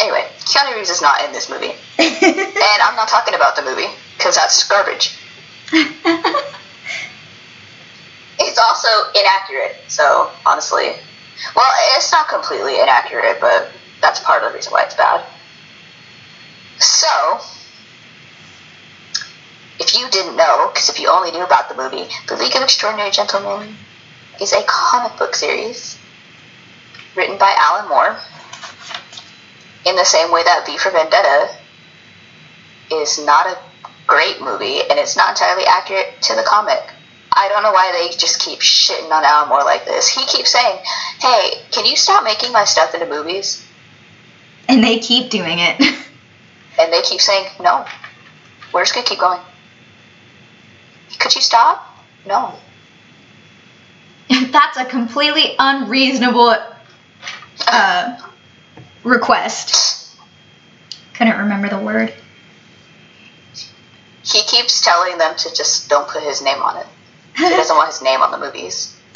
Anyway, 0.00 0.26
Keanu 0.40 0.76
Reeves 0.76 0.90
is 0.90 1.00
not 1.00 1.24
in 1.24 1.32
this 1.32 1.48
movie, 1.48 1.72
and 1.98 2.82
I'm 2.82 2.96
not 2.96 3.08
talking 3.08 3.34
about 3.34 3.56
the 3.56 3.62
movie 3.62 3.88
because 4.18 4.36
that's 4.36 4.68
garbage. 4.68 5.16
It's 8.38 8.58
also 8.58 8.88
inaccurate, 9.14 9.76
so 9.88 10.30
honestly, 10.44 10.92
well, 11.54 11.72
it's 11.96 12.10
not 12.12 12.28
completely 12.28 12.80
inaccurate, 12.80 13.38
but 13.40 13.70
that's 14.02 14.20
part 14.20 14.42
of 14.42 14.50
the 14.50 14.56
reason 14.56 14.72
why 14.72 14.82
it's 14.82 14.96
bad. 14.96 15.24
So, 16.78 17.38
if 19.78 19.94
you 19.94 20.10
didn't 20.10 20.36
know, 20.36 20.70
because 20.72 20.90
if 20.90 21.00
you 21.00 21.08
only 21.08 21.30
knew 21.30 21.44
about 21.44 21.68
the 21.68 21.74
movie, 21.74 22.08
The 22.28 22.36
League 22.36 22.54
of 22.56 22.62
Extraordinary 22.62 23.10
Gentlemen 23.10 23.76
is 24.40 24.52
a 24.52 24.62
comic 24.66 25.16
book 25.18 25.34
series 25.34 25.98
written 27.16 27.38
by 27.38 27.54
Alan 27.56 27.88
Moore, 27.88 28.18
in 29.84 29.96
the 29.96 30.04
same 30.04 30.30
way 30.32 30.42
that 30.44 30.66
V 30.66 30.78
for 30.78 30.90
Vendetta 30.90 31.56
is 32.90 33.24
not 33.24 33.46
a 33.46 33.58
great 34.06 34.40
movie 34.40 34.80
and 34.82 34.98
it's 34.98 35.16
not 35.16 35.30
entirely 35.30 35.64
accurate 35.66 36.20
to 36.22 36.34
the 36.34 36.42
comic. 36.42 36.82
I 37.34 37.48
don't 37.48 37.62
know 37.62 37.72
why 37.72 37.92
they 37.92 38.16
just 38.16 38.40
keep 38.40 38.60
shitting 38.60 39.10
on 39.10 39.24
Alan 39.24 39.48
Moore 39.48 39.64
like 39.64 39.84
this. 39.84 40.08
He 40.08 40.24
keeps 40.26 40.52
saying, 40.52 40.78
"Hey, 41.20 41.64
can 41.70 41.86
you 41.86 41.96
stop 41.96 42.24
making 42.24 42.52
my 42.52 42.64
stuff 42.64 42.94
into 42.94 43.06
movies?" 43.06 43.62
And 44.68 44.82
they 44.82 44.98
keep 44.98 45.30
doing 45.30 45.58
it. 45.58 45.80
And 46.78 46.90
they 46.90 47.02
keep 47.02 47.20
saying, 47.20 47.48
"No, 47.60 47.84
we're 48.72 48.80
just 48.82 48.94
gonna 48.94 49.06
keep 49.06 49.18
going." 49.20 49.38
Could 51.18 51.34
you 51.34 51.42
stop? 51.42 51.86
No. 52.26 52.54
That's 54.50 54.78
a 54.78 54.86
completely 54.86 55.54
unreasonable 55.58 56.56
uh, 57.68 58.18
request. 59.04 60.16
Couldn't 61.12 61.38
remember 61.38 61.68
the 61.68 61.78
word. 61.78 62.14
He 64.24 64.42
keeps 64.44 64.80
telling 64.82 65.18
them 65.18 65.36
to 65.36 65.54
just 65.54 65.90
don't 65.90 66.08
put 66.08 66.22
his 66.22 66.40
name 66.42 66.62
on 66.62 66.78
it. 66.78 66.86
He 67.36 67.48
doesn't 67.50 67.76
want 67.76 67.88
his 67.90 68.00
name 68.02 68.22
on 68.22 68.30
the 68.30 68.38
movies. 68.38 68.96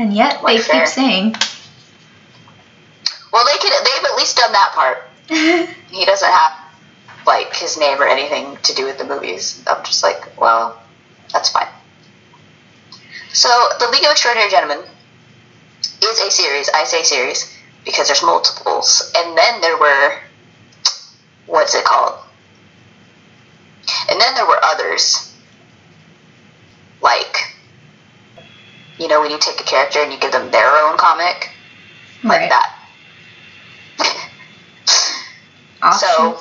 And 0.00 0.12
yet 0.12 0.40
they 0.46 0.58
fair. 0.58 0.84
keep 0.84 0.88
saying. 0.88 1.34
Well, 3.32 3.44
they 3.44 3.58
could. 3.58 3.72
They've 3.72 4.04
at 4.04 4.16
least 4.16 4.36
done 4.36 4.52
that 4.52 4.72
part. 4.74 5.04
He 5.90 6.04
doesn't 6.04 6.30
have 6.30 6.52
like 7.26 7.54
his 7.54 7.78
name 7.78 8.00
or 8.00 8.06
anything 8.06 8.56
to 8.62 8.74
do 8.74 8.84
with 8.84 8.98
the 8.98 9.04
movies. 9.04 9.62
I'm 9.66 9.84
just 9.84 10.02
like, 10.02 10.38
well, 10.38 10.80
that's 11.32 11.50
fine. 11.50 11.68
So, 13.32 13.48
the 13.78 13.88
League 13.88 14.04
of 14.04 14.10
Extraordinary 14.10 14.50
Gentlemen 14.50 14.80
is 16.02 16.20
a 16.20 16.30
series. 16.30 16.68
I 16.74 16.84
say 16.84 17.02
series 17.02 17.54
because 17.84 18.08
there's 18.08 18.22
multiples, 18.22 19.12
and 19.16 19.36
then 19.36 19.60
there 19.60 19.78
were 19.78 20.18
what's 21.46 21.74
it 21.74 21.84
called? 21.84 22.18
And 24.10 24.20
then 24.20 24.34
there 24.34 24.46
were 24.46 24.60
others, 24.62 25.34
like 27.02 27.56
you 28.98 29.08
know 29.08 29.20
when 29.20 29.30
you 29.30 29.38
take 29.38 29.60
a 29.60 29.64
character 29.64 30.00
and 30.00 30.12
you 30.12 30.18
give 30.18 30.32
them 30.32 30.50
their 30.50 30.70
own 30.70 30.96
comic, 30.96 31.50
like 32.24 32.50
right. 32.50 32.77
That. 35.80 35.94
So-. 35.94 36.38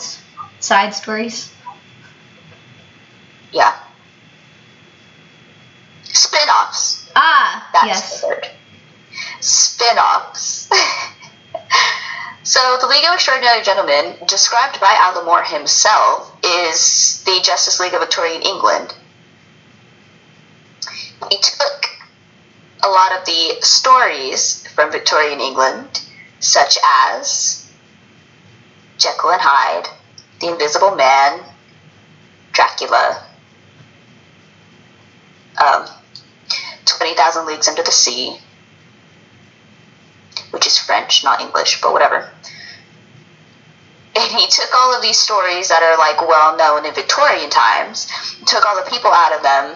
Side 0.59 0.93
stories. 0.93 1.51
Yeah. 3.51 3.77
Spin-offs. 6.03 7.09
Ah, 7.15 7.69
That's 7.73 7.85
yes. 7.85 8.21
the 8.21 8.27
word. 8.27 8.47
Spin-offs. 9.39 10.69
so, 12.43 12.77
the 12.81 12.87
League 12.87 13.05
of 13.05 13.13
Extraordinary 13.13 13.63
Gentlemen, 13.63 14.15
described 14.27 14.79
by 14.79 14.95
Alan 14.99 15.25
Moore 15.25 15.43
himself, 15.43 16.35
is 16.43 17.23
the 17.25 17.39
Justice 17.43 17.79
League 17.79 17.93
of 17.93 18.01
Victorian 18.01 18.41
England. 18.41 18.93
he 21.29 21.37
took 21.37 21.85
a 22.83 22.87
lot 22.87 23.11
of 23.11 23.25
the 23.25 23.57
stories 23.61 24.65
from 24.75 24.91
Victorian 24.91 25.39
England, 25.39 26.01
such 26.39 26.77
as 27.09 27.66
Jekyll 28.97 29.31
and 29.31 29.41
Hyde, 29.41 29.87
The 30.39 30.47
Invisible 30.47 30.95
Man, 30.95 31.39
Dracula, 32.51 33.23
um, 35.63 35.85
20,000 36.85 37.45
Leagues 37.45 37.67
Under 37.67 37.83
the 37.83 37.91
Sea, 37.91 38.37
which 40.51 40.65
is 40.65 40.77
French, 40.77 41.23
not 41.23 41.41
English, 41.41 41.81
but 41.81 41.93
whatever. 41.93 42.29
And 44.15 44.31
he 44.31 44.47
took 44.47 44.73
all 44.75 44.95
of 44.95 45.01
these 45.03 45.19
stories 45.19 45.69
that 45.69 45.83
are 45.83 45.97
like 45.97 46.27
well 46.27 46.57
known 46.57 46.85
in 46.85 46.93
Victorian 46.93 47.51
times, 47.51 48.07
took 48.45 48.65
all 48.65 48.75
the 48.75 48.89
people 48.89 49.11
out 49.11 49.33
of 49.33 49.43
them, 49.43 49.75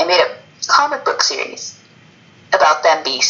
and 0.00 0.08
made 0.08 0.20
a 0.20 0.36
comic 0.66 1.04
book 1.04 1.22
series 1.22 1.77
about 2.52 2.82
them 2.82 3.02
being. 3.04 3.22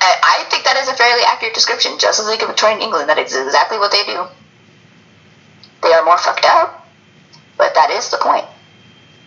I 0.00 0.44
think 0.50 0.64
that 0.64 0.76
is 0.76 0.88
a 0.88 0.94
fairly 0.94 1.22
accurate 1.26 1.54
description. 1.54 1.92
Just 1.92 2.18
Justice 2.18 2.26
League 2.26 2.42
of 2.42 2.48
Victorian 2.48 2.80
England, 2.80 3.08
that 3.08 3.18
is 3.18 3.34
exactly 3.34 3.78
what 3.78 3.92
they 3.92 4.04
do. 4.04 4.26
They 5.82 5.92
are 5.92 6.04
more 6.04 6.18
fucked 6.18 6.44
up, 6.44 6.86
but 7.56 7.74
that 7.74 7.90
is 7.90 8.10
the 8.10 8.18
point. 8.18 8.46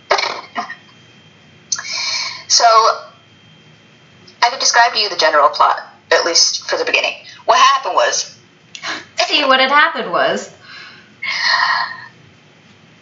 so, 2.47 2.65
I 4.43 4.49
could 4.49 4.59
describe 4.59 4.93
to 4.93 4.99
you 4.99 5.09
the 5.09 5.17
general 5.17 5.49
plot, 5.49 5.81
at 6.11 6.25
least 6.25 6.69
for 6.69 6.77
the 6.77 6.85
beginning. 6.85 7.13
What 7.45 7.57
happened 7.57 7.95
was. 7.95 8.37
See, 9.27 9.43
what 9.45 9.59
had 9.59 9.71
happened 9.71 10.11
was. 10.11 10.53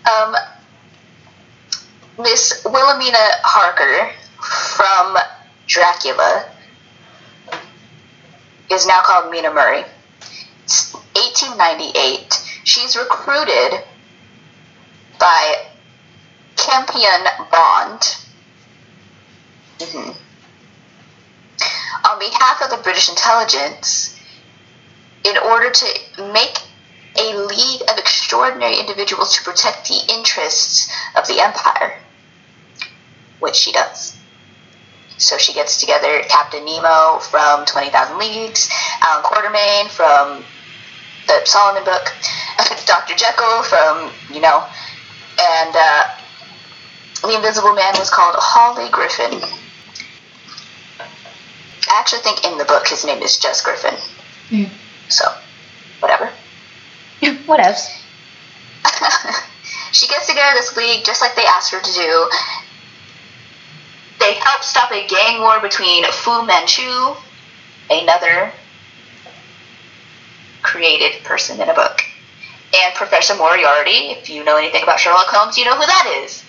Um, 0.10 0.36
Miss 2.20 2.64
Wilhelmina 2.66 3.18
Harker 3.44 4.14
from 4.40 5.18
Dracula 5.74 6.52
is 8.70 8.86
now 8.86 9.02
called 9.02 9.32
Mina 9.32 9.52
Murray. 9.52 9.84
It's 10.66 10.94
1898. 10.94 12.32
She's 12.64 12.96
recruited 12.96 13.82
by 15.20 15.66
Campion 16.58 17.26
Bond 17.52 18.02
mm-hmm. 19.80 20.12
on 22.08 22.20
behalf 22.20 22.62
of 22.62 22.70
the 22.70 22.80
British 22.84 23.10
intelligence 23.10 24.16
in 25.26 25.36
order 25.40 25.72
to 25.72 26.32
make 26.34 26.60
a 27.18 27.48
league 27.48 27.82
of 27.90 27.98
extraordinary 27.98 28.78
individuals 28.80 29.36
to 29.38 29.44
protect 29.44 29.88
the 29.88 30.00
interests 30.14 30.88
of 31.18 31.28
the 31.28 31.40
Empire, 31.40 31.98
which 33.40 33.56
she 33.56 33.72
does. 33.72 34.16
So 35.18 35.38
she 35.38 35.54
gets 35.54 35.80
together 35.80 36.22
Captain 36.28 36.66
Nemo 36.66 37.20
from 37.20 37.66
20,000 37.66 38.18
Leagues, 38.18 38.70
Allan 39.02 39.24
Quatermain 39.24 39.90
from 39.90 40.44
the 41.28 41.46
Solomon 41.46 41.84
book, 41.84 42.12
Dr. 42.86 43.16
Jekyll 43.16 43.64
from, 43.64 44.12
you 44.34 44.42
know, 44.42 44.66
and 45.40 45.76
uh, 45.76 46.04
the 47.22 47.36
Invisible 47.36 47.74
Man 47.74 47.94
was 47.98 48.10
called 48.10 48.36
Hawley 48.38 48.90
Griffin. 48.90 49.42
I 51.00 52.00
actually 52.00 52.22
think 52.22 52.44
in 52.46 52.58
the 52.58 52.66
book 52.66 52.88
his 52.88 53.06
name 53.06 53.22
is 53.22 53.38
just 53.38 53.64
Griffin. 53.64 53.96
Mm. 54.50 54.70
So, 55.10 55.26
whatever. 56.00 56.30
what 57.46 57.60
else? 57.60 57.88
she 59.92 60.08
gets 60.08 60.28
together 60.28 60.56
this 60.56 60.76
league 60.76 61.06
just 61.06 61.22
like 61.22 61.36
they 61.36 61.46
asked 61.46 61.72
her 61.72 61.80
to 61.82 61.94
do. 61.94 62.30
They 64.24 64.36
help 64.36 64.64
stop 64.64 64.90
a 64.94 65.06
gang 65.06 65.42
war 65.42 65.60
between 65.60 66.06
Fu 66.06 66.46
Manchu, 66.46 67.14
another 67.90 68.54
created 70.62 71.22
person 71.26 71.60
in 71.60 71.68
a 71.68 71.74
book, 71.74 72.00
and 72.74 72.96
Professor 72.96 73.36
Moriarty. 73.36 74.12
If 74.12 74.30
you 74.30 74.46
know 74.46 74.56
anything 74.56 74.82
about 74.82 75.02
Sherlock 75.02 75.28
Holmes, 75.28 75.58
you 75.58 75.66
know 75.66 75.76
who 75.76 75.86
that 75.86 76.22
is. 76.24 76.42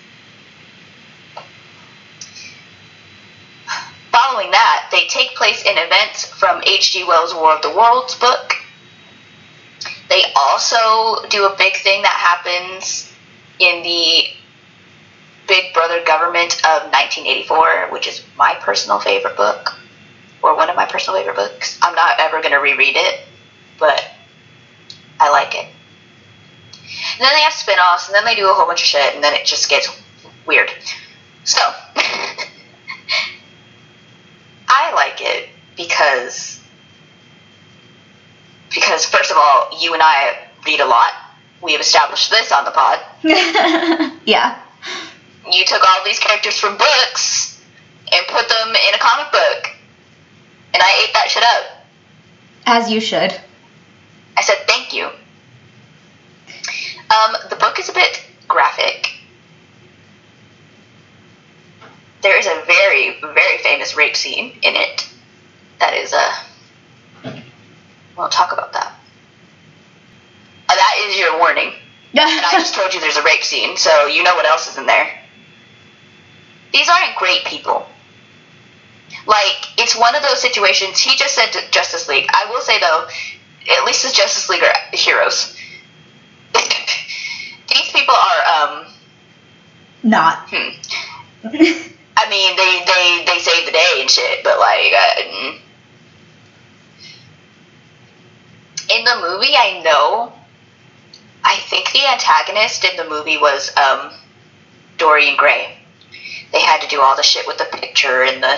Following 4.09 4.51
that, 4.51 4.87
they 4.93 5.07
take 5.07 5.35
place 5.35 5.61
in 5.65 5.77
events 5.77 6.31
from 6.31 6.63
H.G. 6.65 7.03
Wells' 7.03 7.35
War 7.35 7.57
of 7.57 7.61
the 7.61 7.75
Worlds 7.75 8.15
book. 8.15 8.53
They 10.07 10.23
also 10.33 11.27
do 11.27 11.45
a 11.45 11.57
big 11.57 11.75
thing 11.75 12.03
that 12.03 12.07
happens 12.07 13.13
in 13.59 13.83
the 13.83 14.27
Big 15.47 15.73
Brother 15.73 16.03
government 16.05 16.55
of 16.65 16.91
1984, 16.91 17.89
which 17.91 18.07
is 18.07 18.23
my 18.37 18.55
personal 18.61 18.99
favorite 18.99 19.37
book, 19.37 19.77
or 20.41 20.55
one 20.55 20.69
of 20.69 20.75
my 20.75 20.85
personal 20.85 21.19
favorite 21.19 21.35
books. 21.35 21.79
I'm 21.81 21.95
not 21.95 22.19
ever 22.19 22.41
going 22.41 22.53
to 22.53 22.59
reread 22.59 22.95
it, 22.95 23.21
but 23.79 24.03
I 25.19 25.29
like 25.31 25.55
it. 25.55 25.67
And 27.17 27.21
then 27.25 27.33
they 27.33 27.41
have 27.41 27.53
spin 27.53 27.77
offs, 27.79 28.07
and 28.07 28.15
then 28.15 28.25
they 28.25 28.35
do 28.35 28.49
a 28.49 28.53
whole 28.53 28.65
bunch 28.65 28.81
of 28.81 28.87
shit, 28.87 29.15
and 29.15 29.23
then 29.23 29.33
it 29.33 29.45
just 29.45 29.69
gets 29.69 29.89
weird. 30.45 30.71
So, 31.43 31.59
I 34.67 34.93
like 34.93 35.21
it 35.21 35.49
because 35.77 36.61
because 38.69 39.05
first 39.05 39.31
of 39.31 39.37
all, 39.37 39.69
you 39.79 39.93
and 39.93 40.03
I 40.03 40.37
read 40.65 40.81
a 40.81 40.85
lot. 40.85 41.13
We 41.61 41.71
have 41.71 41.81
established 41.81 42.29
this 42.29 42.51
on 42.51 42.65
the 42.65 42.71
pod. 42.71 42.99
yeah. 44.25 44.59
You 45.51 45.65
took 45.65 45.81
all 45.87 46.03
these 46.03 46.19
characters 46.19 46.57
from 46.57 46.77
books 46.77 47.61
and 48.11 48.25
put 48.27 48.49
them 48.49 48.69
in 48.69 48.95
a 48.95 48.99
comic 48.99 49.31
book, 49.31 49.71
and 50.73 50.81
I 50.81 51.05
ate 51.05 51.13
that 51.13 51.29
shit 51.29 51.43
up. 51.43 51.85
As 52.65 52.89
you 52.89 52.99
should. 52.99 53.39
I 54.37 54.41
said 54.41 54.57
thank 54.67 54.93
you. 54.93 55.05
Um, 55.05 57.35
the 57.49 57.55
book 57.55 57.79
is 57.79 57.89
a 57.89 57.93
bit 57.93 58.23
graphic. 58.47 59.11
There 62.21 62.37
is 62.37 62.47
a 62.47 62.63
very, 62.65 63.19
very 63.21 63.57
famous 63.59 63.95
rape 63.95 64.15
scene 64.15 64.51
in 64.63 64.75
it. 64.75 65.07
That 65.79 65.93
is 65.93 66.11
a. 66.11 66.31
Uh, 67.23 67.39
we'll 68.17 68.29
talk 68.29 68.51
about 68.51 68.73
that. 68.73 68.93
Uh, 70.67 70.75
that 70.75 71.05
is 71.07 71.19
your 71.19 71.37
warning. 71.37 71.71
and 72.13 72.21
I 72.21 72.51
just 72.53 72.73
told 72.73 72.93
you 72.93 72.99
there's 72.99 73.17
a 73.17 73.23
rape 73.23 73.43
scene, 73.43 73.77
so 73.77 74.07
you 74.07 74.23
know 74.23 74.35
what 74.35 74.45
else 74.45 74.71
is 74.71 74.77
in 74.77 74.85
there. 74.85 75.07
These 76.75 76.89
aren't 76.89 77.15
great 77.15 77.45
people. 77.45 77.87
Like, 79.25 79.79
it's 79.79 79.97
one 79.97 80.13
of 80.13 80.21
those 80.23 80.41
situations. 80.41 80.99
He 80.99 81.15
just 81.15 81.33
said 81.33 81.53
to 81.53 81.71
Justice 81.71 82.09
League. 82.09 82.27
I 82.27 82.49
will 82.49 82.59
say, 82.59 82.77
though, 82.81 83.07
at 83.71 83.85
least 83.85 84.03
the 84.03 84.11
Justice 84.11 84.49
League 84.49 84.61
are 84.61 84.75
heroes. 84.91 85.57
These 86.53 87.91
people 87.93 88.13
are, 88.13 88.45
um. 88.45 88.87
Not. 90.03 90.49
Hmm. 90.49 90.75
I 92.17 92.29
mean, 92.29 92.57
they, 92.57 92.83
they, 92.85 93.23
they 93.25 93.39
save 93.39 93.65
the 93.65 93.71
day 93.71 93.99
and 94.01 94.11
shit, 94.11 94.43
but, 94.43 94.59
like, 94.59 94.91
uh, 94.91 95.21
in 98.93 99.05
the 99.05 99.15
movie, 99.21 99.55
I 99.55 99.81
know. 99.81 100.33
I 101.41 101.55
think 101.55 101.93
the 101.93 102.05
antagonist 102.05 102.83
in 102.83 102.97
the 102.97 103.09
movie 103.09 103.37
was 103.37 103.71
um, 103.77 104.11
Dorian 104.97 105.37
Gray. 105.37 105.74
They 106.51 106.61
had 106.61 106.81
to 106.81 106.87
do 106.87 107.01
all 107.01 107.15
the 107.15 107.23
shit 107.23 107.47
with 107.47 107.57
the 107.57 107.65
picture 107.65 108.23
and 108.23 108.41
the 108.41 108.57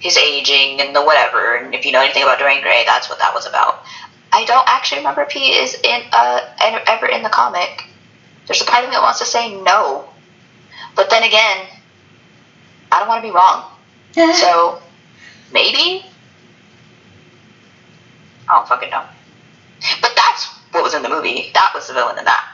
his 0.00 0.16
aging 0.16 0.80
and 0.80 0.94
the 0.94 1.02
whatever. 1.02 1.54
And 1.56 1.74
if 1.74 1.86
you 1.86 1.92
know 1.92 2.00
anything 2.00 2.24
about 2.24 2.38
Dorian 2.38 2.62
Gray, 2.62 2.82
that's 2.84 3.08
what 3.08 3.20
that 3.20 3.32
was 3.34 3.46
about. 3.46 3.84
I 4.32 4.44
don't 4.44 4.68
actually 4.68 4.98
remember 4.98 5.22
if 5.22 5.30
he 5.30 5.52
is 5.52 5.74
in 5.74 6.02
uh 6.12 6.40
ever 6.86 7.06
in 7.06 7.22
the 7.22 7.28
comic. 7.28 7.84
There's 8.46 8.60
a 8.60 8.64
part 8.64 8.82
of 8.84 8.90
me 8.90 8.96
that 8.96 9.02
wants 9.02 9.20
to 9.20 9.24
say 9.24 9.60
no, 9.62 10.08
but 10.96 11.10
then 11.10 11.22
again, 11.22 11.66
I 12.90 12.98
don't 12.98 13.08
want 13.08 13.22
to 13.22 13.28
be 13.28 13.34
wrong. 13.34 13.70
so 14.34 14.82
maybe 15.52 16.04
I 18.48 18.56
don't 18.56 18.68
fucking 18.68 18.90
know. 18.90 19.04
But 20.00 20.12
that's 20.16 20.48
what 20.72 20.82
was 20.82 20.94
in 20.94 21.02
the 21.02 21.08
movie. 21.08 21.50
That 21.54 21.72
was 21.74 21.86
the 21.86 21.94
villain 21.94 22.18
in 22.18 22.24
that. 22.24 22.51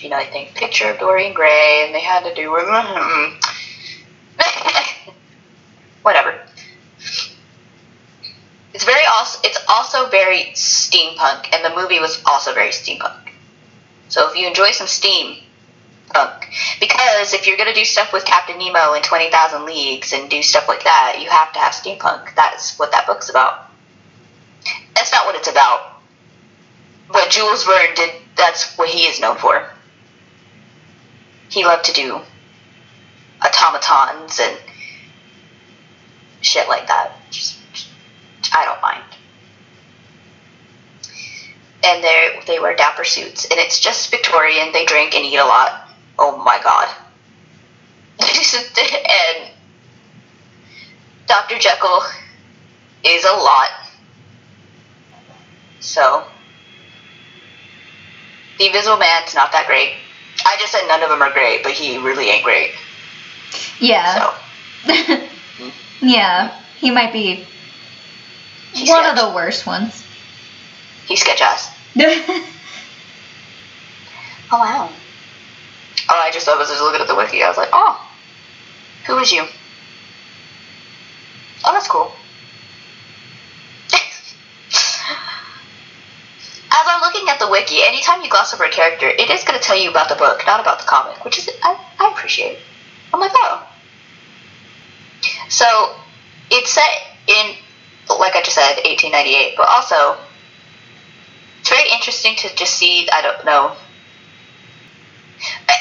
You 0.00 0.08
know, 0.08 0.16
I 0.16 0.24
think 0.24 0.54
picture 0.54 0.90
of 0.90 0.98
Dorian 0.98 1.34
Gray, 1.34 1.84
and 1.84 1.94
they 1.94 2.00
had 2.00 2.24
to 2.24 2.34
do 2.34 2.48
mm-hmm. 2.48 3.36
whatever. 6.02 6.40
It's 8.72 8.84
very 8.84 9.04
also 9.12 9.40
it's 9.44 9.58
also 9.68 10.08
very 10.08 10.52
steampunk, 10.54 11.52
and 11.52 11.62
the 11.62 11.74
movie 11.76 12.00
was 12.00 12.22
also 12.24 12.54
very 12.54 12.70
steampunk. 12.70 13.28
So 14.08 14.30
if 14.30 14.36
you 14.36 14.46
enjoy 14.46 14.70
some 14.70 14.86
steam 14.86 15.42
punk, 16.08 16.48
because 16.80 17.34
if 17.34 17.46
you're 17.46 17.58
gonna 17.58 17.74
do 17.74 17.84
stuff 17.84 18.10
with 18.10 18.24
Captain 18.24 18.56
Nemo 18.56 18.94
and 18.94 19.04
Twenty 19.04 19.30
Thousand 19.30 19.66
Leagues 19.66 20.14
and 20.14 20.30
do 20.30 20.42
stuff 20.42 20.66
like 20.66 20.84
that, 20.84 21.18
you 21.20 21.28
have 21.28 21.52
to 21.52 21.58
have 21.58 21.74
steampunk. 21.74 22.34
That's 22.36 22.78
what 22.78 22.90
that 22.92 23.06
book's 23.06 23.28
about. 23.28 23.70
That's 24.94 25.12
not 25.12 25.26
what 25.26 25.34
it's 25.34 25.50
about. 25.50 26.00
But 27.12 27.28
Jules 27.28 27.64
Verne 27.64 27.94
did. 27.94 28.14
That's 28.36 28.78
what 28.78 28.88
he 28.88 29.02
is 29.02 29.20
known 29.20 29.36
for. 29.36 29.68
He 31.50 31.64
loved 31.64 31.84
to 31.86 31.92
do 31.92 32.20
automatons 33.44 34.38
and 34.40 34.56
shit 36.40 36.68
like 36.68 36.86
that. 36.86 37.12
Just, 37.30 37.58
I 38.54 38.64
don't 38.64 38.80
mind. 38.80 39.02
And 41.82 42.04
they 42.04 42.40
they 42.46 42.60
wear 42.60 42.76
dapper 42.76 43.04
suits, 43.04 43.46
and 43.46 43.58
it's 43.58 43.80
just 43.80 44.10
Victorian. 44.10 44.72
They 44.72 44.84
drink 44.84 45.14
and 45.14 45.24
eat 45.24 45.36
a 45.36 45.44
lot. 45.44 45.88
Oh 46.18 46.36
my 46.36 46.60
god. 46.62 46.88
and 48.20 49.50
Dr. 51.26 51.58
Jekyll 51.58 52.02
is 53.02 53.24
a 53.24 53.32
lot. 53.32 53.70
So 55.80 56.24
the 58.58 58.66
Invisible 58.66 58.98
Man's 58.98 59.34
not 59.34 59.52
that 59.52 59.66
great. 59.66 59.94
I 60.44 60.56
just 60.58 60.72
said 60.72 60.86
none 60.88 61.02
of 61.02 61.10
them 61.10 61.22
are 61.22 61.32
great, 61.32 61.62
but 61.62 61.72
he 61.72 61.98
really 61.98 62.28
ain't 62.30 62.44
great. 62.44 62.72
Yeah. 63.78 64.32
So 64.86 65.20
yeah. 66.00 66.50
He 66.78 66.90
might 66.90 67.12
be 67.12 67.44
he's 68.72 68.88
one 68.88 69.04
sketch. 69.04 69.18
of 69.18 69.28
the 69.28 69.34
worst 69.34 69.66
ones. 69.66 70.04
He's 71.06 71.20
sketch 71.20 71.40
ass. 71.42 71.70
Oh 74.52 74.58
wow. 74.58 74.90
Oh, 76.08 76.20
I 76.20 76.30
just 76.32 76.48
I 76.48 76.56
was 76.58 76.68
just 76.68 76.80
looking 76.82 77.00
at 77.00 77.06
the 77.06 77.14
wiki. 77.14 77.42
I 77.42 77.48
was 77.48 77.56
like, 77.56 77.68
oh, 77.72 78.04
who 79.06 79.16
is 79.18 79.30
you? 79.30 79.44
Oh, 81.64 81.72
that's 81.72 81.86
cool. 81.86 82.10
As 86.72 86.86
I'm 86.86 87.00
looking 87.00 87.28
at 87.28 87.38
the 87.38 87.48
wiki, 87.48 87.82
anytime 87.82 88.22
you 88.22 88.30
gloss 88.30 88.54
over 88.54 88.64
a 88.64 88.70
character, 88.70 89.08
it 89.08 89.28
is 89.30 89.42
going 89.44 89.58
to 89.58 89.64
tell 89.64 89.76
you 89.76 89.90
about 89.90 90.08
the 90.08 90.14
book, 90.14 90.42
not 90.46 90.60
about 90.60 90.78
the 90.78 90.86
comic, 90.86 91.24
which 91.24 91.38
is 91.38 91.50
I, 91.62 91.78
I 91.98 92.10
appreciate. 92.12 92.58
I'm 93.12 93.20
like, 93.20 93.32
oh. 93.34 93.66
So, 95.48 95.96
it's 96.50 96.70
set 96.70 96.90
in, 97.26 97.56
like 98.08 98.36
I 98.36 98.42
just 98.42 98.54
said, 98.54 98.76
1898, 98.84 99.54
but 99.56 99.68
also 99.68 100.16
it's 101.60 101.68
very 101.68 101.90
interesting 101.90 102.36
to 102.36 102.54
just 102.54 102.74
see. 102.74 103.08
I 103.12 103.20
don't 103.20 103.44
know. 103.44 103.72
Eh. 105.68 105.72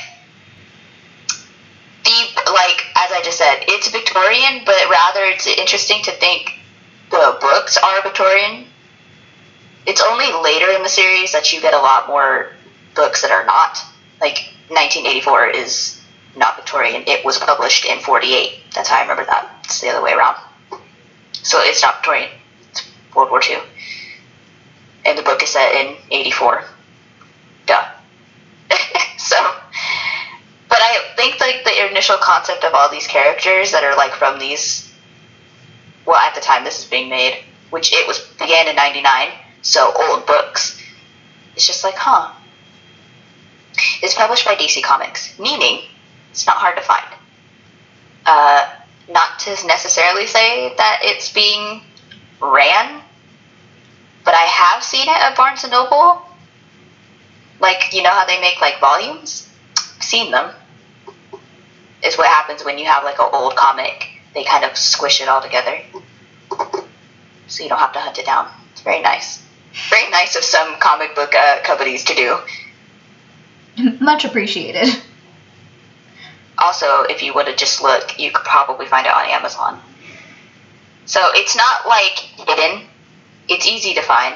The 2.04 2.52
like 2.52 2.84
as 2.98 3.12
I 3.12 3.22
just 3.24 3.38
said, 3.38 3.64
it's 3.68 3.90
Victorian, 3.90 4.64
but 4.66 4.90
rather 4.90 5.24
it's 5.24 5.48
interesting 5.48 6.04
to 6.04 6.12
think 6.12 6.52
the 7.12 7.38
books 7.40 7.78
are 7.78 8.02
Victorian. 8.02 8.69
It's 9.90 10.02
only 10.02 10.32
later 10.44 10.72
in 10.72 10.84
the 10.84 10.90
series 10.90 11.32
that 11.32 11.52
you 11.52 11.62
get 11.62 11.74
a 11.74 11.78
lot 11.78 12.08
more 12.08 12.52
books 12.96 13.22
that 13.24 13.32
are 13.32 13.46
not. 13.46 13.78
Like 14.22 14.54
1984 14.70 15.48
is 15.50 16.02
not 16.36 16.56
Victorian. 16.56 17.04
It 17.08 17.26
was 17.26 17.38
published 17.38 17.86
in 17.86 18.00
48. 18.00 18.60
That's 18.76 18.88
how 18.88 18.98
I 18.98 19.02
remember 19.02 19.26
that. 19.26 19.62
It's 19.66 19.82
the 19.82 19.90
other 19.90 20.04
way 20.04 20.14
around. 20.14 20.38
So 21.34 21.60
it's 21.62 21.82
not 21.82 21.98
Victorian. 21.98 22.30
It's 22.70 22.88
World 23.16 23.32
War 23.32 23.42
II 23.42 23.58
and 25.06 25.18
the 25.18 25.24
book 25.24 25.42
is 25.42 25.50
set 25.50 25.74
in 25.74 25.96
84. 26.12 26.64
Duh. 27.66 27.86
so, 29.18 29.36
but 30.70 30.78
I 30.80 31.14
think 31.16 31.40
like 31.40 31.64
the 31.64 31.90
initial 31.90 32.18
concept 32.18 32.64
of 32.64 32.74
all 32.74 32.90
these 32.90 33.08
characters 33.08 33.72
that 33.72 33.84
are 33.84 33.96
like 33.96 34.14
from 34.14 34.40
these, 34.40 34.94
well, 36.06 36.18
at 36.18 36.36
the 36.36 36.42
time 36.42 36.64
this 36.64 36.80
is 36.80 36.86
being 36.86 37.10
made, 37.10 37.44
which 37.70 37.94
it 37.94 38.08
was 38.08 38.20
began 38.40 38.68
in 38.68 38.76
99, 38.76 39.30
so 39.62 39.92
old 39.96 40.26
books. 40.26 40.82
It's 41.56 41.68
just 41.68 41.84
like, 41.84 41.96
huh. 41.96 42.34
It's 44.02 44.16
published 44.16 44.46
by 44.46 44.56
DC 44.56 44.84
Comics, 44.84 45.38
meaning 45.40 45.82
it's 46.32 46.46
not 46.46 46.58
hard 46.58 46.76
to 46.78 46.84
find. 46.84 47.06
Uh, 48.26 48.76
not 49.10 49.40
to 49.40 49.50
necessarily 49.68 50.28
say 50.28 50.74
that 50.78 51.00
it's 51.04 51.32
being 51.32 51.82
ran 52.42 53.02
but 54.30 54.36
I 54.38 54.44
have 54.44 54.84
seen 54.84 55.08
it 55.08 55.18
at 55.18 55.36
Barnes 55.36 55.64
and 55.64 55.72
Noble. 55.72 56.22
Like, 57.60 57.94
you 57.94 58.04
know 58.04 58.12
how 58.12 58.26
they 58.26 58.40
make 58.40 58.62
like 58.62 58.80
volumes? 58.80 59.50
I've 59.76 60.04
seen 60.04 60.30
them. 60.30 60.54
Is 62.04 62.16
what 62.16 62.28
happens 62.28 62.64
when 62.64 62.78
you 62.78 62.86
have 62.86 63.04
like 63.04 63.18
an 63.18 63.30
old 63.34 63.56
comic. 63.56 64.08
They 64.36 64.44
kind 64.44 64.64
of 64.64 64.78
squish 64.78 65.20
it 65.20 65.28
all 65.28 65.42
together. 65.42 65.80
So 67.48 67.64
you 67.64 67.70
don't 67.70 67.80
have 67.80 67.94
to 67.94 68.00
hunt 68.00 68.20
it 68.20 68.26
down. 68.28 68.48
It's 68.72 68.82
very 68.82 69.02
nice. 69.02 69.44
Very 69.90 70.10
nice 70.10 70.36
of 70.36 70.44
some 70.44 70.80
comic 70.80 71.16
book 71.16 71.34
uh, 71.36 71.62
companies 71.64 72.04
to 72.06 72.16
do. 72.16 72.38
Much 74.00 74.26
appreciated. 74.26 74.88
Also, 76.58 77.04
if 77.04 77.24
you 77.24 77.34
were 77.34 77.44
to 77.44 77.56
just 77.56 77.82
look, 77.82 78.20
you 78.20 78.32
could 78.32 78.46
probably 78.46 78.86
find 78.86 79.06
it 79.06 79.14
on 79.14 79.26
Amazon. 79.26 79.80
So 81.06 81.22
it's 81.34 81.56
not 81.56 81.88
like 81.88 82.20
hidden. 82.20 82.86
It's 83.48 83.66
easy 83.66 83.94
to 83.94 84.02
find. 84.02 84.36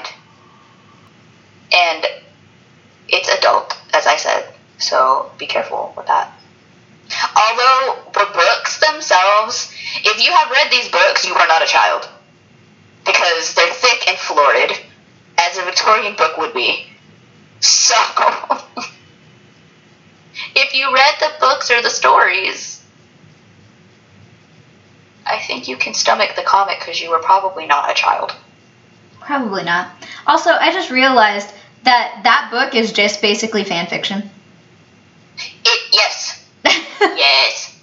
And 1.72 2.06
it's 3.08 3.28
adult, 3.28 3.76
as 3.92 4.06
I 4.06 4.16
said. 4.16 4.52
So 4.78 5.30
be 5.38 5.46
careful 5.46 5.92
with 5.96 6.06
that. 6.06 6.32
Although 7.36 8.02
the 8.12 8.26
books 8.32 8.80
themselves, 8.80 9.72
if 10.04 10.24
you 10.24 10.32
have 10.32 10.50
read 10.50 10.72
these 10.72 10.88
books, 10.88 11.26
you 11.26 11.34
are 11.34 11.46
not 11.46 11.62
a 11.62 11.66
child. 11.66 12.08
Because 13.04 13.54
they're 13.54 13.72
thick 13.72 14.08
and 14.08 14.16
florid, 14.16 14.72
as 15.38 15.58
a 15.58 15.62
Victorian 15.62 16.16
book 16.16 16.36
would 16.38 16.54
be. 16.54 16.86
So, 17.60 17.94
if 20.54 20.74
you 20.74 20.92
read 20.92 21.14
the 21.20 21.32
books 21.40 21.70
or 21.70 21.80
the 21.82 21.90
stories, 21.90 22.82
I 25.26 25.38
think 25.38 25.68
you 25.68 25.76
can 25.76 25.94
stomach 25.94 26.36
the 26.36 26.42
comic 26.42 26.80
because 26.80 27.00
you 27.00 27.10
were 27.10 27.18
probably 27.18 27.66
not 27.66 27.90
a 27.90 27.94
child. 27.94 28.34
Probably 29.20 29.64
not. 29.64 29.90
Also, 30.26 30.50
I 30.50 30.72
just 30.72 30.90
realized 30.90 31.50
that 31.84 32.20
that 32.24 32.48
book 32.50 32.74
is 32.74 32.92
just 32.92 33.22
basically 33.22 33.64
fan 33.64 33.86
fiction. 33.86 34.30
It, 35.64 35.80
yes, 35.92 36.46
yes, 36.64 37.80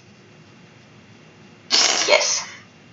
yes. 2.06 2.48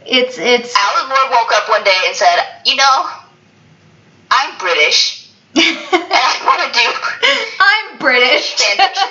It's 0.06 0.40
it's 0.40 0.76
Alan 0.76 1.10
Moore 1.10 1.30
woke 1.30 1.52
up 1.54 1.70
one 1.70 1.84
day 1.84 1.98
and 2.08 2.16
said, 2.16 2.38
"You 2.66 2.76
know, 2.76 3.10
I'm 4.42 4.58
British, 4.58 5.30
and 5.56 5.66
I 5.66 6.42
want 6.48 6.62
to 6.64 6.80
do 6.80 6.88
I'm 7.60 7.98
British. 8.00 8.56
fan 8.56 8.78
fiction." 8.78 9.10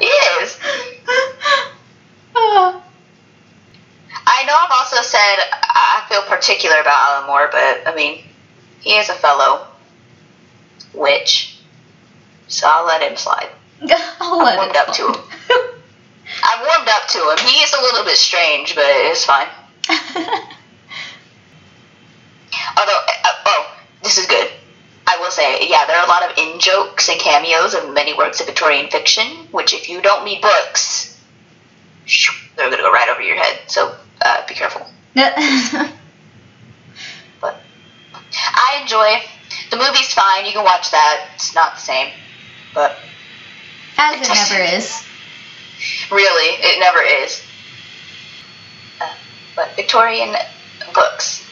he 0.00 0.06
is. 0.06 0.58
Oh. 2.34 2.82
I 4.28 4.44
know 4.44 4.54
I've 4.60 4.70
also 4.70 5.02
said 5.02 5.36
I 5.52 6.04
feel 6.08 6.22
particular 6.22 6.80
about 6.80 7.08
Alan 7.08 7.26
Moore, 7.26 7.48
but 7.50 7.86
I 7.86 7.94
mean, 7.96 8.22
he 8.80 8.90
is 8.92 9.08
a 9.08 9.14
fellow 9.14 9.66
witch, 10.92 11.58
so 12.48 12.66
I'll 12.68 12.86
let 12.86 13.02
him 13.02 13.16
slide. 13.16 13.48
I'll 14.20 14.38
let 14.38 14.56
warmed 14.58 14.70
it 14.70 14.76
up 14.76 14.94
to 14.94 15.02
slide. 15.02 15.22
I 16.42 16.62
warmed 16.66 16.88
up 16.88 17.08
to 17.08 17.18
him. 17.30 17.38
He 17.48 17.62
is 17.62 17.72
a 17.72 17.80
little 17.80 18.04
bit 18.04 18.16
strange, 18.16 18.74
but 18.74 18.84
it's 18.86 19.24
fine. 19.24 19.48
Although, 22.78 23.00
uh, 23.24 23.28
oh, 23.46 23.76
this 24.02 24.18
is 24.18 24.26
good. 24.26 24.50
I 25.06 25.18
will 25.18 25.30
say, 25.30 25.68
yeah, 25.68 25.86
there 25.86 25.96
are 25.98 26.04
a 26.04 26.08
lot 26.08 26.28
of 26.28 26.36
in 26.36 26.58
jokes 26.58 27.08
and 27.08 27.18
cameos 27.20 27.74
of 27.74 27.92
many 27.94 28.12
works 28.16 28.40
of 28.40 28.46
Victorian 28.46 28.90
fiction, 28.90 29.26
which 29.52 29.72
if 29.72 29.88
you 29.88 30.00
don't 30.02 30.24
read 30.24 30.42
books, 30.42 31.16
they're 32.56 32.70
gonna 32.70 32.82
go 32.82 32.90
right 32.92 33.08
over 33.08 33.22
your 33.22 33.36
head. 33.36 33.60
So 33.68 33.94
uh, 34.22 34.46
be 34.46 34.54
careful. 34.54 34.86
But 37.40 37.60
I 38.32 38.78
enjoy 38.82 39.22
the 39.70 39.76
movie's 39.76 40.12
fine. 40.12 40.44
You 40.46 40.52
can 40.52 40.64
watch 40.64 40.90
that. 40.90 41.28
It's 41.34 41.54
not 41.54 41.74
the 41.74 41.80
same, 41.80 42.12
but 42.74 42.98
As 43.98 44.20
it 44.20 44.28
never 44.34 44.76
is. 44.76 45.04
really, 46.10 46.56
it 46.60 46.80
never 46.80 47.02
is. 47.02 47.42
Uh, 49.00 49.12
but 49.54 49.74
Victorian 49.76 50.34
books, 50.94 51.45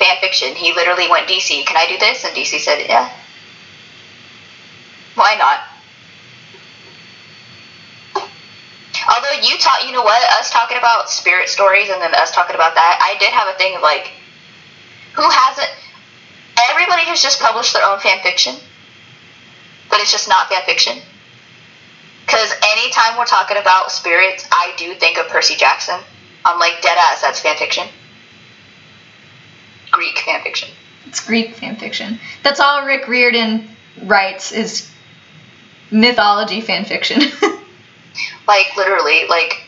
fan 0.00 0.16
fiction. 0.20 0.56
He 0.56 0.72
literally 0.72 1.08
went, 1.08 1.28
DC, 1.28 1.64
can 1.66 1.76
I 1.76 1.86
do 1.86 1.98
this? 1.98 2.24
And 2.24 2.34
DC 2.34 2.58
said, 2.58 2.86
yeah. 2.88 3.12
Why 5.14 5.36
not? 5.36 5.60
Although 9.06 9.40
you 9.42 9.58
taught, 9.58 9.84
you 9.86 9.92
know 9.92 10.02
what, 10.02 10.20
us 10.38 10.50
talking 10.50 10.78
about 10.78 11.10
spirit 11.10 11.48
stories 11.48 11.88
and 11.90 12.00
then 12.00 12.14
us 12.14 12.32
talking 12.32 12.54
about 12.54 12.74
that, 12.74 12.98
I 13.00 13.18
did 13.18 13.30
have 13.30 13.48
a 13.48 13.58
thing 13.58 13.76
of 13.76 13.82
like, 13.82 14.10
who 15.14 15.22
hasn't? 15.28 15.68
Everybody 16.70 17.02
has 17.04 17.22
just 17.22 17.40
published 17.40 17.72
their 17.72 17.84
own 17.84 17.98
fan 18.00 18.20
fiction, 18.22 18.54
but 19.88 20.00
it's 20.00 20.12
just 20.12 20.28
not 20.28 20.48
fan 20.48 20.62
fiction. 20.64 20.98
Because 22.24 22.52
anytime 22.76 23.18
we're 23.18 23.24
talking 23.24 23.56
about 23.56 23.90
spirits, 23.90 24.46
I 24.52 24.72
do 24.76 24.94
think 24.94 25.18
of 25.18 25.28
Percy 25.28 25.56
Jackson. 25.56 25.98
I'm 26.44 26.58
like, 26.58 26.80
dead 26.80 26.96
ass, 26.96 27.22
that's 27.22 27.40
fan 27.40 27.56
fiction. 27.56 27.88
Greek 30.00 30.18
fan 30.20 30.42
fiction. 30.42 30.70
It's 31.04 31.20
Greek 31.26 31.56
fan 31.56 31.76
fiction. 31.76 32.18
That's 32.42 32.58
all 32.58 32.86
Rick 32.86 33.06
Riordan 33.06 33.68
writes 34.04 34.50
is 34.50 34.90
mythology 35.90 36.62
fan 36.62 36.86
fiction. 36.86 37.20
Like 38.48 38.76
literally, 38.76 39.26
like 39.28 39.62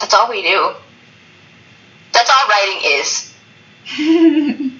that's 0.00 0.12
all 0.12 0.28
we 0.28 0.42
do. 0.42 0.72
That's 2.12 2.28
all 2.28 2.48
writing 2.48 2.80
is. 2.82 3.32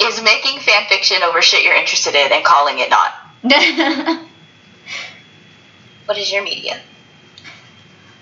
is 0.00 0.22
making 0.22 0.60
fan 0.60 0.86
fiction 0.88 1.22
over 1.22 1.42
shit 1.42 1.62
you're 1.64 1.74
interested 1.74 2.14
in 2.14 2.32
and 2.32 2.42
calling 2.42 2.78
it 2.78 2.88
not. 2.88 3.12
What 6.06 6.16
is 6.16 6.32
your 6.32 6.42
medium? 6.42 6.78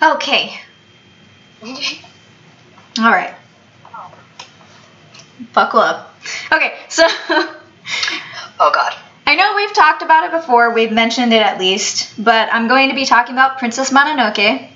okay. 0.03 0.59
All 2.99 3.13
right. 3.13 3.33
Buckle 5.53 5.81
up. 5.81 6.15
Okay, 6.53 6.75
so 6.89 7.05
Oh 8.59 8.71
god. 8.73 8.95
I 9.27 9.35
know 9.35 9.55
we've 9.57 9.73
talked 9.73 10.03
about 10.03 10.25
it 10.25 10.31
before, 10.31 10.73
we've 10.73 10.93
mentioned 10.93 11.33
it 11.33 11.43
at 11.43 11.59
least, 11.59 12.23
but 12.23 12.49
I'm 12.53 12.69
going 12.69 12.89
to 12.91 12.95
be 12.95 13.05
talking 13.05 13.35
about 13.35 13.59
Princess 13.59 13.91
Mononoke, 13.91 14.69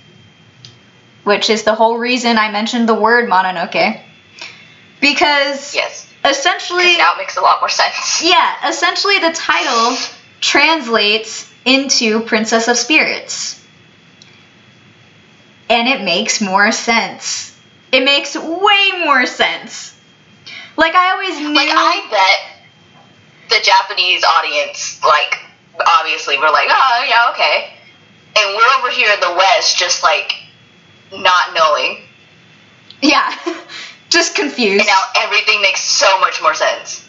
which 1.24 1.48
is 1.50 1.62
the 1.62 1.74
whole 1.74 1.98
reason 1.98 2.36
I 2.36 2.50
mentioned 2.50 2.88
the 2.88 2.94
word 2.94 3.28
Mononoke. 3.30 4.00
Because 5.00 5.74
Yes. 5.74 6.06
essentially, 6.24 6.98
Now 6.98 7.12
it 7.14 7.18
makes 7.18 7.36
a 7.36 7.40
lot 7.40 7.60
more 7.60 7.68
sense. 7.68 8.22
yeah, 8.22 8.68
essentially 8.68 9.18
the 9.20 9.32
title 9.32 9.96
translates 10.40 11.48
into 11.64 12.20
Princess 12.20 12.66
of 12.68 12.76
Spirits. 12.76 13.56
And 15.68 15.86
it 15.88 16.02
makes 16.02 16.40
more 16.40 16.72
sense. 16.72 17.56
It 17.92 18.04
makes 18.04 18.34
way 18.36 18.90
more 19.04 19.24
sense. 19.26 19.94
Like 20.80 20.94
I 20.94 21.10
always 21.12 21.38
knew 21.38 21.54
Like 21.54 21.68
I 21.70 22.08
bet 22.10 22.40
the 23.50 23.62
Japanese 23.62 24.24
audience, 24.24 24.98
like 25.04 25.38
obviously, 25.98 26.38
we're 26.38 26.50
like, 26.50 26.68
oh 26.70 27.04
yeah, 27.06 27.30
okay, 27.32 27.74
and 28.38 28.56
we're 28.56 28.72
over 28.78 28.90
here 28.90 29.12
in 29.12 29.20
the 29.20 29.34
West, 29.36 29.76
just 29.76 30.02
like 30.02 30.32
not 31.12 31.54
knowing, 31.54 31.98
Yeah. 33.02 33.30
Just 34.08 34.34
confused. 34.34 34.80
and 34.80 34.86
now 34.88 35.02
everything 35.22 35.62
makes 35.62 35.82
so 35.82 36.18
much 36.18 36.42
more 36.42 36.52
sense. 36.54 37.06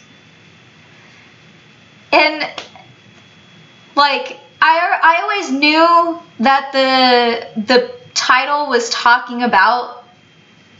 And 2.12 2.42
like 3.96 4.38
I 4.60 5.00
I 5.02 5.22
always 5.22 5.50
knew 5.50 6.20
that 6.40 6.70
the 6.72 7.60
the 7.62 7.90
title 8.14 8.68
was 8.68 8.88
talking 8.90 9.42
about 9.42 10.04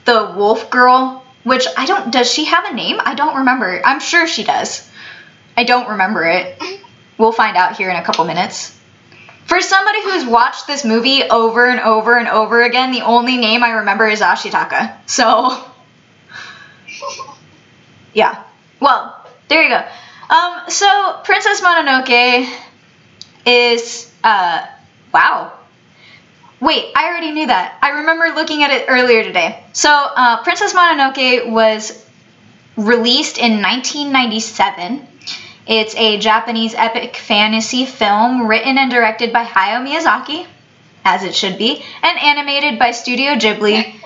the 0.05 0.33
wolf 0.37 0.71
girl, 0.71 1.22
which 1.45 1.67
I 1.77 1.87
don't 1.87 2.13
does 2.13 2.31
she 2.31 2.45
have 2.47 2.65
a 2.67 2.75
name? 2.75 3.01
I 3.05 3.15
don't 3.15 3.37
remember. 3.37 3.81
I'm 3.85 4.01
sure 4.01 4.27
she 4.27 4.45
does. 4.45 4.89
I 5.57 5.65
don't 5.65 5.89
remember 5.89 6.25
it. 6.25 6.61
We'll 7.19 7.33
find 7.33 7.57
out 7.57 7.77
here 7.77 7.91
in 7.91 7.97
a 7.97 8.03
couple 8.03 8.25
minutes. 8.25 8.79
For 9.47 9.61
somebody 9.61 10.03
who's 10.03 10.25
watched 10.25 10.67
this 10.67 10.85
movie 10.85 11.25
over 11.25 11.69
and 11.69 11.81
over 11.81 12.17
and 12.17 12.29
over 12.29 12.63
again, 12.63 12.93
the 12.93 13.03
only 13.03 13.37
name 13.37 13.63
I 13.63 13.71
remember 13.71 14.09
is 14.09 14.21
Ashitaka. 14.21 14.97
So 15.07 15.65
yeah. 18.15 18.45
Well, 18.81 19.27
there 19.49 19.63
you 19.63 19.69
go. 19.69 19.85
Um, 20.35 20.63
so 20.69 21.21
Princess 21.25 21.61
Mononoke 21.61 22.49
is 23.45 24.11
uh 24.25 24.67
wow. 25.13 25.53
Wait, 26.63 26.93
I 26.95 27.09
already 27.09 27.33
knew 27.33 27.49
that. 27.49 27.77
I 27.83 27.89
remember 27.91 28.37
looking 28.37 28.63
at 28.63 28.71
it 28.71 28.85
earlier 28.87 29.25
today. 29.25 29.65
So 29.73 29.91
uh, 29.91 30.45
Princess 30.45 30.73
Mononoke 30.73 31.51
was 31.51 32.07
released 32.77 33.37
in 33.37 33.61
1997. 33.61 35.05
It's 35.67 35.97
a 35.97 36.19
Japanese 36.21 36.73
epic 36.75 37.17
fantasy 37.17 37.85
film 37.85 38.47
written 38.47 38.79
and 38.79 38.93
directed 38.93 39.33
by 39.33 39.45
Hayao 39.45 39.85
Miyazaki, 39.85 40.47
as 41.05 41.25
it 41.25 41.35
should 41.35 41.59
be, 41.59 41.85
and 42.01 42.19
animated 42.21 42.79
by 42.79 42.93
Studio 42.93 43.35
Ghibli. 43.35 44.01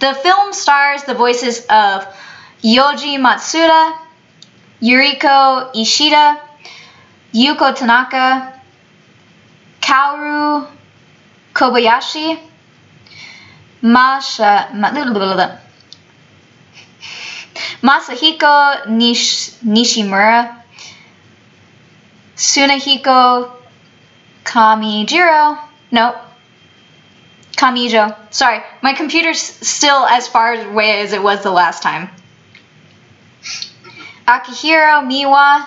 The 0.00 0.14
film 0.14 0.52
stars 0.52 1.02
the 1.04 1.14
voices 1.14 1.60
of 1.66 2.06
Yoji 2.62 3.18
Matsuda, 3.18 3.98
Yuriko 4.80 5.74
Ishida, 5.74 6.40
Yuko 7.34 7.74
Tanaka, 7.74 8.57
Kaoru 9.88 10.66
Kobayashi, 11.54 12.38
Masha. 13.80 14.68
Masahiko 17.82 18.86
Nish, 18.88 19.50
Nishimura, 19.64 20.62
Tsunehiko 22.36 23.50
Kamijiro, 24.44 25.58
no, 25.90 26.14
Kamijo. 27.56 28.14
Sorry, 28.30 28.60
my 28.82 28.92
computer's 28.92 29.40
still 29.40 30.04
as 30.04 30.28
far 30.28 30.52
away 30.52 31.00
as 31.00 31.14
it 31.14 31.22
was 31.22 31.42
the 31.42 31.50
last 31.50 31.82
time. 31.82 32.10
Akihiro 34.26 35.02
Miwa, 35.08 35.66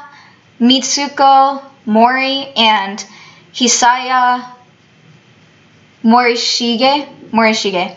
Mitsuko 0.59 1.63
Mori, 1.87 2.53
and 2.55 3.03
Hisaya 3.53 4.45
Morishige. 6.03 7.07
Morishige. 7.31 7.95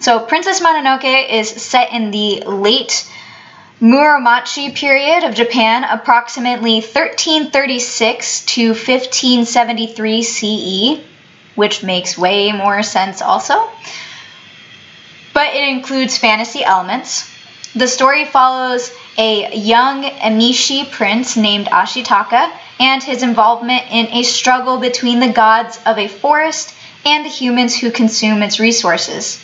So, 0.00 0.20
Princess 0.20 0.60
Mononoke 0.60 1.30
is 1.30 1.48
set 1.48 1.92
in 1.92 2.10
the 2.10 2.42
late 2.42 3.06
Muromachi 3.80 4.74
period 4.74 5.24
of 5.24 5.34
Japan, 5.34 5.84
approximately 5.84 6.76
1336 6.76 8.44
to 8.46 8.68
1573 8.68 10.22
CE, 10.22 11.00
which 11.54 11.82
makes 11.82 12.16
way 12.16 12.52
more 12.52 12.82
sense 12.82 13.20
also. 13.20 13.68
But 15.34 15.54
it 15.54 15.68
includes 15.68 16.16
fantasy 16.16 16.64
elements. 16.64 17.30
The 17.74 17.88
story 17.88 18.24
follows 18.24 18.90
a 19.18 19.54
young 19.54 20.04
Emishi 20.04 20.90
prince 20.90 21.36
named 21.36 21.66
Ashitaka 21.66 22.50
and 22.78 23.02
his 23.02 23.22
involvement 23.22 23.84
in 23.90 24.06
a 24.08 24.22
struggle 24.22 24.78
between 24.78 25.20
the 25.20 25.32
gods 25.32 25.78
of 25.86 25.98
a 25.98 26.08
forest 26.08 26.74
and 27.04 27.24
the 27.24 27.30
humans 27.30 27.76
who 27.76 27.90
consume 27.90 28.42
its 28.42 28.60
resources. 28.60 29.42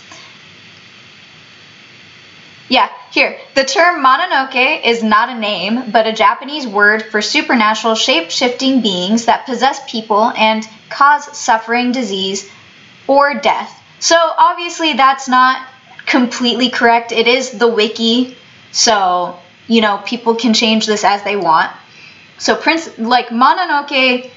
Yeah, 2.68 2.88
here. 3.10 3.38
The 3.54 3.64
term 3.64 4.02
Mononoke 4.02 4.86
is 4.86 5.02
not 5.02 5.28
a 5.28 5.38
name, 5.38 5.90
but 5.90 6.06
a 6.06 6.12
Japanese 6.12 6.66
word 6.66 7.02
for 7.02 7.20
supernatural 7.20 7.94
shape 7.94 8.30
shifting 8.30 8.80
beings 8.80 9.26
that 9.26 9.44
possess 9.44 9.80
people 9.90 10.32
and 10.36 10.66
cause 10.88 11.36
suffering, 11.36 11.92
disease, 11.92 12.50
or 13.06 13.34
death. 13.34 13.78
So 13.98 14.16
obviously, 14.16 14.94
that's 14.94 15.28
not 15.28 15.66
completely 16.06 16.70
correct. 16.70 17.12
It 17.12 17.26
is 17.26 17.50
the 17.50 17.68
wiki, 17.68 18.36
so 18.72 19.38
you 19.68 19.80
know 19.80 20.02
people 20.06 20.34
can 20.34 20.54
change 20.54 20.86
this 20.86 21.04
as 21.04 21.22
they 21.24 21.36
want. 21.36 21.70
So 22.38 22.56
Prince, 22.56 22.98
like 22.98 23.28
Mononoke, 23.28 24.30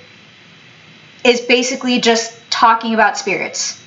is 1.23 1.41
basically 1.41 1.99
just 1.99 2.39
talking 2.51 2.93
about 2.93 3.17
spirits. 3.17 3.81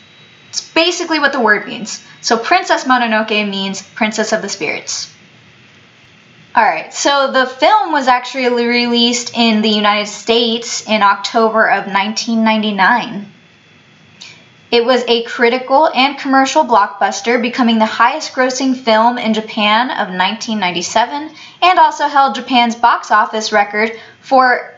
It's 0.49 0.73
basically 0.73 1.19
what 1.19 1.33
the 1.33 1.41
word 1.41 1.67
means. 1.67 2.03
So 2.21 2.37
Princess 2.37 2.85
Mononoke 2.85 3.49
means 3.49 3.83
Princess 3.83 4.33
of 4.33 4.43
the 4.43 4.49
Spirits. 4.49 5.15
Alright, 6.57 6.93
so 6.93 7.31
the 7.31 7.47
film 7.47 7.93
was 7.93 8.09
actually 8.09 8.67
released 8.67 9.37
in 9.37 9.63
the 9.63 9.69
United 9.69 10.09
States 10.09 10.85
in 10.89 11.03
October 11.03 11.69
of 11.69 11.87
1999. 11.87 13.33
It 14.71 14.85
was 14.85 15.03
a 15.09 15.23
critical 15.23 15.89
and 15.95 16.19
commercial 16.19 16.63
blockbuster, 16.63 17.41
becoming 17.41 17.79
the 17.79 17.87
highest 17.87 18.35
grossing 18.35 18.77
film 18.77 19.17
in 19.17 19.33
Japan 19.33 19.91
of 19.91 20.09
1997, 20.09 21.31
and 21.63 21.79
also 21.79 22.07
held 22.07 22.35
Japan's 22.35 22.75
box 22.75 23.11
office 23.11 23.51
record 23.51 23.99
for 24.21 24.75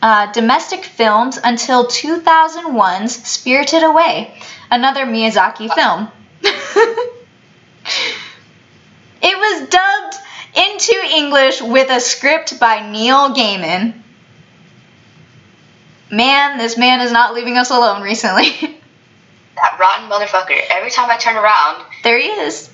uh, 0.00 0.30
domestic 0.32 0.84
films 0.84 1.40
until 1.42 1.86
2001's 1.86 3.16
Spirited 3.26 3.82
Away, 3.82 4.32
another 4.70 5.04
Miyazaki 5.04 5.74
film. 5.74 6.08
it 6.42 6.54
was 9.22 9.68
dubbed 9.68 10.14
into 10.54 10.94
English 11.12 11.60
with 11.60 11.90
a 11.90 11.98
script 11.98 12.60
by 12.60 12.88
Neil 12.88 13.34
Gaiman. 13.34 13.94
Man, 16.12 16.58
this 16.58 16.78
man 16.78 17.00
is 17.00 17.10
not 17.10 17.34
leaving 17.34 17.56
us 17.56 17.70
alone 17.70 18.02
recently. 18.02 18.70
That 19.62 19.76
rotten 19.78 20.08
motherfucker. 20.08 20.58
Every 20.70 20.90
time 20.90 21.10
I 21.10 21.16
turn 21.16 21.36
around, 21.36 21.84
there 22.02 22.18
he 22.18 22.28
is. 22.28 22.70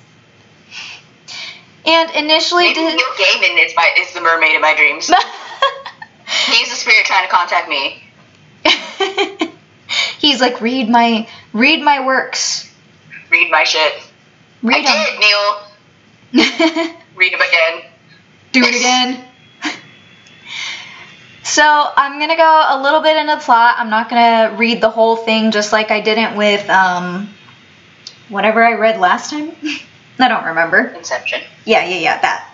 And 1.85 2.11
initially, 2.11 2.65
maybe 2.65 2.75
did... 2.75 2.95
Neil 2.95 3.05
Gaiman 3.17 3.65
is 3.65 3.73
my 3.75 3.89
is 3.97 4.13
the 4.13 4.21
mermaid 4.21 4.55
of 4.55 4.61
my 4.61 4.75
dreams. 4.75 5.07
He's 6.47 6.69
the 6.69 6.75
spirit 6.75 7.05
trying 7.05 7.25
to 7.27 7.33
contact 7.33 7.69
me. 7.69 8.03
He's 10.19 10.41
like, 10.41 10.59
read 10.59 10.89
my 10.89 11.27
read 11.53 11.81
my 11.81 12.05
works. 12.05 12.73
Read 13.29 13.49
my 13.51 13.63
shit. 13.63 13.93
Read 14.63 14.85
I 14.85 15.05
did, 15.05 15.19
Neil. 15.19 16.95
Read 17.15 17.33
them 17.33 17.41
again. 17.41 17.83
Do 18.51 18.63
it 18.63 18.75
again. 18.75 19.26
So 21.47 21.63
I'm 21.63 22.19
gonna 22.19 22.35
go 22.35 22.65
a 22.67 22.83
little 22.83 22.99
bit 22.99 23.15
into 23.15 23.35
the 23.35 23.41
plot. 23.41 23.75
I'm 23.77 23.89
not 23.89 24.09
gonna 24.09 24.53
read 24.57 24.81
the 24.81 24.89
whole 24.89 25.15
thing 25.15 25.51
just 25.51 25.71
like 25.71 25.91
I 25.91 26.01
didn't 26.01 26.35
with 26.35 26.69
um, 26.69 27.29
whatever 28.27 28.63
I 28.63 28.73
read 28.73 28.99
last 28.99 29.29
time. 29.29 29.53
I 30.19 30.27
don't 30.27 30.43
remember. 30.43 30.79
Inception. 30.89 31.41
Yeah, 31.63 31.87
yeah, 31.87 31.99
yeah, 31.99 32.21
that. 32.21 32.53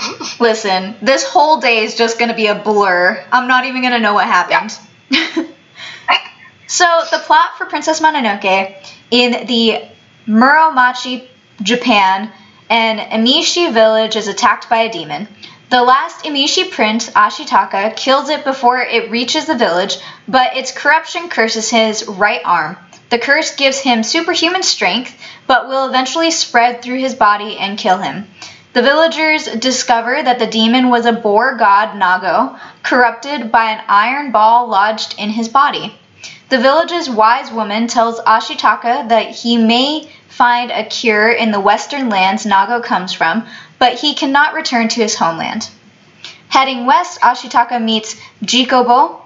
Listen, 0.40 0.94
this 1.02 1.22
whole 1.28 1.60
day 1.60 1.84
is 1.84 1.96
just 1.96 2.18
gonna 2.18 2.34
be 2.34 2.46
a 2.46 2.54
blur. 2.54 3.22
I'm 3.30 3.46
not 3.46 3.66
even 3.66 3.82
gonna 3.82 4.00
know 4.00 4.14
what 4.14 4.24
happened. 4.24 4.72
so 6.66 7.02
the 7.10 7.18
plot 7.18 7.58
for 7.58 7.66
Princess 7.66 8.00
Mononoke 8.00 8.74
in 9.10 9.46
the 9.46 9.86
Muromachi, 10.26 11.28
Japan, 11.62 12.32
an 12.70 12.98
Emishi 13.10 13.70
village 13.70 14.16
is 14.16 14.28
attacked 14.28 14.70
by 14.70 14.78
a 14.78 14.90
demon. 14.90 15.28
The 15.68 15.82
last 15.82 16.24
Emishi 16.24 16.70
prince, 16.70 17.10
Ashitaka, 17.10 17.96
kills 17.96 18.28
it 18.28 18.44
before 18.44 18.80
it 18.80 19.10
reaches 19.10 19.46
the 19.46 19.56
village, 19.56 19.98
but 20.28 20.56
its 20.56 20.70
corruption 20.70 21.28
curses 21.28 21.70
his 21.70 22.06
right 22.06 22.40
arm. 22.44 22.76
The 23.10 23.18
curse 23.18 23.56
gives 23.56 23.80
him 23.80 24.04
superhuman 24.04 24.62
strength, 24.62 25.20
but 25.48 25.66
will 25.66 25.88
eventually 25.88 26.30
spread 26.30 26.82
through 26.82 27.00
his 27.00 27.16
body 27.16 27.56
and 27.58 27.76
kill 27.76 27.98
him. 27.98 28.28
The 28.74 28.82
villagers 28.82 29.46
discover 29.46 30.22
that 30.22 30.38
the 30.38 30.46
demon 30.46 30.88
was 30.88 31.04
a 31.04 31.12
boar 31.12 31.56
god 31.56 31.98
Nago, 32.00 32.56
corrupted 32.84 33.50
by 33.50 33.70
an 33.70 33.84
iron 33.88 34.30
ball 34.30 34.68
lodged 34.68 35.16
in 35.18 35.30
his 35.30 35.48
body. 35.48 35.98
The 36.48 36.58
village's 36.58 37.10
wise 37.10 37.50
woman 37.50 37.88
tells 37.88 38.20
Ashitaka 38.20 39.08
that 39.08 39.30
he 39.30 39.56
may 39.56 40.08
find 40.28 40.70
a 40.70 40.84
cure 40.84 41.30
in 41.30 41.50
the 41.50 41.58
western 41.58 42.08
lands 42.08 42.44
Nago 42.44 42.84
comes 42.84 43.12
from, 43.12 43.46
but 43.78 43.94
he 43.94 44.14
cannot 44.14 44.54
return 44.54 44.88
to 44.88 45.00
his 45.00 45.14
homeland. 45.14 45.68
Heading 46.48 46.86
west, 46.86 47.20
Ashitaka 47.20 47.82
meets 47.82 48.16
Jikobo, 48.42 49.20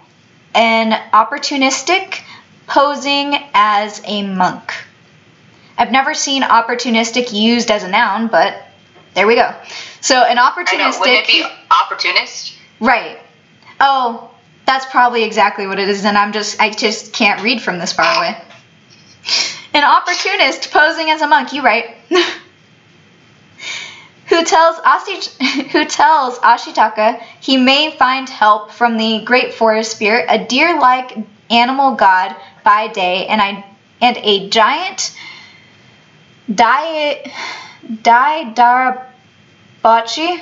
an 0.55 0.93
opportunistic 1.12 2.20
posing 2.66 3.36
as 3.55 4.01
a 4.05 4.22
monk. 4.22 4.72
I've 5.77 5.93
never 5.93 6.14
seen 6.14 6.43
opportunistic 6.43 7.32
used 7.32 7.70
as 7.70 7.85
a 7.85 7.89
noun, 7.89 8.28
but 8.28 8.55
there 9.14 9.27
we 9.27 9.35
go. 9.35 9.55
So 10.01 10.22
an 10.22 10.36
opportunistic. 10.36 10.78
know. 10.78 11.01
Wouldn't 11.01 11.18
it 11.18 11.27
be 11.27 11.44
opportunist? 11.70 12.55
Right. 12.81 13.18
Oh, 13.81 14.31
that's 14.66 14.86
probably 14.86 15.24
exactly 15.24 15.66
what 15.66 15.78
it 15.78 15.89
is, 15.89 16.05
and 16.05 16.16
I'm 16.16 16.32
just 16.32 16.60
I 16.60 16.70
just 16.70 17.12
can't 17.12 17.43
read 17.43 17.60
from 17.60 17.78
this 17.78 17.93
far 17.93 18.16
away. 18.16 18.36
An 19.72 19.85
opportunist 19.85 20.70
posing 20.70 21.10
as 21.10 21.22
a 21.22 21.27
monk, 21.27 21.52
you 21.52 21.62
right. 21.62 21.97
who 24.31 24.44
tells 24.44 24.77
Ashi, 24.77 25.28
who 25.73 25.85
tells 25.85 26.39
Ashitaka 26.39 27.20
he 27.40 27.57
may 27.57 27.90
find 27.90 28.28
help 28.28 28.70
from 28.70 28.97
the 28.97 29.23
great 29.24 29.52
forest 29.55 29.90
spirit, 29.90 30.27
a 30.28 30.47
deer-like 30.47 31.19
animal 31.51 31.97
god 31.97 32.35
by 32.65 32.86
day, 32.89 33.27
and 33.27 33.43
I 33.43 33.66
and 34.01 34.16
a 34.19 34.48
giant 34.48 35.15
Dai 36.52 37.23
Darabachi. 39.85 40.40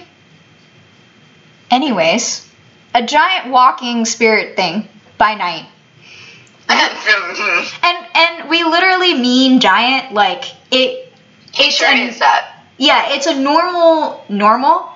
Anyways, 1.70 2.46
a 2.94 3.02
giant 3.04 3.50
walking 3.50 4.04
spirit 4.04 4.54
thing 4.56 4.88
by 5.16 5.34
night. 5.34 5.66
And 7.82 8.06
and 8.14 8.50
we 8.50 8.64
literally 8.64 9.14
mean 9.14 9.60
giant 9.60 10.12
like 10.12 10.44
it 10.70 11.10
he 11.52 11.64
It's 11.64 11.76
sure 11.76 11.88
an- 11.88 12.08
is 12.08 12.18
that. 12.18 12.57
Yeah, 12.78 13.14
it's 13.14 13.26
a 13.26 13.38
normal 13.38 14.24
normal 14.28 14.88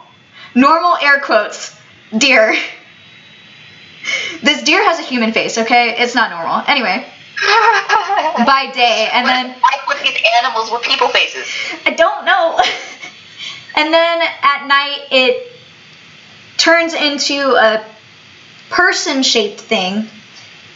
normal 0.55 0.97
air 1.03 1.21
quotes 1.21 1.77
deer. 2.17 2.57
This 4.43 4.63
deer 4.63 4.83
has 4.85 4.99
a 4.99 5.03
human 5.03 5.33
face, 5.33 5.59
okay? 5.59 5.97
It's 6.03 6.15
not 6.15 6.31
normal. 6.31 6.65
Anyway, 6.67 7.07
by 8.47 8.71
day 8.75 9.09
and 9.13 9.25
What 9.25 9.31
then 9.31 9.49
like 9.49 9.89
with 9.89 10.03
these 10.03 10.21
animals 10.39 10.71
with 10.71 10.83
people 10.83 11.09
faces? 11.09 11.47
I 11.85 11.91
don't 11.91 12.25
know. 12.25 12.61
and 13.77 13.93
then 13.93 14.23
at 14.43 14.67
night 14.67 15.07
it 15.11 15.53
turns 16.57 16.95
into 16.95 17.57
a 17.57 17.85
person 18.71 19.23
shaped 19.23 19.61
thing 19.61 20.09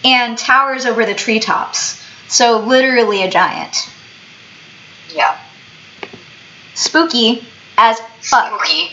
and 0.05 0.37
towers 0.37 0.87
over 0.87 1.07
the 1.07 1.15
treetops. 1.15 2.03
So 2.29 2.59
literally 2.61 3.23
a 3.23 3.31
giant. 3.31 3.89
Yeah. 5.15 5.39
Spooky 6.77 7.47
as 7.79 7.99
fuck. 8.21 8.61
Spooky. 8.61 8.91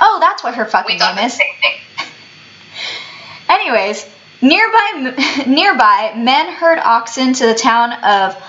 Oh, 0.00 0.18
that's 0.20 0.42
what 0.42 0.54
her 0.54 0.64
fucking 0.64 0.98
thought 0.98 1.16
name 1.16 1.26
is. 1.26 1.38
Anyways, 3.48 4.06
nearby 4.40 5.14
nearby 5.46 6.14
men 6.16 6.52
herd 6.52 6.78
oxen 6.78 7.34
to 7.34 7.46
the 7.46 7.54
town 7.54 7.92
of 7.92 8.42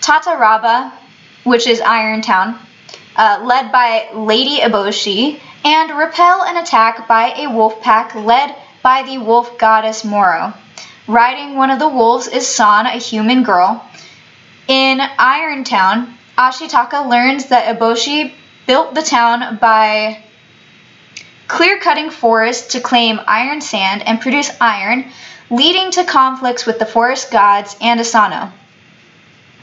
Tataraba, 0.00 0.92
which 1.44 1.66
is 1.66 1.80
Iron 1.80 2.22
Town, 2.22 2.58
uh, 3.16 3.42
led 3.44 3.70
by 3.70 4.08
Lady 4.14 4.60
Eboshi, 4.60 5.40
and 5.64 5.98
repel 5.98 6.44
an 6.44 6.56
attack 6.56 7.06
by 7.06 7.34
a 7.36 7.50
wolf 7.50 7.80
pack 7.82 8.14
led 8.14 8.56
by 8.82 9.02
the 9.02 9.18
wolf 9.18 9.58
goddess 9.58 10.04
Moro. 10.04 10.54
Riding 11.06 11.56
one 11.56 11.70
of 11.70 11.78
the 11.78 11.88
wolves 11.88 12.28
is 12.28 12.46
San, 12.46 12.86
a 12.86 12.98
human 12.98 13.42
girl. 13.42 13.84
In 14.68 15.00
Iron 15.00 15.64
Town, 15.64 16.17
Ashitaka 16.38 17.10
learns 17.10 17.46
that 17.46 17.76
Eboshi 17.76 18.32
built 18.66 18.94
the 18.94 19.02
town 19.02 19.56
by 19.56 20.22
clear 21.48 21.80
cutting 21.80 22.10
forests 22.10 22.74
to 22.74 22.80
claim 22.80 23.18
iron 23.26 23.60
sand 23.60 24.06
and 24.06 24.20
produce 24.20 24.50
iron, 24.60 25.10
leading 25.50 25.90
to 25.90 26.04
conflicts 26.04 26.64
with 26.64 26.78
the 26.78 26.86
forest 26.86 27.32
gods 27.32 27.74
and 27.80 27.98
Asano. 27.98 28.52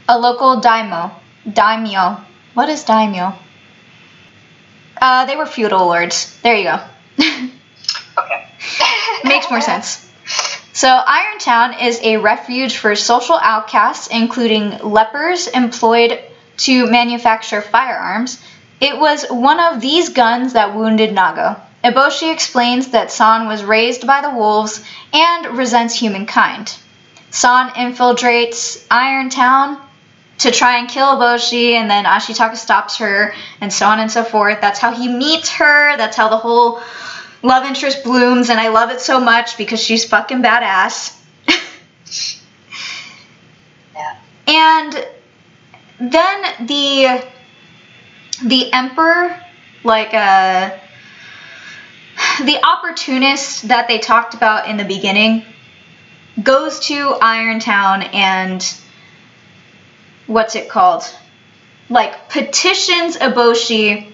A 0.06 0.18
local 0.18 0.60
daimyo. 0.60 1.10
Daimyo. 1.50 2.20
What 2.52 2.68
is 2.68 2.84
daimyo? 2.84 3.32
Uh, 5.00 5.24
they 5.24 5.36
were 5.36 5.46
feudal 5.46 5.86
lords. 5.86 6.38
There 6.42 6.56
you 6.56 6.64
go. 6.64 6.80
Okay. 8.18 8.48
Makes 9.24 9.50
more 9.50 9.60
sense. 9.60 10.10
So, 10.72 10.88
Irontown 10.88 11.82
is 11.82 12.00
a 12.02 12.16
refuge 12.16 12.78
for 12.78 12.96
social 12.96 13.38
outcasts, 13.42 14.06
including 14.06 14.78
lepers 14.78 15.48
employed 15.48 16.18
to 16.58 16.86
manufacture 16.90 17.62
firearms. 17.62 18.42
It 18.80 18.98
was 18.98 19.26
one 19.28 19.60
of 19.60 19.80
these 19.80 20.10
guns 20.10 20.52
that 20.52 20.74
wounded 20.74 21.10
Nago. 21.10 21.58
Eboshi 21.84 22.32
explains 22.32 22.88
that 22.88 23.12
San 23.12 23.46
was 23.46 23.64
raised 23.64 24.06
by 24.06 24.20
the 24.20 24.30
wolves 24.30 24.84
and 25.12 25.56
resents 25.56 25.94
humankind. 25.94 26.74
San 27.30 27.68
infiltrates 27.70 28.84
Iron 28.90 29.30
Town 29.30 29.80
to 30.38 30.50
try 30.50 30.78
and 30.78 30.88
kill 30.88 31.16
Eboshi, 31.16 31.72
and 31.72 31.90
then 31.90 32.04
Ashitaka 32.04 32.56
stops 32.56 32.96
her, 32.98 33.34
and 33.60 33.72
so 33.72 33.86
on 33.86 34.00
and 34.00 34.10
so 34.10 34.22
forth. 34.24 34.60
That's 34.60 34.78
how 34.78 34.92
he 34.92 35.08
meets 35.08 35.50
her. 35.52 35.96
That's 35.96 36.16
how 36.16 36.28
the 36.28 36.36
whole 36.36 36.80
love 37.42 37.64
interest 37.64 38.04
blooms, 38.04 38.50
and 38.50 38.60
I 38.60 38.68
love 38.68 38.90
it 38.90 39.00
so 39.00 39.20
much 39.20 39.56
because 39.56 39.80
she's 39.80 40.04
fucking 40.04 40.42
badass. 40.42 41.16
Yeah. 43.94 44.18
And 44.46 45.06
then 45.98 46.66
the 46.66 47.24
the 48.42 48.72
emperor, 48.72 49.40
like 49.82 50.12
uh, 50.12 50.76
the 52.44 52.64
opportunist 52.64 53.68
that 53.68 53.88
they 53.88 53.98
talked 53.98 54.34
about 54.34 54.68
in 54.68 54.76
the 54.76 54.84
beginning, 54.84 55.44
goes 56.42 56.80
to 56.80 57.16
Irontown 57.22 58.14
and 58.14 58.78
what's 60.26 60.54
it 60.54 60.68
called? 60.68 61.04
Like 61.88 62.28
petitions 62.28 63.16
Eboshi 63.16 64.12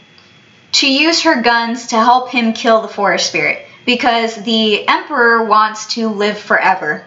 to 0.72 0.90
use 0.90 1.22
her 1.22 1.42
guns 1.42 1.88
to 1.88 1.96
help 1.96 2.30
him 2.30 2.52
kill 2.52 2.82
the 2.82 2.88
forest 2.88 3.28
spirit 3.28 3.66
because 3.84 4.36
the 4.36 4.86
emperor 4.86 5.44
wants 5.44 5.94
to 5.94 6.08
live 6.08 6.38
forever. 6.38 7.06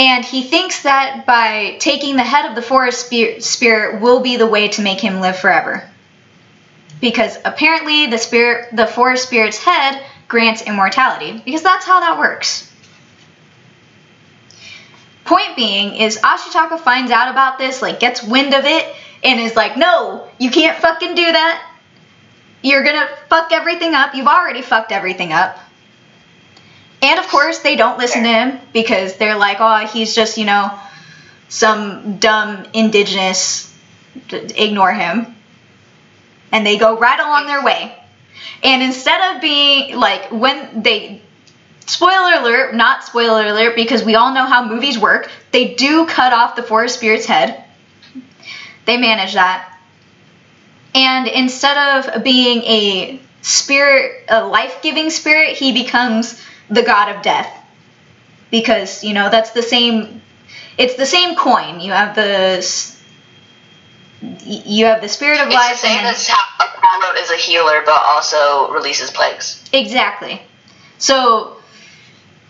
And 0.00 0.24
he 0.24 0.42
thinks 0.42 0.84
that 0.84 1.26
by 1.26 1.76
taking 1.78 2.16
the 2.16 2.22
head 2.22 2.46
of 2.46 2.54
the 2.54 2.62
forest 2.62 3.04
spir- 3.04 3.40
spirit 3.40 4.00
will 4.00 4.20
be 4.20 4.38
the 4.38 4.46
way 4.46 4.68
to 4.68 4.80
make 4.80 4.98
him 4.98 5.20
live 5.20 5.36
forever. 5.36 5.86
Because 7.02 7.36
apparently 7.44 8.06
the 8.06 8.16
spirit 8.16 8.74
the 8.74 8.86
forest 8.86 9.26
spirit's 9.26 9.62
head 9.62 10.02
grants 10.26 10.62
immortality 10.62 11.42
because 11.44 11.62
that's 11.62 11.84
how 11.84 12.00
that 12.00 12.18
works. 12.18 12.72
Point 15.26 15.54
being 15.54 15.94
is 15.96 16.16
Ashitaka 16.16 16.80
finds 16.80 17.10
out 17.10 17.30
about 17.30 17.58
this, 17.58 17.82
like 17.82 18.00
gets 18.00 18.22
wind 18.22 18.54
of 18.54 18.64
it 18.64 18.86
and 19.22 19.38
is 19.38 19.54
like, 19.54 19.76
"No, 19.76 20.26
you 20.38 20.50
can't 20.50 20.78
fucking 20.78 21.14
do 21.14 21.30
that. 21.30 21.62
You're 22.62 22.82
to 22.84 23.08
fuck 23.28 23.52
everything 23.52 23.94
up. 23.94 24.14
You've 24.14 24.28
already 24.28 24.62
fucked 24.62 24.92
everything 24.92 25.34
up." 25.34 25.58
And 27.02 27.18
of 27.18 27.26
course, 27.28 27.60
they 27.60 27.76
don't 27.76 27.98
listen 27.98 28.22
to 28.24 28.28
him 28.28 28.58
because 28.72 29.16
they're 29.16 29.36
like, 29.36 29.56
oh, 29.60 29.86
he's 29.86 30.14
just, 30.14 30.38
you 30.38 30.44
know, 30.44 30.78
some 31.48 32.18
dumb 32.18 32.66
indigenous. 32.74 33.68
Ignore 34.32 34.92
him. 34.92 35.36
And 36.50 36.66
they 36.66 36.76
go 36.78 36.98
right 36.98 37.20
along 37.20 37.46
their 37.46 37.64
way. 37.64 37.94
And 38.62 38.82
instead 38.82 39.36
of 39.36 39.40
being 39.40 39.96
like 39.96 40.32
when 40.32 40.82
they 40.82 41.22
spoiler 41.86 42.40
alert, 42.40 42.74
not 42.74 43.04
spoiler 43.04 43.46
alert 43.46 43.76
because 43.76 44.04
we 44.04 44.16
all 44.16 44.34
know 44.34 44.46
how 44.46 44.66
movies 44.66 44.98
work, 44.98 45.30
they 45.52 45.74
do 45.74 46.06
cut 46.06 46.32
off 46.32 46.56
the 46.56 46.62
forest 46.62 46.96
spirit's 46.96 47.24
head. 47.24 47.64
They 48.84 48.96
manage 48.96 49.34
that. 49.34 49.78
And 50.94 51.28
instead 51.28 51.76
of 51.76 52.24
being 52.24 52.62
a 52.64 53.20
spirit, 53.42 54.24
a 54.28 54.44
life-giving 54.44 55.10
spirit, 55.10 55.56
he 55.56 55.72
becomes 55.72 56.42
the 56.70 56.82
god 56.82 57.14
of 57.14 57.22
death. 57.22 57.56
Because, 58.50 59.04
you 59.04 59.14
know, 59.14 59.30
that's 59.30 59.50
the 59.50 59.62
same 59.62 60.20
it's 60.80 60.94
the 60.94 61.06
same 61.06 61.36
coin. 61.36 61.80
You 61.80 61.92
have 61.92 62.14
the 62.14 62.64
you 64.42 64.86
have 64.86 65.00
the 65.00 65.08
spirit 65.08 65.40
of 65.40 65.48
It's 65.48 65.54
life 65.54 65.72
the 65.72 65.88
same 65.88 66.04
as 66.04 66.26
how 66.26 66.66
Apollo 66.66 67.20
is 67.20 67.30
a 67.30 67.36
healer, 67.36 67.82
but 67.84 68.00
also 68.02 68.70
releases 68.72 69.10
plagues. 69.10 69.62
Exactly. 69.72 70.40
So 70.98 71.56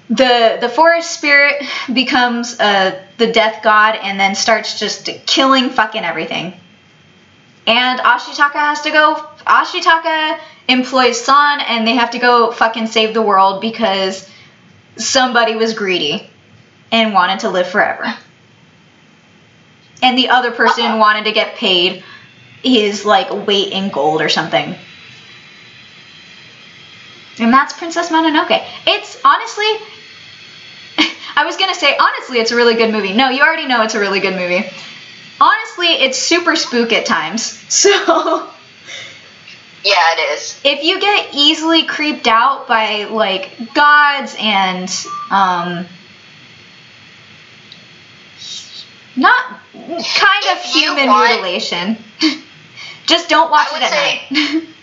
the 0.09 0.59
the 0.61 0.69
forest 0.69 1.13
spirit 1.13 1.63
becomes 1.93 2.59
uh, 2.61 3.03
the 3.19 3.33
death 3.33 3.63
god 3.63 3.97
and 4.03 4.19
then 4.19 4.35
starts 4.35 4.79
just 4.79 5.09
killing 5.27 5.71
fucking 5.71 6.05
everything. 6.05 6.55
And 7.67 8.01
Ashitaka 8.01 8.55
has 8.55 8.81
to 8.83 8.91
go. 8.91 9.15
Ashitaka 9.47 10.39
employs 10.71 11.21
San, 11.21 11.61
and 11.61 11.87
they 11.87 11.95
have 11.95 12.11
to 12.13 12.19
go 12.19 12.53
fucking 12.53 12.87
save 12.87 13.15
the 13.15 13.23
world 13.23 13.61
because 13.61 14.29
somebody 14.97 15.55
was 15.55 15.75
greedy 15.75 16.29
and 16.93 17.13
wanted 17.13 17.41
to 17.41 17.51
live 17.51 17.67
forever. 17.69 18.15
And 20.03 20.17
the 20.17 20.31
other 20.31 20.51
person 20.51 20.85
Uh-oh. 20.85 20.99
wanted 20.99 21.25
to 21.25 21.33
get 21.33 21.57
paid 21.57 22.03
his 22.63 23.05
like 23.05 23.47
weight 23.47 23.73
in 23.73 23.91
gold 23.91 24.23
or 24.23 24.29
something. 24.29 24.75
And 27.39 27.53
that's 27.53 27.73
Princess 27.73 28.11
Mononoke. 28.11 28.63
It's 28.87 29.19
honestly, 29.25 29.67
I 31.37 31.45
was 31.45 31.57
gonna 31.57 31.75
say 31.75 31.97
honestly, 31.97 32.39
it's 32.39 32.51
a 32.51 32.57
really 32.57 32.75
good 32.75 32.93
movie. 32.93 33.15
No, 33.15 33.31
you 33.31 33.43
already 33.43 33.67
know 33.67 33.83
it's 33.83 33.95
a 33.95 34.01
really 34.01 34.21
good 34.21 34.35
movie. 34.35 34.69
Honestly, 35.41 35.87
it's 35.87 36.19
super 36.19 36.55
spook 36.57 36.93
at 36.93 37.07
times. 37.07 37.59
So 37.71 38.51
Yeah, 39.85 39.95
it 40.13 40.33
is. 40.35 40.61
if 40.65 40.83
you 40.85 41.01
get 41.01 41.35
easily 41.35 41.85
creeped 41.85 42.27
out 42.27 42.69
by 42.69 43.05
like 43.05 43.73
gods 43.75 44.37
and 44.39 44.89
um, 45.31 45.87
not 49.17 49.45
kind 49.73 50.45
of 50.53 50.59
If 50.65 50.75
you 50.75 50.81
human 50.83 51.07
want- 51.07 51.31
mutilation, 51.31 51.97
just 53.07 53.29
don't 53.29 53.51
watch 53.51 53.69
it 53.73 53.83
at 53.83 53.91
say- 53.91 54.27
night. 54.31 54.65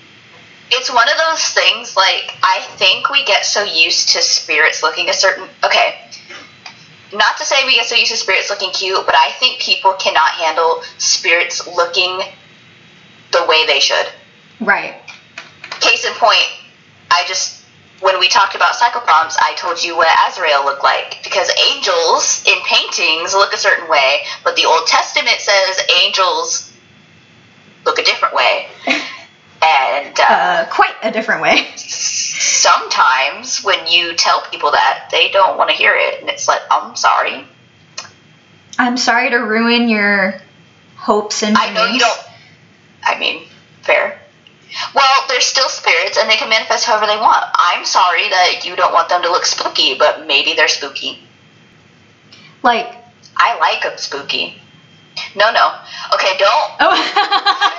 It's 0.70 0.92
one 0.94 1.08
of 1.08 1.16
those 1.18 1.42
things, 1.54 1.96
like, 1.96 2.30
I 2.44 2.60
think 2.76 3.10
we 3.10 3.24
get 3.24 3.46
so 3.46 3.64
used 3.64 4.10
to 4.10 4.22
spirits 4.22 4.84
looking 4.84 5.08
a 5.10 5.14
certain. 5.14 5.48
Okay. 5.64 5.98
Not 7.14 7.38
to 7.38 7.46
say 7.46 7.56
we 7.66 7.76
get 7.76 7.86
so 7.86 7.96
used 7.96 8.12
to 8.12 8.18
spirits 8.18 8.50
looking 8.50 8.72
cute, 8.72 9.06
but 9.06 9.16
I 9.16 9.32
think 9.40 9.62
people 9.62 9.94
cannot 9.94 10.32
handle 10.32 10.84
spirits 10.98 11.66
looking 11.68 12.20
the 13.32 13.46
way 13.48 13.66
they 13.66 13.80
should. 13.80 14.08
Right. 14.60 14.96
Case 15.80 16.06
in 16.06 16.14
point, 16.14 16.48
I 17.12 17.24
just. 17.28 17.56
When 18.00 18.20
we 18.20 18.28
talked 18.28 18.54
about 18.54 18.74
psychopomps, 18.76 19.36
I 19.40 19.56
told 19.58 19.84
you 19.84 19.98
what 19.98 20.08
Azrael 20.30 20.64
looked 20.66 20.84
like. 20.84 21.20
Because 21.24 21.50
angels 21.72 22.44
in 22.48 22.54
paintings 22.64 23.34
look 23.34 23.54
a 23.54 23.58
certain 23.58 23.90
way, 23.90 24.20
but 24.44 24.56
the 24.56 24.66
Old 24.66 24.86
Testament 24.86 25.38
says 25.40 25.80
angels 26.04 26.72
look 27.86 27.98
a 27.98 28.04
different 28.04 28.36
way. 28.36 28.68
And 29.60 30.20
uh, 30.20 30.24
Uh, 30.24 30.66
quite 30.70 30.94
a 31.02 31.12
different 31.12 31.42
way. 31.42 31.68
sometimes 31.76 33.64
when 33.64 33.88
you 33.88 34.14
tell 34.14 34.42
people 34.52 34.70
that, 34.72 35.08
they 35.12 35.32
don't 35.32 35.58
want 35.58 35.72
to 35.72 35.76
hear 35.76 35.96
it. 35.96 36.22
And 36.22 36.30
it's 36.30 36.48
like, 36.48 36.62
I'm 36.70 36.96
sorry. 36.96 37.44
I'm 38.78 38.98
sorry 38.98 39.32
to 39.32 39.38
ruin 39.38 39.90
your 39.90 40.40
hopes 40.96 41.42
and 41.42 41.56
dreams. 41.56 41.72
I 41.72 41.74
know 41.74 41.86
you 41.92 42.00
don't. 42.00 42.20
I 43.04 43.18
mean, 43.18 43.48
fair. 43.82 44.17
Well, 44.98 45.26
they're 45.28 45.42
still 45.42 45.70
spirits 45.70 46.18
and 46.18 46.28
they 46.28 46.38
can 46.38 46.50
manifest 46.50 46.88
however 46.88 47.06
they 47.06 47.18
want. 47.18 47.46
I'm 47.54 47.86
sorry 47.86 48.28
that 48.30 48.66
you 48.66 48.76
don't 48.76 48.92
want 48.92 49.10
them 49.10 49.22
to 49.22 49.30
look 49.30 49.46
spooky, 49.46 49.96
but 49.96 50.26
maybe 50.26 50.56
they're 50.56 50.68
spooky. 50.68 51.20
Like, 52.64 52.96
I 53.36 53.60
like 53.60 53.84
them 53.84 53.94
spooky. 53.98 54.60
No, 55.36 55.52
no. 55.52 55.76
Okay, 56.16 56.36
don't. 56.40 56.72
oh, 56.80 57.78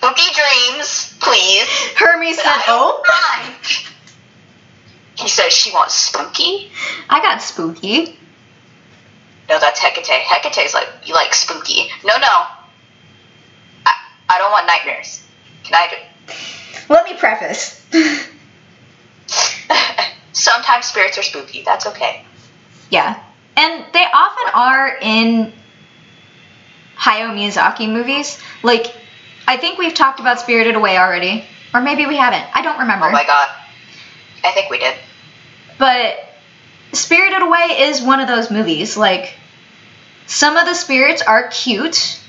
don't 0.00 0.14
spooky 0.14 0.32
dreams, 0.32 1.16
please. 1.18 1.66
Hermes 1.96 2.36
said, 2.36 2.62
"Oh, 2.68 3.02
mind. 3.08 3.56
He 5.16 5.28
says 5.28 5.52
she 5.52 5.72
wants 5.72 5.94
spooky. 5.94 6.70
I 7.10 7.20
got 7.20 7.42
spooky." 7.42 8.16
No, 9.48 9.58
that's 9.58 9.80
Hecate. 9.80 10.06
Hecate's 10.06 10.72
like, 10.72 10.88
you 11.04 11.14
like 11.14 11.34
spooky. 11.34 11.90
No, 12.04 12.16
no. 12.16 12.46
I, 13.86 13.92
I 14.28 14.38
don't 14.38 14.52
want 14.52 14.68
nightmares. 14.68 15.26
Can 15.64 15.74
I 15.74 15.88
do? 15.90 15.96
Let 16.88 17.04
me 17.04 17.16
preface. 17.16 17.84
Sometimes 20.32 20.86
spirits 20.86 21.18
are 21.18 21.22
spooky. 21.22 21.62
That's 21.62 21.86
okay. 21.86 22.24
Yeah. 22.90 23.22
And 23.56 23.84
they 23.92 24.04
often 24.12 24.52
are 24.54 24.98
in 25.00 25.52
Hayao 26.96 27.34
Miyazaki 27.34 27.90
movies. 27.90 28.40
Like, 28.62 28.94
I 29.46 29.56
think 29.56 29.78
we've 29.78 29.94
talked 29.94 30.20
about 30.20 30.40
Spirited 30.40 30.74
Away 30.74 30.98
already. 30.98 31.44
Or 31.72 31.80
maybe 31.80 32.06
we 32.06 32.16
haven't. 32.16 32.44
I 32.54 32.62
don't 32.62 32.78
remember. 32.78 33.06
Oh 33.06 33.12
my 33.12 33.24
god. 33.24 33.48
I 34.44 34.52
think 34.52 34.70
we 34.70 34.78
did. 34.78 34.96
But 35.78 36.18
Spirited 36.92 37.42
Away 37.42 37.88
is 37.88 38.02
one 38.02 38.20
of 38.20 38.28
those 38.28 38.50
movies. 38.50 38.96
Like, 38.96 39.34
some 40.26 40.56
of 40.56 40.66
the 40.66 40.74
spirits 40.74 41.22
are 41.22 41.48
cute, 41.48 42.20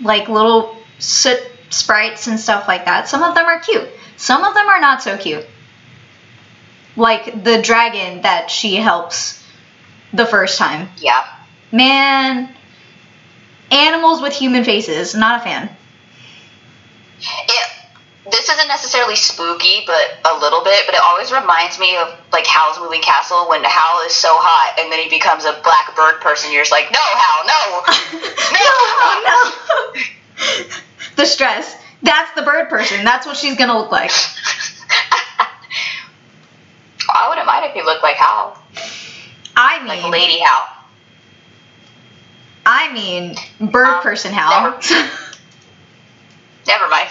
like 0.00 0.28
little 0.28 0.76
soot 0.98 1.51
sprites 1.72 2.26
and 2.26 2.38
stuff 2.38 2.68
like 2.68 2.84
that. 2.84 3.08
Some 3.08 3.22
of 3.22 3.34
them 3.34 3.46
are 3.46 3.60
cute. 3.60 3.88
Some 4.16 4.44
of 4.44 4.54
them 4.54 4.68
are 4.68 4.80
not 4.80 5.02
so 5.02 5.16
cute. 5.16 5.46
Like 6.96 7.42
the 7.42 7.62
dragon 7.62 8.22
that 8.22 8.50
she 8.50 8.76
helps 8.76 9.42
the 10.12 10.26
first 10.26 10.58
time. 10.58 10.88
Yeah. 10.98 11.26
Man, 11.72 12.54
animals 13.70 14.20
with 14.20 14.34
human 14.34 14.64
faces, 14.64 15.14
not 15.14 15.40
a 15.40 15.44
fan. 15.44 15.70
It, 17.20 17.72
this 18.30 18.48
isn't 18.48 18.68
necessarily 18.68 19.16
spooky, 19.16 19.84
but 19.86 20.18
a 20.30 20.38
little 20.38 20.62
bit. 20.62 20.84
But 20.84 20.94
it 20.94 21.00
always 21.02 21.32
reminds 21.32 21.78
me 21.78 21.96
of 21.96 22.14
like 22.30 22.46
Howl's 22.46 22.78
Moving 22.78 23.00
Castle 23.00 23.48
when 23.48 23.64
Howl 23.64 24.06
is 24.06 24.12
so 24.12 24.28
hot 24.32 24.78
and 24.78 24.92
then 24.92 25.00
he 25.00 25.08
becomes 25.08 25.44
a 25.44 25.58
black 25.64 25.96
bird 25.96 26.20
person. 26.20 26.52
You're 26.52 26.62
just 26.62 26.72
like, 26.72 26.92
no, 26.92 27.00
Howl, 27.00 27.46
no, 27.48 27.82
no, 28.52 30.02
no. 30.04 30.12
the 31.16 31.24
stress. 31.26 31.76
That's 32.02 32.32
the 32.34 32.42
bird 32.42 32.68
person. 32.68 33.04
That's 33.04 33.26
what 33.26 33.36
she's 33.36 33.56
gonna 33.56 33.78
look 33.78 33.92
like. 33.92 34.10
I 37.14 37.28
wouldn't 37.28 37.46
mind 37.46 37.64
if 37.66 37.76
you 37.76 37.84
looked 37.84 38.02
like 38.02 38.16
Howl, 38.16 38.56
I 39.56 39.78
mean, 39.80 39.88
like 39.88 40.02
Lady 40.10 40.40
Howl. 40.40 40.68
I 42.64 42.92
mean, 42.92 43.34
bird 43.60 43.86
Um, 43.88 44.02
person 44.02 44.32
Howl. 44.32 44.78
Never 46.66 46.88
mind. 46.88 47.08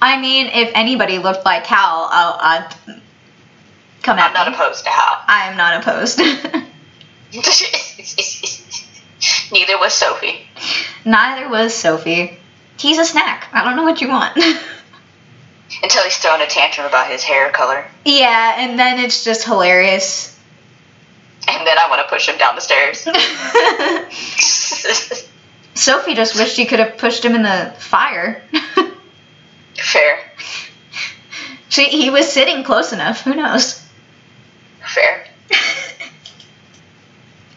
I 0.00 0.20
mean, 0.20 0.46
if 0.46 0.70
anybody 0.74 1.18
looked 1.18 1.44
like 1.44 1.66
Howl, 1.66 2.08
I'll, 2.10 2.38
I'd 2.40 2.68
come 4.02 4.18
at 4.18 4.28
I'm 4.28 4.32
not 4.32 4.48
me. 4.48 4.54
opposed 4.54 4.84
to 4.84 4.90
Howl. 4.90 5.24
I 5.26 5.48
am 5.50 5.56
not 5.56 5.82
opposed. 5.82 6.20
Neither 9.52 9.78
was 9.78 9.94
Sophie. 9.94 10.46
Neither 11.04 11.48
was 11.48 11.74
Sophie. 11.74 12.38
He's 12.78 12.98
a 12.98 13.04
snack. 13.04 13.48
I 13.52 13.64
don't 13.64 13.76
know 13.76 13.84
what 13.84 14.00
you 14.00 14.08
want. 14.08 14.36
Until 15.82 16.02
he's 16.04 16.18
throwing 16.18 16.40
a 16.40 16.46
tantrum 16.46 16.86
about 16.86 17.10
his 17.10 17.22
hair 17.22 17.50
color. 17.50 17.86
yeah, 18.04 18.56
and 18.58 18.78
then 18.78 18.98
it's 18.98 19.24
just 19.24 19.44
hilarious. 19.44 20.38
And 21.46 21.66
then 21.66 21.78
I 21.78 21.88
want 21.88 22.02
to 22.02 22.12
push 22.12 22.28
him 22.28 22.38
down 22.38 22.54
the 22.54 22.60
stairs. 22.60 23.04
Sophie 25.74 26.14
just 26.14 26.36
wished 26.36 26.56
she 26.56 26.66
could 26.66 26.78
have 26.78 26.98
pushed 26.98 27.24
him 27.24 27.34
in 27.34 27.42
the 27.42 27.74
fire. 27.78 28.42
Fair. 29.76 30.18
she, 31.68 31.84
he 31.84 32.10
was 32.10 32.30
sitting 32.30 32.64
close 32.64 32.92
enough. 32.92 33.22
Who 33.22 33.34
knows? 33.34 33.84
Fair. 34.86 35.26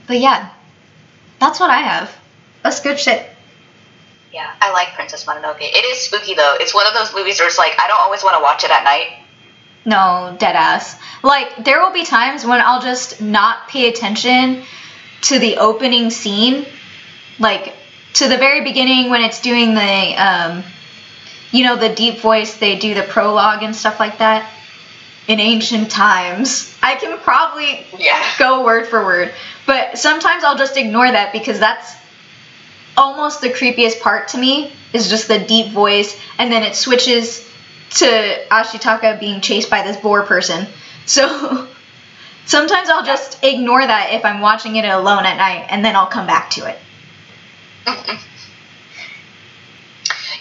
But 0.08 0.20
yeah, 0.20 0.50
that's 1.42 1.60
what 1.60 1.70
I 1.70 1.82
have. 1.82 2.16
That's 2.64 2.80
good 2.80 2.98
shit. 2.98 3.28
Yeah, 4.32 4.56
I 4.62 4.72
like 4.72 4.90
Princess 4.94 5.26
Mononoke. 5.26 5.60
It 5.60 5.86
is 5.86 6.00
spooky 6.00 6.36
though. 6.36 6.56
It's 6.60 6.74
one 6.74 6.88
of 6.88 6.94
those 6.94 7.14
movies 7.14 7.40
where 7.40 7.48
it's 7.50 7.58
like 7.58 7.74
I 7.78 7.88
don't 7.88 8.00
always 8.00 8.24
want 8.24 8.38
to 8.38 8.42
watch 8.42 8.64
it 8.64 8.72
at 8.72 8.86
night. 8.86 9.18
No, 9.84 10.36
dead 10.40 10.56
ass. 10.56 11.00
Like, 11.24 11.64
there 11.64 11.82
will 11.82 11.92
be 11.92 12.06
times 12.06 12.46
when 12.46 12.62
I'll 12.62 12.82
just 12.82 13.20
not 13.20 13.68
pay 13.68 13.90
attention 13.90 14.64
to 15.24 15.40
the 15.40 15.58
opening 15.58 16.12
scene. 16.12 16.68
Like, 17.40 17.76
to 18.14 18.28
the 18.28 18.38
very 18.38 18.64
beginning 18.64 19.10
when 19.10 19.22
it's 19.22 19.42
doing 19.42 19.74
the, 19.74 19.82
um, 19.82 20.64
you 21.52 21.64
know, 21.64 21.78
the 21.78 21.96
deep 21.96 22.20
voice, 22.20 22.58
they 22.58 22.78
do 22.78 22.94
the 22.94 23.02
prologue 23.02 23.64
and 23.64 23.76
stuff 23.76 24.00
like 24.00 24.20
that. 24.20 24.48
In 25.32 25.40
ancient 25.40 25.90
times, 25.90 26.76
I 26.84 26.96
can 26.96 27.18
probably 27.20 27.88
Yeah. 27.98 28.22
go 28.38 28.66
word 28.66 28.86
for 28.90 29.02
word, 29.06 29.34
but 29.66 29.98
sometimes 29.98 30.44
I'll 30.44 30.58
just 30.58 30.76
ignore 30.76 31.10
that 31.10 31.32
because 31.32 31.58
that's 31.58 31.94
almost 32.98 33.40
the 33.40 33.48
creepiest 33.48 34.02
part 34.02 34.28
to 34.34 34.38
me 34.38 34.74
is 34.92 35.10
just 35.10 35.30
the 35.30 35.40
deep 35.40 35.72
voice, 35.72 36.20
and 36.38 36.52
then 36.52 36.64
it 36.64 36.76
switches 36.76 37.48
to 37.92 38.46
Ashitaka 38.52 39.22
being 39.22 39.40
chased 39.40 39.70
by 39.70 39.84
this 39.84 39.96
boar 39.96 40.24
person. 40.24 40.68
So 41.06 41.66
sometimes 42.46 42.90
I'll 42.90 43.06
just 43.06 43.42
ignore 43.42 43.88
that 43.88 44.12
if 44.12 44.26
I'm 44.26 44.42
watching 44.42 44.76
it 44.76 44.84
alone 44.84 45.26
at 45.26 45.38
night, 45.38 45.66
and 45.70 45.86
then 45.86 45.96
I'll 45.96 46.08
come 46.08 46.28
back 46.28 46.50
to 46.58 46.66
it. 46.66 46.78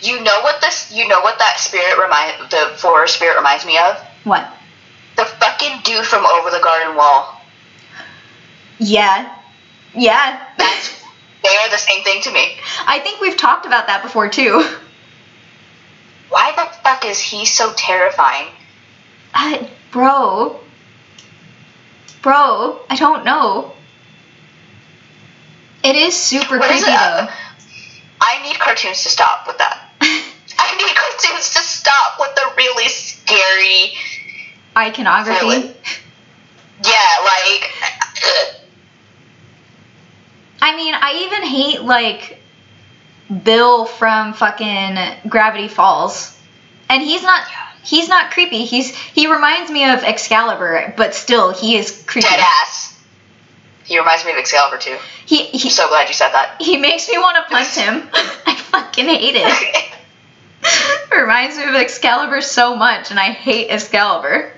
You 0.03 0.21
know 0.21 0.41
what 0.41 0.61
this? 0.61 0.91
You 0.93 1.07
know 1.07 1.21
what 1.21 1.39
that 1.39 1.59
spirit 1.61 1.97
remind 1.97 2.51
the 2.51 2.77
forest 2.77 3.15
spirit 3.15 3.37
reminds 3.37 3.65
me 3.65 3.79
of? 3.79 3.97
What? 4.25 4.53
The 5.21 5.27
fucking 5.27 5.81
dude 5.85 6.07
from 6.07 6.25
over 6.25 6.49
the 6.51 6.61
garden 6.61 6.97
wall. 6.97 7.39
Yeah. 8.79 9.37
Yeah. 9.95 10.47
That's 10.57 10.99
they 11.43 11.55
are 11.57 11.69
the 11.71 11.77
same 11.77 12.03
thing 12.05 12.23
to 12.23 12.33
me. 12.33 12.57
I 12.87 13.01
think 13.01 13.21
we've 13.21 13.37
talked 13.37 13.67
about 13.67 13.87
that 13.89 14.03
before 14.03 14.31
too. 14.31 14.65
Why 16.31 16.53
the 16.57 16.65
fuck 16.83 17.05
is 17.05 17.19
he 17.21 17.45
so 17.45 17.75
terrifying? 17.77 18.47
Uh, 19.35 19.67
bro. 19.91 20.59
Bro, 22.23 22.81
I 22.89 22.97
don't 22.97 23.23
know. 23.23 23.73
It 25.85 25.97
is 25.97 26.15
super 26.15 26.59
What 26.59 26.71
is 26.71 26.83
creepy 26.83 26.97
it? 26.97 26.99
though. 26.99 27.29
I 28.23 28.43
need 28.43 28.59
cartoons 28.59 29.03
to 29.03 29.11
stop 29.11 29.47
with 29.47 29.59
that. 29.59 29.87
I 30.01 30.77
need 30.77 30.95
cartoons 30.97 31.51
to 31.51 31.61
stop 31.61 32.15
with 32.21 32.35
the 32.37 32.53
really 32.57 32.89
scary. 32.89 33.93
Iconography. 34.81 35.47
Really? 35.47 35.77
Yeah, 36.85 37.17
like. 37.25 37.71
I 40.63 40.77
mean, 40.77 40.95
I 40.95 41.23
even 41.25 41.43
hate 41.43 41.83
like 41.83 42.41
Bill 43.45 43.85
from 43.85 44.35
fucking 44.35 44.99
Gravity 45.29 45.69
Falls. 45.69 46.37
And 46.89 47.03
he's 47.03 47.23
not 47.23 47.47
he's 47.83 48.09
not 48.09 48.31
creepy. 48.33 48.65
He's 48.65 48.95
he 48.95 49.27
reminds 49.27 49.71
me 49.71 49.89
of 49.89 50.03
Excalibur, 50.03 50.93
but 50.97 51.15
still 51.15 51.53
he 51.53 51.77
is 51.77 52.03
creepy. 52.07 52.29
Dead 52.29 52.41
ass. 52.41 52.99
He 53.85 53.99
reminds 53.99 54.25
me 54.25 54.33
of 54.33 54.39
Excalibur 54.39 54.79
too. 54.79 54.97
He 55.27 55.45
he, 55.47 55.69
I'm 55.69 55.73
so 55.73 55.89
glad 55.89 56.09
you 56.09 56.15
said 56.15 56.33
that. 56.33 56.61
he 56.61 56.77
makes 56.77 57.09
me 57.09 57.19
want 57.19 57.37
to 57.37 57.51
punch 57.51 57.75
him. 57.75 58.09
I 58.47 58.55
fucking 58.55 59.07
hate 59.07 59.35
it. 59.37 59.87
reminds 61.17 61.57
me 61.57 61.65
of 61.65 61.75
Excalibur 61.75 62.41
so 62.41 62.77
much 62.77 63.11
and 63.11 63.19
I 63.19 63.31
hate 63.31 63.69
Excalibur. 63.71 64.53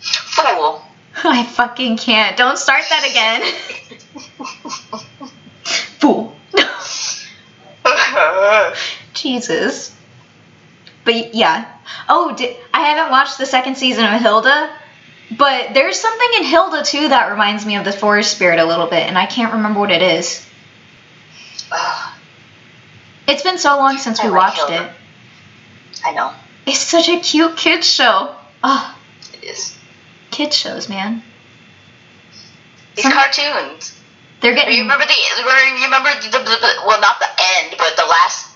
Fool. 0.00 0.82
I 1.24 1.44
fucking 1.44 1.96
can't. 1.98 2.36
Don't 2.36 2.58
start 2.58 2.84
that 2.88 3.04
again. 3.10 3.42
Fool. 5.98 6.34
Jesus. 9.14 9.94
But 11.04 11.34
yeah. 11.34 11.70
Oh, 12.08 12.36
I 12.72 12.80
haven't 12.80 13.10
watched 13.10 13.38
the 13.38 13.46
second 13.46 13.76
season 13.76 14.04
of 14.04 14.20
Hilda, 14.20 14.70
but 15.36 15.74
there's 15.74 15.98
something 15.98 16.28
in 16.38 16.44
Hilda 16.44 16.84
too 16.84 17.08
that 17.08 17.30
reminds 17.30 17.66
me 17.66 17.76
of 17.76 17.84
the 17.84 17.92
forest 17.92 18.32
spirit 18.32 18.58
a 18.58 18.64
little 18.64 18.86
bit, 18.86 19.06
and 19.08 19.18
I 19.18 19.26
can't 19.26 19.52
remember 19.54 19.80
what 19.80 19.90
it 19.90 20.02
is. 20.02 20.46
Ugh, 21.72 22.12
It's 23.28 23.42
been 23.42 23.58
so 23.58 23.76
long 23.76 23.98
since 23.98 24.20
I 24.20 24.24
we 24.24 24.30
like 24.30 24.56
watched 24.56 24.70
Hilda. 24.70 24.84
it. 24.86 24.92
I 26.04 26.12
know. 26.12 26.32
It's 26.66 26.78
such 26.78 27.08
a 27.08 27.18
cute 27.20 27.56
kids 27.56 27.88
show. 27.88 28.34
Oh. 28.62 28.96
Kids 30.30 30.56
shows, 30.56 30.88
man. 30.88 31.22
These 32.96 33.04
Some- 33.04 33.12
cartoons. 33.12 33.96
They're 34.40 34.54
getting. 34.54 34.74
You 34.74 34.82
remember 34.82 35.04
the? 35.04 35.12
You 35.12 35.84
remember 35.84 36.08
the, 36.22 36.30
the, 36.30 36.38
the? 36.38 36.70
Well, 36.86 37.00
not 37.00 37.20
the 37.20 37.28
end, 37.60 37.74
but 37.76 37.94
the 37.96 38.06
last 38.06 38.46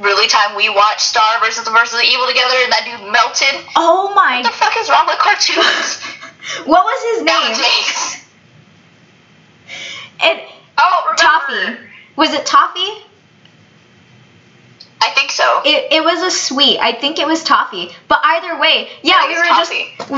really 0.00 0.26
time 0.26 0.56
we 0.56 0.68
watched 0.68 1.02
Star 1.02 1.38
versus 1.38 1.64
the 1.64 1.70
versus 1.70 2.00
the 2.00 2.04
Evil 2.06 2.26
together, 2.26 2.54
and 2.64 2.72
that 2.72 2.82
dude 2.84 3.12
melted. 3.12 3.54
Oh 3.76 4.12
my! 4.14 4.38
What 4.42 4.50
the 4.50 4.56
fuck 4.58 4.76
is 4.76 4.88
wrong 4.90 5.06
with 5.06 5.18
cartoons 5.18 6.02
What 6.66 6.82
was 6.84 7.00
his 7.14 7.22
name? 7.22 7.54
It 10.22 10.48
Oh, 10.82 11.02
remember. 11.06 11.16
Toffee. 11.16 11.76
Was 12.16 12.32
it 12.34 12.44
Toffee? 12.46 13.04
I 15.02 15.10
think 15.10 15.30
so. 15.30 15.62
It, 15.64 15.92
it 15.92 16.04
was 16.04 16.22
a 16.22 16.30
sweet. 16.30 16.78
I 16.78 16.92
think 16.92 17.18
it 17.18 17.26
was 17.26 17.42
toffee. 17.42 17.90
But 18.08 18.20
either 18.22 18.58
way, 18.60 18.88
yeah, 19.02 19.26
we 19.28 19.34
were 19.34 19.44
it's 19.44 19.70
just 19.70 19.72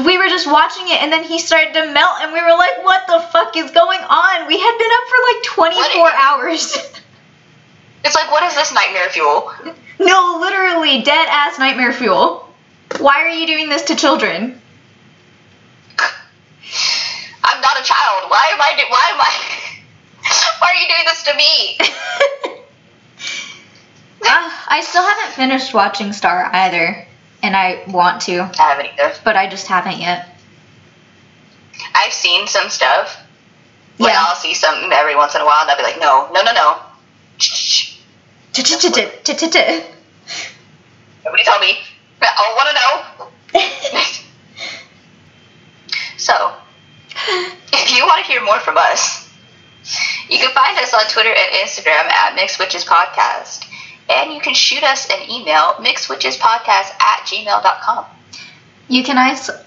we 0.06 0.18
were 0.18 0.28
just 0.28 0.50
watching 0.50 0.88
it, 0.88 1.00
and 1.02 1.12
then 1.12 1.22
he 1.24 1.38
started 1.38 1.72
to 1.74 1.92
melt, 1.92 2.16
and 2.20 2.32
we 2.32 2.40
were 2.42 2.50
like, 2.56 2.82
"What 2.84 3.06
the 3.06 3.20
fuck 3.32 3.56
is 3.56 3.70
going 3.70 4.00
on?" 4.00 4.46
We 4.48 4.58
had 4.58 4.78
been 4.78 4.90
up 4.90 5.04
for 5.08 5.18
like 5.32 5.42
24 5.94 6.02
What? 6.02 6.14
hours. 6.14 6.76
It's 8.04 8.16
like, 8.16 8.32
what 8.32 8.42
is 8.42 8.56
this 8.56 8.74
nightmare 8.74 9.08
fuel? 9.10 9.52
no, 10.00 10.38
literally 10.40 11.02
dead 11.02 11.28
ass 11.30 11.56
nightmare 11.60 11.92
fuel. 11.92 12.48
Why 12.98 13.22
are 13.22 13.28
you 13.28 13.46
doing 13.46 13.68
this 13.68 13.82
to 13.82 13.94
children? 13.94 14.60
I'm 17.44 17.60
not 17.60 17.78
a 17.80 17.84
child. 17.84 18.28
Why 18.28 18.50
am 18.52 18.60
I? 18.60 18.74
Do- 18.76 18.90
why 18.90 19.10
am 19.14 19.20
I? 19.20 19.30
Why 20.58 20.68
are 20.72 20.74
you 20.82 20.88
doing 20.88 21.04
this 21.06 21.22
to 21.22 21.34
me? 21.36 21.78
Uh, 24.24 24.50
I 24.68 24.80
still 24.82 25.02
haven't 25.02 25.34
finished 25.34 25.74
watching 25.74 26.12
Star 26.12 26.48
either, 26.52 27.06
and 27.42 27.56
I 27.56 27.82
want 27.88 28.22
to, 28.22 28.40
I 28.42 28.56
haven't 28.56 28.86
either. 28.98 29.14
but 29.24 29.36
I 29.36 29.48
just 29.48 29.66
haven't 29.66 29.98
yet. 29.98 30.28
I've 31.94 32.12
seen 32.12 32.46
some 32.46 32.68
stuff. 32.70 33.18
Like 33.98 34.12
Yeah. 34.12 34.24
I'll 34.26 34.36
see 34.36 34.54
something 34.54 34.90
every 34.92 35.16
once 35.16 35.34
in 35.34 35.40
a 35.40 35.44
while, 35.44 35.62
and 35.62 35.70
I'll 35.70 35.76
be 35.76 35.82
like, 35.82 36.00
no, 36.00 36.28
no, 36.32 36.42
no, 36.42 36.52
no. 36.54 36.80
Nobody 41.24 41.44
tell 41.44 41.58
me. 41.60 41.78
I 42.20 42.54
want 42.56 42.68
to 42.68 42.74
know. 43.58 43.60
So, 46.18 46.54
if 47.72 47.96
you 47.96 48.04
want 48.06 48.24
to 48.24 48.30
hear 48.30 48.40
more 48.44 48.60
from 48.60 48.76
us, 48.78 49.28
you 50.30 50.38
can 50.38 50.50
find 50.54 50.78
us 50.78 50.94
on 50.94 51.00
Twitter 51.10 51.30
and 51.30 51.52
Instagram 51.66 52.08
at 52.08 52.36
Mixed 52.36 52.60
Witches 52.60 52.84
Podcast. 52.84 53.66
And 54.14 54.32
you 54.32 54.40
can 54.40 54.54
shoot 54.54 54.82
us 54.82 55.06
an 55.10 55.30
email, 55.30 55.74
mixedwitchespodcast 55.78 57.00
at 57.00 57.26
gmail.com. 57.26 58.06
You 58.88 59.02
can 59.02 59.16
also, 59.16 59.58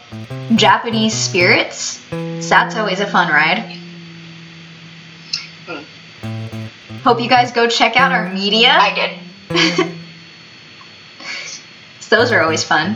Japanese 0.55 1.13
spirits. 1.13 1.99
So 2.09 2.49
that's 2.49 2.75
always 2.75 2.99
a 2.99 3.07
fun 3.07 3.31
ride. 3.31 3.79
Hope 7.03 7.19
you 7.19 7.29
guys 7.29 7.51
go 7.51 7.67
check 7.67 7.97
out 7.97 8.11
our 8.11 8.31
media. 8.31 8.69
I 8.71 9.17
did. 9.49 9.91
Those 12.09 12.31
are 12.31 12.41
always 12.41 12.63
fun. 12.63 12.95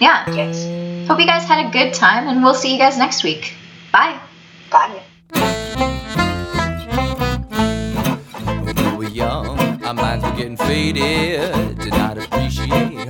Yeah. 0.00 0.28
Yes. 0.34 1.08
Hope 1.08 1.20
you 1.20 1.26
guys 1.26 1.44
had 1.44 1.64
a 1.64 1.70
good 1.70 1.94
time, 1.94 2.28
and 2.28 2.42
we'll 2.42 2.54
see 2.54 2.72
you 2.72 2.78
guys 2.78 2.98
next 2.98 3.24
week. 3.24 3.54
Bye. 3.92 4.20
Bye. 4.70 5.00
We 8.66 8.96
were 8.96 9.08
young, 9.08 9.82
our 9.84 9.94
minds 9.94 10.24
were 10.24 10.36
getting 10.36 10.56
faded. 10.56 11.78
Did 11.78 11.92
not 11.92 12.17
appreciate 12.17 12.17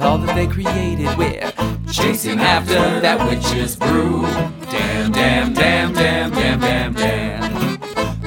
all 0.01 0.19
that 0.19 0.35
they 0.35 0.47
created. 0.47 1.17
We're 1.17 1.53
chasing 1.91 2.39
after 2.39 3.01
that 3.01 3.29
witch's 3.29 3.77
brew. 3.77 4.23
Damn, 4.71 5.13
damn, 5.13 5.53
damn, 5.53 5.93
damn, 5.93 6.31
damn, 6.31 6.61
damn, 6.61 6.93
damn. 6.95 7.79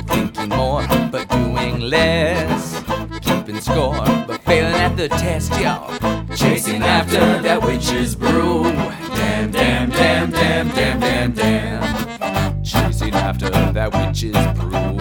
Thinking 0.06 0.50
more, 0.50 0.86
but 1.12 1.30
doing 1.30 1.80
less. 1.82 2.84
Keeping 3.22 3.62
score, 3.62 3.94
but 4.28 4.42
failing 4.42 4.74
at 4.74 4.96
the 4.98 5.10
test, 5.10 5.52
y'all. 5.60 5.98
Chasing 6.36 6.82
after 6.84 7.42
that 7.42 7.62
witch's 7.62 8.16
brew. 8.16 8.64
Damn, 8.64 9.52
damn, 9.52 9.90
damn, 9.90 10.32
damn, 10.32 10.70
damn, 10.70 11.00
damn, 11.00 11.32
damn. 11.34 12.64
Chasing 12.64 13.14
after 13.14 13.50
that 13.50 13.92
witch's 13.94 14.32
brew. 14.58 14.92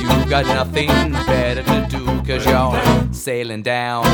You 0.00 0.30
got 0.30 0.46
nothing 0.46 0.88
better 1.26 1.62
Cause 2.26 2.44
you're 2.44 3.12
sailing 3.12 3.62
down 3.62 4.04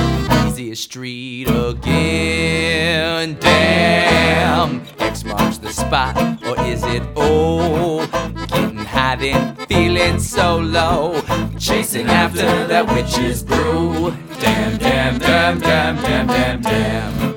easiest 0.47 0.82
street 0.82 1.48
again. 1.48 3.39
Damn, 3.40 4.82
X 4.98 5.24
marks 5.24 5.56
the 5.56 5.70
spot, 5.70 6.14
or 6.47 6.60
is 6.66 6.84
it 6.84 7.02
Oh, 7.16 8.06
Getting 8.48 8.76
high 8.76 9.16
then 9.16 9.56
feeling 9.66 10.18
so 10.18 10.59
low, 10.59 11.22
chasing 11.59 12.06
after 12.09 12.66
that 12.66 12.86
witch's 12.93 13.43
brew. 13.43 14.14
Damn, 14.40 14.76
damn, 14.76 15.18
damn, 15.18 15.59
damn, 15.59 15.97
damn, 15.97 16.26
damn, 16.26 16.60
damn. 16.60 17.31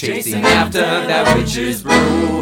chasing 0.00 0.42
after 0.42 0.80
that 0.80 1.36
witch's 1.36 1.82
brew. 1.82 2.39